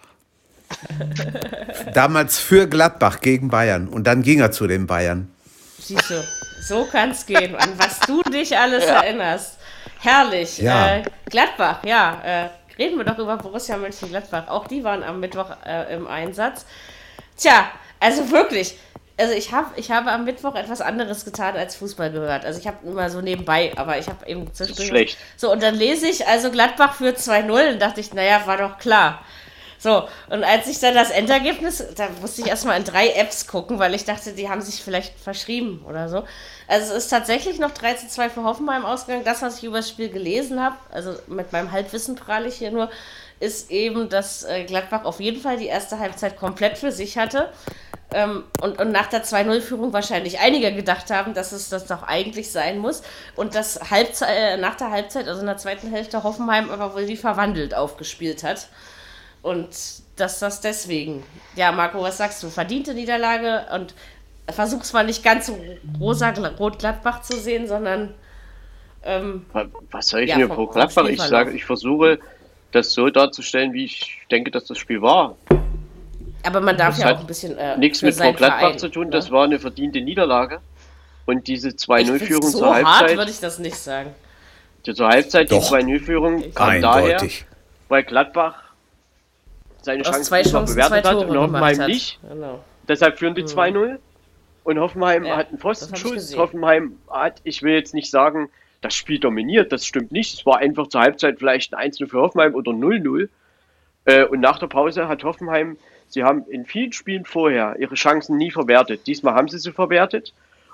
Damals 1.94 2.38
für 2.38 2.66
Gladbach 2.66 3.20
gegen 3.20 3.48
Bayern 3.48 3.88
und 3.88 4.04
dann 4.04 4.22
ging 4.22 4.40
er 4.40 4.50
zu 4.50 4.66
den 4.66 4.86
Bayern. 4.86 5.30
Siehst 5.78 6.10
du, 6.10 6.22
so 6.60 6.84
kann 6.86 7.12
es 7.12 7.24
gehen, 7.24 7.54
an 7.54 7.70
was 7.78 8.00
du 8.00 8.22
dich 8.22 8.58
alles 8.58 8.84
ja. 8.84 9.02
erinnerst. 9.02 9.58
Herrlich. 10.00 10.58
Ja. 10.58 10.96
Äh, 10.96 11.02
Gladbach, 11.30 11.84
ja. 11.84 12.20
Äh, 12.24 12.48
reden 12.76 12.98
wir 12.98 13.04
doch 13.04 13.18
über 13.18 13.36
Borussia 13.36 13.76
Mönchengladbach. 13.76 14.48
Auch 14.48 14.66
die 14.66 14.82
waren 14.84 15.02
am 15.04 15.20
Mittwoch 15.20 15.50
äh, 15.64 15.94
im 15.94 16.06
Einsatz. 16.06 16.66
Tja, 17.36 17.70
also 18.00 18.30
wirklich. 18.30 18.76
Also 19.18 19.34
ich 19.34 19.52
habe 19.52 19.68
ich 19.76 19.90
habe 19.90 20.12
am 20.12 20.24
Mittwoch 20.24 20.54
etwas 20.54 20.80
anderes 20.80 21.24
getan 21.24 21.56
als 21.56 21.76
Fußball 21.76 22.12
gehört. 22.12 22.44
Also 22.44 22.60
ich 22.60 22.66
habe 22.66 22.86
immer 22.86 23.10
so 23.10 23.20
nebenbei, 23.20 23.72
aber 23.76 23.98
ich 23.98 24.08
habe 24.08 24.26
eben 24.26 24.52
zwischendurch. 24.54 24.88
Schlecht. 24.88 25.18
So 25.36 25.50
und 25.50 25.62
dann 25.62 25.74
lese 25.74 26.06
ich 26.06 26.26
also 26.26 26.50
Gladbach 26.50 26.94
für 26.94 27.10
2-0 27.10 27.72
und 27.72 27.82
dachte 27.82 28.00
ich, 28.00 28.14
naja, 28.14 28.42
war 28.46 28.56
doch 28.56 28.78
klar. 28.78 29.24
So, 29.80 30.08
und 30.28 30.42
als 30.42 30.66
ich 30.66 30.80
dann 30.80 30.94
das 30.94 31.10
Endergebnis, 31.10 31.84
da 31.94 32.08
musste 32.20 32.42
ich 32.42 32.48
erstmal 32.48 32.76
in 32.78 32.84
drei 32.84 33.10
Apps 33.10 33.46
gucken, 33.46 33.78
weil 33.78 33.94
ich 33.94 34.04
dachte, 34.04 34.32
die 34.32 34.48
haben 34.48 34.60
sich 34.60 34.82
vielleicht 34.82 35.16
verschrieben 35.20 35.84
oder 35.88 36.08
so. 36.08 36.24
Also 36.66 36.94
es 36.94 37.04
ist 37.04 37.08
tatsächlich 37.08 37.60
noch 37.60 37.70
3 37.70 37.94
zu 37.94 38.08
2 38.08 38.30
für 38.30 38.42
Hoffenheim 38.42 38.84
ausgegangen. 38.84 39.24
Das, 39.24 39.40
was 39.40 39.58
ich 39.58 39.64
über 39.64 39.76
das 39.76 39.88
Spiel 39.88 40.08
gelesen 40.08 40.60
habe, 40.60 40.76
also 40.90 41.14
mit 41.28 41.52
meinem 41.52 41.70
Halbwissen 41.70 42.16
prahle 42.16 42.48
ich 42.48 42.56
hier 42.56 42.72
nur, 42.72 42.90
ist 43.40 43.70
eben, 43.70 44.08
dass 44.08 44.44
äh, 44.44 44.64
Gladbach 44.64 45.04
auf 45.04 45.20
jeden 45.20 45.40
Fall 45.40 45.58
die 45.58 45.66
erste 45.66 45.98
Halbzeit 45.98 46.36
komplett 46.36 46.78
für 46.78 46.92
sich 46.92 47.18
hatte. 47.18 47.52
Ähm, 48.10 48.44
und, 48.62 48.80
und 48.80 48.90
nach 48.90 49.06
der 49.06 49.22
2-0-Führung 49.22 49.92
wahrscheinlich 49.92 50.40
einige 50.40 50.72
gedacht 50.72 51.10
haben, 51.10 51.34
dass 51.34 51.52
es 51.52 51.68
das 51.68 51.86
doch 51.86 52.02
eigentlich 52.02 52.50
sein 52.50 52.78
muss. 52.78 53.02
Und 53.36 53.54
dass 53.54 53.90
Halbzeit, 53.90 54.30
äh, 54.30 54.56
nach 54.56 54.76
der 54.76 54.90
Halbzeit, 54.90 55.28
also 55.28 55.40
in 55.40 55.46
der 55.46 55.58
zweiten 55.58 55.90
Hälfte, 55.90 56.22
Hoffenheim 56.22 56.70
aber 56.70 56.94
wohl 56.94 57.06
wie 57.06 57.16
verwandelt 57.16 57.74
aufgespielt 57.74 58.42
hat. 58.42 58.68
Und 59.42 59.68
dass 60.16 60.38
das 60.38 60.60
deswegen. 60.60 61.22
Ja, 61.54 61.70
Marco, 61.70 62.00
was 62.02 62.16
sagst 62.16 62.42
du? 62.42 62.48
Verdiente 62.48 62.94
Niederlage 62.94 63.66
und 63.74 63.94
versuch's 64.48 64.92
mal 64.92 65.04
nicht 65.04 65.22
ganz 65.22 65.46
so 65.46 65.58
rosa 66.00 66.30
rot-Gladbach 66.30 67.22
zu 67.22 67.38
sehen, 67.38 67.68
sondern. 67.68 68.14
Ähm, 69.04 69.46
was 69.90 70.08
soll 70.08 70.22
ich 70.22 70.30
ja, 70.30 70.38
mir 70.38 70.48
pro 70.48 70.66
Gladbach? 70.66 71.06
Ich 71.06 71.20
sage, 71.20 71.52
ich 71.52 71.64
versuche 71.64 72.18
das 72.72 72.92
so 72.92 73.08
darzustellen, 73.10 73.72
wie 73.72 73.84
ich 73.84 74.20
denke, 74.30 74.50
dass 74.50 74.66
das 74.66 74.78
Spiel 74.78 75.02
war. 75.02 75.36
Aber 76.44 76.60
man 76.60 76.76
darf 76.76 76.96
das 76.96 77.04
ja 77.04 77.14
auch 77.14 77.20
ein 77.20 77.26
bisschen. 77.26 77.56
Äh, 77.58 77.76
nichts 77.78 78.02
mit 78.02 78.14
Frau 78.14 78.32
Gladbach 78.32 78.60
Verein, 78.60 78.78
zu 78.78 78.88
tun, 78.88 79.06
ne? 79.06 79.10
das 79.10 79.30
war 79.30 79.44
eine 79.44 79.58
verdiente 79.58 80.00
Niederlage. 80.00 80.60
Und 81.26 81.46
diese 81.46 81.70
2-0-Führung 81.70 82.50
so 82.50 82.58
zur 82.58 82.74
Halbzeit. 82.74 83.18
würde 83.18 83.30
ich 83.30 83.40
das 83.40 83.58
nicht 83.58 83.76
sagen. 83.76 84.14
Zur 84.82 85.08
Halbzeit, 85.08 85.50
Doch. 85.50 85.58
die 85.58 85.74
2-0-Führung 85.74 86.54
kam 86.54 86.68
Eindeutig. 86.70 87.44
daher, 87.44 87.56
weil 87.88 88.02
Gladbach 88.04 88.62
seine 89.82 90.02
Chancen 90.02 90.24
zwei 90.24 90.42
Chancen, 90.42 90.74
bewertet 90.74 91.04
hat 91.04 91.16
und 91.16 91.36
Hoffenheim 91.36 91.78
hat. 91.78 91.88
nicht. 91.88 92.18
Genau. 92.26 92.64
Deshalb 92.88 93.18
führen 93.18 93.34
die 93.34 93.42
mhm. 93.42 93.48
2-0. 93.48 93.98
Und 94.64 94.78
Hoffenheim 94.78 95.24
ja, 95.24 95.36
hat 95.36 95.48
einen 95.48 95.58
Pfostenschuss. 95.58 96.36
Hoffenheim 96.36 96.98
hat, 97.10 97.40
ich 97.44 97.62
will 97.62 97.72
jetzt 97.72 97.94
nicht 97.94 98.10
sagen, 98.10 98.50
das 98.80 98.94
Spiel 98.94 99.18
dominiert, 99.18 99.72
das 99.72 99.86
stimmt 99.86 100.12
nicht. 100.12 100.34
Es 100.34 100.46
war 100.46 100.58
einfach 100.58 100.88
zur 100.88 101.00
Halbzeit 101.00 101.38
vielleicht 101.38 101.74
ein 101.74 101.90
1-0 101.90 102.08
für 102.08 102.20
Hoffenheim 102.20 102.54
oder 102.54 102.72
0-0. 102.72 103.28
Äh, 104.04 104.24
und 104.24 104.40
nach 104.40 104.58
der 104.58 104.68
Pause 104.68 105.08
hat 105.08 105.24
Hoffenheim, 105.24 105.76
sie 106.08 106.22
haben 106.22 106.44
in 106.48 106.64
vielen 106.64 106.92
Spielen 106.92 107.24
vorher 107.24 107.76
ihre 107.78 107.94
Chancen 107.94 108.36
nie 108.36 108.50
verwertet. 108.50 109.06
Diesmal 109.06 109.34
haben 109.34 109.48
sie 109.48 109.58
sie 109.58 109.72
verwertet 109.72 110.32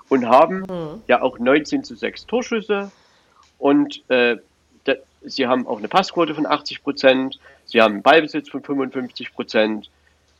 und 0.09 0.27
haben 0.27 0.59
mhm. 0.61 1.01
ja 1.07 1.21
auch 1.21 1.39
19 1.39 1.83
zu 1.83 1.95
6 1.95 2.27
Torschüsse. 2.27 2.91
Und 3.57 4.03
äh, 4.09 4.37
sie 5.23 5.47
haben 5.47 5.67
auch 5.67 5.79
eine 5.79 5.87
Passquote 5.87 6.35
von 6.35 6.45
80 6.45 6.83
Prozent. 6.83 7.39
Sie 7.65 7.81
haben 7.81 7.95
einen 7.95 8.03
Ballbesitz 8.03 8.49
von 8.49 8.61
55 8.61 9.33
Prozent. 9.33 9.89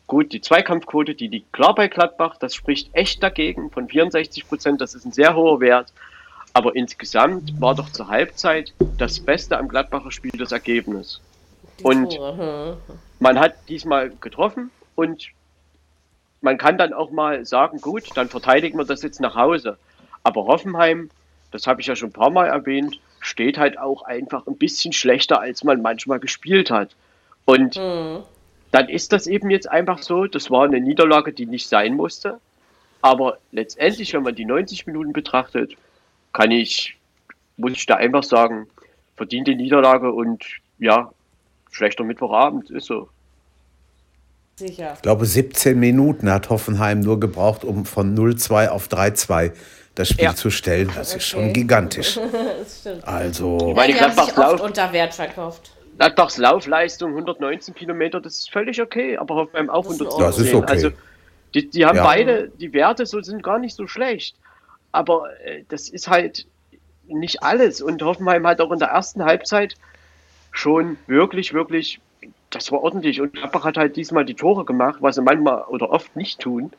Gut, 0.08 0.32
die 0.32 0.42
Zweikampfquote, 0.42 1.16
die 1.16 1.28
liegt 1.28 1.52
klar 1.52 1.74
bei 1.74 1.88
Gladbach. 1.88 2.38
Das 2.40 2.54
spricht 2.54 2.94
echt 2.94 3.24
dagegen 3.24 3.72
von 3.72 3.88
64 3.88 4.48
Prozent. 4.48 4.82
Das 4.82 4.94
ist 4.94 5.06
ein 5.06 5.12
sehr 5.12 5.36
hoher 5.36 5.60
Wert. 5.60 5.92
Aber 6.56 6.74
insgesamt 6.74 7.60
war 7.60 7.76
doch 7.76 7.90
zur 7.90 8.08
Halbzeit 8.08 8.74
das 8.98 9.20
Beste 9.20 9.58
am 9.58 9.68
Gladbacher 9.68 10.10
Spiel 10.10 10.32
das 10.38 10.54
Ergebnis. 10.54 11.20
Und 11.84 12.18
man 13.20 13.40
hat 13.40 13.56
diesmal 13.68 14.10
getroffen 14.22 14.72
und 14.96 15.28
man 16.40 16.58
kann 16.58 16.78
dann 16.78 16.94
auch 16.94 17.12
mal 17.12 17.46
sagen, 17.46 17.82
gut, 17.82 18.06
dann 18.16 18.30
verteidigen 18.30 18.78
wir 18.78 18.86
das 18.86 19.04
jetzt 19.04 19.20
nach 19.20 19.36
Hause. 19.36 19.78
Aber 20.24 20.46
Hoffenheim, 20.46 21.10
das 21.52 21.68
habe 21.68 21.82
ich 21.82 21.88
ja 21.88 21.96
schon 21.98 22.12
ein 22.12 22.14
paar 22.14 22.30
Mal 22.30 22.48
erwähnt, 22.48 23.02
steht 23.20 23.58
halt 23.58 23.78
auch 23.78 24.04
einfach 24.04 24.48
ein 24.48 24.56
bisschen 24.56 24.94
schlechter, 24.94 25.42
als 25.42 25.66
man 25.66 25.82
manchmal 25.82 26.22
gespielt 26.22 26.72
hat. 26.72 26.96
Und 27.44 27.76
mhm. 27.76 28.24
dann 28.72 28.88
ist 28.88 29.12
das 29.12 29.28
eben 29.28 29.50
jetzt 29.50 29.70
einfach 29.70 30.02
so, 30.02 30.26
das 30.26 30.50
war 30.50 30.64
eine 30.64 30.80
Niederlage, 30.80 31.34
die 31.34 31.48
nicht 31.48 31.68
sein 31.68 31.96
musste. 31.96 32.40
Aber 33.02 33.40
letztendlich, 33.52 34.14
wenn 34.14 34.24
man 34.24 34.36
die 34.36 34.46
90 34.46 34.88
Minuten 34.88 35.12
betrachtet, 35.12 35.76
kann 36.36 36.52
ich, 36.52 36.98
muss 37.56 37.72
ich 37.72 37.86
da 37.86 37.96
einfach 37.96 38.24
sagen, 38.24 38.68
verdiente 39.16 39.56
Niederlage 39.56 40.12
und 40.12 40.44
ja, 40.80 41.12
schlechter 41.72 42.04
Mittwochabend 42.04 42.70
ist 42.70 42.88
so. 42.88 43.10
Sicher. 44.58 44.94
Ich 44.96 45.02
glaube, 45.02 45.26
17 45.26 45.80
Minuten 45.80 46.30
hat 46.30 46.50
Hoffenheim 46.50 47.00
nur 47.00 47.20
gebraucht, 47.22 47.64
um 47.64 47.86
von 47.86 48.18
0-2 48.18 48.68
auf 48.68 48.88
3-2 48.88 49.54
das 49.96 50.10
Spiel 50.10 50.26
ja. 50.26 50.36
zu 50.36 50.50
stellen. 50.50 50.92
Das 50.94 51.12
okay. 51.12 51.18
ist 51.18 51.26
schon 51.26 51.54
gigantisch. 51.54 52.20
das 52.32 52.82
stimmt. 52.82 53.08
Also, 53.08 53.70
ich 53.70 53.76
meine, 53.76 53.94
Gladbachs 53.94 54.36
Lauf 54.36 54.62
unter 54.62 54.92
Wert 54.92 55.14
verkauft. 55.14 55.72
Gladbachs 55.98 56.38
Laufleistung 56.38 57.12
119 57.12 57.74
Kilometer, 57.74 58.20
das 58.20 58.40
ist 58.40 58.52
völlig 58.52 58.82
okay, 58.82 59.16
aber 59.16 59.36
Hoffenheim 59.36 59.70
auch 59.70 59.84
110. 59.84 60.20
Das 60.20 60.38
ist 60.38 60.54
okay. 60.54 60.72
Also, 60.72 60.90
die, 61.54 61.70
die 61.70 61.86
haben 61.86 61.96
ja. 61.96 62.04
beide, 62.04 62.50
die 62.50 62.74
Werte 62.74 63.06
so, 63.06 63.22
sind 63.22 63.42
gar 63.42 63.58
nicht 63.58 63.76
so 63.76 63.88
schlecht. 63.88 64.36
Aber 64.96 65.30
äh, 65.44 65.64
das 65.68 65.90
ist 65.90 66.08
halt 66.08 66.48
nicht 67.08 67.44
alles. 67.44 67.82
Und 67.82 68.02
Hoffenheim 68.02 68.48
hat 68.48 68.62
auch 68.62 68.72
in 68.72 68.80
der 68.80 68.90
ersten 68.90 69.24
Halbzeit 69.24 69.76
schon 70.52 70.98
wirklich, 71.08 71.54
wirklich, 71.54 72.00
das 72.50 72.72
war 72.72 72.82
ordentlich. 72.82 73.22
Und 73.22 73.34
Gladbach 73.34 73.66
hat 73.66 73.78
halt 73.78 73.96
diesmal 73.96 74.26
die 74.26 74.34
Tore 74.34 74.66
gemacht, 74.66 74.98
was 75.02 75.16
sie 75.16 75.22
manchmal 75.22 75.64
oder 75.64 75.90
oft 75.90 76.16
nicht 76.16 76.40
tun. 76.40 76.72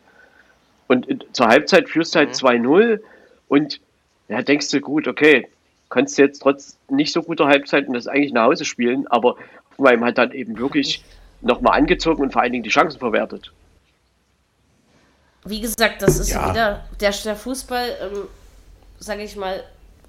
Und 0.89 1.07
in, 1.07 1.23
zur 1.33 1.49
Halbzeit 1.49 1.89
führst 1.89 2.15
du 2.15 2.21
halt 2.21 2.31
mhm. 2.31 2.69
2-0 2.69 3.01
und 3.49 3.81
ja, 4.29 4.43
denkst 4.43 4.71
du, 4.71 4.81
gut, 4.81 5.07
okay, 5.07 5.49
kannst 5.89 6.19
du 6.19 6.23
jetzt 6.23 6.41
trotz 6.41 6.79
nicht 6.89 7.13
so 7.13 7.23
guter 7.23 7.47
Halbzeit 7.47 7.87
und 7.87 7.95
das 7.95 8.09
eigentlich 8.09 8.33
nach 8.33 8.45
Hause 8.45 8.65
spielen, 8.65 9.07
aber 9.07 9.37
Hoffenheim 9.71 10.05
hat 10.05 10.19
dann 10.19 10.33
eben 10.33 10.59
wirklich 10.59 11.05
nochmal 11.43 11.79
angezogen 11.79 12.23
und 12.23 12.33
vor 12.33 12.43
allen 12.43 12.53
Dingen 12.53 12.65
die 12.65 12.71
Chancen 12.71 12.99
verwertet. 12.99 13.53
Wie 15.47 15.61
gesagt, 15.61 16.03
das 16.03 16.19
ist 16.19 16.31
ja. 16.31 16.51
wieder, 16.51 16.85
der, 17.01 17.13
der 17.13 17.37
Fußball, 17.37 17.97
ähm, 18.03 18.29
sage 18.99 19.23
ich 19.23 19.37
mal, 19.37 19.63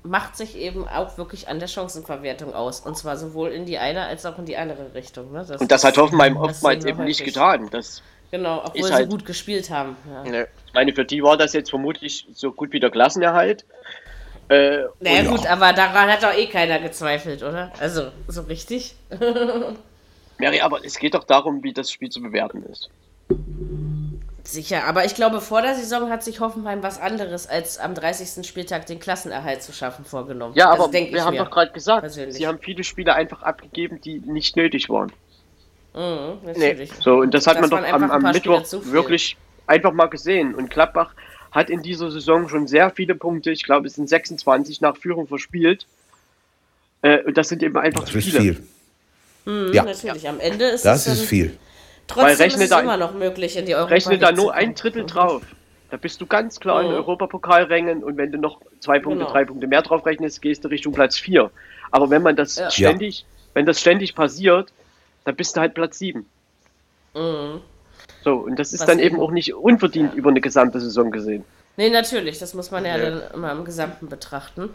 macht 0.04 0.36
sich 0.38 0.58
eben 0.58 0.88
auch 0.88 1.18
wirklich 1.18 1.48
an 1.48 1.60
der 1.60 1.68
Chancenverwertung 1.68 2.54
aus. 2.54 2.80
Und 2.80 2.98
zwar 2.98 3.18
sowohl 3.18 3.50
in 3.50 3.66
die 3.66 3.78
eine 3.78 4.06
als 4.06 4.26
auch 4.26 4.38
in 4.38 4.46
die 4.46 4.58
andere 4.58 4.94
Richtung. 4.94 5.32
Ne? 5.32 5.46
Das 5.48 5.62
und 5.62 5.72
das 5.72 5.84
hat 5.84 5.98
Hoffenheim 5.98 6.38
oftmals 6.38 6.86
eben 6.86 7.04
nicht 7.04 7.24
getan. 7.24 7.70
Das 7.72 8.02
genau, 8.32 8.64
obwohl 8.66 8.84
sie 8.84 8.94
halt, 8.94 9.10
gut 9.10 9.26
gespielt 9.26 9.70
haben. 9.70 9.96
Ja. 10.12 10.24
Ne, 10.24 10.48
ich 10.66 10.74
meine, 10.74 10.94
für 10.94 11.06
die 11.06 11.22
war 11.24 11.38
das 11.38 11.54
jetzt 11.54 11.70
vermutlich 11.70 12.28
so 12.34 12.52
gut 12.52 12.72
wie 12.72 12.80
der 12.80 12.90
Klassenerhalt. 12.90 13.66
Äh, 14.50 14.86
naja, 15.02 15.30
gut, 15.30 15.44
ja. 15.44 15.52
aber 15.52 15.74
daran 15.74 16.10
hat 16.10 16.24
doch 16.24 16.34
eh 16.34 16.48
keiner 16.48 16.80
gezweifelt, 16.80 17.44
oder? 17.44 17.72
Also, 17.80 18.12
so 18.28 18.42
richtig. 18.44 18.96
Mary, 20.40 20.62
aber 20.62 20.86
es 20.86 20.98
geht 20.98 21.16
doch 21.16 21.26
darum, 21.26 21.64
wie 21.64 21.74
das 21.74 21.92
Spiel 21.92 22.10
zu 22.10 22.22
bewerten 22.22 22.64
ist. 22.64 22.90
Sicher, 24.48 24.86
aber 24.86 25.04
ich 25.04 25.14
glaube, 25.14 25.42
vor 25.42 25.62
der 25.62 25.76
Saison 25.76 26.10
hat 26.10 26.24
sich 26.24 26.40
Hoffenheim 26.40 26.82
was 26.82 27.02
anderes 27.02 27.48
als 27.48 27.80
am 27.80 27.94
30. 27.94 28.48
Spieltag 28.48 28.86
den 28.86 28.98
Klassenerhalt 28.98 29.62
zu 29.62 29.74
schaffen 29.74 30.06
vorgenommen. 30.06 30.56
Ja, 30.56 30.70
aber 30.70 30.86
also, 30.86 30.94
wir 30.94 31.26
haben 31.26 31.36
doch 31.36 31.52
gerade 31.52 31.74
gesagt, 31.74 32.00
persönlich. 32.00 32.38
sie 32.38 32.48
haben 32.48 32.58
viele 32.60 32.86
Spiele 32.86 33.14
einfach 33.14 33.44
abgegeben, 33.44 34.00
die 34.00 34.20
nicht 34.20 34.56
nötig 34.56 34.90
waren. 34.90 35.12
Mhm, 35.94 36.40
nee. 36.56 36.88
So, 37.02 37.18
und 37.18 37.34
das 37.34 37.46
hat 37.46 37.56
das 37.60 37.70
man 37.70 37.84
doch 37.84 37.92
am, 37.92 38.10
am 38.10 38.22
Mittwoch 38.32 38.64
wirklich 38.86 39.36
einfach 39.66 39.92
mal 39.92 40.06
gesehen. 40.06 40.56
Und 40.56 40.70
Klappbach 40.70 41.14
hat 41.52 41.70
in 41.70 41.82
dieser 41.84 42.10
Saison 42.10 42.48
schon 42.48 42.68
sehr 42.68 42.90
viele 42.92 43.16
Punkte, 43.16 43.52
ich 43.52 43.64
glaube, 43.64 43.88
es 43.88 43.96
sind 43.96 44.08
26 44.08 44.80
nach 44.80 44.96
Führung 44.96 45.28
verspielt. 45.28 45.88
Äh, 47.02 47.22
und 47.24 47.38
das 47.38 47.50
sind 47.50 47.62
eben 47.64 47.76
einfach 47.76 48.02
das 48.02 48.12
zu 48.12 48.22
viele. 48.22 48.40
Viel. 48.40 48.68
Mhm, 49.44 49.74
ja, 49.74 49.84
natürlich. 49.84 50.30
Am 50.30 50.40
Ende 50.40 50.66
ist 50.66 50.86
das 50.86 51.06
ist 51.06 51.24
viel. 51.24 51.58
Trotzdem 52.08 52.48
ist 52.48 52.62
es 52.62 52.70
da, 52.70 52.80
immer 52.80 52.98
noch 52.98 53.14
möglich 53.14 53.58
in 53.58 53.66
die 53.66 53.76
Europa 53.76 53.94
Rechne 53.94 54.18
da 54.18 54.32
nur 54.32 54.54
ein 54.54 54.76
Drittel 54.76 55.06
drauf. 55.06 55.44
Da 55.90 55.98
bist 55.98 56.20
du 56.20 56.26
ganz 56.26 56.60
klar 56.60 56.78
oh. 56.78 56.88
in 56.88 56.94
Europapokalrängen 56.94 58.04
und 58.04 58.18
wenn 58.18 58.32
du 58.32 58.38
noch 58.38 58.60
zwei 58.80 59.00
Punkte, 59.00 59.20
genau. 59.20 59.32
drei 59.32 59.46
Punkte 59.46 59.68
mehr 59.68 59.82
drauf 59.82 60.06
rechnest, 60.06 60.42
gehst 60.42 60.64
du 60.64 60.70
Richtung 60.70 60.94
Platz 60.94 61.18
vier. 61.18 61.52
Aber 61.92 62.10
wenn 62.10 62.22
man 62.22 62.36
das 62.36 62.58
ja. 62.58 62.70
ständig, 62.70 63.26
wenn 63.54 63.66
das 63.66 63.80
ständig 63.80 64.16
passiert, 64.16 64.72
dann 65.24 65.36
bist 65.36 65.56
du 65.56 65.62
halt 65.62 65.74
Platz 65.74 66.00
sieben. 66.00 66.26
Mhm. 67.14 67.62
So, 68.24 68.34
und 68.36 68.58
das 68.58 68.74
ist 68.74 68.82
Was 68.82 68.88
dann 68.88 69.00
eben 69.00 69.20
auch 69.20 69.32
nicht 69.32 69.54
unverdient 69.54 70.14
ja. 70.14 70.18
über 70.18 70.30
eine 70.30 70.42
gesamte 70.42 70.80
Saison 70.80 71.12
gesehen. 71.12 71.44
Nee, 71.78 71.90
natürlich, 71.90 72.40
das 72.40 72.54
muss 72.54 72.72
man 72.72 72.86
ja, 72.86 72.98
ja. 72.98 73.10
dann 73.10 73.32
immer 73.34 73.52
im 73.52 73.64
Gesamten 73.64 74.10
betrachten. 74.10 74.70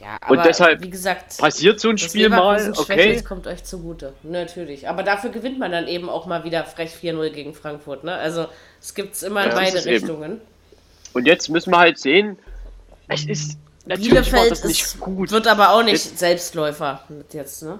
Ja, 0.00 0.16
aber 0.22 0.32
und 0.32 0.44
deshalb, 0.46 0.82
wie 0.82 0.88
gesagt, 0.88 1.36
passiert 1.36 1.78
so 1.78 1.90
ein 1.90 1.98
Spiel 1.98 2.30
mal, 2.30 2.72
okay. 2.74 3.14
Das 3.14 3.24
kommt 3.24 3.46
euch 3.46 3.64
zugute, 3.64 4.14
natürlich. 4.22 4.88
Aber 4.88 5.02
dafür 5.02 5.28
gewinnt 5.28 5.58
man 5.58 5.70
dann 5.72 5.86
eben 5.88 6.08
auch 6.08 6.24
mal 6.24 6.42
wieder 6.44 6.64
frech 6.64 6.92
4-0 6.92 7.28
gegen 7.30 7.54
Frankfurt. 7.54 8.04
Ne? 8.04 8.14
Also 8.14 8.46
es 8.80 8.94
gibt 8.94 9.14
es 9.14 9.22
immer 9.22 9.44
in 9.44 9.50
ja, 9.50 9.56
beide 9.56 9.84
Richtungen. 9.84 10.32
Eben. 10.32 10.40
Und 11.12 11.26
jetzt 11.26 11.50
müssen 11.50 11.70
wir 11.70 11.78
halt 11.78 11.98
sehen, 11.98 12.38
es 13.08 13.26
ist 13.26 13.58
natürlich 13.84 14.10
Bielefeld 14.10 14.50
das 14.50 14.64
nicht 14.64 14.82
ist, 14.82 15.00
gut. 15.00 15.30
wird 15.32 15.46
aber 15.46 15.70
auch 15.74 15.82
nicht 15.82 15.96
es, 15.96 16.18
Selbstläufer 16.18 17.02
mit 17.10 17.34
jetzt, 17.34 17.62
ne? 17.62 17.78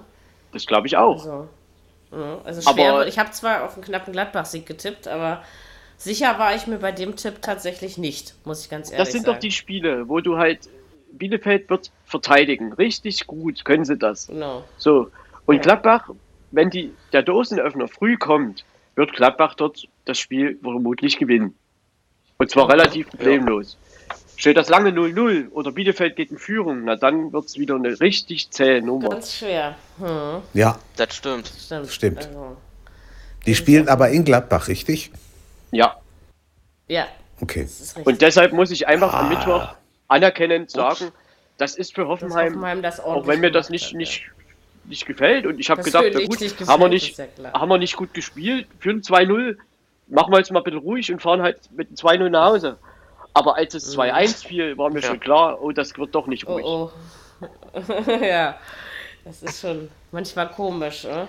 Das 0.53 0.67
glaube 0.67 0.85
ich 0.85 0.97
auch. 0.97 1.13
Also, 1.13 1.47
ja, 2.11 2.41
also 2.43 2.61
schwer. 2.61 2.91
Aber, 2.91 3.07
ich 3.07 3.17
habe 3.17 3.31
zwar 3.31 3.63
auf 3.63 3.73
einen 3.73 3.83
knappen 3.83 4.13
Gladbach-Sieg 4.13 4.67
getippt, 4.67 5.07
aber 5.07 5.41
sicher 5.97 6.37
war 6.37 6.53
ich 6.55 6.67
mir 6.67 6.77
bei 6.77 6.91
dem 6.91 7.15
Tipp 7.15 7.41
tatsächlich 7.41 7.97
nicht, 7.97 8.35
muss 8.43 8.63
ich 8.63 8.69
ganz 8.69 8.91
ehrlich 8.91 8.97
sagen. 8.97 9.05
Das 9.05 9.11
sind 9.11 9.25
sagen. 9.25 9.35
doch 9.35 9.39
die 9.39 9.51
Spiele, 9.51 10.07
wo 10.07 10.19
du 10.19 10.37
halt 10.37 10.69
Bielefeld 11.13 11.69
wird 11.69 11.91
verteidigen. 12.05 12.73
Richtig 12.73 13.27
gut 13.27 13.65
können 13.65 13.85
sie 13.85 13.97
das. 13.97 14.27
Genau. 14.27 14.63
So. 14.77 15.09
Und 15.45 15.55
ja. 15.57 15.61
Gladbach, 15.61 16.09
wenn 16.51 16.69
die, 16.69 16.93
der 17.13 17.23
Dosenöffner 17.23 17.87
früh 17.87 18.17
kommt, 18.17 18.65
wird 18.95 19.13
Gladbach 19.13 19.55
dort 19.55 19.87
das 20.05 20.17
Spiel 20.19 20.57
vermutlich 20.61 21.17
gewinnen. 21.17 21.55
Und 22.37 22.49
zwar 22.49 22.69
relativ 22.69 23.09
problemlos. 23.09 23.77
Ja. 23.79 24.15
Steht 24.35 24.57
das 24.57 24.69
lange 24.69 24.89
0-0 24.89 25.51
oder 25.51 25.71
Bielefeld 25.71 26.15
geht 26.15 26.31
in 26.31 26.39
Führung, 26.39 26.85
na 26.85 26.95
dann 26.95 27.31
wird 27.31 27.45
es 27.45 27.59
wieder 27.59 27.75
eine 27.75 27.99
richtig 27.99 28.49
zähe 28.49 28.81
Nummer. 28.81 29.09
Ganz 29.09 29.35
schwer. 29.35 29.75
Hm. 29.99 30.41
Ja. 30.53 30.79
Das 30.95 31.15
stimmt. 31.15 31.47
Stimmt. 31.47 31.91
stimmt. 31.91 32.17
Also. 32.17 32.57
Die 33.45 33.53
spielen 33.53 33.87
aber 33.87 34.09
in 34.09 34.23
Gladbach, 34.25 34.67
richtig? 34.67 35.11
Ja. 35.69 35.95
Ja. 36.87 37.07
Okay. 37.39 37.67
Und 38.03 38.21
deshalb 38.21 38.53
muss 38.53 38.71
ich 38.71 38.87
einfach 38.87 39.13
ah. 39.13 39.19
am 39.19 39.29
Mittwoch 39.29 39.75
anerkennend 40.11 40.69
sagen, 40.69 41.07
Ups. 41.07 41.13
das 41.57 41.75
ist 41.75 41.95
für 41.95 42.07
Hoffenheim, 42.07 42.55
Hoffenheim 42.55 42.83
auch 43.03 43.27
wenn 43.27 43.39
mir 43.39 43.51
das 43.51 43.69
nicht, 43.69 43.93
nicht, 43.93 44.29
nicht 44.85 45.05
gefällt. 45.05 45.45
Und 45.45 45.59
ich 45.59 45.69
habe 45.69 45.81
gedacht, 45.81 46.05
na 46.13 46.19
gut, 46.19 46.39
gefällt, 46.39 46.67
haben, 46.67 46.81
wir 46.81 46.89
nicht, 46.89 47.17
ja 47.17 47.53
haben 47.53 47.69
wir 47.69 47.77
nicht 47.77 47.95
gut 47.95 48.13
gespielt, 48.13 48.67
führen 48.79 49.01
2-0, 49.01 49.57
machen 50.07 50.33
wir 50.33 50.37
jetzt 50.39 50.51
mal 50.51 50.59
ein 50.59 50.63
bisschen 50.63 50.79
ruhig 50.79 51.11
und 51.11 51.21
fahren 51.21 51.41
halt 51.41 51.57
mit 51.71 51.89
2-0 51.91 52.29
nach 52.29 52.45
Hause. 52.51 52.77
Aber 53.33 53.55
als 53.55 53.73
es 53.73 53.97
2-1 53.97 54.27
mhm. 54.27 54.47
fiel, 54.47 54.77
war 54.77 54.89
mir 54.89 54.99
ja. 54.99 55.07
schon 55.07 55.19
klar, 55.19 55.61
oh, 55.61 55.71
das 55.71 55.97
wird 55.97 56.13
doch 56.13 56.27
nicht 56.27 56.47
ruhig. 56.47 56.65
Oh, 56.65 56.91
oh. 57.41 57.79
ja, 58.21 58.57
das 59.23 59.41
ist 59.41 59.61
schon 59.61 59.89
manchmal 60.11 60.49
komisch. 60.49 61.05
Oder? 61.05 61.27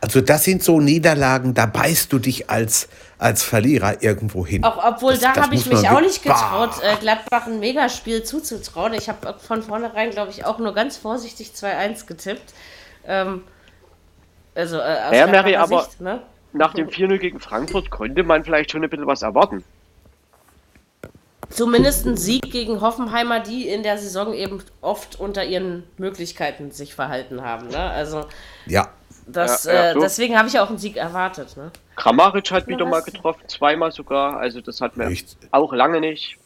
Also 0.00 0.20
das 0.20 0.44
sind 0.44 0.62
so 0.62 0.80
Niederlagen, 0.80 1.54
da 1.54 1.66
beißt 1.66 2.12
du 2.12 2.18
dich 2.18 2.50
als, 2.50 2.88
als 3.18 3.42
Verlierer 3.42 4.02
irgendwo 4.02 4.46
hin. 4.46 4.64
Auch, 4.64 4.84
obwohl, 4.84 5.12
das, 5.12 5.20
da 5.20 5.36
habe 5.36 5.54
ich 5.54 5.66
mich 5.66 5.88
auch 5.88 6.00
nicht 6.00 6.22
getraut, 6.22 6.70
äh, 6.82 6.96
Gladbach 7.00 7.46
ein 7.46 7.60
Megaspiel 7.60 8.22
zuzutrauen. 8.22 8.94
Ich 8.94 9.08
habe 9.08 9.36
von 9.38 9.62
vornherein, 9.62 10.10
glaube 10.10 10.30
ich, 10.30 10.44
auch 10.44 10.58
nur 10.58 10.74
ganz 10.74 10.96
vorsichtig 10.96 11.52
2-1 11.54 12.06
getippt. 12.06 12.54
Ähm, 13.06 13.42
also 14.54 14.76
äh, 14.76 14.80
aus 14.80 15.16
ja, 15.16 15.26
Mary, 15.26 15.56
aber 15.56 15.84
Sicht, 15.84 16.00
ne? 16.00 16.22
nach 16.52 16.74
dem 16.74 16.88
4-0 16.88 17.18
gegen 17.18 17.40
Frankfurt 17.40 17.90
konnte 17.90 18.22
man 18.22 18.44
vielleicht 18.44 18.70
schon 18.70 18.84
ein 18.84 18.90
bisschen 18.90 19.06
was 19.06 19.22
erwarten. 19.22 19.64
Zumindest 21.52 22.06
ein 22.06 22.16
Sieg 22.16 22.50
gegen 22.50 22.80
Hoffenheimer, 22.80 23.40
die 23.40 23.68
in 23.68 23.82
der 23.82 23.98
Saison 23.98 24.32
eben 24.32 24.62
oft 24.80 25.20
unter 25.20 25.44
ihren 25.44 25.84
Möglichkeiten 25.98 26.70
sich 26.70 26.94
verhalten 26.94 27.42
haben. 27.42 27.68
Ne? 27.68 27.78
Also 27.78 28.24
ja. 28.66 28.88
Das, 29.26 29.64
ja, 29.64 29.72
ja, 29.72 29.90
äh, 29.90 29.92
so. 29.94 30.00
Deswegen 30.00 30.36
habe 30.36 30.48
ich 30.48 30.58
auch 30.58 30.68
einen 30.68 30.78
Sieg 30.78 30.96
erwartet. 30.96 31.56
Ne? 31.56 31.70
Kramaric 31.96 32.50
hat 32.50 32.66
wieder 32.66 32.86
mal 32.86 33.02
getroffen, 33.02 33.42
zweimal 33.48 33.92
sogar. 33.92 34.38
Also 34.38 34.60
das 34.60 34.80
hat 34.80 34.96
mir 34.96 35.14
auch 35.50 35.72
lange 35.72 36.00
nicht. 36.00 36.38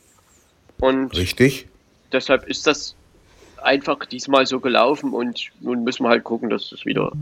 Und 0.78 1.16
Richtig. 1.16 1.68
Deshalb 2.12 2.46
ist 2.46 2.66
das 2.66 2.94
einfach 3.62 4.04
diesmal 4.06 4.46
so 4.46 4.60
gelaufen 4.60 5.12
und 5.12 5.50
nun 5.60 5.84
müssen 5.84 6.04
wir 6.04 6.10
halt 6.10 6.24
gucken, 6.24 6.50
dass 6.50 6.70
es 6.72 6.84
wieder 6.84 7.12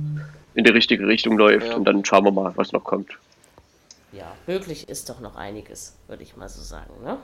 in 0.54 0.64
die 0.64 0.70
richtige 0.70 1.06
Richtung 1.06 1.38
läuft 1.38 1.68
ja. 1.68 1.76
und 1.76 1.84
dann 1.84 2.04
schauen 2.04 2.24
wir 2.24 2.32
mal, 2.32 2.52
was 2.56 2.72
noch 2.72 2.84
kommt. 2.84 3.10
Ja, 4.12 4.32
möglich 4.46 4.88
ist 4.88 5.08
doch 5.08 5.20
noch 5.20 5.36
einiges, 5.36 5.96
würde 6.06 6.22
ich 6.22 6.36
mal 6.36 6.48
so 6.48 6.62
sagen. 6.62 6.92
Ne? 7.02 7.18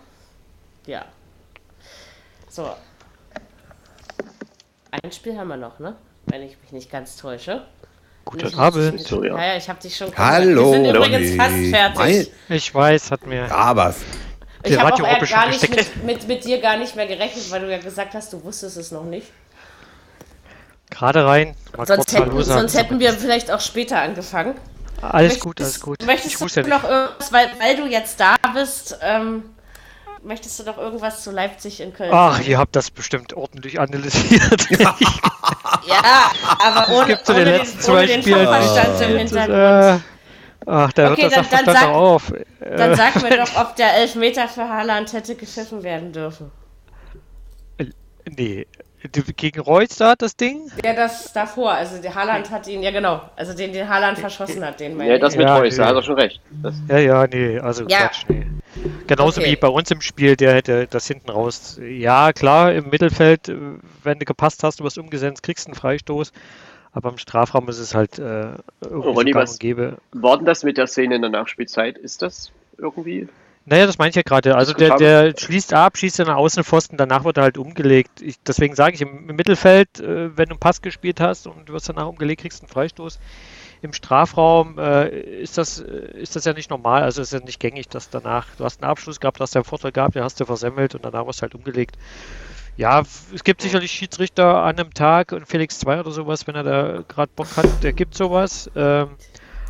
Ja. 0.91 1.05
So. 2.49 2.75
Ein 4.91 5.13
Spiel 5.13 5.39
haben 5.39 5.47
wir 5.47 5.57
noch, 5.57 5.79
ne? 5.79 5.95
Wenn 6.27 6.43
ich 6.43 6.61
mich 6.61 6.73
nicht 6.73 6.91
ganz 6.91 7.17
täusche. 7.17 7.65
Guten 8.25 8.53
Abend. 8.59 9.01
So, 9.01 9.23
ja. 9.23 9.41
ja, 9.41 9.57
ich 9.57 9.69
habe 9.69 9.81
dich 9.81 9.97
schon 9.97 10.13
Hallo. 10.17 10.73
Wir 10.73 10.83
sind 10.83 10.97
übrigens 10.97 11.37
fast 11.37 11.55
fertig. 11.71 12.33
Ich 12.49 12.75
weiß, 12.75 13.13
hat 13.13 13.25
mir. 13.25 13.47
Ja, 13.47 13.55
aber. 13.55 13.95
Ich 14.65 14.77
habe 14.77 14.93
auch 14.93 15.29
gar 15.29 15.49
nicht 15.49 15.71
mit, 15.71 16.05
mit, 16.05 16.27
mit, 16.29 16.45
dir 16.45 16.61
gar 16.61 16.77
nicht 16.77 16.97
mehr 16.97 17.07
gerechnet, 17.07 17.49
weil 17.53 17.61
du 17.61 17.71
ja 17.71 17.79
gesagt 17.79 18.15
hast, 18.15 18.33
du 18.33 18.43
wusstest 18.43 18.77
es 18.77 18.91
noch 18.91 19.05
nicht. 19.05 19.29
Gerade 20.91 21.25
rein. 21.25 21.55
Sonst 21.85 22.13
hätten, 22.13 22.43
sonst 22.43 22.77
hätten, 22.77 22.99
wir 22.99 23.13
vielleicht 23.13 23.53
auch 23.53 23.61
später 23.61 24.01
angefangen. 24.01 24.57
Alles 25.01 25.35
möchtest, 25.35 25.41
gut, 25.45 25.61
alles 25.61 25.81
gut. 25.81 26.05
Möchtest 26.05 26.43
ich 26.43 26.53
du 26.53 26.69
noch 26.69 26.83
irgendwas, 26.83 27.33
weil, 27.33 27.49
weil 27.61 27.77
du 27.77 27.87
jetzt 27.87 28.19
da 28.19 28.35
bist, 28.53 28.99
ähm, 29.03 29.45
möchtest 30.23 30.59
du 30.59 30.65
noch 30.65 30.79
irgendwas 30.79 31.23
zu 31.23 31.31
Leipzig 31.31 31.81
in 31.81 31.93
Köln 31.93 32.11
Ach, 32.13 32.41
ihr 32.41 32.59
habt 32.59 32.77
das 32.77 32.91
bestimmt 32.91 33.33
ordentlich 33.35 33.81
analysiert. 33.81 34.71
ja, 34.81 36.33
aber 36.59 36.93
ohne, 36.93 37.07
gibt 37.07 37.27
so 37.27 37.33
ohne, 37.33 37.45
den, 37.45 37.55
letzten 37.57 37.81
zwei 37.81 38.05
ohne 38.05 38.23
Spielen. 38.23 38.47
Verstand 38.47 39.01
im 39.01 39.19
Hintergrund. 39.19 40.03
Ach, 40.67 40.93
da 40.93 41.13
okay, 41.13 41.23
hört 41.23 41.37
das 41.37 41.49
dann, 41.49 41.65
dann 41.65 41.75
sag, 41.75 41.89
auf. 41.89 42.33
Dann 42.61 42.95
sag 42.95 43.23
mir 43.23 43.37
doch, 43.39 43.57
ob 43.57 43.77
der 43.77 43.95
Elfmeter 43.97 44.47
für 44.47 44.69
Haaland 44.69 45.13
hätte 45.13 45.35
gepfiffen 45.35 45.83
werden 45.83 46.13
dürfen. 46.13 46.53
Nee, 48.37 48.67
gegen 49.37 49.61
Reus 49.61 49.97
da 49.97 50.15
das 50.15 50.37
Ding? 50.37 50.71
Ja, 50.85 50.95
das 50.95 51.33
davor. 51.33 51.73
Also 51.73 52.01
der 52.01 52.15
Haaland 52.15 52.51
hat 52.51 52.67
ihn, 52.69 52.83
ja 52.83 52.91
genau, 52.91 53.23
also 53.37 53.55
den, 53.55 53.73
den 53.73 53.89
Haaland 53.89 54.19
verschossen 54.19 54.65
hat, 54.65 54.81
den 54.81 55.01
Ja, 55.01 55.19
das 55.19 55.37
mit 55.37 55.47
ja, 55.47 55.57
Reus, 55.57 55.73
nee. 55.73 55.79
da 55.79 55.87
hat 55.87 55.95
er 55.95 56.03
schon 56.03 56.15
recht. 56.17 56.41
Das 56.63 56.75
ja, 56.89 56.99
ja, 56.99 57.27
nee, 57.27 57.59
also 57.59 57.87
ja. 57.87 57.99
Quatsch, 57.99 58.25
nee. 58.29 58.47
Genauso 59.07 59.41
okay. 59.41 59.51
wie 59.51 59.57
bei 59.57 59.69
uns 59.69 59.91
im 59.91 60.01
Spiel, 60.01 60.37
der 60.37 60.55
hätte 60.55 60.87
das 60.89 61.07
hinten 61.07 61.31
raus. 61.31 61.81
Ja, 61.83 62.33
klar, 62.33 62.73
im 62.73 62.91
Mittelfeld, 62.91 63.49
äh, 63.49 63.57
wenn 64.03 64.19
du 64.19 64.25
gepasst 64.25 64.63
hast, 64.63 64.81
du 64.81 64.85
wirst 64.85 64.99
umgesetzt, 64.99 65.43
kriegst 65.43 65.67
einen 65.67 65.75
Freistoß. 65.75 66.33
Aber 66.93 67.11
im 67.11 67.19
Strafraum 67.19 67.69
ist 67.69 67.79
es 67.79 67.95
halt 67.95 68.19
äh, 68.19 68.53
irgendwie 68.83 69.09
Ronny, 69.09 69.33
so 69.33 69.39
was 69.39 69.59
gäbe. 69.59 69.99
War 70.13 70.37
denn 70.37 70.47
das 70.47 70.65
mit 70.65 70.77
der 70.77 70.89
Szene 70.89 71.17
in 71.17 71.23
der 71.23 71.31
Nachspielzeit? 71.31 71.97
Ist 71.97 72.21
das 72.23 72.51
irgendwie 72.79 73.29
naja, 73.71 73.87
das 73.87 73.99
meine 73.99 74.11
ich 74.11 74.17
ja 74.17 74.23
gerade. 74.23 74.57
Also 74.57 74.73
der, 74.73 74.97
der 74.97 75.33
schließt 75.39 75.73
ab, 75.75 75.97
schießt 75.97 76.19
in 76.19 76.27
den 76.27 76.35
Außenpfosten, 76.35 76.99
danach 76.99 77.23
wird 77.23 77.37
er 77.37 77.45
halt 77.45 77.57
umgelegt. 77.57 78.21
Ich, 78.21 78.35
deswegen 78.45 78.75
sage 78.75 78.97
ich, 78.97 79.01
im, 79.01 79.27
Mittelfeld, 79.27 80.01
äh, 80.01 80.37
wenn 80.37 80.49
du 80.49 80.55
einen 80.55 80.59
Pass 80.59 80.83
gespielt 80.83 81.21
hast 81.21 81.47
und 81.47 81.69
du 81.69 81.73
wirst 81.73 81.89
danach 81.89 82.09
umgelegt, 82.09 82.43
kriegst 82.43 82.63
einen 82.63 82.69
Freistoß. 82.69 83.21
Im 83.81 83.93
Strafraum 83.93 84.77
äh, 84.77 85.09
ist, 85.09 85.57
das, 85.57 85.79
äh, 85.79 86.19
ist 86.21 86.35
das 86.35 86.45
ja 86.47 86.53
nicht 86.53 86.69
normal, 86.69 87.05
also 87.05 87.23
ist 87.23 87.33
ja 87.33 87.39
nicht 87.39 87.61
gängig, 87.61 87.89
dass 87.89 88.11
danach, 88.11 88.49
du 88.59 88.65
hast 88.65 88.83
einen 88.83 88.91
Abschluss 88.91 89.21
gehabt, 89.21 89.39
hast 89.39 89.55
einen 89.55 89.65
Vorteil 89.65 89.93
gehabt, 89.93 90.17
den 90.17 90.25
hast 90.25 90.41
du 90.41 90.47
versemmelt 90.47 90.97
und 90.97 91.05
danach 91.05 91.25
wirst 91.29 91.39
du 91.39 91.43
halt 91.43 91.55
umgelegt. 91.55 91.97
Ja, 92.77 93.03
es 93.33 93.45
gibt 93.45 93.63
sicherlich 93.63 93.93
Schiedsrichter 93.93 94.63
an 94.65 94.81
einem 94.81 94.95
Tag 94.95 95.31
und 95.31 95.47
Felix 95.47 95.79
2 95.79 96.01
oder 96.01 96.11
sowas, 96.11 96.47
wenn 96.49 96.57
er 96.57 96.65
da 96.65 97.05
gerade 97.07 97.31
Bock 97.37 97.57
hat, 97.57 97.67
der 97.83 97.93
gibt 97.93 98.15
sowas. 98.15 98.69
Ähm, 98.75 99.11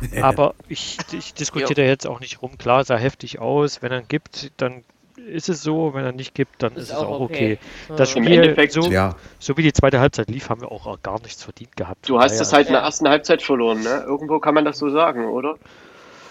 aber 0.21 0.55
ich, 0.67 0.97
ich 1.11 1.33
diskutiere 1.33 1.75
da 1.75 1.81
jetzt 1.83 2.07
auch 2.07 2.19
nicht 2.19 2.41
rum. 2.41 2.57
Klar, 2.57 2.83
sah 2.83 2.97
heftig 2.97 3.39
aus. 3.39 3.81
Wenn 3.81 3.91
er 3.91 4.01
gibt, 4.01 4.51
dann 4.57 4.83
ist 5.15 5.49
es 5.49 5.61
so. 5.61 5.93
Wenn 5.93 6.03
er 6.03 6.11
nicht 6.11 6.33
gibt, 6.33 6.63
dann 6.63 6.73
ist, 6.73 6.83
ist 6.83 6.89
es 6.89 6.95
auch 6.95 7.19
okay. 7.19 7.59
okay. 7.89 7.95
Das 7.97 8.11
Spiel, 8.11 8.55
so, 8.69 8.89
ja. 8.89 9.15
so 9.39 9.57
wie 9.57 9.63
die 9.63 9.73
zweite 9.73 9.99
Halbzeit 9.99 10.29
lief, 10.29 10.49
haben 10.49 10.61
wir 10.61 10.71
auch 10.71 11.01
gar 11.01 11.21
nichts 11.21 11.43
verdient 11.43 11.75
gehabt. 11.75 12.07
Du 12.07 12.19
hast 12.19 12.39
es 12.39 12.53
halt 12.53 12.67
in 12.67 12.73
der 12.73 12.81
ersten 12.81 13.07
Halbzeit 13.07 13.41
verloren, 13.41 13.81
ne? 13.81 14.03
Irgendwo 14.07 14.39
kann 14.39 14.53
man 14.53 14.65
das 14.65 14.77
so 14.77 14.89
sagen, 14.89 15.25
oder? 15.25 15.55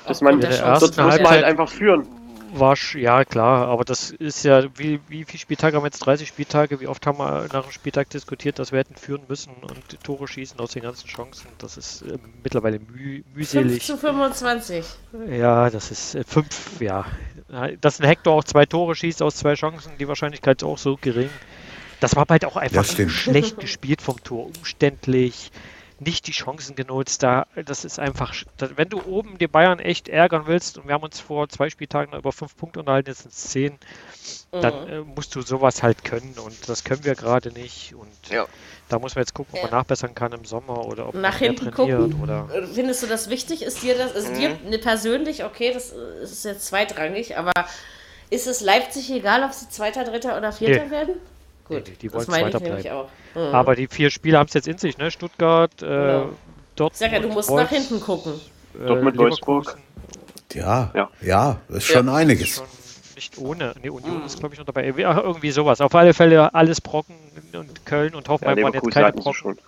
Dass 0.07 0.23
man, 0.23 0.41
das 0.41 0.61
muss 0.63 0.97
man 0.97 1.29
halt 1.29 1.45
einfach 1.45 1.69
führen 1.69 2.07
war 2.53 2.77
ja 2.95 3.25
klar, 3.25 3.69
aber 3.69 3.85
das 3.85 4.11
ist 4.11 4.45
ja, 4.45 4.65
wie, 4.77 5.01
wie 5.09 5.25
viele 5.25 5.39
Spieltage 5.39 5.77
haben 5.77 5.83
wir 5.83 5.89
jetzt? 5.89 6.01
30 6.01 6.29
Spieltage? 6.29 6.81
Wie 6.81 6.87
oft 6.87 7.07
haben 7.07 7.19
wir 7.19 7.49
nach 7.53 7.65
dem 7.65 7.73
Spieltag 7.73 8.11
diskutiert, 8.11 8.59
dass 8.59 8.73
wir 8.73 8.79
hätten 8.79 8.97
führen 8.97 9.23
müssen 9.29 9.53
und 9.63 10.03
Tore 10.03 10.29
schießen 10.29 10.59
aus 10.61 10.73
den 10.73 10.83
ganzen 10.83 11.07
Chancen? 11.07 11.49
Das 11.59 11.77
ist 11.77 12.03
äh, 12.03 12.19
mittlerweile 12.43 12.79
müh, 12.79 13.23
mühselig. 13.35 13.85
5 13.85 13.85
zu 13.85 13.97
25. 13.99 14.85
Ja, 15.31 15.71
das 15.71 15.91
ist 15.91 16.19
5, 16.27 16.81
äh, 16.81 16.85
ja. 16.85 17.07
Dass 17.81 18.01
ein 18.01 18.07
Hector 18.07 18.35
auch 18.35 18.45
zwei 18.45 18.67
Tore 18.67 18.95
schießt 18.95 19.23
aus 19.23 19.37
zwei 19.37 19.55
Chancen, 19.55 19.93
die 19.99 20.09
Wahrscheinlichkeit 20.09 20.63
ist 20.63 20.67
auch 20.67 20.79
so 20.79 20.97
gering. 21.01 21.31
Das 22.01 22.17
war 22.17 22.25
halt 22.29 22.45
auch 22.45 22.57
einfach 22.57 22.85
schlecht 22.85 23.61
gespielt 23.61 24.01
vom 24.01 24.23
Tor, 24.23 24.47
umständlich 24.47 25.51
nicht 26.01 26.27
die 26.27 26.33
Chancen 26.33 26.75
genutzt. 26.75 27.23
Da, 27.23 27.47
das 27.67 27.85
ist 27.85 27.99
einfach, 27.99 28.35
wenn 28.59 28.89
du 28.89 29.03
oben 29.03 29.39
die 29.39 29.47
Bayern 29.47 29.79
echt 29.79 30.09
ärgern 30.09 30.45
willst, 30.47 30.79
und 30.79 30.87
wir 30.87 30.95
haben 30.95 31.05
uns 31.05 31.21
vor 31.21 31.49
zwei 31.49 31.71
Spieltagen 31.71 32.17
über 32.17 32.33
fünf 32.33 32.57
Punkte 32.57 32.81
unterhalten, 32.81 33.11
jetzt 33.11 33.23
sind 33.23 33.33
es 33.33 33.49
zehn, 33.51 33.73
mhm. 34.53 34.61
dann 34.61 34.89
äh, 34.89 35.01
musst 35.01 35.35
du 35.35 35.43
sowas 35.43 35.83
halt 35.83 36.05
können 36.05 36.35
und 36.45 36.69
das 36.69 36.85
können 36.85 37.05
wir 37.05 37.15
gerade 37.15 37.53
nicht. 37.53 37.95
Und 37.95 38.09
ja. 38.31 38.47
da 38.89 38.99
muss 38.99 39.15
man 39.15 39.23
jetzt 39.23 39.35
gucken, 39.35 39.55
ob 39.55 39.63
man 39.63 39.71
nachbessern 39.71 40.15
kann 40.15 40.33
im 40.33 40.45
Sommer 40.45 40.87
oder 40.87 41.09
ob 41.09 41.15
Nach 41.15 41.39
man 41.39 41.51
hinten 41.51 41.71
gucken. 41.71 42.21
Oder 42.23 42.49
äh, 42.53 42.67
Findest 42.67 43.03
du 43.03 43.07
das 43.07 43.29
wichtig? 43.29 43.63
Ist 43.63 43.83
dir 43.83 43.97
das, 43.97 44.13
ist 44.13 44.31
mhm. 44.31 44.37
dir 44.37 44.59
ne, 44.65 44.79
persönlich, 44.79 45.45
okay, 45.45 45.73
das 45.73 45.93
ist 46.23 46.45
jetzt 46.45 46.67
zweitrangig, 46.67 47.37
aber 47.37 47.53
ist 48.31 48.47
es 48.47 48.61
Leipzig 48.61 49.11
egal, 49.11 49.45
ob 49.45 49.53
sie 49.53 49.69
Zweiter, 49.69 50.05
Dritter 50.05 50.39
oder 50.39 50.53
Vierter 50.53 50.85
nee. 50.87 50.91
werden? 50.91 51.15
Gut, 51.71 51.85
nee, 51.87 51.95
die 52.03 52.13
wollen 52.13 52.25
Zweiter 52.25 52.61
bleiben. 52.61 53.09
Mhm. 53.35 53.41
Aber 53.41 53.77
die 53.77 53.87
vier 53.87 54.11
Spiele 54.11 54.39
haben 54.39 54.49
es 54.49 54.55
jetzt 54.55 54.69
in 54.69 54.79
sich, 54.79 54.99
ne? 54.99 55.11
Stuttgart, 55.11 55.71
äh, 55.83 55.87
genau. 55.87 56.29
Dortmund. 56.77 56.97
Sag 56.97 57.13
ja, 57.13 57.21
du 57.21 57.29
musst 57.29 57.49
Wolfs, 57.49 57.63
nach 57.63 57.71
hinten 57.71 58.01
gucken. 58.01 58.33
Äh, 58.75 58.87
Dortmund, 58.87 59.17
Wolfsburg. 59.17 59.79
Ja, 60.53 60.91
ja, 60.95 61.11
ja, 61.23 61.61
ist 61.69 61.87
schon 61.87 62.09
ja. 62.09 62.15
einiges. 62.15 62.57
Schon 62.57 62.67
nicht 63.21 63.39
ohne. 63.39 63.75
Ne, 63.83 63.93
Union 63.93 64.21
mhm. 64.21 64.27
ist, 64.27 64.39
glaube 64.39 64.55
ich, 64.55 64.59
noch 64.59 64.67
dabei. 64.67 64.87
Irgendwie 64.87 65.51
sowas. 65.51 65.81
Auf 65.81 65.95
alle 65.95 66.15
Fälle 66.15 66.55
alles 66.55 66.81
Brocken 66.81 67.15
und 67.53 67.87
Köln 67.87 68.15
und 68.15 68.29
Hoffenheim 68.29 68.59
ja, 68.59 68.65
waren 68.65 68.73
jetzt 68.73 68.91
keine 68.91 69.13
Brocken. 69.13 69.59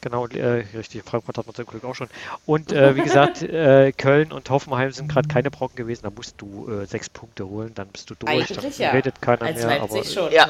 Genau, 0.00 0.26
äh, 0.26 0.64
richtig. 0.74 1.02
Frankfurt 1.04 1.38
hat 1.38 1.46
man 1.46 1.54
zum 1.54 1.66
Glück 1.66 1.84
auch 1.84 1.94
schon. 1.94 2.08
Und 2.44 2.72
äh, 2.72 2.94
wie 2.94 3.02
gesagt, 3.02 3.42
äh, 3.42 3.92
Köln 3.92 4.30
und 4.32 4.48
Hoffenheim 4.50 4.92
sind 4.92 5.08
gerade 5.08 5.28
keine 5.28 5.50
Brocken 5.50 5.76
gewesen. 5.76 6.02
Da 6.04 6.10
musst 6.10 6.40
du 6.40 6.70
äh, 6.70 6.86
sechs 6.86 7.08
Punkte 7.08 7.48
holen, 7.48 7.72
dann 7.74 7.88
bist 7.88 8.10
du 8.10 8.14
durch. 8.14 8.30
Eigentlich 8.30 8.58
dann 8.58 8.72
ja. 8.78 8.90
redet 8.90 9.20
keiner 9.20 9.42
Als 9.42 9.64
mehr. 9.64 9.82
Aber 9.82 10.04
schon. 10.04 10.30
Ja. 10.30 10.48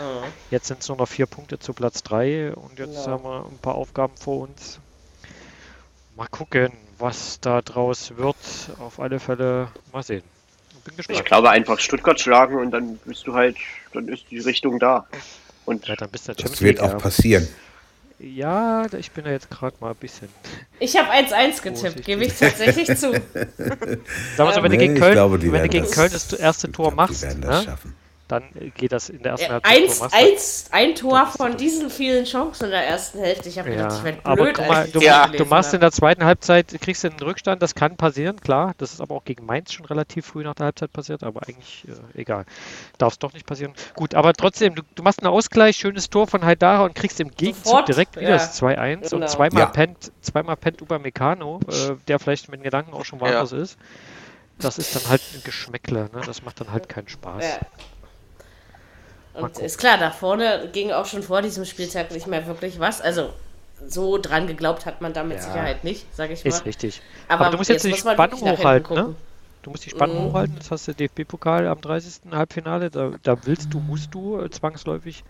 jetzt 0.50 0.66
sind 0.66 0.82
es 0.82 0.88
nur 0.88 0.98
noch 0.98 1.08
vier 1.08 1.26
Punkte 1.26 1.58
zu 1.58 1.72
Platz 1.72 2.02
drei 2.02 2.52
und 2.52 2.78
jetzt 2.78 3.04
genau. 3.04 3.06
haben 3.06 3.24
wir 3.24 3.46
ein 3.46 3.58
paar 3.58 3.76
Aufgaben 3.76 4.16
vor 4.16 4.42
uns. 4.42 4.78
Mal 6.16 6.28
gucken, 6.28 6.72
was 6.98 7.40
da 7.40 7.62
draus 7.62 8.16
wird. 8.16 8.36
Auf 8.78 9.00
alle 9.00 9.20
Fälle 9.20 9.68
mal 9.92 10.02
sehen. 10.02 10.22
Bin 10.84 10.96
gespannt. 10.96 11.18
Ich 11.18 11.24
glaube 11.24 11.50
einfach 11.50 11.80
Stuttgart 11.80 12.18
schlagen 12.20 12.56
und 12.58 12.70
dann 12.70 12.96
bist 13.04 13.26
du 13.26 13.34
halt, 13.34 13.56
dann 13.92 14.08
ist 14.08 14.24
die 14.30 14.38
Richtung 14.38 14.78
da. 14.78 15.06
Und 15.64 15.86
ja, 15.88 15.96
dann 15.96 16.10
bist 16.10 16.28
du 16.28 16.34
das 16.34 16.62
wird 16.62 16.80
auch 16.80 16.96
passieren. 16.98 17.48
Ja, 18.18 18.86
ich 18.98 19.10
bin 19.10 19.24
da 19.24 19.30
jetzt 19.30 19.50
gerade 19.50 19.76
mal 19.80 19.90
ein 19.90 19.96
bisschen. 19.96 20.28
Ich 20.78 20.94
habe 20.94 21.10
1-1 21.10 21.62
getippt, 21.62 22.04
gebe 22.04 22.24
ich 22.24 22.38
tatsächlich 22.38 22.86
zu. 22.98 23.12
Sag 24.36 24.46
mal 24.46 24.52
so, 24.52 24.62
wenn 24.62 24.70
nee, 24.70 24.76
du 24.76 24.78
gegen 24.78 24.94
Köln, 24.96 25.12
glaube, 25.12 25.40
wenn 25.40 25.62
du 25.62 25.68
gegen 25.70 25.90
Köln 25.90 26.10
das 26.12 26.30
erste 26.34 26.70
Tor 26.70 26.92
machst, 26.92 27.24
ne? 27.38 27.78
Dann 28.28 28.44
geht 28.76 28.92
das 28.92 29.08
in 29.08 29.22
der 29.22 29.32
ersten 29.32 29.52
Halbzeit. 29.52 29.82
Eins, 29.82 30.02
eins, 30.12 30.64
ein 30.72 30.94
Tor 30.94 31.26
von 31.26 31.56
diesen 31.56 31.90
vielen 31.90 32.24
Chancen 32.24 32.64
in 32.64 32.70
der 32.70 32.84
ersten 32.84 33.20
Hälfte. 33.20 33.48
Ich 33.48 33.58
habe 33.58 33.70
ja. 33.70 33.76
gedacht, 33.76 33.98
ich 33.98 34.04
werde 34.04 34.20
blöd. 34.22 34.58
Aber 34.58 34.68
mal, 34.68 34.88
du, 34.88 35.00
ja. 35.00 35.28
du 35.28 35.44
machst 35.44 35.74
in 35.74 35.80
der 35.80 35.92
zweiten 35.92 36.24
Halbzeit, 36.24 36.76
kriegst 36.80 37.04
du 37.04 37.08
einen 37.08 37.20
Rückstand, 37.20 37.62
das 37.62 37.74
kann 37.74 37.96
passieren, 37.96 38.40
klar. 38.40 38.74
Das 38.78 38.92
ist 38.92 39.00
aber 39.00 39.14
auch 39.14 39.24
gegen 39.24 39.46
Mainz 39.46 39.72
schon 39.72 39.86
relativ 39.86 40.26
früh 40.26 40.42
nach 40.42 40.54
der 40.54 40.66
Halbzeit 40.66 40.92
passiert, 40.92 41.22
aber 41.22 41.42
eigentlich 41.46 41.86
äh, 41.86 42.20
egal. 42.20 42.46
Darf 42.98 43.12
es 43.12 43.18
doch 43.20 43.32
nicht 43.32 43.46
passieren. 43.46 43.74
Gut, 43.94 44.14
aber 44.14 44.32
trotzdem, 44.32 44.74
du, 44.74 44.82
du, 44.94 45.02
machst 45.04 45.22
einen 45.22 45.32
Ausgleich, 45.32 45.76
schönes 45.76 46.10
Tor 46.10 46.26
von 46.26 46.44
Haidara 46.44 46.84
und 46.84 46.94
kriegst 46.94 47.20
im 47.20 47.30
Gegenzug 47.30 47.64
Sofort, 47.64 47.88
direkt 47.88 48.16
wieder 48.16 48.30
ja. 48.30 48.36
das 48.36 48.60
2-1 48.60 49.10
genau. 49.10 49.22
und 49.22 49.30
zweimal 49.30 49.62
ja. 49.62 49.66
pennt, 49.66 50.12
zweimal 50.20 50.56
pennt 50.56 50.82
Upamecano, 50.82 51.60
äh, 51.68 51.94
der 52.08 52.18
vielleicht 52.18 52.48
mit 52.48 52.60
den 52.60 52.64
Gedanken 52.64 52.92
auch 52.92 53.04
schon 53.04 53.20
woanders 53.20 53.52
ja. 53.52 53.58
ist. 53.58 53.78
Das 54.58 54.78
ist 54.78 54.96
dann 54.96 55.08
halt 55.10 55.20
ein 55.34 55.42
Geschmäckle, 55.44 56.08
ne? 56.14 56.22
das 56.24 56.42
macht 56.42 56.60
dann 56.60 56.72
halt 56.72 56.88
keinen 56.88 57.08
Spaß. 57.08 57.44
Und 59.40 59.58
ist 59.58 59.78
klar, 59.78 59.98
da 59.98 60.10
vorne 60.10 60.68
ging 60.72 60.92
auch 60.92 61.06
schon 61.06 61.22
vor 61.22 61.42
diesem 61.42 61.64
Spieltag 61.64 62.10
nicht 62.10 62.26
mehr 62.26 62.46
wirklich 62.46 62.80
was. 62.80 63.00
Also 63.00 63.30
so 63.86 64.18
dran 64.18 64.46
geglaubt 64.46 64.86
hat 64.86 65.00
man 65.00 65.12
da 65.12 65.22
mit 65.22 65.38
ja, 65.38 65.42
Sicherheit 65.42 65.84
nicht, 65.84 66.06
sage 66.14 66.32
ich 66.32 66.44
mal. 66.44 66.48
Ist 66.48 66.64
richtig. 66.64 67.02
Aber, 67.28 67.42
Aber 67.42 67.52
du 67.52 67.58
musst 67.58 67.70
jetzt, 67.70 67.84
jetzt 67.84 67.96
die 67.96 68.00
Spannung 68.00 68.40
hochhalten, 68.40 68.94
ne? 68.94 69.14
Du 69.62 69.70
musst 69.70 69.84
die 69.84 69.90
Spannung 69.90 70.22
mhm. 70.22 70.28
hochhalten. 70.28 70.56
Das 70.56 70.70
hast 70.70 70.86
du 70.86 70.94
DFB-Pokal 70.94 71.66
am 71.66 71.80
30. 71.80 72.30
Halbfinale. 72.30 72.88
Da, 72.88 73.10
da 73.22 73.36
willst 73.46 73.74
du, 73.74 73.80
musst 73.80 74.14
du 74.14 74.40
äh, 74.40 74.48
zwangsläufig 74.48 75.24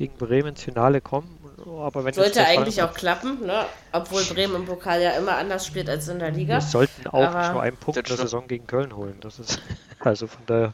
gegen 0.00 0.16
Bremen 0.16 0.48
ins 0.48 0.62
Finale 0.62 1.02
kommen. 1.02 1.36
Aber 1.66 2.06
wenn 2.06 2.14
Sollte 2.14 2.42
eigentlich 2.46 2.82
auch 2.82 2.94
klappen, 2.94 3.44
ne? 3.44 3.66
obwohl 3.92 4.24
Bremen 4.24 4.54
im 4.54 4.64
Pokal 4.64 5.02
ja 5.02 5.10
immer 5.10 5.36
anders 5.36 5.66
spielt 5.66 5.90
als 5.90 6.08
in 6.08 6.18
der 6.18 6.30
Liga. 6.30 6.54
Wir 6.54 6.60
sollten 6.62 7.06
auch 7.08 7.22
Aber 7.22 7.52
nur 7.52 7.62
einen 7.62 7.76
Punkt 7.76 7.98
in 7.98 8.04
der 8.04 8.16
Saison 8.16 8.48
gegen 8.48 8.66
Köln 8.66 8.96
holen. 8.96 9.18
Das 9.20 9.38
ist 9.38 9.60
also 10.00 10.26
von 10.26 10.40
daher. 10.46 10.72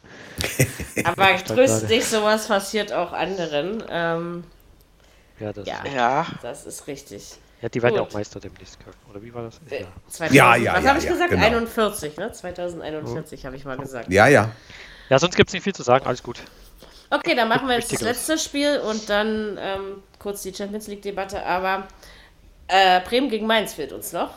Aber 1.05 1.45
tröst 1.45 1.91
dich, 1.91 2.07
sowas 2.07 2.47
passiert 2.47 2.93
auch 2.93 3.13
anderen. 3.13 3.83
Ähm, 3.91 4.45
ja, 5.41 5.53
das, 5.53 5.67
ja, 5.67 5.83
ja, 5.93 6.27
das 6.41 6.65
ist 6.65 6.87
richtig. 6.87 7.35
Ja, 7.61 7.69
die 7.69 7.83
werden 7.83 7.97
ja 7.97 8.03
auch 8.03 8.13
Meister 8.13 8.39
demnächst 8.39 8.79
können. 8.79 8.97
Oder 9.11 9.21
wie 9.25 9.35
war 9.35 9.43
das? 9.43 9.61
Äh, 9.71 9.81
ja. 9.81 9.87
2000, 10.07 10.37
ja, 10.37 10.55
ja, 10.55 10.75
Was 10.77 10.85
ja, 10.85 10.89
habe 10.91 10.99
ich 11.01 11.05
ja, 11.05 11.13
gesagt? 11.13 11.31
Genau. 11.31 11.45
41, 11.45 12.17
ne? 12.17 12.31
2041 12.31 13.41
oh. 13.41 13.45
habe 13.45 13.57
ich 13.57 13.65
mal 13.65 13.77
gesagt. 13.77 14.13
Ja, 14.13 14.29
ja. 14.29 14.53
Ja, 15.09 15.19
sonst 15.19 15.35
gibt 15.35 15.51
es 15.51 15.55
nicht 15.55 15.65
viel 15.65 15.75
zu 15.75 15.83
sagen. 15.83 16.07
Alles 16.07 16.23
gut. 16.23 16.41
Okay, 17.11 17.35
dann 17.35 17.49
machen 17.49 17.69
wir 17.69 17.77
jetzt 17.77 17.93
das 17.93 18.01
letzte 18.01 18.39
Spiel 18.39 18.79
und 18.79 19.09
dann 19.09 19.59
ähm, 19.61 20.03
kurz 20.19 20.43
die 20.43 20.53
Champions 20.53 20.89
League-Debatte. 20.89 21.45
Aber 21.45 21.87
äh, 22.69 23.01
Bremen 23.01 23.29
gegen 23.29 23.47
Mainz 23.47 23.75
fehlt 23.75 23.93
uns 23.93 24.13
noch. 24.13 24.31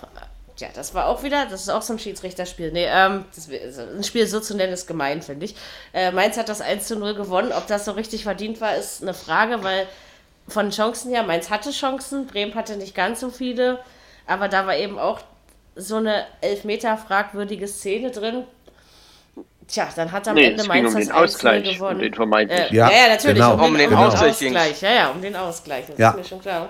Ja, 0.58 0.68
das 0.74 0.94
war 0.94 1.08
auch 1.08 1.24
wieder, 1.24 1.46
das 1.46 1.62
ist 1.62 1.70
auch 1.70 1.82
so 1.82 1.94
ein 1.94 2.00
Schiedsrichterspiel. 2.00 2.72
Nee, 2.72 2.86
ähm, 2.86 3.26
das, 3.34 3.50
ein 3.50 4.04
Spiel 4.04 4.28
so 4.28 4.40
zu 4.40 4.56
nennen 4.56 4.74
ist 4.74 4.88
gemein, 4.88 5.22
finde 5.22 5.46
ich. 5.46 5.56
Äh, 5.94 6.12
Mainz 6.12 6.38
hat 6.38 6.50
das 6.50 6.62
1 6.62 6.86
zu 6.86 6.98
0 6.98 7.16
gewonnen. 7.16 7.54
Ob 7.54 7.66
das 7.68 7.86
so 7.86 7.94
richtig 7.94 8.24
verdient 8.24 8.60
war, 8.60 8.76
ist 8.76 9.02
eine 9.02 9.14
Frage, 9.14 9.64
weil 9.64 9.88
von 10.50 10.70
Chancen 10.72 11.12
her, 11.12 11.24
Mainz 11.24 11.50
hatte 11.50 11.72
Chancen, 11.72 12.28
Bremen 12.28 12.56
hatte 12.56 12.76
nicht 12.76 12.94
ganz 12.94 13.22
so 13.22 13.30
viele, 13.30 13.80
aber 14.28 14.48
da 14.48 14.68
war 14.68 14.76
eben 14.76 15.00
auch 15.00 15.22
so 15.76 15.96
eine 15.96 16.26
Elfmeter 16.42 16.98
fragwürdige 16.98 17.68
Szene 17.68 18.12
drin. 18.12 18.44
Tja, 19.70 19.88
dann 19.96 20.12
hat 20.12 20.28
am 20.28 20.36
nee, 20.36 20.48
Ende 20.48 20.64
Mainz 20.64 20.94
um 20.94 21.00
das 21.00 21.12
Ausgleich 21.12 21.76
gewonnen. 21.76 22.00
Den 22.00 22.14
vermeintlich. 22.14 22.72
Äh, 22.72 22.76
ja, 22.76 22.90
ja, 22.90 23.08
natürlich, 23.10 23.36
genau. 23.36 23.54
um, 23.54 23.60
den, 23.60 23.70
um 23.72 23.78
den 23.78 23.90
genau. 23.90 24.08
Ausgleich. 24.08 24.82
Ja, 24.82 24.92
ja, 24.92 25.10
um 25.10 25.22
den 25.22 25.36
Ausgleich, 25.36 25.86
das 25.88 25.98
ja. 25.98 26.10
ist 26.10 26.18
mir 26.18 26.24
schon 26.24 26.42
klar. 26.42 26.70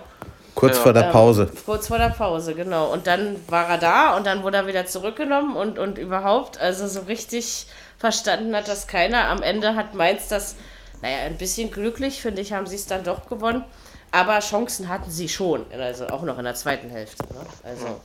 Kurz 0.53 0.75
ja. 0.75 0.83
vor 0.83 0.93
der 0.93 1.05
ähm, 1.05 1.11
Pause. 1.11 1.49
Ähm, 1.49 1.57
kurz 1.65 1.87
vor 1.87 1.97
der 1.97 2.09
Pause, 2.09 2.53
genau. 2.53 2.91
Und 2.91 3.07
dann 3.07 3.37
war 3.47 3.69
er 3.69 3.77
da 3.77 4.17
und 4.17 4.25
dann 4.25 4.43
wurde 4.43 4.57
er 4.57 4.67
wieder 4.67 4.85
zurückgenommen 4.85 5.55
und, 5.55 5.79
und 5.79 5.97
überhaupt, 5.97 6.59
also 6.59 6.87
so 6.87 7.01
richtig 7.01 7.67
verstanden 7.97 8.53
hat 8.53 8.67
das 8.67 8.87
keiner. 8.87 9.29
Am 9.29 9.41
Ende 9.41 9.75
hat 9.75 9.93
Mainz 9.93 10.27
das 10.27 10.55
naja, 11.01 11.19
ein 11.19 11.37
bisschen 11.37 11.71
glücklich, 11.71 12.21
finde 12.21 12.41
ich, 12.41 12.51
haben 12.51 12.67
sie 12.67 12.75
es 12.75 12.85
dann 12.85 13.03
doch 13.03 13.29
gewonnen. 13.29 13.63
Aber 14.11 14.39
Chancen 14.39 14.89
hatten 14.89 15.09
sie 15.11 15.29
schon, 15.29 15.65
also 15.71 16.07
auch 16.07 16.23
noch 16.23 16.37
in 16.37 16.43
der 16.43 16.55
zweiten 16.55 16.89
Hälfte. 16.89 17.23
Ne? 17.33 17.41
Also 17.63 18.01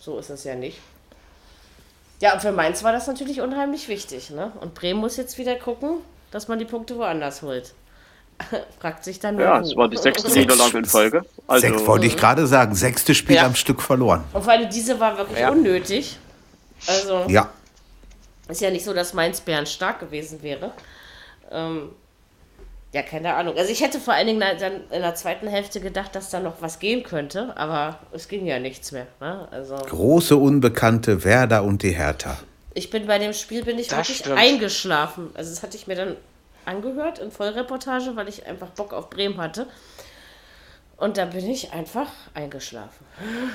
so 0.00 0.18
ist 0.18 0.30
es 0.30 0.44
ja 0.44 0.54
nicht. 0.54 0.80
Ja, 2.20 2.34
und 2.34 2.40
für 2.40 2.52
Mainz 2.52 2.82
war 2.82 2.92
das 2.92 3.06
natürlich 3.06 3.40
unheimlich 3.40 3.88
wichtig. 3.88 4.30
Ne? 4.30 4.52
Und 4.60 4.74
Bremen 4.74 5.00
muss 5.00 5.16
jetzt 5.16 5.38
wieder 5.38 5.56
gucken, 5.56 5.98
dass 6.30 6.48
man 6.48 6.58
die 6.58 6.64
Punkte 6.64 6.96
woanders 6.96 7.42
holt. 7.42 7.74
Fragt 8.80 9.04
sich 9.04 9.20
dann 9.20 9.38
Ja, 9.38 9.60
es 9.60 9.76
war 9.76 9.88
die 9.88 9.96
sechste 9.96 10.30
Niederlage 10.30 10.78
in 10.78 10.84
Folge. 10.84 11.24
Also, 11.46 11.68
Sechs 11.68 11.86
wollte 11.86 12.06
ich 12.06 12.16
gerade 12.16 12.46
sagen, 12.46 12.74
sechste 12.74 13.14
Spiel 13.14 13.36
ja. 13.36 13.46
am 13.46 13.54
Stück 13.54 13.80
verloren. 13.82 14.24
Und 14.32 14.42
vor 14.42 14.52
allem 14.52 14.68
diese 14.68 14.98
war 15.00 15.16
wirklich 15.16 15.38
ja. 15.38 15.50
unnötig. 15.50 16.18
Also 16.86 17.24
ja. 17.28 17.50
ist 18.48 18.60
ja 18.60 18.70
nicht 18.70 18.84
so, 18.84 18.92
dass 18.92 19.14
Mainz 19.14 19.40
Bären 19.40 19.66
stark 19.66 20.00
gewesen 20.00 20.42
wäre. 20.42 20.72
Ähm, 21.50 21.90
ja, 22.92 23.02
keine 23.02 23.34
Ahnung. 23.34 23.56
Also 23.56 23.70
ich 23.70 23.82
hätte 23.82 24.00
vor 24.00 24.14
allen 24.14 24.26
Dingen 24.26 24.40
dann 24.40 24.82
in 24.90 25.02
der 25.02 25.14
zweiten 25.14 25.48
Hälfte 25.48 25.80
gedacht, 25.80 26.14
dass 26.14 26.30
da 26.30 26.40
noch 26.40 26.62
was 26.62 26.78
gehen 26.78 27.02
könnte, 27.02 27.56
aber 27.56 27.98
es 28.12 28.28
ging 28.28 28.46
ja 28.46 28.58
nichts 28.58 28.92
mehr. 28.92 29.06
Ne? 29.20 29.48
Also 29.50 29.76
Große 29.76 30.36
Unbekannte 30.36 31.24
Werder 31.24 31.64
und 31.64 31.82
die 31.82 31.90
Hertha. 31.90 32.38
Ich 32.74 32.90
bin 32.90 33.06
bei 33.06 33.18
dem 33.18 33.32
Spiel 33.32 33.64
bin 33.64 33.78
ich 33.78 33.88
das 33.88 33.98
wirklich 33.98 34.18
stimmt. 34.18 34.38
eingeschlafen. 34.38 35.30
Also 35.34 35.50
das 35.50 35.62
hatte 35.62 35.76
ich 35.76 35.86
mir 35.86 35.96
dann 35.96 36.16
angehört 36.64 37.18
in 37.18 37.30
Vollreportage, 37.30 38.16
weil 38.16 38.28
ich 38.28 38.46
einfach 38.46 38.68
Bock 38.68 38.92
auf 38.92 39.10
Bremen 39.10 39.38
hatte. 39.38 39.66
Und 40.98 41.18
da 41.18 41.26
bin 41.26 41.48
ich 41.50 41.72
einfach 41.72 42.08
eingeschlafen. 42.32 43.04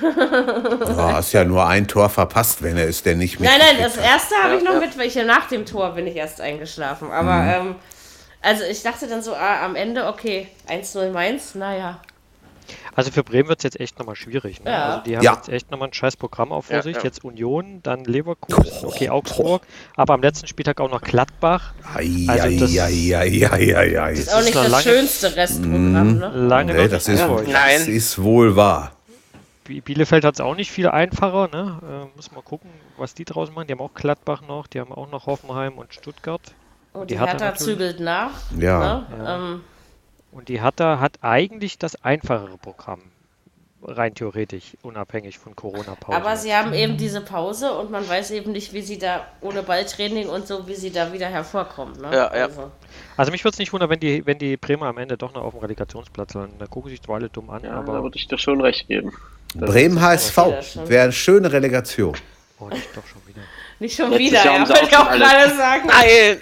Du 0.00 0.96
hast 0.96 1.32
ja 1.32 1.44
nur 1.44 1.66
ein 1.66 1.88
Tor 1.88 2.08
verpasst, 2.08 2.62
wenn 2.62 2.76
er 2.76 2.86
es 2.88 3.02
denn 3.02 3.18
nicht 3.18 3.40
mit. 3.40 3.48
Nein, 3.48 3.58
nein, 3.58 3.82
das 3.82 3.96
erste 3.96 4.36
habe 4.36 4.56
ich 4.56 4.62
noch 4.62 4.78
mit, 4.78 4.96
weil 4.96 5.08
ich 5.08 5.16
nach 5.16 5.48
dem 5.48 5.66
Tor 5.66 5.90
bin 5.94 6.06
ich 6.06 6.16
erst 6.16 6.40
eingeschlafen. 6.40 7.10
Aber 7.10 7.34
mhm. 7.34 7.68
ähm, 7.68 7.74
also 8.42 8.64
ich 8.64 8.82
dachte 8.82 9.06
dann 9.06 9.22
so 9.22 9.34
ah, 9.34 9.64
am 9.64 9.76
Ende, 9.76 10.06
okay, 10.06 10.48
1-0 10.68 11.10
Mainz, 11.10 11.54
naja. 11.54 12.00
Also 12.94 13.10
für 13.10 13.24
Bremen 13.24 13.48
wird 13.48 13.60
es 13.60 13.64
jetzt 13.64 13.80
echt 13.80 13.98
nochmal 13.98 14.16
schwierig. 14.16 14.62
Ne? 14.62 14.70
Ja. 14.70 14.84
Also 14.84 15.04
die 15.04 15.16
haben 15.16 15.24
ja. 15.24 15.34
jetzt 15.34 15.48
echt 15.48 15.70
nochmal 15.70 15.88
ein 15.88 15.92
scheiß 15.92 16.16
Programm 16.16 16.52
auf 16.52 16.66
Vorsicht. 16.66 16.98
Ja, 16.98 17.04
jetzt 17.04 17.24
Union, 17.24 17.80
dann 17.82 18.04
Leverkusen, 18.04 18.86
okay, 18.86 19.08
Augsburg, 19.08 19.62
aber 19.96 20.14
am 20.14 20.22
letzten 20.22 20.46
Spieltag 20.46 20.80
auch 20.80 20.90
noch 20.90 21.00
Gladbach. 21.00 21.72
Ei, 21.94 22.26
also 22.28 22.60
das, 22.60 22.78
ei, 22.78 23.16
ei, 23.16 23.48
ei, 23.50 24.00
ei, 24.00 24.12
ist 24.12 24.32
auch 24.32 24.42
nicht 24.42 24.54
das 24.54 24.68
lange, 24.68 24.82
schönste 24.82 25.36
Restprogramm. 25.36 26.18
Ne? 26.18 26.28
Lange 26.34 26.74
nee, 26.74 26.88
das, 26.88 27.08
ist, 27.08 27.22
das 27.22 27.88
ist 27.88 28.22
wohl 28.22 28.56
wahr. 28.56 28.92
Bielefeld 29.64 30.24
hat 30.24 30.34
es 30.34 30.40
auch 30.40 30.56
nicht 30.56 30.70
viel 30.70 30.88
einfacher. 30.88 31.48
Ne? 31.52 31.78
Äh, 31.82 32.16
muss 32.16 32.32
mal 32.32 32.42
gucken, 32.42 32.68
was 32.96 33.14
die 33.14 33.24
draußen 33.24 33.54
machen. 33.54 33.68
Die 33.68 33.72
haben 33.72 33.80
auch 33.80 33.94
Gladbach 33.94 34.42
noch, 34.46 34.66
die 34.66 34.80
haben 34.80 34.92
auch 34.92 35.10
noch 35.10 35.26
Hoffenheim 35.26 35.78
und 35.78 35.94
Stuttgart. 35.94 36.42
Und 36.92 37.10
die, 37.10 37.14
die 37.14 37.20
Hertha, 37.20 37.44
Hertha 37.44 37.54
zügelt 37.54 38.00
nach. 38.00 38.32
Ja. 38.58 38.78
Ne? 38.78 39.06
ja. 39.18 39.36
Ähm, 39.36 39.64
und 40.32 40.48
die 40.48 40.62
Hertha 40.62 40.98
hat 40.98 41.18
eigentlich 41.22 41.78
das 41.78 42.02
einfachere 42.04 42.56
Programm. 42.58 43.02
rein 43.84 44.14
theoretisch, 44.14 44.76
unabhängig 44.82 45.38
von 45.38 45.56
Corona-Pause. 45.56 46.16
Aber 46.16 46.36
sie 46.36 46.54
haben 46.54 46.72
eben 46.72 46.96
diese 46.96 47.20
Pause 47.20 47.72
und 47.72 47.90
man 47.90 48.08
weiß 48.08 48.30
eben 48.30 48.52
nicht, 48.52 48.72
wie 48.72 48.82
sie 48.82 48.96
da 48.98 49.26
ohne 49.40 49.62
Balltraining 49.62 50.28
und 50.28 50.46
so, 50.46 50.68
wie 50.68 50.74
sie 50.74 50.92
da 50.92 51.12
wieder 51.12 51.26
hervorkommen. 51.26 52.00
Ne? 52.00 52.10
Ja, 52.12 52.36
ja. 52.36 52.46
Also. 52.46 52.70
also 53.16 53.32
mich 53.32 53.42
würde 53.44 53.54
es 53.54 53.58
nicht 53.58 53.72
wundern, 53.72 53.90
wenn 53.90 53.98
die, 54.00 54.24
wenn 54.24 54.38
die 54.38 54.56
Bremer 54.56 54.86
am 54.86 54.98
Ende 54.98 55.16
doch 55.16 55.34
noch 55.34 55.42
auf 55.42 55.54
dem 55.54 55.60
Relegationsplatz 55.60 56.34
landen. 56.34 56.56
Da 56.58 56.66
gucken 56.66 56.90
sich 56.90 57.02
zwar 57.02 57.16
alle 57.16 57.28
dumm 57.28 57.50
an, 57.50 57.64
ja, 57.64 57.72
aber. 57.72 57.94
Da 57.94 58.02
würde 58.02 58.16
ich 58.16 58.28
dir 58.28 58.38
schon 58.38 58.60
recht 58.60 58.86
geben. 58.86 59.12
Bremen 59.54 60.00
HSV 60.00 60.36
wäre 60.86 61.04
eine 61.04 61.12
schöne 61.12 61.52
Relegation. 61.52 62.16
Oh, 62.58 62.68
nicht 62.68 62.96
doch 62.96 63.06
schon 63.06 63.20
wieder. 63.26 63.42
Nicht 63.80 63.96
schon 63.96 64.10
Letztes 64.10 64.26
wieder, 64.28 64.44
ja, 64.44 64.68
wollte 64.68 64.86
ich 64.86 64.96
auch 64.96 65.10
gerade 65.10 65.56
sagen. 65.56 65.88
Nein! 65.88 66.40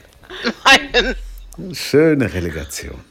Nein! 0.65 1.17
Schöne 1.75 2.33
Relegation. 2.33 3.05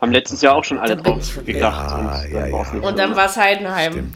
Haben 0.00 0.12
letztes 0.12 0.42
Jahr 0.42 0.56
auch 0.56 0.64
schon 0.64 0.78
alle 0.78 0.96
drauf 0.96 1.44
gedacht. 1.44 1.90
Ja, 1.90 2.24
ja, 2.24 2.46
ja. 2.46 2.80
Und 2.80 2.98
dann 2.98 3.14
war 3.14 3.26
es 3.26 3.36
Heidenheim. 3.36 4.12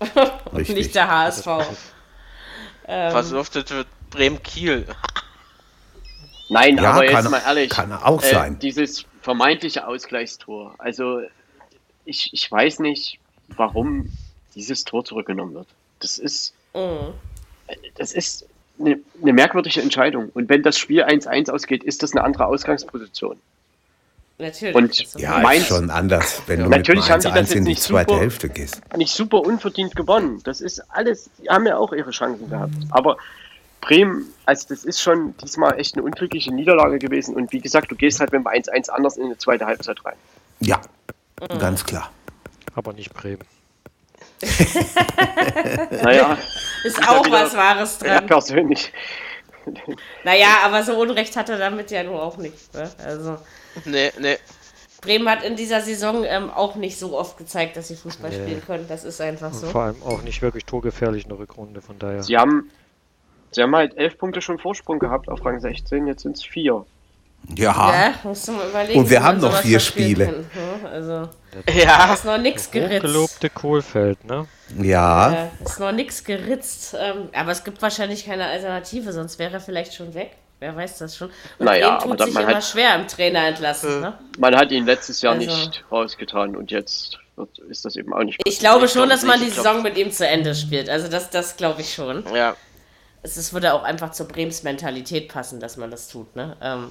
Nicht 0.52 0.94
der 0.94 1.08
HSV. 1.08 1.46
Ähm. 2.86 3.14
Was 3.14 3.30
duftet 3.30 3.70
wird 3.70 3.86
Bremen-Kiel? 4.10 4.86
Nein, 6.48 6.78
ja, 6.78 6.92
aber 6.92 7.04
jetzt 7.04 7.30
mal 7.30 7.42
ehrlich. 7.46 7.70
Kann 7.70 7.92
auch 7.92 8.22
äh, 8.22 8.30
sein. 8.30 8.58
Dieses 8.58 9.04
vermeintliche 9.20 9.86
Ausgleichstor. 9.86 10.74
Also, 10.78 11.20
ich, 12.04 12.30
ich 12.32 12.50
weiß 12.50 12.78
nicht, 12.80 13.20
warum 13.48 14.10
dieses 14.54 14.84
Tor 14.84 15.04
zurückgenommen 15.04 15.54
wird. 15.54 15.68
Das 16.00 16.18
ist. 16.18 16.54
Mhm. 16.74 17.12
Das 17.96 18.12
ist 18.12 18.47
eine, 18.80 18.98
eine 19.20 19.32
merkwürdige 19.32 19.80
Entscheidung. 19.80 20.30
Und 20.34 20.48
wenn 20.48 20.62
das 20.62 20.78
Spiel 20.78 21.04
1-1 21.04 21.50
ausgeht, 21.50 21.84
ist 21.84 22.02
das 22.02 22.12
eine 22.12 22.24
andere 22.24 22.46
Ausgangsposition. 22.46 23.36
Natürlich. 24.38 24.74
Und 24.76 25.20
ja, 25.20 25.40
Mainz, 25.40 25.62
ist 25.62 25.68
schon 25.68 25.90
anders, 25.90 26.42
wenn 26.46 26.60
du 26.60 26.68
natürlich 26.68 27.04
mit 27.06 27.10
haben 27.10 27.22
die 27.22 27.32
das 27.32 27.52
in 27.52 27.64
die 27.64 27.74
zweite 27.74 28.12
super, 28.12 28.20
Hälfte 28.20 28.48
gehst. 28.48 28.80
Nicht 28.96 29.12
super 29.12 29.40
unverdient 29.40 29.96
gewonnen. 29.96 30.40
Das 30.44 30.60
ist 30.60 30.80
alles, 30.90 31.28
die 31.42 31.48
haben 31.48 31.66
ja 31.66 31.76
auch 31.76 31.92
ihre 31.92 32.10
Chancen 32.12 32.48
gehabt. 32.48 32.74
Aber 32.90 33.16
Bremen, 33.80 34.26
also 34.44 34.66
das 34.68 34.84
ist 34.84 35.00
schon 35.00 35.36
diesmal 35.38 35.78
echt 35.80 35.96
eine 35.96 36.04
unglückliche 36.04 36.54
Niederlage 36.54 37.00
gewesen. 37.00 37.34
Und 37.34 37.52
wie 37.52 37.60
gesagt, 37.60 37.90
du 37.90 37.96
gehst 37.96 38.20
halt 38.20 38.32
mit 38.32 38.42
dem 38.42 38.46
1-1 38.46 38.90
anders 38.90 39.16
in 39.16 39.28
die 39.28 39.38
zweite 39.38 39.66
Halbzeit 39.66 40.04
rein. 40.04 40.16
Ja, 40.60 40.80
mhm. 41.40 41.58
ganz 41.58 41.84
klar. 41.84 42.12
Aber 42.76 42.92
nicht 42.92 43.12
Bremen. 43.14 43.44
naja. 46.02 46.38
Ist 46.84 47.08
auch 47.08 47.30
was 47.30 47.56
Wahres 47.56 47.98
dran. 47.98 48.08
Ja, 48.10 48.20
persönlich. 48.20 48.92
Naja, 50.24 50.60
aber 50.64 50.82
so 50.82 50.98
Unrecht 50.98 51.36
hat 51.36 51.48
er 51.48 51.58
damit 51.58 51.90
ja 51.90 52.02
nur 52.02 52.22
auch 52.22 52.36
nicht. 52.36 52.72
Ne? 52.74 52.90
Also. 53.04 53.38
Nee, 53.84 54.10
nee. 54.18 54.38
Bremen 55.00 55.28
hat 55.28 55.44
in 55.44 55.56
dieser 55.56 55.80
Saison 55.80 56.24
ähm, 56.24 56.50
auch 56.50 56.74
nicht 56.74 56.98
so 56.98 57.16
oft 57.16 57.38
gezeigt, 57.38 57.76
dass 57.76 57.88
sie 57.88 57.96
Fußball 57.96 58.30
nee. 58.30 58.36
spielen 58.42 58.62
können. 58.64 58.86
Das 58.88 59.04
ist 59.04 59.20
einfach 59.20 59.52
so. 59.52 59.66
Und 59.66 59.72
vor 59.72 59.82
allem 59.82 60.02
auch 60.02 60.22
nicht 60.22 60.42
wirklich 60.42 60.64
torgefährlich 60.64 61.24
in 61.24 61.28
der 61.28 61.38
Rückrunde, 61.38 61.80
von 61.80 61.98
daher. 61.98 62.22
Sie 62.22 62.36
haben, 62.36 62.70
sie 63.52 63.62
haben 63.62 63.74
halt 63.76 63.96
elf 63.96 64.18
Punkte 64.18 64.40
schon 64.40 64.58
Vorsprung 64.58 64.98
gehabt 64.98 65.28
auf 65.28 65.44
Rang 65.44 65.60
16, 65.60 66.06
jetzt 66.06 66.22
sind 66.22 66.36
es 66.36 66.44
vier. 66.44 66.84
Ja. 67.56 67.92
ja 67.92 68.14
musst 68.24 68.46
du 68.48 68.52
mal 68.52 68.68
überlegen, 68.68 68.98
Und 68.98 69.10
wir 69.10 69.22
haben 69.22 69.40
noch 69.40 69.56
vier 69.58 69.80
Spiele. 69.80 70.26
Kann, 70.26 70.40
ne? 70.82 70.90
Also, 70.90 71.28
ja. 71.72 72.12
ist 72.12 72.24
noch 72.24 72.38
nichts 72.38 72.70
geritzt. 72.70 73.02
Gelobte 73.02 73.50
Kohlfeld, 73.50 74.24
ne? 74.24 74.46
Ja. 74.78 75.32
Äh, 75.32 75.64
ist 75.64 75.80
noch 75.80 75.92
nichts 75.92 76.24
geritzt. 76.24 76.94
Ähm, 76.98 77.28
aber 77.32 77.52
es 77.52 77.64
gibt 77.64 77.80
wahrscheinlich 77.80 78.26
keine 78.26 78.46
Alternative, 78.46 79.12
sonst 79.12 79.38
wäre 79.38 79.54
er 79.54 79.60
vielleicht 79.60 79.94
schon 79.94 80.14
weg. 80.14 80.32
Wer 80.60 80.74
weiß 80.74 80.98
das 80.98 81.16
schon. 81.16 81.30
Und 81.58 81.66
naja, 81.66 81.98
tut 81.98 82.12
aber 82.12 82.24
sich 82.26 82.34
immer 82.34 82.54
hat, 82.54 82.64
schwer 82.64 82.96
im 82.96 83.06
Trainer 83.06 83.46
entlassen. 83.46 84.00
Ne? 84.00 84.18
Man 84.38 84.56
hat 84.56 84.72
ihn 84.72 84.86
letztes 84.86 85.22
Jahr 85.22 85.34
also, 85.34 85.46
nicht 85.46 85.84
rausgetan 85.90 86.56
und 86.56 86.72
jetzt 86.72 87.18
wird, 87.36 87.58
ist 87.70 87.84
das 87.84 87.94
eben 87.94 88.12
auch 88.12 88.24
nicht. 88.24 88.40
Ich 88.44 88.58
glaube 88.58 88.88
schon, 88.88 89.08
dass 89.08 89.22
man 89.22 89.40
die 89.40 89.50
Saison 89.50 89.82
mit 89.82 89.96
ihm 89.96 90.10
zu 90.10 90.26
Ende 90.26 90.54
spielt. 90.56 90.90
Also 90.90 91.08
das, 91.08 91.30
das 91.30 91.56
glaube 91.56 91.82
ich 91.82 91.94
schon. 91.94 92.24
Ja. 92.34 92.56
Es, 93.22 93.36
es 93.36 93.52
würde 93.52 93.72
auch 93.72 93.84
einfach 93.84 94.10
zur 94.10 94.26
Brems 94.26 94.64
Mentalität 94.64 95.28
passen, 95.28 95.60
dass 95.60 95.76
man 95.76 95.92
das 95.92 96.08
tut. 96.08 96.34
Ne? 96.34 96.56
Ähm, 96.60 96.90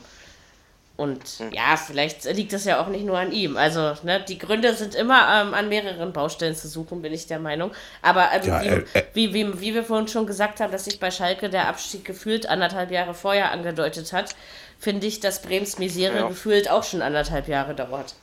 und 0.97 1.23
hm. 1.37 1.51
ja, 1.51 1.77
vielleicht 1.77 2.25
liegt 2.25 2.53
das 2.53 2.65
ja 2.65 2.81
auch 2.81 2.87
nicht 2.87 3.05
nur 3.05 3.19
an 3.19 3.31
ihm. 3.31 3.55
Also, 3.55 3.93
ne, 4.01 4.23
die 4.27 4.39
Gründe 4.39 4.73
sind 4.73 4.95
immer 4.95 5.27
ähm, 5.41 5.53
an 5.53 5.69
mehreren 5.69 6.11
Baustellen 6.11 6.55
zu 6.55 6.67
suchen, 6.67 7.03
bin 7.03 7.13
ich 7.13 7.27
der 7.27 7.37
Meinung. 7.37 7.71
Aber 8.01 8.29
ähm, 8.33 8.47
ja, 8.47 8.61
äh, 8.63 8.83
äh. 8.93 9.03
Wie, 9.13 9.31
wie, 9.31 9.61
wie, 9.61 9.75
wir 9.75 9.83
vorhin 9.83 10.07
schon 10.07 10.25
gesagt 10.25 10.59
haben, 10.59 10.71
dass 10.71 10.85
sich 10.85 10.99
bei 10.99 11.11
Schalke 11.11 11.49
der 11.49 11.67
Abstieg 11.67 12.03
gefühlt 12.03 12.49
anderthalb 12.49 12.89
Jahre 12.89 13.13
vorher 13.13 13.51
angedeutet 13.51 14.11
hat, 14.11 14.35
finde 14.79 15.05
ich, 15.05 15.19
dass 15.19 15.43
Brems 15.43 15.77
Misere 15.77 16.17
ja. 16.17 16.27
gefühlt 16.27 16.69
auch 16.69 16.83
schon 16.83 17.03
anderthalb 17.03 17.47
Jahre 17.47 17.75
dauert. 17.75 18.15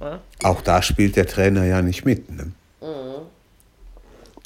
Ja? 0.00 0.20
Auch 0.42 0.62
da 0.62 0.80
spielt 0.80 1.16
der 1.16 1.26
Trainer 1.26 1.64
ja 1.64 1.82
nicht 1.82 2.06
mit. 2.06 2.30
Ne? 2.30 2.52
Mhm. 2.80 3.26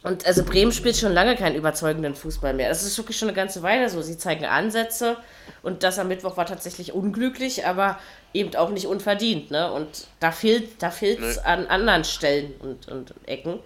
Und 0.05 0.27
also 0.27 0.45
Bremen 0.45 0.71
spielt 0.71 0.97
schon 0.97 1.13
lange 1.13 1.35
keinen 1.35 1.57
überzeugenden 1.57 2.15
Fußball 2.15 2.55
mehr. 2.55 2.69
Das 2.69 2.85
ist 2.85 2.97
wirklich 2.99 3.19
schon 3.19 3.29
eine 3.29 3.37
ganze 3.37 3.63
Weile 3.65 3.89
so. 3.91 4.01
Sie 4.01 4.17
zeigen 4.17 4.45
Ansätze 4.45 5.17
und 5.63 5.83
das 5.83 5.99
am 5.99 6.07
Mittwoch 6.07 6.37
war 6.37 6.47
tatsächlich 6.47 6.93
unglücklich, 6.93 7.67
aber 7.67 7.99
eben 8.33 8.55
auch 8.55 8.71
nicht 8.71 8.87
unverdient. 8.87 9.51
Ne? 9.51 9.73
Und 9.73 10.07
da 10.21 10.31
fehlt 10.31 10.81
da 10.83 10.89
es 10.89 11.01
nee. 11.01 11.43
an 11.43 11.67
anderen 11.67 12.05
Stellen 12.05 12.55
und, 12.61 12.87
und 12.87 13.13
Ecken, 13.27 13.59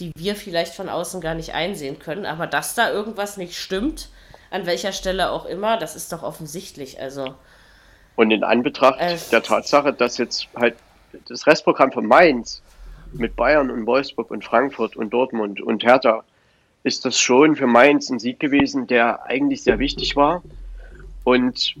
die 0.00 0.10
wir 0.16 0.34
vielleicht 0.34 0.74
von 0.74 0.88
außen 0.88 1.20
gar 1.20 1.34
nicht 1.34 1.54
einsehen 1.54 2.00
können. 2.00 2.26
Aber 2.26 2.48
dass 2.48 2.74
da 2.74 2.90
irgendwas 2.90 3.36
nicht 3.36 3.56
stimmt, 3.56 4.08
an 4.50 4.66
welcher 4.66 4.92
Stelle 4.92 5.30
auch 5.30 5.46
immer, 5.46 5.76
das 5.76 5.94
ist 5.94 6.12
doch 6.12 6.24
offensichtlich. 6.24 7.00
Also 7.00 7.34
und 8.16 8.32
in 8.32 8.42
Anbetracht 8.42 8.98
äh, 8.98 9.16
der 9.30 9.44
Tatsache, 9.44 9.92
dass 9.92 10.18
jetzt 10.18 10.48
halt 10.56 10.74
das 11.28 11.46
Restprogramm 11.46 11.92
von 11.92 12.04
Mainz 12.04 12.62
mit 13.12 13.36
Bayern 13.36 13.70
und 13.70 13.86
Wolfsburg 13.86 14.30
und 14.30 14.44
Frankfurt 14.44 14.96
und 14.96 15.10
Dortmund 15.10 15.60
und 15.60 15.84
Hertha 15.84 16.24
ist 16.84 17.04
das 17.04 17.18
schon 17.18 17.56
für 17.56 17.66
Mainz 17.66 18.08
ein 18.10 18.18
Sieg 18.18 18.40
gewesen, 18.40 18.86
der 18.86 19.24
eigentlich 19.26 19.62
sehr 19.62 19.78
wichtig 19.78 20.16
war. 20.16 20.42
Und 21.24 21.74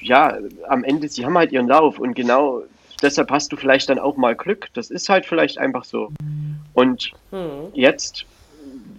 ja, 0.00 0.38
am 0.68 0.84
Ende, 0.84 1.08
sie 1.08 1.26
haben 1.26 1.36
halt 1.36 1.52
ihren 1.52 1.68
Lauf 1.68 1.98
und 1.98 2.14
genau 2.14 2.62
deshalb 3.02 3.30
hast 3.30 3.52
du 3.52 3.56
vielleicht 3.56 3.90
dann 3.90 3.98
auch 3.98 4.16
mal 4.16 4.34
Glück. 4.34 4.68
Das 4.74 4.90
ist 4.90 5.08
halt 5.08 5.26
vielleicht 5.26 5.58
einfach 5.58 5.84
so. 5.84 6.10
Und 6.72 7.12
hm. 7.30 7.68
jetzt 7.74 8.24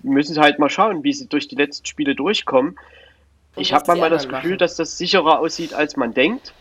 müssen 0.03 0.33
sie 0.35 0.41
halt 0.41 0.59
mal 0.59 0.69
schauen, 0.69 1.03
wie 1.03 1.13
sie 1.13 1.27
durch 1.27 1.47
die 1.47 1.55
letzten 1.55 1.85
Spiele 1.85 2.13
durchkommen. 2.13 2.75
Und 3.55 3.61
ich 3.61 3.73
habe 3.73 3.85
manchmal 3.87 4.09
das 4.09 4.27
Gefühl, 4.27 4.51
machen. 4.51 4.59
dass 4.59 4.75
das 4.75 4.97
sicherer 4.97 5.39
aussieht, 5.39 5.73
als 5.73 5.95
man 5.95 6.13
denkt. 6.13 6.53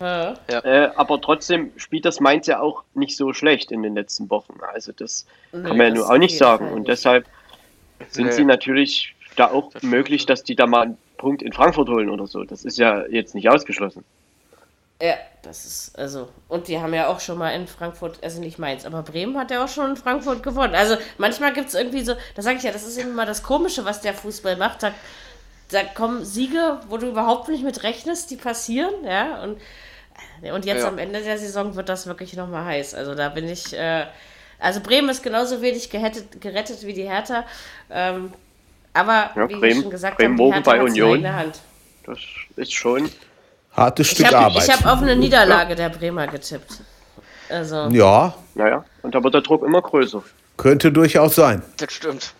Ja. 0.00 0.34
Äh, 0.48 0.90
aber 0.96 1.20
trotzdem 1.20 1.72
spielt 1.76 2.04
das 2.04 2.20
Mainz 2.20 2.46
ja 2.46 2.60
auch 2.60 2.84
nicht 2.94 3.16
so 3.16 3.32
schlecht 3.32 3.72
in 3.72 3.82
den 3.82 3.94
letzten 3.94 4.28
Wochen. 4.30 4.58
Also 4.72 4.92
das 4.92 5.26
nee, 5.52 5.62
kann 5.62 5.76
man 5.76 5.88
ja 5.88 5.94
nur 5.94 6.10
auch 6.10 6.18
nicht 6.18 6.36
sagen. 6.36 6.72
Und 6.72 6.88
deshalb 6.88 7.26
sind 8.10 8.26
nee. 8.26 8.32
sie 8.32 8.44
natürlich 8.44 9.14
da 9.36 9.50
auch 9.50 9.70
das 9.70 9.82
möglich, 9.82 10.26
dass 10.26 10.42
die 10.42 10.56
da 10.56 10.66
mal 10.66 10.82
einen 10.82 10.98
Punkt 11.16 11.42
in 11.42 11.52
Frankfurt 11.52 11.88
holen 11.88 12.10
oder 12.10 12.26
so. 12.26 12.44
Das 12.44 12.64
ist 12.64 12.78
ja 12.78 13.06
jetzt 13.06 13.34
nicht 13.34 13.48
ausgeschlossen. 13.48 14.04
Ja, 15.00 15.14
das 15.42 15.64
ist, 15.64 15.98
also, 15.98 16.28
und 16.48 16.68
die 16.68 16.78
haben 16.78 16.94
ja 16.94 17.08
auch 17.08 17.20
schon 17.20 17.36
mal 17.36 17.50
in 17.50 17.66
Frankfurt, 17.66 18.22
also 18.22 18.40
nicht 18.40 18.58
Mainz, 18.58 18.86
aber 18.86 19.02
Bremen 19.02 19.36
hat 19.36 19.50
ja 19.50 19.64
auch 19.64 19.68
schon 19.68 19.90
in 19.90 19.96
Frankfurt 19.96 20.42
gewonnen. 20.42 20.74
Also 20.74 20.96
manchmal 21.18 21.52
gibt 21.52 21.68
es 21.68 21.74
irgendwie 21.74 22.02
so, 22.02 22.14
da 22.36 22.42
sage 22.42 22.58
ich 22.58 22.62
ja, 22.62 22.72
das 22.72 22.86
ist 22.86 22.96
eben 22.96 23.14
mal 23.14 23.26
das 23.26 23.42
Komische, 23.42 23.84
was 23.84 24.00
der 24.00 24.14
Fußball 24.14 24.56
macht. 24.56 24.82
Da, 24.82 24.94
da 25.70 25.82
kommen 25.84 26.24
Siege, 26.24 26.80
wo 26.88 26.96
du 26.98 27.08
überhaupt 27.08 27.48
nicht 27.48 27.64
mit 27.64 27.82
rechnest, 27.82 28.30
die 28.30 28.36
passieren, 28.36 28.94
ja, 29.04 29.42
und 29.42 29.58
und 30.42 30.64
jetzt 30.64 30.82
ja. 30.82 30.88
am 30.88 30.98
Ende 30.98 31.22
der 31.22 31.38
Saison 31.38 31.74
wird 31.74 31.88
das 31.88 32.06
wirklich 32.06 32.34
nochmal 32.36 32.64
heiß. 32.64 32.94
Also 32.94 33.14
da 33.14 33.28
bin 33.28 33.48
ich. 33.48 33.72
Äh, 33.72 34.06
also 34.58 34.80
Bremen 34.80 35.08
ist 35.08 35.22
genauso 35.22 35.60
wenig 35.60 35.90
gerettet, 35.90 36.40
gerettet 36.40 36.86
wie 36.86 36.92
die 36.92 37.02
Hertha. 37.02 37.44
Ähm, 37.90 38.32
aber 38.92 39.30
ja, 39.34 39.48
wie 39.48 39.54
Bremen, 39.54 39.76
ich 39.76 39.82
schon 39.82 39.90
gesagt 39.90 40.22
habe, 40.22 40.34
die 40.34 40.42
Hertha 40.42 40.70
bei 40.70 40.82
Union. 40.82 41.26
Hand. 41.26 41.60
Das 42.06 42.18
ist 42.56 42.72
schon 42.72 43.10
hartes 43.72 44.08
Stück 44.08 44.26
hab, 44.26 44.34
Arbeit. 44.34 44.64
Ich 44.64 44.72
habe 44.72 44.90
auf 44.90 45.02
eine 45.02 45.16
Niederlage 45.16 45.70
ja. 45.70 45.76
der 45.76 45.88
Bremer 45.88 46.26
getippt. 46.26 46.80
Also. 47.48 47.88
Ja. 47.88 48.34
Naja, 48.54 48.84
und 49.02 49.14
da 49.14 49.22
wird 49.22 49.34
der 49.34 49.42
Druck 49.42 49.64
immer 49.64 49.82
größer. 49.82 50.22
Könnte 50.56 50.92
durchaus 50.92 51.34
sein. 51.34 51.62
Das 51.78 51.92
stimmt. 51.92 52.32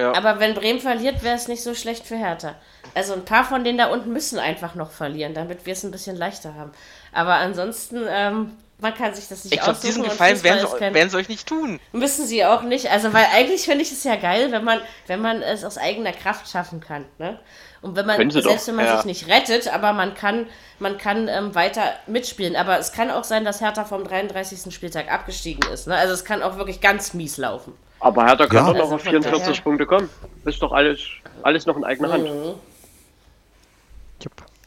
Ja. 0.00 0.14
Aber 0.14 0.40
wenn 0.40 0.54
Bremen 0.54 0.80
verliert, 0.80 1.22
wäre 1.22 1.36
es 1.36 1.48
nicht 1.48 1.62
so 1.62 1.74
schlecht 1.74 2.06
für 2.06 2.16
Hertha. 2.16 2.54
Also 2.94 3.14
ein 3.14 3.24
paar 3.24 3.44
von 3.44 3.64
denen 3.64 3.78
da 3.78 3.86
unten 3.86 4.12
müssen 4.12 4.38
einfach 4.38 4.74
noch 4.74 4.90
verlieren, 4.90 5.34
damit 5.34 5.66
wir 5.66 5.74
es 5.74 5.84
ein 5.84 5.90
bisschen 5.90 6.16
leichter 6.16 6.54
haben. 6.54 6.72
Aber 7.12 7.34
ansonsten, 7.34 8.04
ähm, 8.08 8.52
man 8.78 8.94
kann 8.94 9.14
sich 9.14 9.28
das 9.28 9.44
nicht 9.44 9.54
ich 9.54 9.60
glaub, 9.60 9.70
aussuchen. 9.70 9.86
diesen 9.86 10.02
Gefallen 10.04 10.42
werden 10.42 10.66
sie, 10.66 10.80
werden 10.80 11.10
sie 11.10 11.16
euch 11.16 11.28
nicht 11.28 11.46
tun. 11.46 11.78
Müssen 11.92 12.26
sie 12.26 12.44
auch 12.44 12.62
nicht. 12.62 12.90
Also, 12.90 13.12
weil 13.12 13.26
eigentlich 13.32 13.62
finde 13.62 13.82
ich 13.82 13.92
es 13.92 14.04
ja 14.04 14.16
geil, 14.16 14.50
wenn 14.52 14.64
man, 14.64 14.80
wenn 15.06 15.20
man 15.20 15.42
es 15.42 15.64
aus 15.64 15.78
eigener 15.78 16.12
Kraft 16.12 16.48
schaffen 16.48 16.80
kann. 16.80 17.04
Ne? 17.18 17.38
Und 17.82 17.96
wenn 17.96 18.06
man, 18.06 18.30
selbst 18.30 18.46
doch. 18.46 18.68
wenn 18.68 18.76
man 18.76 18.86
ja. 18.86 18.96
sich 18.96 19.06
nicht 19.06 19.28
rettet, 19.28 19.72
aber 19.72 19.92
man 19.92 20.14
kann, 20.14 20.46
man 20.78 20.98
kann 20.98 21.28
ähm, 21.28 21.54
weiter 21.54 21.94
mitspielen. 22.06 22.56
Aber 22.56 22.78
es 22.78 22.92
kann 22.92 23.10
auch 23.10 23.24
sein, 23.24 23.44
dass 23.44 23.60
Hertha 23.60 23.84
vom 23.84 24.04
33. 24.04 24.72
Spieltag 24.74 25.10
abgestiegen 25.10 25.70
ist. 25.72 25.86
Ne? 25.86 25.94
Also 25.94 26.14
es 26.14 26.24
kann 26.24 26.42
auch 26.42 26.56
wirklich 26.56 26.80
ganz 26.80 27.14
mies 27.14 27.36
laufen. 27.36 27.74
Aber 28.00 28.26
Hertha 28.26 28.46
kann 28.46 28.56
ja. 28.56 28.72
doch 28.72 28.74
noch 28.74 28.84
also 28.84 28.94
auf 28.96 29.02
44 29.02 29.46
daher... 29.46 29.62
Punkte 29.62 29.86
kommen. 29.86 30.08
Ist 30.44 30.62
doch 30.62 30.72
alles, 30.72 31.00
alles 31.42 31.66
noch 31.66 31.76
in 31.76 31.84
eigener 31.84 32.12
Hand. 32.12 32.24
Mhm. 32.24 32.54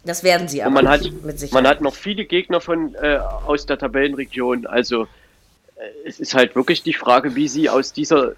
Das 0.06 0.24
werden 0.24 0.48
sie 0.48 0.62
aber. 0.62 0.68
Und 0.68 0.74
man 0.74 0.90
hat, 0.90 1.02
mit 1.24 1.40
Sicherheit. 1.40 1.64
man 1.64 1.68
hat 1.70 1.82
noch 1.82 1.96
viele 1.96 2.26
Gegner 2.26 2.62
von, 2.62 2.94
äh, 2.96 3.20
aus 3.46 3.66
der 3.66 3.78
Tabellenregion. 3.78 4.68
Also 4.68 5.08
es 6.06 6.20
ist 6.20 6.34
halt 6.34 6.56
wirklich 6.56 6.84
die 6.84 6.94
Frage, 6.94 7.36
wie 7.36 7.48
sie 7.48 7.70
aus 7.70 7.94
dieser 7.94 8.34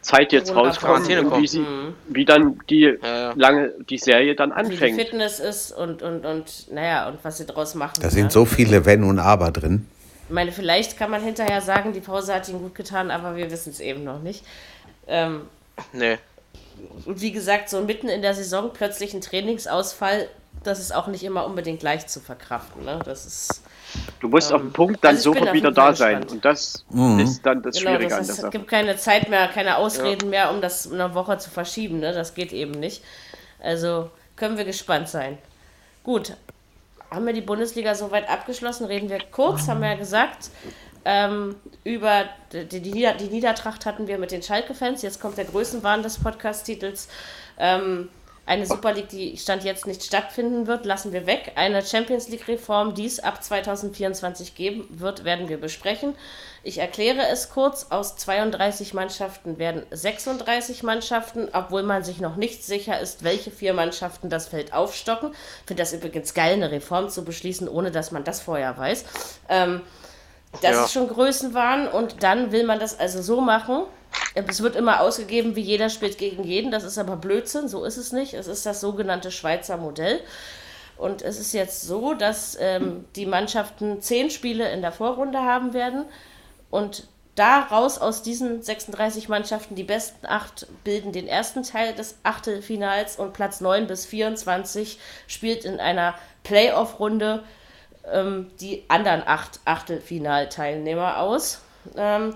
Zeit 0.00 0.32
jetzt 0.32 0.54
rauskommen 0.54 1.26
und 1.26 1.42
wie, 1.42 1.46
sie, 1.46 1.60
mhm. 1.60 1.94
wie 2.08 2.24
dann 2.24 2.60
die 2.70 2.80
ja, 2.80 2.96
ja. 3.02 3.32
lange 3.36 3.72
die 3.90 3.98
Serie 3.98 4.34
dann 4.34 4.52
anfängt. 4.52 4.80
Wie 4.80 5.02
die 5.02 5.04
Fitness 5.04 5.40
ist 5.40 5.72
und, 5.72 6.02
und, 6.02 6.24
und 6.24 6.72
naja, 6.72 7.08
und 7.08 7.18
was 7.22 7.38
sie 7.38 7.46
draus 7.46 7.74
machen. 7.74 8.00
Da 8.00 8.10
sind 8.10 8.30
so 8.30 8.44
viele 8.44 8.84
Wenn 8.84 9.04
und 9.04 9.18
Aber 9.18 9.50
drin. 9.50 9.86
Ich 10.28 10.34
meine, 10.34 10.52
vielleicht 10.52 10.98
kann 10.98 11.10
man 11.10 11.22
hinterher 11.22 11.62
sagen, 11.62 11.94
die 11.94 12.00
Pause 12.00 12.34
hat 12.34 12.48
ihm 12.50 12.60
gut 12.60 12.74
getan, 12.74 13.10
aber 13.10 13.34
wir 13.34 13.50
wissen 13.50 13.70
es 13.70 13.80
eben 13.80 14.04
noch 14.04 14.20
nicht. 14.20 14.44
Ähm, 15.06 15.48
nee. 15.94 16.18
Und 17.06 17.22
wie 17.22 17.32
gesagt, 17.32 17.70
so 17.70 17.80
mitten 17.80 18.08
in 18.08 18.20
der 18.20 18.34
Saison 18.34 18.70
plötzlich 18.74 19.14
ein 19.14 19.22
Trainingsausfall, 19.22 20.28
das 20.62 20.80
ist 20.80 20.94
auch 20.94 21.06
nicht 21.06 21.24
immer 21.24 21.46
unbedingt 21.46 21.82
leicht 21.82 22.10
zu 22.10 22.20
verkraften. 22.20 22.84
Ne? 22.84 22.98
Das 23.06 23.24
ist. 23.24 23.62
Du 24.20 24.28
musst 24.28 24.50
ähm, 24.50 24.56
auf 24.56 24.62
dem 24.62 24.72
Punkt 24.74 25.02
dann 25.02 25.16
also 25.16 25.32
sofort 25.32 25.54
wieder 25.54 25.72
da 25.72 25.94
sein. 25.94 26.22
Und 26.24 26.44
das 26.44 26.84
mhm. 26.90 27.20
ist 27.20 27.40
dann 27.46 27.62
das 27.62 27.78
genau, 27.78 27.92
Schwierige 27.92 28.10
das 28.10 28.18
heißt, 28.18 28.30
an 28.30 28.36
der 28.36 28.44
Es 28.44 28.50
gibt 28.50 28.68
keine 28.68 28.96
Zeit 28.98 29.30
mehr, 29.30 29.48
keine 29.48 29.78
Ausreden 29.78 30.24
ja. 30.24 30.28
mehr, 30.28 30.50
um 30.50 30.60
das 30.60 30.92
eine 30.92 31.14
Woche 31.14 31.38
zu 31.38 31.48
verschieben. 31.48 32.00
Ne? 32.00 32.12
Das 32.12 32.34
geht 32.34 32.52
eben 32.52 32.72
nicht. 32.72 33.02
Also 33.60 34.10
können 34.36 34.58
wir 34.58 34.66
gespannt 34.66 35.08
sein. 35.08 35.38
Gut. 36.04 36.36
Haben 37.10 37.26
wir 37.26 37.32
die 37.32 37.40
Bundesliga 37.40 37.94
soweit 37.94 38.28
abgeschlossen? 38.28 38.86
Reden 38.86 39.08
wir 39.08 39.18
kurz, 39.30 39.68
haben 39.68 39.80
wir 39.80 39.88
ja 39.88 39.96
gesagt. 39.96 40.50
Ähm, 41.04 41.56
über 41.84 42.24
die, 42.52 42.80
die, 42.80 42.90
Nieder 42.90 43.14
die, 43.14 43.28
Niedertracht 43.28 43.86
hatten 43.86 44.06
wir 44.08 44.18
mit 44.18 44.30
den 44.30 44.42
Schalke-Fans. 44.42 45.00
Jetzt 45.02 45.20
kommt 45.20 45.38
der 45.38 45.46
Größenwahn 45.46 46.02
des 46.02 46.18
Podcast-Titels. 46.18 47.08
Ähm, 47.58 48.10
eine 48.48 48.64
Super 48.64 48.94
League, 48.94 49.10
die 49.10 49.36
Stand 49.36 49.62
jetzt 49.62 49.86
nicht 49.86 50.02
stattfinden 50.02 50.66
wird, 50.66 50.86
lassen 50.86 51.12
wir 51.12 51.26
weg. 51.26 51.52
Eine 51.56 51.84
Champions 51.84 52.28
League-Reform, 52.28 52.94
die 52.94 53.04
es 53.04 53.20
ab 53.20 53.44
2024 53.44 54.54
geben 54.54 54.86
wird, 54.88 55.24
werden 55.24 55.50
wir 55.50 55.60
besprechen. 55.60 56.14
Ich 56.62 56.78
erkläre 56.78 57.28
es 57.30 57.50
kurz. 57.50 57.88
Aus 57.90 58.16
32 58.16 58.94
Mannschaften 58.94 59.58
werden 59.58 59.82
36 59.90 60.82
Mannschaften, 60.82 61.48
obwohl 61.52 61.82
man 61.82 62.02
sich 62.02 62.20
noch 62.20 62.36
nicht 62.36 62.64
sicher 62.64 62.98
ist, 62.98 63.22
welche 63.22 63.50
vier 63.50 63.74
Mannschaften 63.74 64.30
das 64.30 64.48
Feld 64.48 64.72
aufstocken. 64.72 65.32
Ich 65.32 65.66
finde 65.66 65.82
das 65.82 65.92
übrigens 65.92 66.32
geil, 66.32 66.54
eine 66.54 66.70
Reform 66.70 67.10
zu 67.10 67.24
beschließen, 67.24 67.68
ohne 67.68 67.90
dass 67.90 68.12
man 68.12 68.24
das 68.24 68.40
vorher 68.40 68.78
weiß. 68.78 69.04
Ähm, 69.50 69.82
das 70.62 70.72
ja. 70.72 70.84
ist 70.84 70.92
schon 70.92 71.08
Größenwahn 71.08 71.88
und 71.88 72.22
dann 72.22 72.50
will 72.50 72.64
man 72.64 72.80
das 72.80 72.98
also 72.98 73.20
so 73.20 73.42
machen, 73.42 73.84
es 74.34 74.62
wird 74.62 74.76
immer 74.76 75.00
ausgegeben, 75.00 75.56
wie 75.56 75.62
jeder 75.62 75.90
spielt 75.90 76.18
gegen 76.18 76.44
jeden. 76.44 76.70
Das 76.70 76.84
ist 76.84 76.98
aber 76.98 77.16
Blödsinn, 77.16 77.68
so 77.68 77.84
ist 77.84 77.96
es 77.96 78.12
nicht. 78.12 78.34
Es 78.34 78.46
ist 78.46 78.64
das 78.66 78.80
sogenannte 78.80 79.30
Schweizer 79.30 79.76
Modell. 79.76 80.20
Und 80.96 81.22
es 81.22 81.38
ist 81.38 81.52
jetzt 81.52 81.82
so, 81.82 82.14
dass 82.14 82.56
ähm, 82.60 83.04
die 83.16 83.26
Mannschaften 83.26 84.00
zehn 84.00 84.30
Spiele 84.30 84.70
in 84.72 84.82
der 84.82 84.92
Vorrunde 84.92 85.40
haben 85.40 85.72
werden. 85.72 86.04
Und 86.70 87.06
daraus 87.36 87.98
aus 87.98 88.22
diesen 88.22 88.62
36 88.62 89.28
Mannschaften, 89.28 89.76
die 89.76 89.84
besten 89.84 90.26
acht 90.26 90.66
bilden 90.82 91.12
den 91.12 91.28
ersten 91.28 91.62
Teil 91.62 91.94
des 91.94 92.16
Achtelfinals 92.24 93.16
und 93.16 93.32
Platz 93.32 93.60
9 93.60 93.86
bis 93.86 94.06
24 94.06 94.98
spielt 95.28 95.64
in 95.64 95.78
einer 95.78 96.14
Playoff-Runde 96.42 97.44
ähm, 98.10 98.50
die 98.60 98.84
anderen 98.88 99.22
acht 99.24 99.60
Achtelfinalteilnehmer 99.64 101.18
aus. 101.18 101.60
Ähm, 101.96 102.34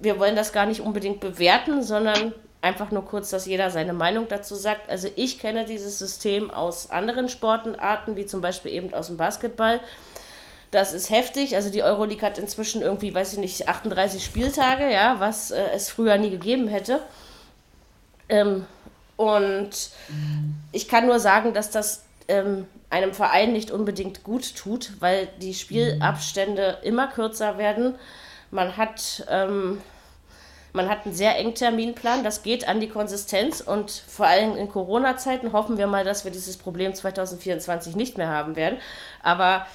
wir 0.00 0.18
wollen 0.18 0.36
das 0.36 0.52
gar 0.52 0.66
nicht 0.66 0.80
unbedingt 0.80 1.20
bewerten, 1.20 1.82
sondern 1.82 2.32
einfach 2.60 2.90
nur 2.90 3.04
kurz, 3.04 3.30
dass 3.30 3.46
jeder 3.46 3.70
seine 3.70 3.92
Meinung 3.92 4.26
dazu 4.28 4.54
sagt. 4.54 4.90
Also 4.90 5.08
ich 5.16 5.38
kenne 5.38 5.64
dieses 5.64 5.98
System 5.98 6.50
aus 6.50 6.90
anderen 6.90 7.28
Sportarten, 7.28 8.16
wie 8.16 8.26
zum 8.26 8.40
Beispiel 8.40 8.72
eben 8.72 8.92
aus 8.92 9.06
dem 9.06 9.16
Basketball. 9.16 9.80
Das 10.70 10.92
ist 10.92 11.10
heftig. 11.10 11.54
Also 11.54 11.70
die 11.70 11.82
Euroleague 11.82 12.26
hat 12.26 12.38
inzwischen 12.38 12.82
irgendwie, 12.82 13.14
weiß 13.14 13.34
ich 13.34 13.38
nicht, 13.38 13.68
38 13.68 14.24
Spieltage, 14.24 14.90
ja, 14.90 15.20
was 15.20 15.50
äh, 15.50 15.62
es 15.74 15.90
früher 15.90 16.18
nie 16.18 16.30
gegeben 16.30 16.68
hätte. 16.68 17.00
Ähm, 18.28 18.66
und 19.16 19.90
ich 20.72 20.88
kann 20.88 21.06
nur 21.06 21.20
sagen, 21.20 21.54
dass 21.54 21.70
das 21.70 22.04
ähm, 22.28 22.66
einem 22.90 23.14
Verein 23.14 23.52
nicht 23.52 23.70
unbedingt 23.70 24.24
gut 24.24 24.56
tut, 24.56 24.92
weil 25.00 25.28
die 25.40 25.54
Spielabstände 25.54 26.78
immer 26.82 27.06
kürzer 27.06 27.58
werden 27.58 27.94
man 28.50 28.76
hat, 28.76 29.26
ähm, 29.30 29.80
man 30.72 30.88
hat 30.88 31.04
einen 31.04 31.14
sehr 31.14 31.36
engen 31.36 31.54
Terminplan, 31.54 32.24
das 32.24 32.42
geht 32.42 32.68
an 32.68 32.80
die 32.80 32.88
Konsistenz 32.88 33.60
und 33.60 33.90
vor 33.90 34.26
allem 34.26 34.56
in 34.56 34.68
Corona-Zeiten 34.68 35.52
hoffen 35.52 35.78
wir 35.78 35.86
mal, 35.86 36.04
dass 36.04 36.24
wir 36.24 36.30
dieses 36.30 36.56
Problem 36.56 36.94
2024 36.94 37.96
nicht 37.96 38.18
mehr 38.18 38.28
haben 38.28 38.56
werden. 38.56 38.78
Aber 39.22 39.66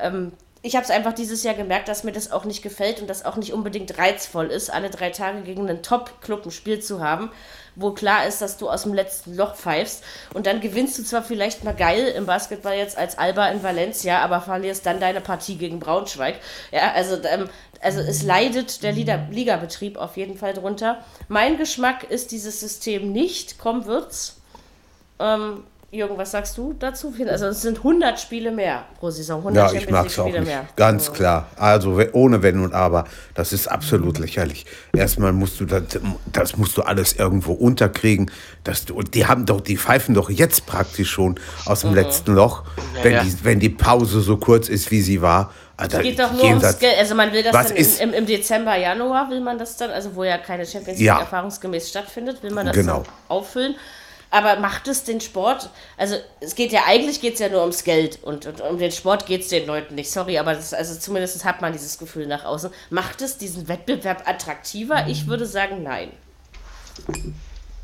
ähm, 0.00 0.32
ich 0.62 0.74
habe 0.74 0.84
es 0.84 0.90
einfach 0.90 1.12
dieses 1.12 1.44
Jahr 1.44 1.54
gemerkt, 1.54 1.88
dass 1.88 2.02
mir 2.02 2.12
das 2.12 2.32
auch 2.32 2.44
nicht 2.44 2.62
gefällt 2.62 3.00
und 3.00 3.08
das 3.08 3.24
auch 3.24 3.36
nicht 3.36 3.52
unbedingt 3.52 3.96
reizvoll 3.96 4.46
ist, 4.46 4.70
alle 4.70 4.90
drei 4.90 5.10
Tage 5.10 5.42
gegen 5.42 5.68
einen 5.68 5.82
Top-Club 5.82 6.46
ein 6.46 6.50
Spiel 6.50 6.80
zu 6.80 7.00
haben, 7.00 7.30
wo 7.76 7.92
klar 7.92 8.26
ist, 8.26 8.42
dass 8.42 8.56
du 8.56 8.68
aus 8.68 8.82
dem 8.82 8.92
letzten 8.92 9.36
Loch 9.36 9.54
pfeifst. 9.54 10.02
Und 10.34 10.46
dann 10.46 10.60
gewinnst 10.60 10.98
du 10.98 11.04
zwar 11.04 11.22
vielleicht 11.22 11.62
mal 11.62 11.74
geil 11.74 12.08
im 12.08 12.26
Basketball 12.26 12.74
jetzt 12.74 12.98
als 12.98 13.16
Alba 13.18 13.48
in 13.48 13.62
Valencia, 13.62 14.18
aber 14.18 14.40
verlierst 14.40 14.84
dann 14.84 14.98
deine 14.98 15.20
Partie 15.20 15.56
gegen 15.56 15.78
Braunschweig. 15.78 16.40
Ja, 16.72 16.92
also, 16.92 17.22
ähm, 17.22 17.48
also 17.80 18.00
es 18.00 18.24
leidet 18.24 18.82
der 18.82 18.92
Liga-Betrieb 18.92 19.96
auf 19.96 20.16
jeden 20.16 20.36
Fall 20.36 20.54
drunter. 20.54 21.04
Mein 21.28 21.56
Geschmack 21.56 22.10
ist 22.10 22.32
dieses 22.32 22.58
System 22.58 23.12
nicht, 23.12 23.58
komm 23.60 23.86
wird's. 23.86 24.40
Ähm, 25.20 25.62
Jürgen, 25.90 26.18
was 26.18 26.32
sagst 26.32 26.58
du 26.58 26.74
dazu? 26.78 27.14
Also 27.26 27.46
es 27.46 27.62
sind 27.62 27.78
100 27.78 28.20
Spiele 28.20 28.50
mehr 28.50 28.84
pro 29.00 29.08
Saison. 29.08 29.38
100 29.38 29.72
ja, 29.72 29.78
ich 29.78 29.88
mag 29.88 30.06
es 30.06 30.18
auch 30.18 30.26
nicht. 30.26 30.44
Mehr. 30.44 30.68
Ganz 30.76 31.14
klar. 31.14 31.48
Also 31.56 31.98
ohne 32.12 32.42
Wenn 32.42 32.60
und 32.60 32.74
Aber. 32.74 33.04
Das 33.34 33.54
ist 33.54 33.68
absolut 33.68 34.18
lächerlich. 34.18 34.66
Erstmal 34.94 35.32
musst 35.32 35.60
du 35.60 35.64
das, 35.64 35.84
das 36.30 36.58
musst 36.58 36.76
du 36.76 36.82
alles 36.82 37.14
irgendwo 37.14 37.54
unterkriegen. 37.54 38.30
Das, 38.64 38.84
die 39.14 39.26
haben 39.26 39.46
doch, 39.46 39.62
die 39.62 39.78
pfeifen 39.78 40.14
doch 40.14 40.28
jetzt 40.28 40.66
praktisch 40.66 41.10
schon 41.10 41.40
aus 41.64 41.80
dem 41.80 41.90
mhm. 41.90 41.96
letzten 41.96 42.34
Loch, 42.34 42.64
wenn, 43.02 43.12
ja. 43.12 43.24
Die, 43.24 43.44
wenn 43.44 43.58
die 43.58 43.70
Pause 43.70 44.20
so 44.20 44.36
kurz 44.36 44.68
ist, 44.68 44.90
wie 44.90 45.00
sie 45.00 45.22
war. 45.22 45.54
Also 45.78 46.00
geht 46.00 46.18
doch 46.18 46.32
nur 46.32 46.44
ums 46.44 46.78
Geld. 46.80 46.98
Also 46.98 47.14
man 47.14 47.32
will 47.32 47.42
das 47.42 47.52
dann 47.52 47.76
im, 47.76 48.12
im, 48.12 48.26
Dezember, 48.26 48.76
Januar 48.76 49.30
will 49.30 49.40
man 49.40 49.56
das 49.56 49.78
dann, 49.78 49.90
also 49.90 50.14
wo 50.14 50.24
ja 50.24 50.36
keine 50.36 50.66
Champions 50.66 50.98
League 50.98 51.06
ja. 51.06 51.20
erfahrungsgemäß 51.20 51.88
stattfindet, 51.88 52.42
will 52.42 52.52
man 52.52 52.66
das 52.66 52.76
genau. 52.76 53.04
auffüllen. 53.28 53.74
Aber 54.30 54.58
macht 54.60 54.88
es 54.88 55.04
den 55.04 55.20
Sport, 55.20 55.70
also 55.96 56.16
es 56.40 56.54
geht 56.54 56.70
ja, 56.72 56.82
eigentlich 56.86 57.20
geht 57.20 57.34
es 57.34 57.40
ja 57.40 57.48
nur 57.48 57.62
ums 57.62 57.82
Geld 57.84 58.18
und, 58.22 58.44
und 58.46 58.60
um 58.60 58.78
den 58.78 58.92
Sport 58.92 59.24
geht 59.24 59.42
es 59.42 59.48
den 59.48 59.66
Leuten 59.66 59.94
nicht, 59.94 60.10
sorry, 60.10 60.38
aber 60.38 60.54
das, 60.54 60.74
also 60.74 60.98
zumindest 60.98 61.44
hat 61.44 61.62
man 61.62 61.72
dieses 61.72 61.98
Gefühl 61.98 62.26
nach 62.26 62.44
außen. 62.44 62.70
Macht 62.90 63.22
es 63.22 63.38
diesen 63.38 63.68
Wettbewerb 63.68 64.28
attraktiver? 64.28 65.06
Ich 65.08 65.26
würde 65.26 65.46
sagen, 65.46 65.82
nein. 65.82 66.10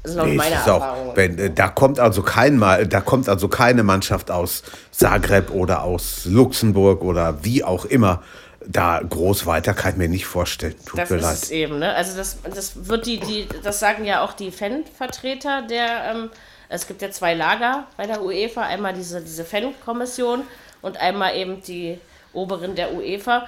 Laut 0.07 0.27
nee, 0.27 0.37
Erfahrung. 0.37 1.11
Auch, 1.11 1.17
wenn, 1.17 1.39
äh, 1.39 1.51
da 1.51 1.69
kommt 1.69 1.99
also 1.99 2.23
kein 2.23 2.59
Mal, 2.59 2.87
da 2.87 3.01
kommt 3.01 3.29
also 3.31 3.49
keine 3.49 3.83
Mannschaft 3.83 4.31
aus 4.31 4.63
Zagreb 4.91 5.51
oder 5.51 5.83
aus 5.83 6.27
Luxemburg 6.27 7.03
oder 7.03 7.43
wie 7.43 7.65
auch 7.65 7.87
immer 7.87 8.23
da 8.67 9.01
groß 9.01 9.47
weiter 9.47 9.75
kann 9.75 9.93
ich 9.93 9.97
mir 9.99 10.09
nicht 10.09 10.27
vorstellen. 10.27 10.75
Tut 10.87 10.99
das 10.99 11.11
mir 11.11 11.17
ist 11.17 11.23
leid. 11.23 11.35
es 11.35 11.51
eben, 11.51 11.79
ne? 11.79 11.95
Also 11.95 12.17
das, 12.17 12.39
das 12.43 12.89
wird 12.89 13.07
die, 13.07 13.21
die, 13.21 13.49
das 13.63 13.81
sagen 13.81 14.05
ja 14.05 14.23
auch 14.23 14.33
die 14.33 14.51
Fanvertreter 14.51 15.63
der, 15.63 16.11
ähm, 16.11 16.31
es 16.69 16.87
gibt 16.87 17.03
ja 17.03 17.11
zwei 17.11 17.35
Lager 17.35 17.87
bei 17.97 18.07
der 18.07 18.23
UEFA, 18.23 18.63
einmal 18.63 18.95
diese, 18.95 19.21
diese 19.21 19.45
Fan-Kommission 19.45 20.43
und 20.83 20.97
einmal 20.97 21.37
eben 21.37 21.63
die 21.63 21.99
Oberin 22.33 22.75
der 22.75 22.95
UEFA. 22.95 23.47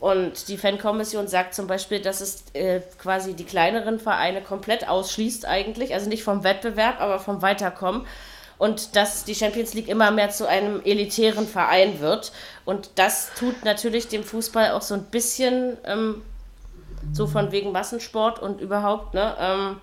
Und 0.00 0.48
die 0.48 0.58
Fankommission 0.58 1.26
sagt 1.26 1.54
zum 1.54 1.66
Beispiel, 1.66 2.00
dass 2.00 2.20
es 2.20 2.44
äh, 2.52 2.80
quasi 2.98 3.34
die 3.34 3.44
kleineren 3.44 3.98
Vereine 3.98 4.42
komplett 4.42 4.88
ausschließt 4.88 5.44
eigentlich, 5.46 5.94
also 5.94 6.08
nicht 6.08 6.22
vom 6.22 6.44
Wettbewerb, 6.44 7.00
aber 7.00 7.18
vom 7.18 7.42
Weiterkommen 7.42 8.06
und 8.58 8.96
dass 8.96 9.24
die 9.24 9.34
Champions 9.34 9.74
League 9.74 9.88
immer 9.88 10.10
mehr 10.10 10.30
zu 10.30 10.46
einem 10.46 10.82
elitären 10.84 11.46
Verein 11.46 12.00
wird. 12.00 12.32
Und 12.64 12.90
das 12.96 13.30
tut 13.38 13.64
natürlich 13.64 14.08
dem 14.08 14.24
Fußball 14.24 14.72
auch 14.72 14.82
so 14.82 14.94
ein 14.94 15.04
bisschen 15.04 15.76
ähm, 15.84 16.22
so 17.12 17.26
von 17.26 17.52
wegen 17.52 17.72
Massensport 17.72 18.40
und 18.40 18.60
überhaupt, 18.60 19.14
ne? 19.14 19.34
Ähm, 19.40 19.76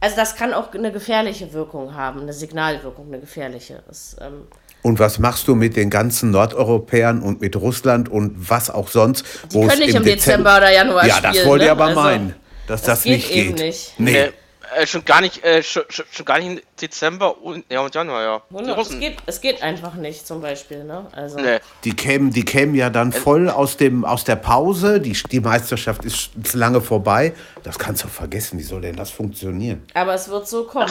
also 0.00 0.16
das 0.16 0.34
kann 0.34 0.52
auch 0.52 0.74
eine 0.74 0.90
gefährliche 0.90 1.52
Wirkung 1.52 1.94
haben, 1.94 2.22
eine 2.22 2.32
Signalwirkung, 2.32 3.06
eine 3.06 3.20
gefährliche. 3.20 3.82
Das, 3.86 4.16
ähm, 4.20 4.48
und 4.82 4.98
was 4.98 5.20
machst 5.20 5.46
du 5.46 5.54
mit 5.54 5.76
den 5.76 5.90
ganzen 5.90 6.32
Nordeuropäern 6.32 7.22
und 7.22 7.40
mit 7.40 7.54
Russland 7.54 8.08
und 8.08 8.50
was 8.50 8.68
auch 8.68 8.88
sonst? 8.88 9.24
Die 9.52 9.60
können 9.60 9.78
nicht 9.78 9.94
im 9.94 10.02
Dezember, 10.02 10.04
Dezember, 10.04 10.56
oder 10.56 10.72
Januar 10.72 11.06
ja, 11.06 11.14
spielen. 11.14 11.34
Ja, 11.34 11.40
das 11.40 11.48
wollt 11.48 11.62
ihr 11.62 11.66
ne? 11.66 11.72
aber 11.72 11.84
also, 11.84 12.00
meinen, 12.00 12.34
dass 12.66 12.82
das, 12.82 12.98
das 12.98 13.04
nicht 13.04 13.32
geht. 13.32 13.58
Nicht. 13.58 13.94
Nee. 13.98 14.16
Äh, 14.16 14.32
äh, 14.76 14.86
schon 14.86 15.04
gar 15.04 15.20
nicht, 15.20 15.44
äh, 15.44 15.62
schon, 15.62 15.82
schon, 15.88 16.24
gar 16.24 16.38
nicht 16.38 16.48
im 16.48 16.60
Dezember 16.80 17.42
und, 17.42 17.64
ja, 17.70 17.80
und 17.80 17.94
Januar, 17.94 18.22
ja. 18.22 18.42
Wunder, 18.50 18.76
es, 18.78 18.98
geht, 18.98 19.18
es 19.26 19.40
geht 19.40 19.62
einfach 19.62 19.94
nicht, 19.94 20.26
zum 20.26 20.40
Beispiel, 20.40 20.82
ne? 20.84 21.06
Also. 21.12 21.38
Nee. 21.38 21.60
Die 21.84 21.94
kämen, 21.94 22.32
die 22.32 22.44
kämen 22.44 22.74
ja 22.74 22.90
dann 22.90 23.12
voll 23.12 23.48
aus, 23.50 23.76
dem, 23.76 24.04
aus 24.04 24.24
der 24.24 24.34
Pause, 24.36 25.00
die, 25.00 25.12
die 25.12 25.40
Meisterschaft 25.40 26.04
ist, 26.04 26.30
lange 26.54 26.80
vorbei. 26.80 27.34
Das 27.62 27.78
kannst 27.78 28.02
du 28.04 28.08
vergessen, 28.08 28.58
wie 28.58 28.64
soll 28.64 28.80
denn 28.80 28.96
das 28.96 29.10
funktionieren? 29.10 29.86
Aber 29.94 30.14
es 30.14 30.28
wird 30.28 30.48
so 30.48 30.64
kommen. 30.64 30.90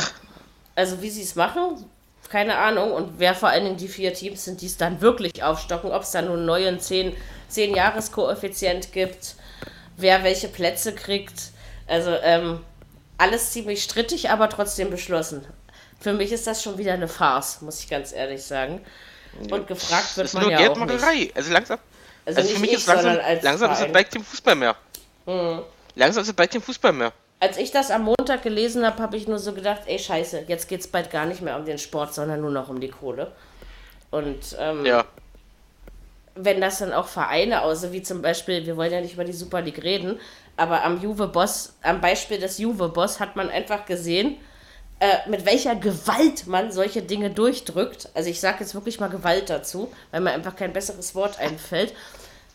Also 0.76 1.02
wie 1.02 1.10
sie 1.10 1.24
es 1.24 1.36
machen, 1.36 1.84
keine 2.30 2.58
Ahnung. 2.58 2.94
Und 2.94 3.14
wer 3.18 3.34
vor 3.36 3.50
allen 3.50 3.66
Dingen 3.66 3.78
die 3.78 3.88
vier 3.88 4.14
Teams 4.14 4.46
sind, 4.46 4.62
die 4.62 4.68
es 4.68 4.78
dann 4.78 5.02
wirklich 5.02 5.44
aufstocken, 5.44 5.92
ob 5.92 6.04
es 6.04 6.12
dann 6.12 6.26
nun 6.26 6.38
einen 6.38 6.46
neuen 6.46 6.80
10-Jahres-Koeffizient 6.80 8.94
gibt 8.94 9.36
wer 10.02 10.24
welche 10.24 10.48
Plätze 10.48 10.94
kriegt. 10.94 11.52
Also 11.88 12.12
ähm, 12.24 12.60
alles 13.22 13.52
ziemlich 13.52 13.84
strittig, 13.84 14.30
aber 14.30 14.50
trotzdem 14.50 14.90
beschlossen. 14.90 15.46
Für 16.00 16.14
mich 16.14 16.32
ist 16.32 16.48
das 16.48 16.64
schon 16.64 16.78
wieder 16.78 16.94
eine 16.94 17.08
Farce, 17.08 17.62
muss 17.62 17.80
ich 17.80 17.90
ganz 17.90 18.12
ehrlich 18.12 18.44
sagen. 18.44 18.82
Und 19.50 19.68
gefragt 19.68 20.18
wird 20.18 20.26
das 20.26 20.32
ist 20.32 20.34
man 20.34 20.44
nur 20.44 20.52
ja 20.52 20.58
Geldmacherei. 20.58 21.08
auch 21.08 21.14
nicht. 21.14 21.38
Also 21.38 21.54
langsam, 21.54 21.80
also, 22.26 22.42
also 22.42 22.54
für 22.54 22.60
mich 22.60 22.72
ich, 22.72 22.78
ist 22.78 22.88
langsam, 22.88 23.18
langsam 23.42 23.72
ist 23.72 23.82
es 23.82 23.92
bald 23.92 24.12
kein 24.12 24.24
Fußball 24.24 24.56
mehr. 24.56 24.76
Mhm. 25.26 25.62
Langsam 25.96 26.24
ist 26.24 26.30
es 26.30 26.34
bald 26.34 26.52
kein 26.52 26.62
Fußball 26.62 26.94
mehr. 26.94 27.14
Als 27.40 27.58
ich 27.58 27.72
das 27.72 27.92
am 27.92 28.04
Montag 28.04 28.44
gelesen 28.44 28.86
habe, 28.86 29.02
habe 29.02 29.18
ich 29.18 29.28
nur 29.28 29.40
so 29.40 29.54
gedacht, 29.54 29.82
ey 29.86 30.00
scheiße, 30.00 30.46
jetzt 30.48 30.68
geht 30.68 30.82
es 30.82 30.88
bald 30.88 31.12
gar 31.12 31.26
nicht 31.26 31.42
mehr 31.42 31.58
um 31.58 31.66
den 31.66 31.78
Sport, 31.78 32.14
sondern 32.14 32.42
nur 32.42 32.52
noch 32.52 32.70
um 32.70 32.80
die 32.82 32.90
Kohle. 32.90 33.32
Und 34.10 34.56
ähm, 34.60 34.86
ja. 34.86 35.06
wenn 36.36 36.60
das 36.60 36.80
dann 36.80 36.92
auch 36.94 37.08
Vereine, 37.08 37.62
außer 37.62 37.92
wie 37.92 38.02
zum 38.02 38.22
Beispiel, 38.22 38.66
wir 38.66 38.78
wollen 38.78 38.92
ja 38.92 39.02
nicht 39.02 39.14
über 39.14 39.24
die 39.24 39.34
Super 39.34 39.62
League 39.62 39.84
reden, 39.84 40.20
aber 40.58 40.84
am 40.84 41.02
Juve-Boss, 41.02 41.74
am 41.82 42.02
Beispiel 42.02 42.40
des 42.40 42.58
Juve-Boss 42.58 43.20
hat 43.20 43.36
man 43.36 43.50
einfach 43.50 43.86
gesehen, 43.86 44.38
äh, 45.00 45.28
mit 45.28 45.46
welcher 45.46 45.76
Gewalt 45.76 46.46
man 46.46 46.72
solche 46.72 47.02
Dinge 47.02 47.32
durchdrückt. 47.32 48.10
Also 48.14 48.30
ich 48.30 48.40
sage 48.40 48.58
jetzt 48.60 48.76
wirklich 48.76 49.00
mal 49.00 49.10
Gewalt 49.10 49.50
dazu, 49.50 49.92
weil 50.12 50.22
mir 50.22 50.32
einfach 50.32 50.56
kein 50.56 50.74
besseres 50.74 51.16
Wort 51.16 51.40
einfällt. 51.40 51.94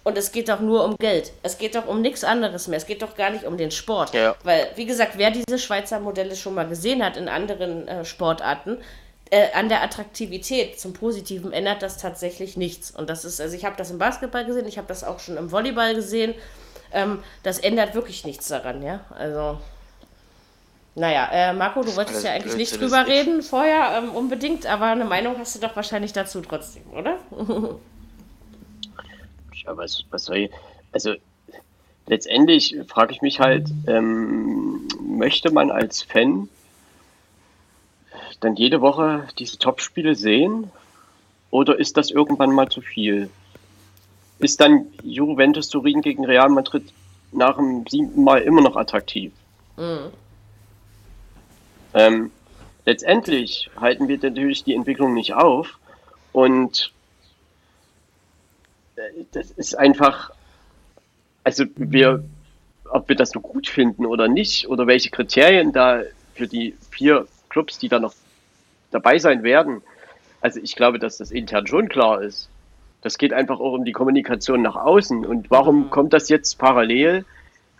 Und 0.04 0.16
es 0.16 0.30
geht 0.30 0.48
doch 0.48 0.60
nur 0.60 0.84
um 0.84 0.96
Geld. 0.96 1.32
Es 1.42 1.58
geht 1.58 1.74
doch 1.74 1.88
um 1.88 2.00
nichts 2.00 2.22
anderes 2.22 2.68
mehr. 2.68 2.76
Es 2.76 2.86
geht 2.86 3.02
doch 3.02 3.16
gar 3.16 3.30
nicht 3.30 3.42
um 3.42 3.56
den 3.56 3.72
Sport. 3.72 4.14
Ja. 4.14 4.36
Weil, 4.44 4.68
wie 4.76 4.86
gesagt, 4.86 5.14
wer 5.16 5.32
diese 5.32 5.58
Schweizer 5.58 5.98
Modelle 5.98 6.36
schon 6.36 6.54
mal 6.54 6.68
gesehen 6.68 7.04
hat 7.04 7.16
in 7.16 7.28
anderen 7.28 7.88
äh, 7.88 8.04
Sportarten, 8.04 8.78
äh, 9.30 9.48
an 9.54 9.68
der 9.68 9.82
Attraktivität 9.82 10.78
zum 10.78 10.92
Positiven 10.92 11.52
ändert 11.52 11.82
das 11.82 11.98
tatsächlich 11.98 12.56
nichts. 12.56 12.92
Und 12.92 13.10
das 13.10 13.24
ist, 13.24 13.40
also 13.40 13.56
ich 13.56 13.64
habe 13.64 13.74
das 13.76 13.90
im 13.90 13.98
Basketball 13.98 14.44
gesehen, 14.44 14.68
ich 14.68 14.78
habe 14.78 14.86
das 14.86 15.02
auch 15.02 15.18
schon 15.18 15.36
im 15.36 15.50
Volleyball 15.50 15.96
gesehen. 15.96 16.34
Ähm, 16.92 17.22
das 17.42 17.58
ändert 17.58 17.94
wirklich 17.94 18.24
nichts 18.24 18.48
daran, 18.48 18.82
ja. 18.82 19.00
Also. 19.10 19.58
Naja, 20.94 21.28
äh, 21.30 21.52
Marco, 21.52 21.82
du 21.82 21.94
wolltest 21.94 22.24
ja 22.24 22.32
eigentlich 22.32 22.56
nicht 22.56 22.80
drüber 22.80 23.06
reden 23.06 23.42
vorher 23.42 23.98
ähm, 23.98 24.12
unbedingt, 24.12 24.64
aber 24.64 24.86
eine 24.86 25.04
Meinung 25.04 25.36
hast 25.38 25.54
du 25.54 25.60
doch 25.60 25.76
wahrscheinlich 25.76 26.14
dazu 26.14 26.40
trotzdem, 26.40 26.84
oder? 26.90 27.18
ja, 29.52 29.76
was, 29.76 30.04
was 30.08 30.24
soll 30.24 30.36
ich? 30.36 30.50
Also 30.92 31.14
letztendlich 32.06 32.76
frage 32.88 33.12
ich 33.12 33.20
mich 33.20 33.40
halt, 33.40 33.68
ähm, 33.86 34.88
möchte 35.02 35.50
man 35.50 35.70
als 35.70 36.02
Fan 36.02 36.48
dann 38.40 38.56
jede 38.56 38.80
Woche 38.80 39.26
diese 39.38 39.58
Topspiele 39.58 40.14
sehen? 40.14 40.70
Oder 41.50 41.78
ist 41.78 41.96
das 41.96 42.10
irgendwann 42.10 42.52
mal 42.52 42.68
zu 42.68 42.80
viel? 42.80 43.30
Ist 44.38 44.60
dann 44.60 44.86
Juventus 45.02 45.68
Turin 45.68 46.02
gegen 46.02 46.24
Real 46.24 46.48
Madrid 46.48 46.92
nach 47.32 47.56
dem 47.56 47.86
siebten 47.86 48.22
Mal 48.22 48.42
immer 48.42 48.60
noch 48.60 48.76
attraktiv? 48.76 49.32
Mhm. 49.76 50.12
Ähm, 51.94 52.30
letztendlich 52.84 53.70
halten 53.80 54.08
wir 54.08 54.18
natürlich 54.18 54.64
die 54.64 54.74
Entwicklung 54.74 55.14
nicht 55.14 55.34
auf 55.34 55.78
und 56.32 56.92
äh, 58.96 59.24
das 59.32 59.50
ist 59.52 59.74
einfach, 59.74 60.30
also 61.42 61.64
wir, 61.76 62.22
ob 62.90 63.08
wir 63.08 63.16
das 63.16 63.30
so 63.30 63.40
gut 63.40 63.68
finden 63.68 64.04
oder 64.04 64.28
nicht 64.28 64.68
oder 64.68 64.86
welche 64.86 65.10
Kriterien 65.10 65.72
da 65.72 66.02
für 66.34 66.46
die 66.46 66.76
vier 66.90 67.26
Clubs, 67.48 67.78
die 67.78 67.88
da 67.88 67.98
noch 67.98 68.14
dabei 68.90 69.18
sein 69.18 69.42
werden, 69.42 69.82
also 70.42 70.60
ich 70.60 70.76
glaube, 70.76 70.98
dass 70.98 71.16
das 71.16 71.30
intern 71.30 71.66
schon 71.66 71.88
klar 71.88 72.22
ist. 72.22 72.48
Das 73.02 73.18
geht 73.18 73.32
einfach 73.32 73.60
auch 73.60 73.72
um 73.72 73.84
die 73.84 73.92
Kommunikation 73.92 74.62
nach 74.62 74.76
außen. 74.76 75.24
Und 75.24 75.50
warum 75.50 75.84
mhm. 75.84 75.90
kommt 75.90 76.12
das 76.12 76.28
jetzt 76.28 76.58
parallel 76.58 77.24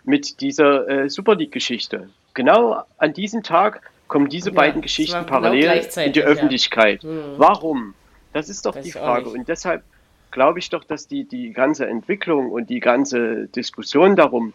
mit 0.03 0.41
dieser 0.41 0.87
äh, 0.87 1.09
Super 1.09 1.35
League-Geschichte? 1.35 2.09
Genau 2.33 2.83
an 2.97 3.13
diesem 3.13 3.43
Tag 3.43 3.81
kommen 4.07 4.29
diese 4.29 4.49
ja, 4.49 4.55
beiden 4.55 4.81
Geschichten 4.81 5.17
genau 5.17 5.27
parallel 5.27 5.87
in 5.97 6.13
die 6.13 6.21
Öffentlichkeit. 6.21 7.03
Ja. 7.03 7.09
Hm. 7.09 7.23
Warum? 7.37 7.93
Das 8.33 8.49
ist 8.49 8.65
doch 8.65 8.75
Weiß 8.75 8.83
die 8.83 8.91
Frage. 8.91 9.29
Und 9.29 9.47
deshalb 9.47 9.83
glaube 10.31 10.59
ich 10.59 10.69
doch, 10.69 10.83
dass 10.83 11.07
die, 11.07 11.25
die 11.25 11.51
ganze 11.51 11.87
Entwicklung 11.87 12.51
und 12.51 12.69
die 12.69 12.79
ganze 12.79 13.47
Diskussion 13.47 14.15
darum 14.15 14.53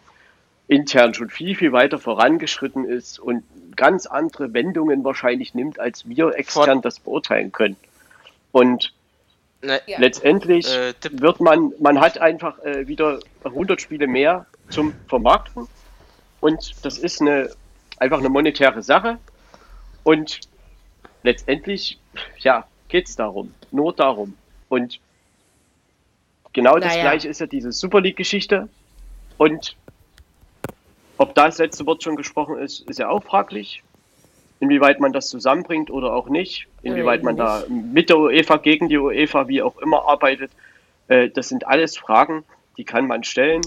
intern 0.67 1.13
schon 1.13 1.29
viel, 1.29 1.55
viel 1.55 1.71
weiter 1.71 1.99
vorangeschritten 1.99 2.85
ist 2.85 3.19
und 3.19 3.43
ganz 3.75 4.05
andere 4.05 4.53
Wendungen 4.53 5.03
wahrscheinlich 5.03 5.53
nimmt, 5.53 5.79
als 5.79 6.07
wir 6.07 6.35
extern 6.35 6.81
das 6.81 6.99
beurteilen 6.99 7.51
können. 7.51 7.75
Und 8.51 8.93
Ja. 9.63 9.97
letztendlich 9.97 10.67
äh, 10.67 10.93
wird 11.11 11.39
man, 11.39 11.71
man 11.79 12.01
hat 12.01 12.17
einfach 12.17 12.59
äh, 12.63 12.85
wieder 12.85 13.19
100 13.45 13.79
Spiele 13.79 14.07
mehr 14.07 14.45
zum 14.69 14.93
Vermarkten 15.07 15.67
und 16.41 16.73
das 16.83 16.97
ist 16.97 17.21
eine, 17.21 17.49
einfach 17.97 18.19
eine 18.19 18.27
monetäre 18.27 18.83
Sache 18.83 19.19
und 20.03 20.41
letztendlich, 21.23 21.97
ja, 22.39 22.67
geht 22.89 23.07
es 23.07 23.15
darum. 23.15 23.53
Nur 23.71 23.93
darum. 23.93 24.37
Und 24.69 24.99
genau 26.51 26.77
naja. 26.77 26.87
das 26.87 26.93
gleiche 26.99 27.27
ist 27.29 27.39
ja 27.39 27.47
diese 27.47 27.71
Super 27.71 28.01
League-Geschichte. 28.01 28.69
Und 29.37 29.75
ob 31.17 31.33
das 31.35 31.57
letzte 31.57 31.85
Wort 31.85 32.03
schon 32.03 32.15
gesprochen 32.15 32.59
ist, 32.59 32.87
ist 32.89 32.99
ja 32.99 33.09
auch 33.09 33.23
fraglich. 33.23 33.83
Inwieweit 34.63 35.01
man 35.01 35.11
das 35.11 35.27
zusammenbringt 35.27 35.91
oder 35.91 36.13
auch 36.13 36.29
nicht. 36.29 36.67
Inwieweit 36.83 37.21
man 37.21 37.35
da 37.35 37.65
mit 37.67 38.07
der 38.07 38.17
UEFA, 38.17 38.55
gegen 38.55 38.87
die 38.87 38.97
UEFA, 38.97 39.49
wie 39.49 39.61
auch 39.61 39.77
immer 39.79 40.07
arbeitet. 40.07 40.51
Äh, 41.09 41.27
das 41.31 41.49
sind 41.49 41.67
alles 41.67 41.97
Fragen, 41.97 42.45
die 42.77 42.85
kann 42.85 43.05
man 43.05 43.25
stellen. 43.25 43.59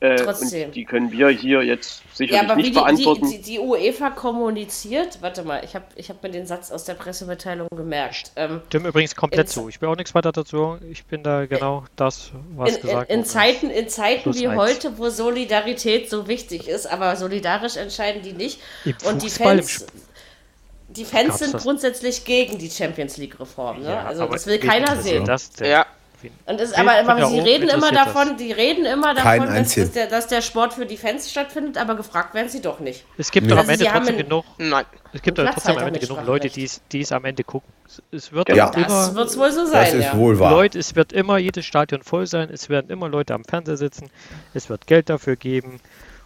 Äh, 0.00 0.16
Trotzdem. 0.16 0.72
die 0.72 0.86
können 0.86 1.12
wir 1.12 1.28
hier 1.28 1.62
jetzt 1.62 2.02
sicherlich 2.14 2.42
ja, 2.42 2.48
aber 2.48 2.56
nicht 2.56 2.66
wie 2.66 2.70
die, 2.70 2.78
beantworten. 2.78 3.30
Die, 3.30 3.36
die, 3.36 3.52
die, 3.52 3.58
UEFA 3.58 4.10
kommuniziert, 4.10 5.18
warte 5.20 5.44
mal, 5.44 5.62
ich 5.62 5.74
habe 5.74 5.84
ich 5.96 6.08
hab 6.08 6.22
mir 6.22 6.30
den 6.30 6.46
Satz 6.46 6.70
aus 6.70 6.84
der 6.84 6.94
Pressemitteilung 6.94 7.68
gemerkt. 7.74 8.32
Ähm, 8.36 8.62
Stimmt 8.68 8.86
übrigens 8.86 9.14
komplett 9.14 9.50
zu. 9.50 9.68
Ich 9.68 9.80
will 9.82 9.90
auch 9.90 9.96
nichts 9.96 10.14
weiter 10.14 10.32
dazu. 10.32 10.78
Ich 10.90 11.04
bin 11.04 11.22
da 11.22 11.44
genau 11.44 11.84
das, 11.96 12.32
was 12.56 12.76
in, 12.76 12.82
gesagt 12.82 13.10
in, 13.10 13.20
in 13.20 13.24
Zeiten, 13.26 13.70
in 13.70 13.88
Zeiten 13.90 14.34
wie 14.34 14.48
eins. 14.48 14.58
heute, 14.58 14.98
wo 14.98 15.10
Solidarität 15.10 16.08
so 16.08 16.28
wichtig 16.28 16.66
ist, 16.66 16.86
aber 16.86 17.14
solidarisch 17.16 17.76
entscheiden 17.76 18.22
die 18.22 18.32
nicht. 18.32 18.60
Im 18.86 18.94
und 19.06 19.22
die 19.22 19.30
Fans. 19.30 19.86
Die 20.96 21.04
Fans 21.04 21.38
sind 21.38 21.56
grundsätzlich 21.56 22.24
gegen 22.24 22.58
die 22.58 22.70
Champions 22.70 23.16
League-Reform. 23.16 23.80
Ne? 23.80 23.90
Ja, 23.90 24.04
also 24.04 24.26
das 24.26 24.46
will 24.46 24.58
keiner 24.58 25.00
sehen. 25.00 25.24
Das 25.24 25.50
ja, 25.60 25.86
und 26.46 26.60
ist, 26.60 26.78
aber, 26.78 26.92
aber 26.92 27.26
sie 27.26 27.38
reden 27.40 27.68
immer 27.68 27.92
davon, 27.92 28.28
das. 28.28 28.36
die 28.36 28.52
reden 28.52 28.84
immer 28.86 29.14
davon, 29.14 29.46
dass, 29.46 29.74
dass, 29.74 29.92
der, 29.92 30.06
dass, 30.06 30.26
der, 30.26 30.42
Sport 30.42 30.74
für 30.74 30.86
die 30.86 30.96
Fans 30.96 31.30
stattfindet, 31.30 31.78
aber 31.78 31.94
gefragt 31.96 32.34
werden 32.34 32.48
sie 32.48 32.60
doch 32.60 32.80
nicht. 32.80 33.04
Es 33.18 33.30
gibt 33.30 33.50
doch 33.50 33.58
am 33.58 33.68
Ende 33.68 33.84
trotzdem 33.84 34.16
genug. 34.18 34.44
Nein. 34.58 34.84
Es 35.12 35.22
gibt 35.22 35.38
doch 35.38 35.48
trotzdem 35.50 35.78
am 35.78 35.86
Ende 35.86 36.00
genug 36.00 36.24
Leute, 36.24 36.48
die 36.48 37.00
es 37.00 37.12
am 37.12 37.24
Ende 37.24 37.44
gucken. 37.44 37.72
Es 38.10 38.32
wird 38.32 38.48
ja. 38.48 38.68
immer. 38.70 38.86
Das 38.86 39.14
wird 39.14 39.36
wohl 39.36 39.52
so 39.52 39.66
sein. 39.66 39.84
Das 39.84 39.94
ist 39.94 40.04
ja. 40.04 40.16
wohl 40.16 40.38
wahr. 40.38 40.50
Leute, 40.52 40.78
es 40.78 40.94
wird 40.94 41.12
immer 41.12 41.38
jedes 41.38 41.64
Stadion 41.66 42.02
voll 42.02 42.26
sein. 42.26 42.48
Es 42.50 42.68
werden 42.68 42.90
immer 42.90 43.08
Leute 43.08 43.34
am 43.34 43.44
Fernseher 43.44 43.76
sitzen. 43.76 44.10
Es 44.54 44.68
wird 44.68 44.86
Geld 44.86 45.10
dafür 45.10 45.36
geben. 45.36 45.80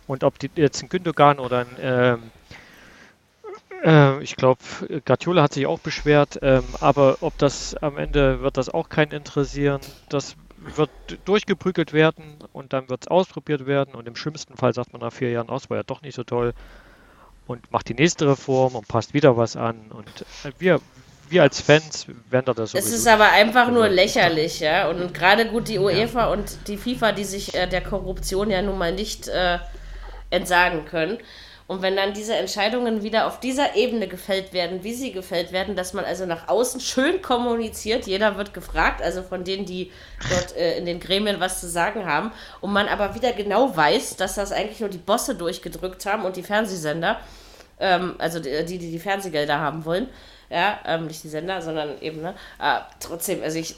Und 0.07 0.24
ob 0.24 0.39
die, 0.39 0.51
jetzt 0.55 0.82
ein 0.82 0.89
Gündogan 0.89 1.39
oder 1.39 1.61
ein 1.61 1.77
ähm, 1.81 2.23
äh, 2.48 2.48
ich 4.22 4.36
glaube, 4.36 4.60
Guardiola 5.05 5.42
hat 5.42 5.52
sich 5.52 5.66
auch 5.66 5.78
beschwert, 5.78 6.38
ähm, 6.42 6.64
aber 6.80 7.18
ob 7.20 7.38
das 7.38 7.74
am 7.76 7.96
Ende 7.96 8.40
wird 8.42 8.56
das 8.56 8.68
auch 8.68 8.88
keinen 8.88 9.12
interessieren. 9.12 9.80
Das 10.09 10.36
wird 10.76 10.90
durchgeprügelt 11.24 11.92
werden 11.92 12.38
und 12.52 12.72
dann 12.72 12.88
wird 12.88 13.02
es 13.02 13.09
ausprobiert 13.09 13.66
werden 13.66 13.94
und 13.94 14.09
im 14.09 14.16
schlimmsten 14.16 14.56
Fall 14.56 14.74
sagt 14.74 14.92
man 14.92 15.00
nach 15.00 15.12
vier 15.12 15.30
Jahren 15.30 15.48
aus, 15.48 15.70
war 15.70 15.76
ja 15.76 15.82
doch 15.82 16.02
nicht 16.02 16.14
so 16.14 16.24
toll 16.24 16.52
und 17.46 17.70
macht 17.72 17.88
die 17.88 17.94
nächste 17.94 18.28
Reform 18.28 18.74
und 18.74 18.88
passt 18.88 19.14
wieder 19.14 19.36
was 19.36 19.56
an 19.56 19.76
und 19.90 20.24
äh, 20.44 20.52
wir, 20.59 20.80
wir 21.28 21.42
als 21.42 21.60
Fans 21.60 22.06
werden 22.30 22.46
da 22.46 22.55
das 22.55 22.74
Es 22.74 22.92
ist 22.92 23.06
aber 23.06 23.30
einfach 23.30 23.70
nur 23.70 23.88
lächerlich, 23.88 24.60
ja. 24.60 24.88
Und 24.88 25.12
gerade 25.14 25.46
gut 25.46 25.68
die 25.68 25.78
UEFA 25.78 26.20
ja. 26.20 26.32
und 26.32 26.68
die 26.68 26.76
FIFA, 26.76 27.12
die 27.12 27.24
sich 27.24 27.55
äh, 27.55 27.66
der 27.66 27.82
Korruption 27.82 28.50
ja 28.50 28.62
nun 28.62 28.78
mal 28.78 28.92
nicht 28.92 29.28
äh, 29.28 29.59
entsagen 30.30 30.84
können. 30.86 31.18
Und 31.69 31.82
wenn 31.82 31.97
dann 31.97 32.15
diese 32.15 32.35
Entscheidungen 32.35 33.03
wieder 33.03 33.27
auf 33.27 33.40
dieser 33.40 33.77
Ebene 33.77 34.09
gefällt 34.09 34.55
werden, 34.55 34.85
wie 34.85 34.95
sie 34.95 35.12
gefällt 35.12 35.53
werden, 35.53 35.77
dass 35.77 35.93
man 35.93 36.07
also 36.07 36.24
nach 36.24 36.49
außen 36.49 36.81
schön 36.81 37.20
kommuniziert, 37.20 38.07
jeder 38.07 38.39
wird 38.39 38.55
gefragt, 38.55 39.03
also 39.03 39.23
von 39.23 39.45
denen, 39.45 39.66
die 39.66 39.93
dort 40.31 40.57
äh, 40.57 40.78
in 40.78 40.86
den 40.86 40.99
Gremien 40.99 41.40
was 41.40 41.61
zu 41.61 41.69
sagen 41.69 42.07
haben, 42.07 42.32
und 42.62 42.73
man 42.73 42.89
aber 42.89 43.15
wieder 43.15 43.32
genau 43.32 43.77
weiß, 43.77 44.16
dass 44.16 44.35
das 44.35 44.51
eigentlich 44.51 44.81
nur 44.81 44.89
die 44.89 44.97
Bosse 44.97 45.35
durchgedrückt 45.35 46.07
haben 46.07 46.24
und 46.24 46.36
die 46.36 46.43
Fernsehsender, 46.43 47.20
ähm, 47.81 48.15
also 48.16 48.40
die, 48.40 48.65
die, 48.65 48.78
die 48.78 48.99
Fernsehgelder 48.99 49.61
haben 49.61 49.85
wollen, 49.85 50.09
ja, 50.49 50.78
ähm, 50.86 51.07
nicht 51.07 51.23
die 51.23 51.28
Sender, 51.28 51.61
sondern 51.61 52.01
eben, 52.01 52.23
ne, 52.23 52.35
äh, 52.62 52.78
trotzdem, 52.99 53.43
also 53.43 53.59
ich, 53.59 53.77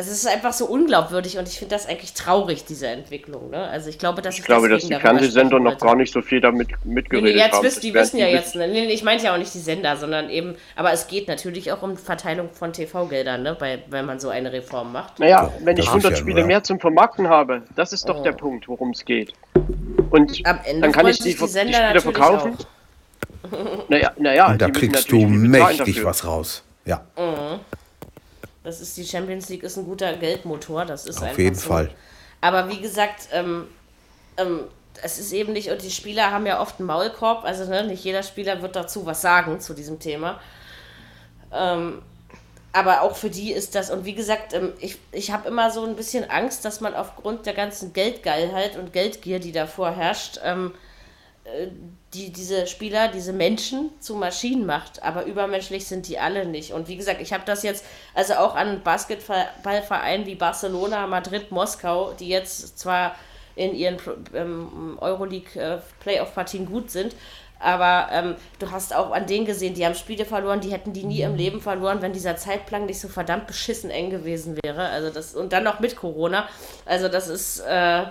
es 0.00 0.06
ist 0.06 0.28
einfach 0.28 0.52
so 0.52 0.66
unglaubwürdig 0.66 1.38
und 1.38 1.48
ich 1.48 1.58
finde 1.58 1.74
das 1.74 1.88
eigentlich 1.88 2.14
traurig, 2.14 2.64
diese 2.64 2.86
Entwicklung. 2.86 3.50
Ne? 3.50 3.58
Also 3.58 3.90
ich 3.90 3.98
glaube, 3.98 4.22
dass 4.22 4.38
ich 4.38 4.44
glaube, 4.44 4.68
dass 4.68 4.86
die 4.86 4.94
Fernsehsender 4.94 5.58
noch 5.58 5.76
gar 5.76 5.96
nicht 5.96 6.12
so 6.12 6.22
viel 6.22 6.40
damit 6.40 6.68
mitgeredet 6.84 7.34
nee, 7.34 7.40
jetzt 7.42 7.54
haben. 7.54 7.64
Wissen, 7.64 7.80
die 7.80 7.92
wissen 7.92 8.16
ja 8.18 8.28
jetzt, 8.28 8.54
ne? 8.54 8.68
nee, 8.68 8.84
ich 8.84 9.02
meinte 9.02 9.24
ja 9.24 9.34
auch 9.34 9.38
nicht 9.38 9.52
die 9.52 9.58
Sender, 9.58 9.96
sondern 9.96 10.30
eben, 10.30 10.54
aber 10.76 10.92
es 10.92 11.08
geht 11.08 11.26
natürlich 11.26 11.72
auch 11.72 11.82
um 11.82 11.96
Verteilung 11.96 12.48
von 12.52 12.72
TV-Geldern, 12.72 13.42
ne? 13.42 13.56
Bei, 13.58 13.82
wenn 13.90 14.06
man 14.06 14.20
so 14.20 14.28
eine 14.28 14.52
Reform 14.52 14.92
macht. 14.92 15.18
Naja, 15.18 15.52
wenn 15.64 15.76
ich 15.76 15.88
100 15.88 16.16
Spiele 16.16 16.44
mehr 16.44 16.62
zum 16.62 16.78
Vermarkten 16.78 17.28
habe, 17.28 17.62
das 17.74 17.92
ist 17.92 18.08
doch 18.08 18.20
oh. 18.20 18.22
der 18.22 18.32
Punkt, 18.32 18.68
worum 18.68 18.90
es 18.90 19.04
geht. 19.04 19.32
Und 20.10 20.46
dann 20.46 20.92
kann 20.92 21.08
ich 21.08 21.18
die, 21.18 21.34
die, 21.34 21.38
die 21.40 21.48
Spiele 21.48 22.00
verkaufen. 22.00 22.56
Naja, 23.88 24.12
naja, 24.16 24.46
und 24.46 24.62
da 24.62 24.70
kriegst 24.70 25.10
du 25.10 25.26
mächtig 25.26 26.04
was 26.04 26.24
raus. 26.24 26.62
Ja. 26.84 27.04
Mhm. 27.16 27.58
Das 28.68 28.82
ist 28.82 28.98
die 28.98 29.06
Champions 29.06 29.48
League 29.48 29.62
ist 29.62 29.78
ein 29.78 29.86
guter 29.86 30.12
Geldmotor, 30.12 30.84
das 30.84 31.06
ist 31.06 31.22
Auf 31.22 31.38
jeden 31.38 31.56
so. 31.56 31.68
Fall. 31.68 31.90
Aber 32.42 32.68
wie 32.68 32.78
gesagt, 32.82 33.28
ähm, 33.32 33.66
ähm, 34.36 34.64
es 35.02 35.18
ist 35.18 35.32
eben 35.32 35.54
nicht, 35.54 35.70
und 35.70 35.80
die 35.80 35.90
Spieler 35.90 36.32
haben 36.32 36.44
ja 36.44 36.60
oft 36.60 36.78
einen 36.78 36.86
Maulkorb, 36.86 37.44
also 37.44 37.64
ne, 37.64 37.84
nicht 37.84 38.04
jeder 38.04 38.22
Spieler 38.22 38.60
wird 38.60 38.76
dazu 38.76 39.06
was 39.06 39.22
sagen 39.22 39.58
zu 39.60 39.72
diesem 39.72 40.00
Thema. 40.00 40.38
Ähm, 41.50 42.02
aber 42.74 43.00
auch 43.00 43.16
für 43.16 43.30
die 43.30 43.52
ist 43.52 43.74
das, 43.74 43.90
und 43.90 44.04
wie 44.04 44.14
gesagt, 44.14 44.52
ähm, 44.52 44.74
ich, 44.80 44.98
ich 45.12 45.30
habe 45.30 45.48
immer 45.48 45.70
so 45.70 45.86
ein 45.86 45.96
bisschen 45.96 46.28
Angst, 46.28 46.66
dass 46.66 46.82
man 46.82 46.94
aufgrund 46.94 47.46
der 47.46 47.54
ganzen 47.54 47.94
Geldgeilheit 47.94 48.76
und 48.76 48.92
Geldgier, 48.92 49.40
die 49.40 49.52
davor 49.52 49.92
herrscht, 49.92 50.40
ähm, 50.44 50.74
äh, 51.44 51.68
die 52.14 52.32
diese 52.32 52.66
Spieler, 52.66 53.08
diese 53.08 53.32
Menschen 53.32 53.90
zu 54.00 54.14
Maschinen 54.14 54.64
macht, 54.64 55.02
aber 55.02 55.24
übermenschlich 55.26 55.86
sind 55.86 56.08
die 56.08 56.18
alle 56.18 56.46
nicht. 56.46 56.72
Und 56.72 56.88
wie 56.88 56.96
gesagt, 56.96 57.20
ich 57.20 57.32
habe 57.32 57.44
das 57.44 57.62
jetzt 57.62 57.84
also 58.14 58.34
auch 58.34 58.54
an 58.54 58.82
Basketballvereinen 58.82 60.26
wie 60.26 60.34
Barcelona, 60.34 61.06
Madrid, 61.06 61.50
Moskau, 61.50 62.14
die 62.18 62.28
jetzt 62.28 62.78
zwar 62.78 63.14
in 63.56 63.74
ihren 63.74 63.98
ähm, 64.34 64.96
Euroleague-Playoff-Partien 65.00 66.64
äh, 66.64 66.66
gut 66.66 66.90
sind, 66.90 67.14
aber 67.60 68.08
ähm, 68.12 68.36
du 68.60 68.70
hast 68.70 68.94
auch 68.94 69.10
an 69.10 69.26
denen 69.26 69.44
gesehen, 69.44 69.74
die 69.74 69.84
haben 69.84 69.96
Spiele 69.96 70.24
verloren, 70.24 70.60
die 70.60 70.70
hätten 70.70 70.92
die 70.92 71.04
nie 71.04 71.22
im 71.22 71.34
Leben 71.34 71.60
verloren, 71.60 72.00
wenn 72.00 72.12
dieser 72.12 72.36
Zeitplan 72.36 72.86
nicht 72.86 73.00
so 73.00 73.08
verdammt 73.08 73.48
beschissen 73.48 73.90
eng 73.90 74.10
gewesen 74.10 74.56
wäre. 74.62 74.88
Also 74.88 75.10
das, 75.10 75.34
und 75.34 75.52
dann 75.52 75.64
noch 75.64 75.80
mit 75.80 75.96
Corona. 75.96 76.48
Also 76.86 77.08
das 77.08 77.28
ist. 77.28 77.60
Äh, 77.60 78.06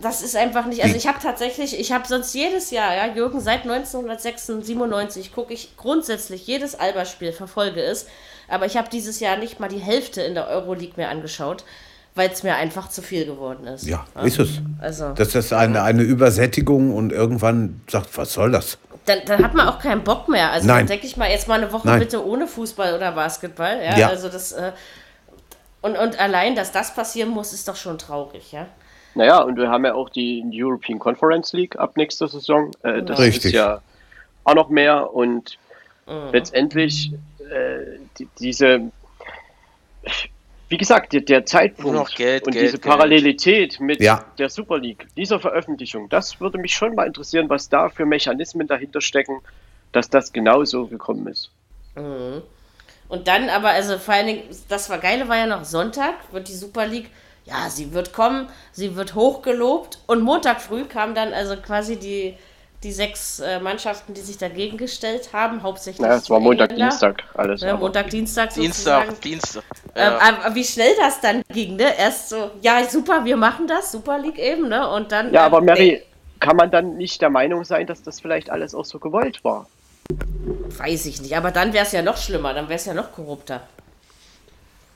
das 0.00 0.22
ist 0.22 0.36
einfach 0.36 0.66
nicht. 0.66 0.82
Also 0.82 0.96
ich 0.96 1.06
habe 1.06 1.18
tatsächlich, 1.22 1.78
ich 1.78 1.92
habe 1.92 2.06
sonst 2.06 2.34
jedes 2.34 2.70
Jahr, 2.70 2.94
ja, 2.94 3.14
Jürgen, 3.14 3.40
seit 3.40 3.62
1997 3.62 5.32
gucke 5.32 5.54
ich 5.54 5.76
grundsätzlich 5.76 6.46
jedes 6.46 6.74
Alba-Spiel, 6.74 7.32
verfolge 7.32 7.82
es. 7.82 8.06
Aber 8.48 8.66
ich 8.66 8.76
habe 8.76 8.88
dieses 8.90 9.20
Jahr 9.20 9.36
nicht 9.36 9.60
mal 9.60 9.68
die 9.68 9.78
Hälfte 9.78 10.22
in 10.22 10.34
der 10.34 10.48
Euroleague 10.48 10.94
mehr 10.96 11.08
angeschaut, 11.08 11.64
weil 12.14 12.30
es 12.30 12.42
mir 12.42 12.56
einfach 12.56 12.88
zu 12.88 13.00
viel 13.00 13.24
geworden 13.24 13.66
ist. 13.66 13.86
Ja, 13.86 14.04
ja. 14.14 14.22
ist 14.22 14.38
es. 14.38 14.50
Also, 14.80 15.12
das 15.14 15.34
ist 15.34 15.52
eine, 15.52 15.82
eine 15.82 16.02
Übersättigung 16.02 16.94
und 16.94 17.12
irgendwann 17.12 17.80
sagt, 17.88 18.16
was 18.18 18.32
soll 18.32 18.50
das? 18.50 18.78
Dann, 19.06 19.20
dann 19.26 19.42
hat 19.42 19.54
man 19.54 19.68
auch 19.68 19.78
keinen 19.78 20.04
Bock 20.04 20.28
mehr. 20.28 20.52
Also 20.52 20.66
Nein. 20.66 20.78
dann 20.78 20.86
denke 20.88 21.06
ich 21.06 21.16
mal 21.16 21.30
jetzt 21.30 21.48
mal 21.48 21.60
eine 21.60 21.72
Woche 21.72 21.88
Nein. 21.88 22.00
bitte 22.00 22.24
ohne 22.24 22.46
Fußball 22.46 22.94
oder 22.94 23.12
Basketball. 23.12 23.82
Ja, 23.82 23.98
ja. 23.98 24.08
also 24.08 24.28
das. 24.28 24.52
Äh, 24.52 24.72
und, 25.80 25.96
und 25.96 26.20
allein, 26.20 26.54
dass 26.54 26.70
das 26.70 26.94
passieren 26.94 27.30
muss, 27.30 27.52
ist 27.52 27.66
doch 27.66 27.74
schon 27.74 27.98
traurig, 27.98 28.52
ja. 28.52 28.66
Naja, 29.14 29.42
und 29.42 29.56
wir 29.56 29.68
haben 29.68 29.84
ja 29.84 29.94
auch 29.94 30.08
die 30.08 30.42
European 30.52 30.98
Conference 30.98 31.52
League 31.52 31.76
ab 31.76 31.96
nächster 31.96 32.28
Saison. 32.28 32.70
Äh, 32.82 33.02
das 33.02 33.18
Richtig. 33.18 33.46
ist 33.46 33.52
ja 33.52 33.82
auch 34.44 34.54
noch 34.54 34.68
mehr 34.68 35.12
und 35.12 35.58
mhm. 36.06 36.30
letztendlich 36.32 37.12
äh, 37.50 37.98
die, 38.18 38.28
diese, 38.38 38.90
wie 40.68 40.76
gesagt, 40.76 41.12
der, 41.12 41.20
der 41.20 41.44
Zeitpunkt 41.44 42.16
Geld, 42.16 42.46
und 42.46 42.52
Geld, 42.52 42.66
diese 42.66 42.78
Parallelität 42.78 43.70
Geld. 43.70 43.80
mit 43.80 44.00
ja. 44.00 44.24
der 44.38 44.48
Super 44.48 44.78
League, 44.78 45.06
dieser 45.16 45.38
Veröffentlichung, 45.38 46.08
das 46.08 46.40
würde 46.40 46.58
mich 46.58 46.74
schon 46.74 46.94
mal 46.94 47.06
interessieren, 47.06 47.48
was 47.48 47.68
da 47.68 47.90
für 47.90 48.06
Mechanismen 48.06 48.66
dahinter 48.66 49.00
stecken, 49.00 49.40
dass 49.92 50.08
das 50.08 50.32
genauso 50.32 50.86
gekommen 50.86 51.26
ist. 51.26 51.50
Mhm. 51.94 52.42
Und 53.08 53.28
dann 53.28 53.50
aber, 53.50 53.68
also 53.68 53.98
vor 53.98 54.14
allen 54.14 54.26
Dingen, 54.26 54.42
das 54.70 54.88
war 54.88 54.96
geile 54.96 55.28
war 55.28 55.36
ja 55.36 55.46
noch 55.46 55.64
Sonntag, 55.64 56.14
wird 56.32 56.48
die 56.48 56.54
Super 56.54 56.86
League 56.86 57.10
ja, 57.44 57.68
sie 57.68 57.92
wird 57.92 58.12
kommen, 58.12 58.48
sie 58.72 58.96
wird 58.96 59.14
hochgelobt. 59.14 59.98
Und 60.06 60.22
Montag 60.22 60.60
früh 60.60 60.84
kamen 60.84 61.14
dann 61.14 61.32
also 61.32 61.56
quasi 61.56 61.96
die, 61.96 62.36
die 62.82 62.92
sechs 62.92 63.40
äh, 63.40 63.60
Mannschaften, 63.60 64.14
die 64.14 64.20
sich 64.20 64.38
dagegen 64.38 64.76
gestellt 64.76 65.30
haben, 65.32 65.62
hauptsächlich. 65.62 66.06
Ja, 66.06 66.16
es 66.16 66.30
war 66.30 66.40
Montag, 66.40 66.74
Dienstag, 66.74 67.24
alles. 67.34 67.60
Ja, 67.60 67.76
Montag, 67.76 68.10
Dienstag 68.10 68.52
sozusagen. 68.52 69.14
Dienstag, 69.20 69.20
Dienstag. 69.20 69.64
Ähm, 69.94 70.12
aber 70.20 70.54
wie 70.54 70.64
schnell 70.64 70.94
das 70.98 71.20
dann 71.20 71.42
ging, 71.52 71.76
ne? 71.76 71.96
Erst 71.96 72.28
so, 72.30 72.50
ja, 72.60 72.84
super, 72.88 73.24
wir 73.24 73.36
machen 73.36 73.66
das, 73.66 73.92
Super 73.92 74.18
League 74.18 74.38
eben, 74.38 74.68
ne? 74.68 74.88
Und 74.88 75.12
dann. 75.12 75.32
Ja, 75.32 75.46
aber 75.46 75.58
ähm, 75.58 75.64
Mary, 75.66 75.90
ey, 75.90 76.02
kann 76.40 76.56
man 76.56 76.70
dann 76.70 76.96
nicht 76.96 77.20
der 77.20 77.30
Meinung 77.30 77.64
sein, 77.64 77.86
dass 77.86 78.02
das 78.02 78.20
vielleicht 78.20 78.50
alles 78.50 78.74
auch 78.74 78.84
so 78.84 78.98
gewollt 78.98 79.44
war? 79.44 79.66
Weiß 80.76 81.06
ich 81.06 81.20
nicht, 81.22 81.36
aber 81.36 81.50
dann 81.50 81.72
wäre 81.72 81.84
es 81.84 81.92
ja 81.92 82.02
noch 82.02 82.16
schlimmer, 82.16 82.54
dann 82.54 82.68
wäre 82.68 82.76
es 82.76 82.84
ja 82.84 82.94
noch 82.94 83.12
korrupter 83.12 83.62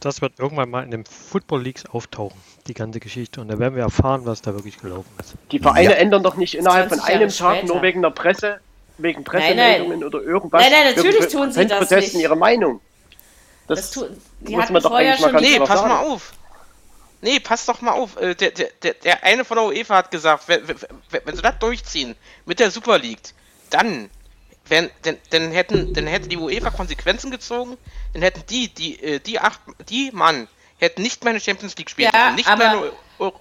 das 0.01 0.20
wird 0.20 0.39
irgendwann 0.39 0.70
mal 0.70 0.85
in 0.85 0.90
den 0.90 1.05
Football 1.05 1.62
Leagues 1.62 1.86
auftauchen, 1.86 2.39
die 2.66 2.74
ganze 2.74 3.01
Geschichte. 3.01 3.40
Und 3.40 3.48
da 3.48 3.59
werden 3.59 3.74
wir 3.74 3.82
erfahren, 3.82 4.23
was 4.24 4.43
da 4.43 4.55
wirklich 4.55 4.78
gelaufen 4.78 5.10
ist. 5.20 5.35
Die 5.52 5.59
Vereine 5.59 5.90
ja. 5.90 5.97
ändern 5.97 6.23
doch 6.23 6.36
nicht 6.36 6.55
innerhalb 6.55 6.89
von 6.89 7.01
einem 7.01 7.28
Tag 7.28 7.64
nur 7.64 7.82
wegen 7.82 8.02
der 8.02 8.10
Presse, 8.10 8.60
wegen 8.98 9.24
Pressemeldungen 9.24 10.05
oder 10.05 10.20
irgendwas. 10.20 10.62
Nein, 10.62 10.73
nein, 10.73 10.94
natürlich 10.94 11.28
tun 11.28 11.52
sie 11.52 11.66
das 11.66 11.90
nicht. 11.90 12.14
ihre 12.14 12.36
Meinung. 12.36 12.81
Das, 13.66 13.81
das 13.81 13.90
tu, 13.90 14.06
die 14.40 14.55
muss 14.55 14.70
man 14.70 14.82
doch 14.82 14.93
eigentlich 14.93 15.20
mal 15.20 15.32
ganz 15.32 15.47
Nee, 15.47 15.59
pass 15.59 15.81
sagen. 15.81 15.89
mal 15.89 16.01
auf. 16.01 16.32
Nee, 17.23 17.40
pass 17.40 17.66
doch 17.66 17.81
mal 17.81 17.93
auf. 17.93 18.16
Äh, 18.20 18.35
der, 18.35 18.51
der, 18.52 18.68
der, 18.82 18.94
der 18.94 19.24
eine 19.24 19.44
von 19.44 19.56
der 19.56 19.66
UEFA 19.66 19.97
hat 19.97 20.10
gesagt, 20.10 20.44
wenn, 20.47 20.68
wenn, 20.68 20.77
wenn 21.24 21.35
sie 21.35 21.43
das 21.43 21.59
durchziehen 21.59 22.14
mit 22.44 22.60
der 22.60 22.70
Super 22.70 22.98
League, 22.98 23.18
dann 23.70 24.10
wenn, 24.68 24.90
denn, 25.05 25.16
denn, 25.32 25.52
hätten, 25.52 25.94
dann 25.94 26.06
hätte 26.06 26.28
die 26.28 26.36
UEFA 26.36 26.70
Konsequenzen 26.70 27.30
gezogen, 27.30 27.76
dann 28.12 28.22
hätten 28.22 28.43
die, 28.48 28.68
die, 28.68 29.02
äh, 29.02 29.20
die 29.20 29.38
acht, 29.38 29.60
die 29.88 30.10
Mann, 30.12 30.48
hätten 30.78 31.02
nicht 31.02 31.24
mehr 31.24 31.30
eine 31.30 31.40
Champions 31.40 31.76
League 31.76 31.90
spielen 31.90 32.10
ja, 32.12 32.32
nicht 32.32 32.48
aber, 32.48 32.80
mehr 32.80 32.93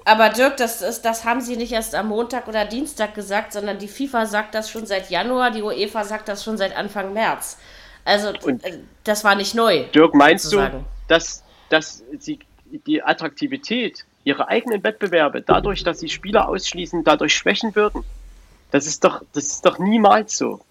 aber 0.06 0.30
Dirk, 0.30 0.58
das, 0.58 0.82
ist, 0.82 1.02
das 1.02 1.26
haben 1.26 1.42
sie 1.42 1.58
nicht 1.58 1.74
erst 1.74 1.96
am 1.96 2.08
Montag 2.08 2.48
oder 2.48 2.66
Dienstag 2.66 3.14
gesagt, 3.14 3.54
sondern 3.54 3.78
die 3.78 3.88
FIFA 3.88 4.26
sagt 4.26 4.56
das 4.56 4.70
schon 4.70 4.86
seit 4.86 5.10
Januar, 5.10 5.52
die 5.52 5.62
UEFA 5.62 6.06
sagt 6.06 6.30
das 6.30 6.44
schon 6.44 6.58
seit 6.58 6.76
Anfang 6.76 7.14
März. 7.14 7.58
Also 8.06 8.30
Und 8.44 8.64
äh, 8.64 8.80
das 9.04 9.24
war 9.24 9.36
nicht 9.36 9.56
neu. 9.56 9.86
Dirk, 9.94 10.14
meinst 10.14 10.46
sozusagen. 10.46 10.80
du, 10.80 10.86
dass, 11.08 11.44
dass 11.70 12.04
sie 12.20 12.40
die 12.88 13.04
Attraktivität 13.04 14.06
ihrer 14.24 14.48
eigenen 14.48 14.84
Wettbewerbe, 14.84 15.42
dadurch, 15.42 15.84
dass 15.84 16.00
sie 16.00 16.10
Spieler 16.10 16.48
ausschließen, 16.48 17.04
dadurch 17.04 17.36
schwächen 17.36 17.76
würden? 17.76 18.04
Das 18.72 18.88
ist 18.88 19.04
doch, 19.04 19.24
das 19.34 19.46
ist 19.46 19.66
doch 19.66 19.78
niemals 19.78 20.38
so. 20.38 20.62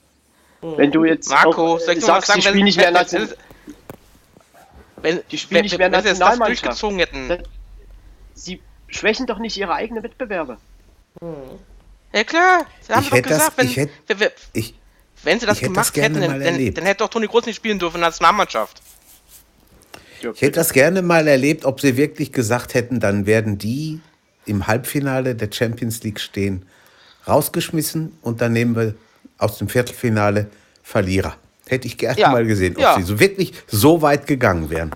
Wenn 0.77 0.91
du 0.91 1.05
jetzt 1.05 1.29
Marco, 1.29 1.75
auch, 1.75 1.81
sag 1.81 2.01
sagst, 2.01 2.29
sagen, 2.29 2.41
die 2.41 2.47
spielen 2.49 2.65
nicht 2.65 2.79
mehr 2.79 2.91
Nation 2.91 3.29
wenn, 5.05 5.21
die 5.31 5.37
spielen 5.37 5.63
nicht 5.63 5.77
mehr 5.77 5.91
Nationalmannschaft. 5.91 6.83
Hätten. 6.83 7.43
Sie 8.35 8.61
schwächen 8.89 9.27
doch 9.27 9.39
nicht 9.39 9.57
ihre 9.59 9.75
eigenen 9.75 10.03
Wettbewerbe. 10.03 10.57
Hm. 11.21 11.35
Ja 12.15 12.25
klar, 12.25 12.65
sie 12.81 12.95
haben 12.95 13.03
ich 13.03 13.11
doch 13.11 13.23
gesagt, 13.23 13.59
das, 13.59 13.59
wenn, 13.59 13.67
ich 13.67 13.77
hätte, 13.77 14.33
ich, 14.55 14.75
wenn 15.23 15.41
sie 15.41 15.47
das 15.47 15.61
gemacht 15.61 15.95
hätten, 15.97 16.21
dann, 16.21 16.41
dann, 16.41 16.75
dann, 16.75 16.85
hätte 16.87 16.99
doch 16.99 17.09
Toni 17.09 17.27
Groß 17.27 17.45
nicht 17.45 17.57
spielen 17.57 17.79
dürfen 17.79 17.97
in 17.97 18.01
der 18.01 18.11
Nationalmannschaft. 18.11 18.81
Ich 20.21 20.41
hätte 20.41 20.53
das 20.53 20.73
gerne 20.73 21.03
mal 21.03 21.29
erlebt, 21.29 21.67
ob 21.67 21.83
sie 21.83 21.99
wirklich 21.99 22.33
gesagt 22.33 22.73
hätten, 22.73 22.99
dann 22.99 23.27
werden 23.27 23.59
die 23.59 24.01
im 24.47 24.67
Halbfinale 24.67 25.35
der 25.35 25.53
Champions 25.53 26.03
League 26.03 26.21
stehen, 26.21 26.65
rausgeschmissen 27.29 28.17
und 28.23 28.41
dann 28.41 28.53
nehmen 28.53 28.75
wir 28.75 28.95
aus 29.39 29.59
dem 29.59 29.69
Viertelfinale 29.69 30.49
Verlierer. 30.83 31.37
Hätte 31.67 31.87
ich 31.87 31.97
gerne 31.97 32.19
ja. 32.19 32.31
mal 32.31 32.45
gesehen, 32.45 32.77
ob 32.77 32.83
ja. 32.83 32.97
sie 32.97 33.03
so 33.03 33.19
wirklich 33.19 33.55
so 33.67 34.03
weit 34.03 34.27
gegangen 34.27 34.69
wären. 34.69 34.91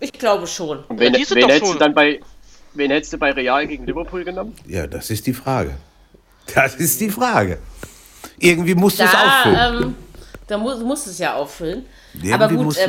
Ich 0.00 0.12
glaube 0.12 0.46
schon. 0.46 0.82
Und 0.84 0.98
wen, 0.98 1.14
ja, 1.14 1.20
wen 1.30 1.48
hättest, 1.48 1.74
du 1.74 1.78
dann 1.78 1.94
bei, 1.94 2.20
wen 2.74 2.90
hättest 2.90 3.12
du 3.12 3.18
bei 3.18 3.32
Real 3.32 3.66
gegen 3.66 3.86
Liverpool 3.86 4.24
genommen? 4.24 4.54
Ja, 4.66 4.86
das 4.86 5.10
ist 5.10 5.26
die 5.26 5.34
Frage. 5.34 5.74
Das 6.54 6.74
ist 6.74 7.00
die 7.00 7.10
Frage. 7.10 7.58
Irgendwie 8.38 8.74
musst 8.74 8.98
du 8.98 9.04
es 9.04 9.14
auffüllen. 9.14 9.82
Ähm, 9.82 9.94
da 10.48 10.58
muss, 10.58 10.80
musst 10.80 11.06
es 11.06 11.18
ja 11.18 11.34
auffüllen. 11.34 11.84
Irgendwie 12.14 12.32
Aber 12.34 12.48
gut, 12.48 12.76
äh, 12.76 12.88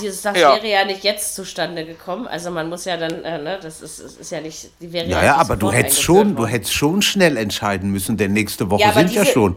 dieses 0.00 0.22
das 0.22 0.38
ja. 0.38 0.56
wäre 0.56 0.68
ja 0.68 0.84
nicht 0.84 1.04
jetzt 1.04 1.34
zustande 1.34 1.84
gekommen. 1.84 2.26
Also 2.26 2.50
man 2.50 2.68
muss 2.68 2.84
ja 2.84 2.96
dann, 2.96 3.22
äh, 3.22 3.40
ne, 3.40 3.58
das 3.62 3.80
ist, 3.82 4.00
ist 4.00 4.32
ja 4.32 4.40
nicht, 4.40 4.70
die 4.80 4.92
wäre 4.92 5.06
ja. 5.06 5.24
Ja, 5.24 5.36
aber 5.36 5.56
du 5.56 5.70
hättest 5.70 6.02
schon, 6.02 6.34
du 6.34 6.46
hättest 6.46 6.74
schon 6.74 7.00
schnell 7.02 7.36
entscheiden 7.36 7.90
müssen, 7.90 8.16
denn 8.16 8.32
nächste 8.32 8.68
Woche 8.70 8.82
ja, 8.82 8.92
sind 8.92 9.10
diese, 9.10 9.24
ja 9.24 9.24
schon 9.26 9.56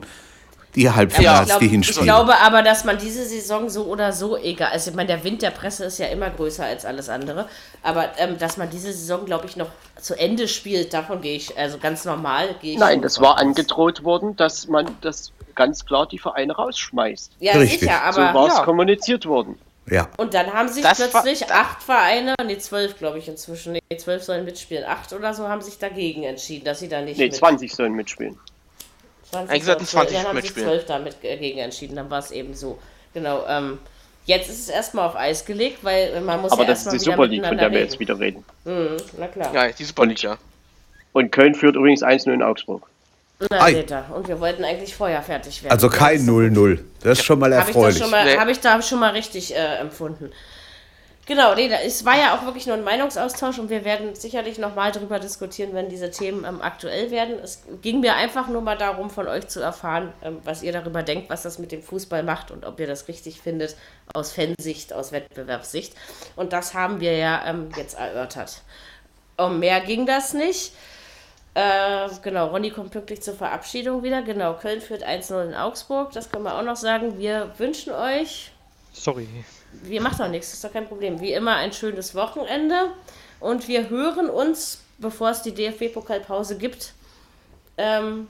die 0.75 0.89
Halbfinals, 0.89 1.49
ja, 1.49 1.59
die 1.59 1.67
Hinspiele. 1.67 2.01
Ich 2.01 2.05
glaube 2.05 2.39
aber, 2.39 2.61
dass 2.63 2.83
man 2.83 2.97
diese 2.97 3.25
Saison 3.25 3.69
so 3.69 3.85
oder 3.85 4.13
so 4.13 4.37
egal, 4.37 4.71
also 4.71 4.89
ich 4.89 4.95
meine, 4.95 5.07
der 5.07 5.23
Wind 5.23 5.41
der 5.41 5.51
Presse 5.51 5.85
ist 5.85 5.99
ja 5.99 6.07
immer 6.07 6.29
größer 6.29 6.63
als 6.63 6.85
alles 6.85 7.09
andere, 7.09 7.47
aber 7.83 8.09
ähm, 8.17 8.37
dass 8.37 8.57
man 8.57 8.69
diese 8.69 8.93
Saison, 8.93 9.25
glaube 9.25 9.47
ich, 9.47 9.57
noch 9.57 9.69
zu 9.99 10.17
Ende 10.17 10.47
spielt, 10.47 10.93
davon 10.93 11.21
gehe 11.21 11.35
ich, 11.35 11.57
also 11.57 11.77
ganz 11.77 12.05
normal 12.05 12.55
gehe 12.61 12.73
ich. 12.73 12.79
Nein, 12.79 13.01
das 13.01 13.19
war 13.19 13.37
angedroht 13.37 14.03
worden, 14.03 14.35
dass 14.35 14.67
man 14.67 14.85
das 15.01 15.31
ganz 15.55 15.85
klar 15.85 16.07
die 16.07 16.19
Vereine 16.19 16.53
rausschmeißt. 16.53 17.33
Ja, 17.39 17.53
Richtig. 17.53 17.81
sicher, 17.81 18.01
aber. 18.03 18.13
So 18.13 18.21
war 18.21 18.47
es 18.47 18.57
ja. 18.57 18.63
kommuniziert 18.63 19.25
worden. 19.25 19.57
Ja. 19.89 20.07
Und 20.17 20.33
dann 20.33 20.53
haben 20.53 20.69
sich 20.69 20.83
das 20.83 21.09
plötzlich 21.09 21.51
acht 21.51 21.83
Vereine, 21.83 22.35
nee, 22.45 22.57
zwölf 22.57 22.97
glaube 22.97 23.17
ich 23.17 23.27
inzwischen, 23.27 23.73
nee, 23.73 23.97
zwölf 23.97 24.23
sollen 24.23 24.45
mitspielen, 24.45 24.85
acht 24.85 25.11
oder 25.11 25.33
so 25.33 25.47
haben 25.47 25.61
sich 25.61 25.79
dagegen 25.79 26.23
entschieden, 26.23 26.65
dass 26.65 26.79
sie 26.79 26.87
da 26.87 27.01
nicht 27.01 27.17
Nee, 27.17 27.25
mit 27.25 27.35
20 27.35 27.73
sollen 27.73 27.93
mitspielen. 27.93 28.39
20 29.31 29.49
Eigentlich 29.49 29.63
sollten 29.65 29.85
20 29.85 30.17
dann 30.17 30.27
haben 30.27 30.41
sich 30.41 30.53
zwölf 30.53 30.85
damit 30.85 31.15
dagegen 31.23 31.59
entschieden, 31.59 31.95
dann 31.95 32.09
war 32.09 32.19
es 32.19 32.31
eben 32.31 32.53
so. 32.53 32.77
Genau, 33.13 33.45
ähm, 33.47 33.79
jetzt 34.25 34.49
ist 34.49 34.59
es 34.59 34.69
erstmal 34.69 35.07
auf 35.07 35.15
Eis 35.15 35.45
gelegt, 35.45 35.83
weil 35.83 36.21
man 36.21 36.41
muss 36.41 36.51
Aber 36.51 36.63
ja 36.63 36.69
das 36.69 36.85
ist 36.85 36.91
die 36.93 36.99
Super 36.99 37.27
League, 37.27 37.45
von 37.45 37.57
der 37.57 37.67
reden. 37.67 37.75
wir 37.75 37.81
jetzt 37.81 37.99
wieder 37.99 38.19
reden. 38.19 38.43
Mhm, 38.65 38.97
na 39.17 39.27
klar. 39.27 39.53
Ja, 39.53 39.71
die 39.71 39.83
Super 39.83 40.05
League, 40.05 40.21
ja. 40.21 40.37
Und 41.13 41.31
Köln 41.31 41.55
führt 41.55 41.75
übrigens 41.75 42.03
1-0 42.03 42.33
in 42.33 42.41
Augsburg. 42.41 42.87
Na, 43.49 43.65
Und 44.13 44.27
wir 44.27 44.39
wollten 44.39 44.63
eigentlich 44.63 44.95
vorher 44.95 45.21
fertig 45.23 45.63
werden. 45.63 45.71
Also 45.71 45.89
kein 45.89 46.19
0-0. 46.21 46.79
Das 47.01 47.19
ist 47.19 47.25
schon 47.25 47.39
mal 47.39 47.51
erfreulich. 47.51 48.01
Habe 48.01 48.17
ich, 48.29 48.35
nee. 48.35 48.37
hab 48.37 48.47
ich 48.49 48.59
da 48.59 48.81
schon 48.81 48.99
mal 48.99 49.11
richtig 49.11 49.55
äh, 49.55 49.77
empfunden. 49.77 50.31
Genau, 51.31 51.55
nee, 51.55 51.71
es 51.85 52.03
war 52.03 52.19
ja 52.19 52.35
auch 52.35 52.43
wirklich 52.43 52.67
nur 52.67 52.75
ein 52.75 52.83
Meinungsaustausch 52.83 53.57
und 53.57 53.69
wir 53.69 53.85
werden 53.85 54.15
sicherlich 54.15 54.57
nochmal 54.57 54.91
darüber 54.91 55.17
diskutieren, 55.17 55.73
wenn 55.73 55.87
diese 55.87 56.11
Themen 56.11 56.43
ähm, 56.43 56.61
aktuell 56.61 57.09
werden. 57.09 57.39
Es 57.41 57.63
ging 57.81 58.01
mir 58.01 58.15
einfach 58.15 58.49
nur 58.49 58.61
mal 58.61 58.77
darum, 58.77 59.09
von 59.09 59.29
euch 59.29 59.47
zu 59.47 59.61
erfahren, 59.61 60.11
ähm, 60.21 60.39
was 60.43 60.61
ihr 60.61 60.73
darüber 60.73 61.03
denkt, 61.03 61.29
was 61.29 61.43
das 61.43 61.57
mit 61.57 61.71
dem 61.71 61.81
Fußball 61.81 62.23
macht 62.23 62.51
und 62.51 62.65
ob 62.65 62.81
ihr 62.81 62.87
das 62.87 63.07
richtig 63.07 63.39
findet 63.39 63.77
aus 64.13 64.33
Fansicht, 64.33 64.91
aus 64.91 65.13
Wettbewerbssicht. 65.13 65.93
Und 66.35 66.51
das 66.51 66.73
haben 66.73 66.99
wir 66.99 67.15
ja 67.15 67.45
ähm, 67.45 67.69
jetzt 67.77 67.97
erörtert. 67.97 68.61
Um 69.37 69.59
mehr 69.59 69.79
ging 69.79 70.05
das 70.05 70.33
nicht. 70.33 70.73
Äh, 71.53 72.09
genau, 72.21 72.47
Ronny 72.47 72.71
kommt 72.71 72.91
pünktlich 72.91 73.21
zur 73.21 73.35
Verabschiedung 73.35 74.03
wieder. 74.03 74.21
Genau, 74.21 74.55
Köln 74.55 74.81
führt 74.81 75.07
1-0 75.07 75.45
in 75.45 75.53
Augsburg. 75.53 76.11
Das 76.11 76.29
können 76.29 76.43
wir 76.43 76.59
auch 76.59 76.63
noch 76.63 76.75
sagen. 76.75 77.17
Wir 77.19 77.53
wünschen 77.57 77.93
euch. 77.93 78.51
Sorry. 78.91 79.29
Wir 79.83 80.01
machen 80.01 80.17
doch 80.19 80.27
nichts, 80.27 80.53
ist 80.53 80.63
doch 80.63 80.71
kein 80.73 80.87
Problem. 80.87 81.19
Wie 81.21 81.33
immer 81.33 81.55
ein 81.55 81.73
schönes 81.73 82.15
Wochenende. 82.15 82.91
Und 83.39 83.67
wir 83.67 83.89
hören 83.89 84.29
uns, 84.29 84.81
bevor 84.97 85.31
es 85.31 85.41
die 85.41 85.53
DFB-Pokalpause 85.53 86.57
gibt, 86.57 86.93
ähm, 87.77 88.27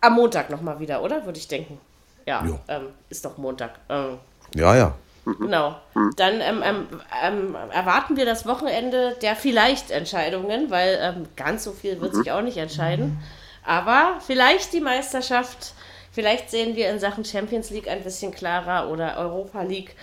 am 0.00 0.14
Montag 0.14 0.50
nochmal 0.50 0.80
wieder, 0.80 1.02
oder? 1.02 1.24
Würde 1.26 1.38
ich 1.38 1.48
denken. 1.48 1.80
Ja, 2.26 2.44
ähm, 2.68 2.88
ist 3.08 3.24
doch 3.24 3.36
Montag. 3.38 3.78
Ähm, 3.88 4.18
ja, 4.54 4.76
ja. 4.76 4.94
Genau. 5.24 5.76
Dann 6.16 6.40
ähm, 6.40 6.62
ähm, 6.64 6.86
ähm, 7.22 7.56
erwarten 7.70 8.16
wir 8.16 8.24
das 8.24 8.46
Wochenende 8.46 9.16
der 9.20 9.36
vielleicht 9.36 9.90
Entscheidungen, 9.90 10.70
weil 10.70 11.26
ganz 11.36 11.64
so 11.64 11.72
viel 11.72 12.00
wird 12.00 12.14
mhm. 12.14 12.18
sich 12.18 12.32
auch 12.32 12.40
nicht 12.40 12.56
entscheiden. 12.56 13.18
Aber 13.64 14.18
vielleicht 14.26 14.72
die 14.72 14.80
Meisterschaft, 14.80 15.74
vielleicht 16.12 16.50
sehen 16.50 16.76
wir 16.76 16.90
in 16.90 16.98
Sachen 16.98 17.24
Champions 17.24 17.68
League 17.68 17.88
ein 17.88 18.02
bisschen 18.02 18.32
klarer 18.32 18.90
oder 18.90 19.18
Europa 19.18 19.62
League. 19.62 19.94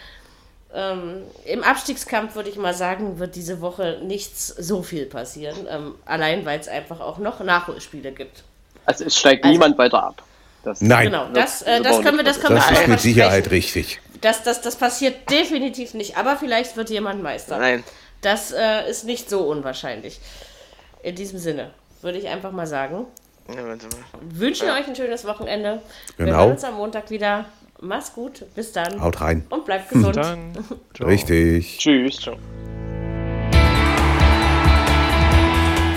Ähm, 0.76 1.22
Im 1.46 1.64
Abstiegskampf 1.64 2.36
würde 2.36 2.50
ich 2.50 2.58
mal 2.58 2.74
sagen, 2.74 3.20
wird 3.20 3.36
diese 3.36 3.62
Woche 3.62 4.02
nichts 4.04 4.48
so 4.48 4.84
viel 4.84 5.06
passieren. 5.06 5.68
Ähm, 5.70 5.96
allein 6.06 6.46
weil 6.46 6.60
es 6.60 6.68
einfach 6.68 7.00
auch 7.00 7.18
noch 7.18 7.40
Nachholspiele 7.40 8.12
gibt. 8.12 8.44
Also 8.86 9.06
es 9.06 9.18
steigt 9.18 9.44
also, 9.44 9.54
niemand 9.54 9.78
weiter 9.78 10.04
ab. 10.04 10.22
Das 10.64 10.82
Nein. 10.82 11.06
Genau, 11.06 11.28
das, 11.34 11.62
äh, 11.62 11.82
das 11.82 12.02
können 12.02 12.18
wir, 12.18 12.24
das 12.24 12.42
können 12.42 12.56
das 12.56 12.70
wir 12.70 12.82
ist 12.82 12.88
mit 12.88 13.00
Sicherheit 13.00 13.52
richtig. 13.52 14.02
Das, 14.22 14.44
das, 14.44 14.62
das 14.62 14.76
passiert 14.76 15.30
definitiv 15.30 15.94
nicht, 15.94 16.18
aber 16.18 16.36
vielleicht 16.36 16.76
wird 16.76 16.90
jemand 16.90 17.22
Meister. 17.22 17.58
Nein. 17.58 17.84
Das 18.22 18.52
äh, 18.52 18.90
ist 18.90 19.06
nicht 19.06 19.30
so 19.30 19.42
unwahrscheinlich. 19.42 20.20
In 21.04 21.16
diesem 21.16 21.38
Sinne 21.40 21.72
würde 22.02 22.18
ich 22.18 22.28
einfach 22.28 22.52
mal 22.52 22.68
sagen. 22.68 23.06
Ja, 23.48 23.64
wünschen 24.22 24.68
ja. 24.68 24.76
euch 24.76 24.88
ein 24.88 24.96
schönes 24.96 25.26
Wochenende. 25.26 25.82
Genau. 26.18 26.28
Wir 26.28 26.38
hören 26.38 26.52
uns 26.52 26.64
am 26.64 26.76
Montag 26.76 27.12
wieder. 27.12 27.46
Mach's 27.82 28.14
gut. 28.14 28.46
Bis 28.56 28.72
dann. 28.72 29.02
Haut 29.02 29.20
rein. 29.22 29.46
Und 29.50 29.66
bleibt 29.66 29.90
gesund. 29.90 30.18
Richtig. 31.00 31.78
Tschüss. 31.78 32.18
Ciao. 32.18 32.38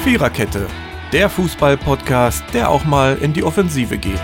Viererkette. 0.02 0.66
Der 1.12 1.30
Fußball-Podcast, 1.30 2.42
der 2.52 2.68
auch 2.70 2.84
mal 2.84 3.16
in 3.18 3.32
die 3.32 3.44
Offensive 3.44 3.96
geht. 3.96 4.20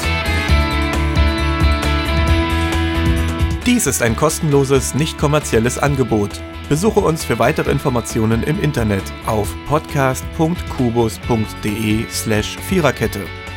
Dies 3.66 3.86
ist 3.86 4.02
ein 4.02 4.16
kostenloses, 4.16 4.94
nicht 4.94 5.16
kommerzielles 5.16 5.78
Angebot. 5.78 6.42
Besuche 6.68 7.00
uns 7.00 7.24
für 7.24 7.38
weitere 7.38 7.70
Informationen 7.70 8.42
im 8.42 8.62
Internet 8.62 9.04
auf 9.26 9.54
podcast.kubus.de/slash 9.68 12.58
Viererkette. 12.58 13.20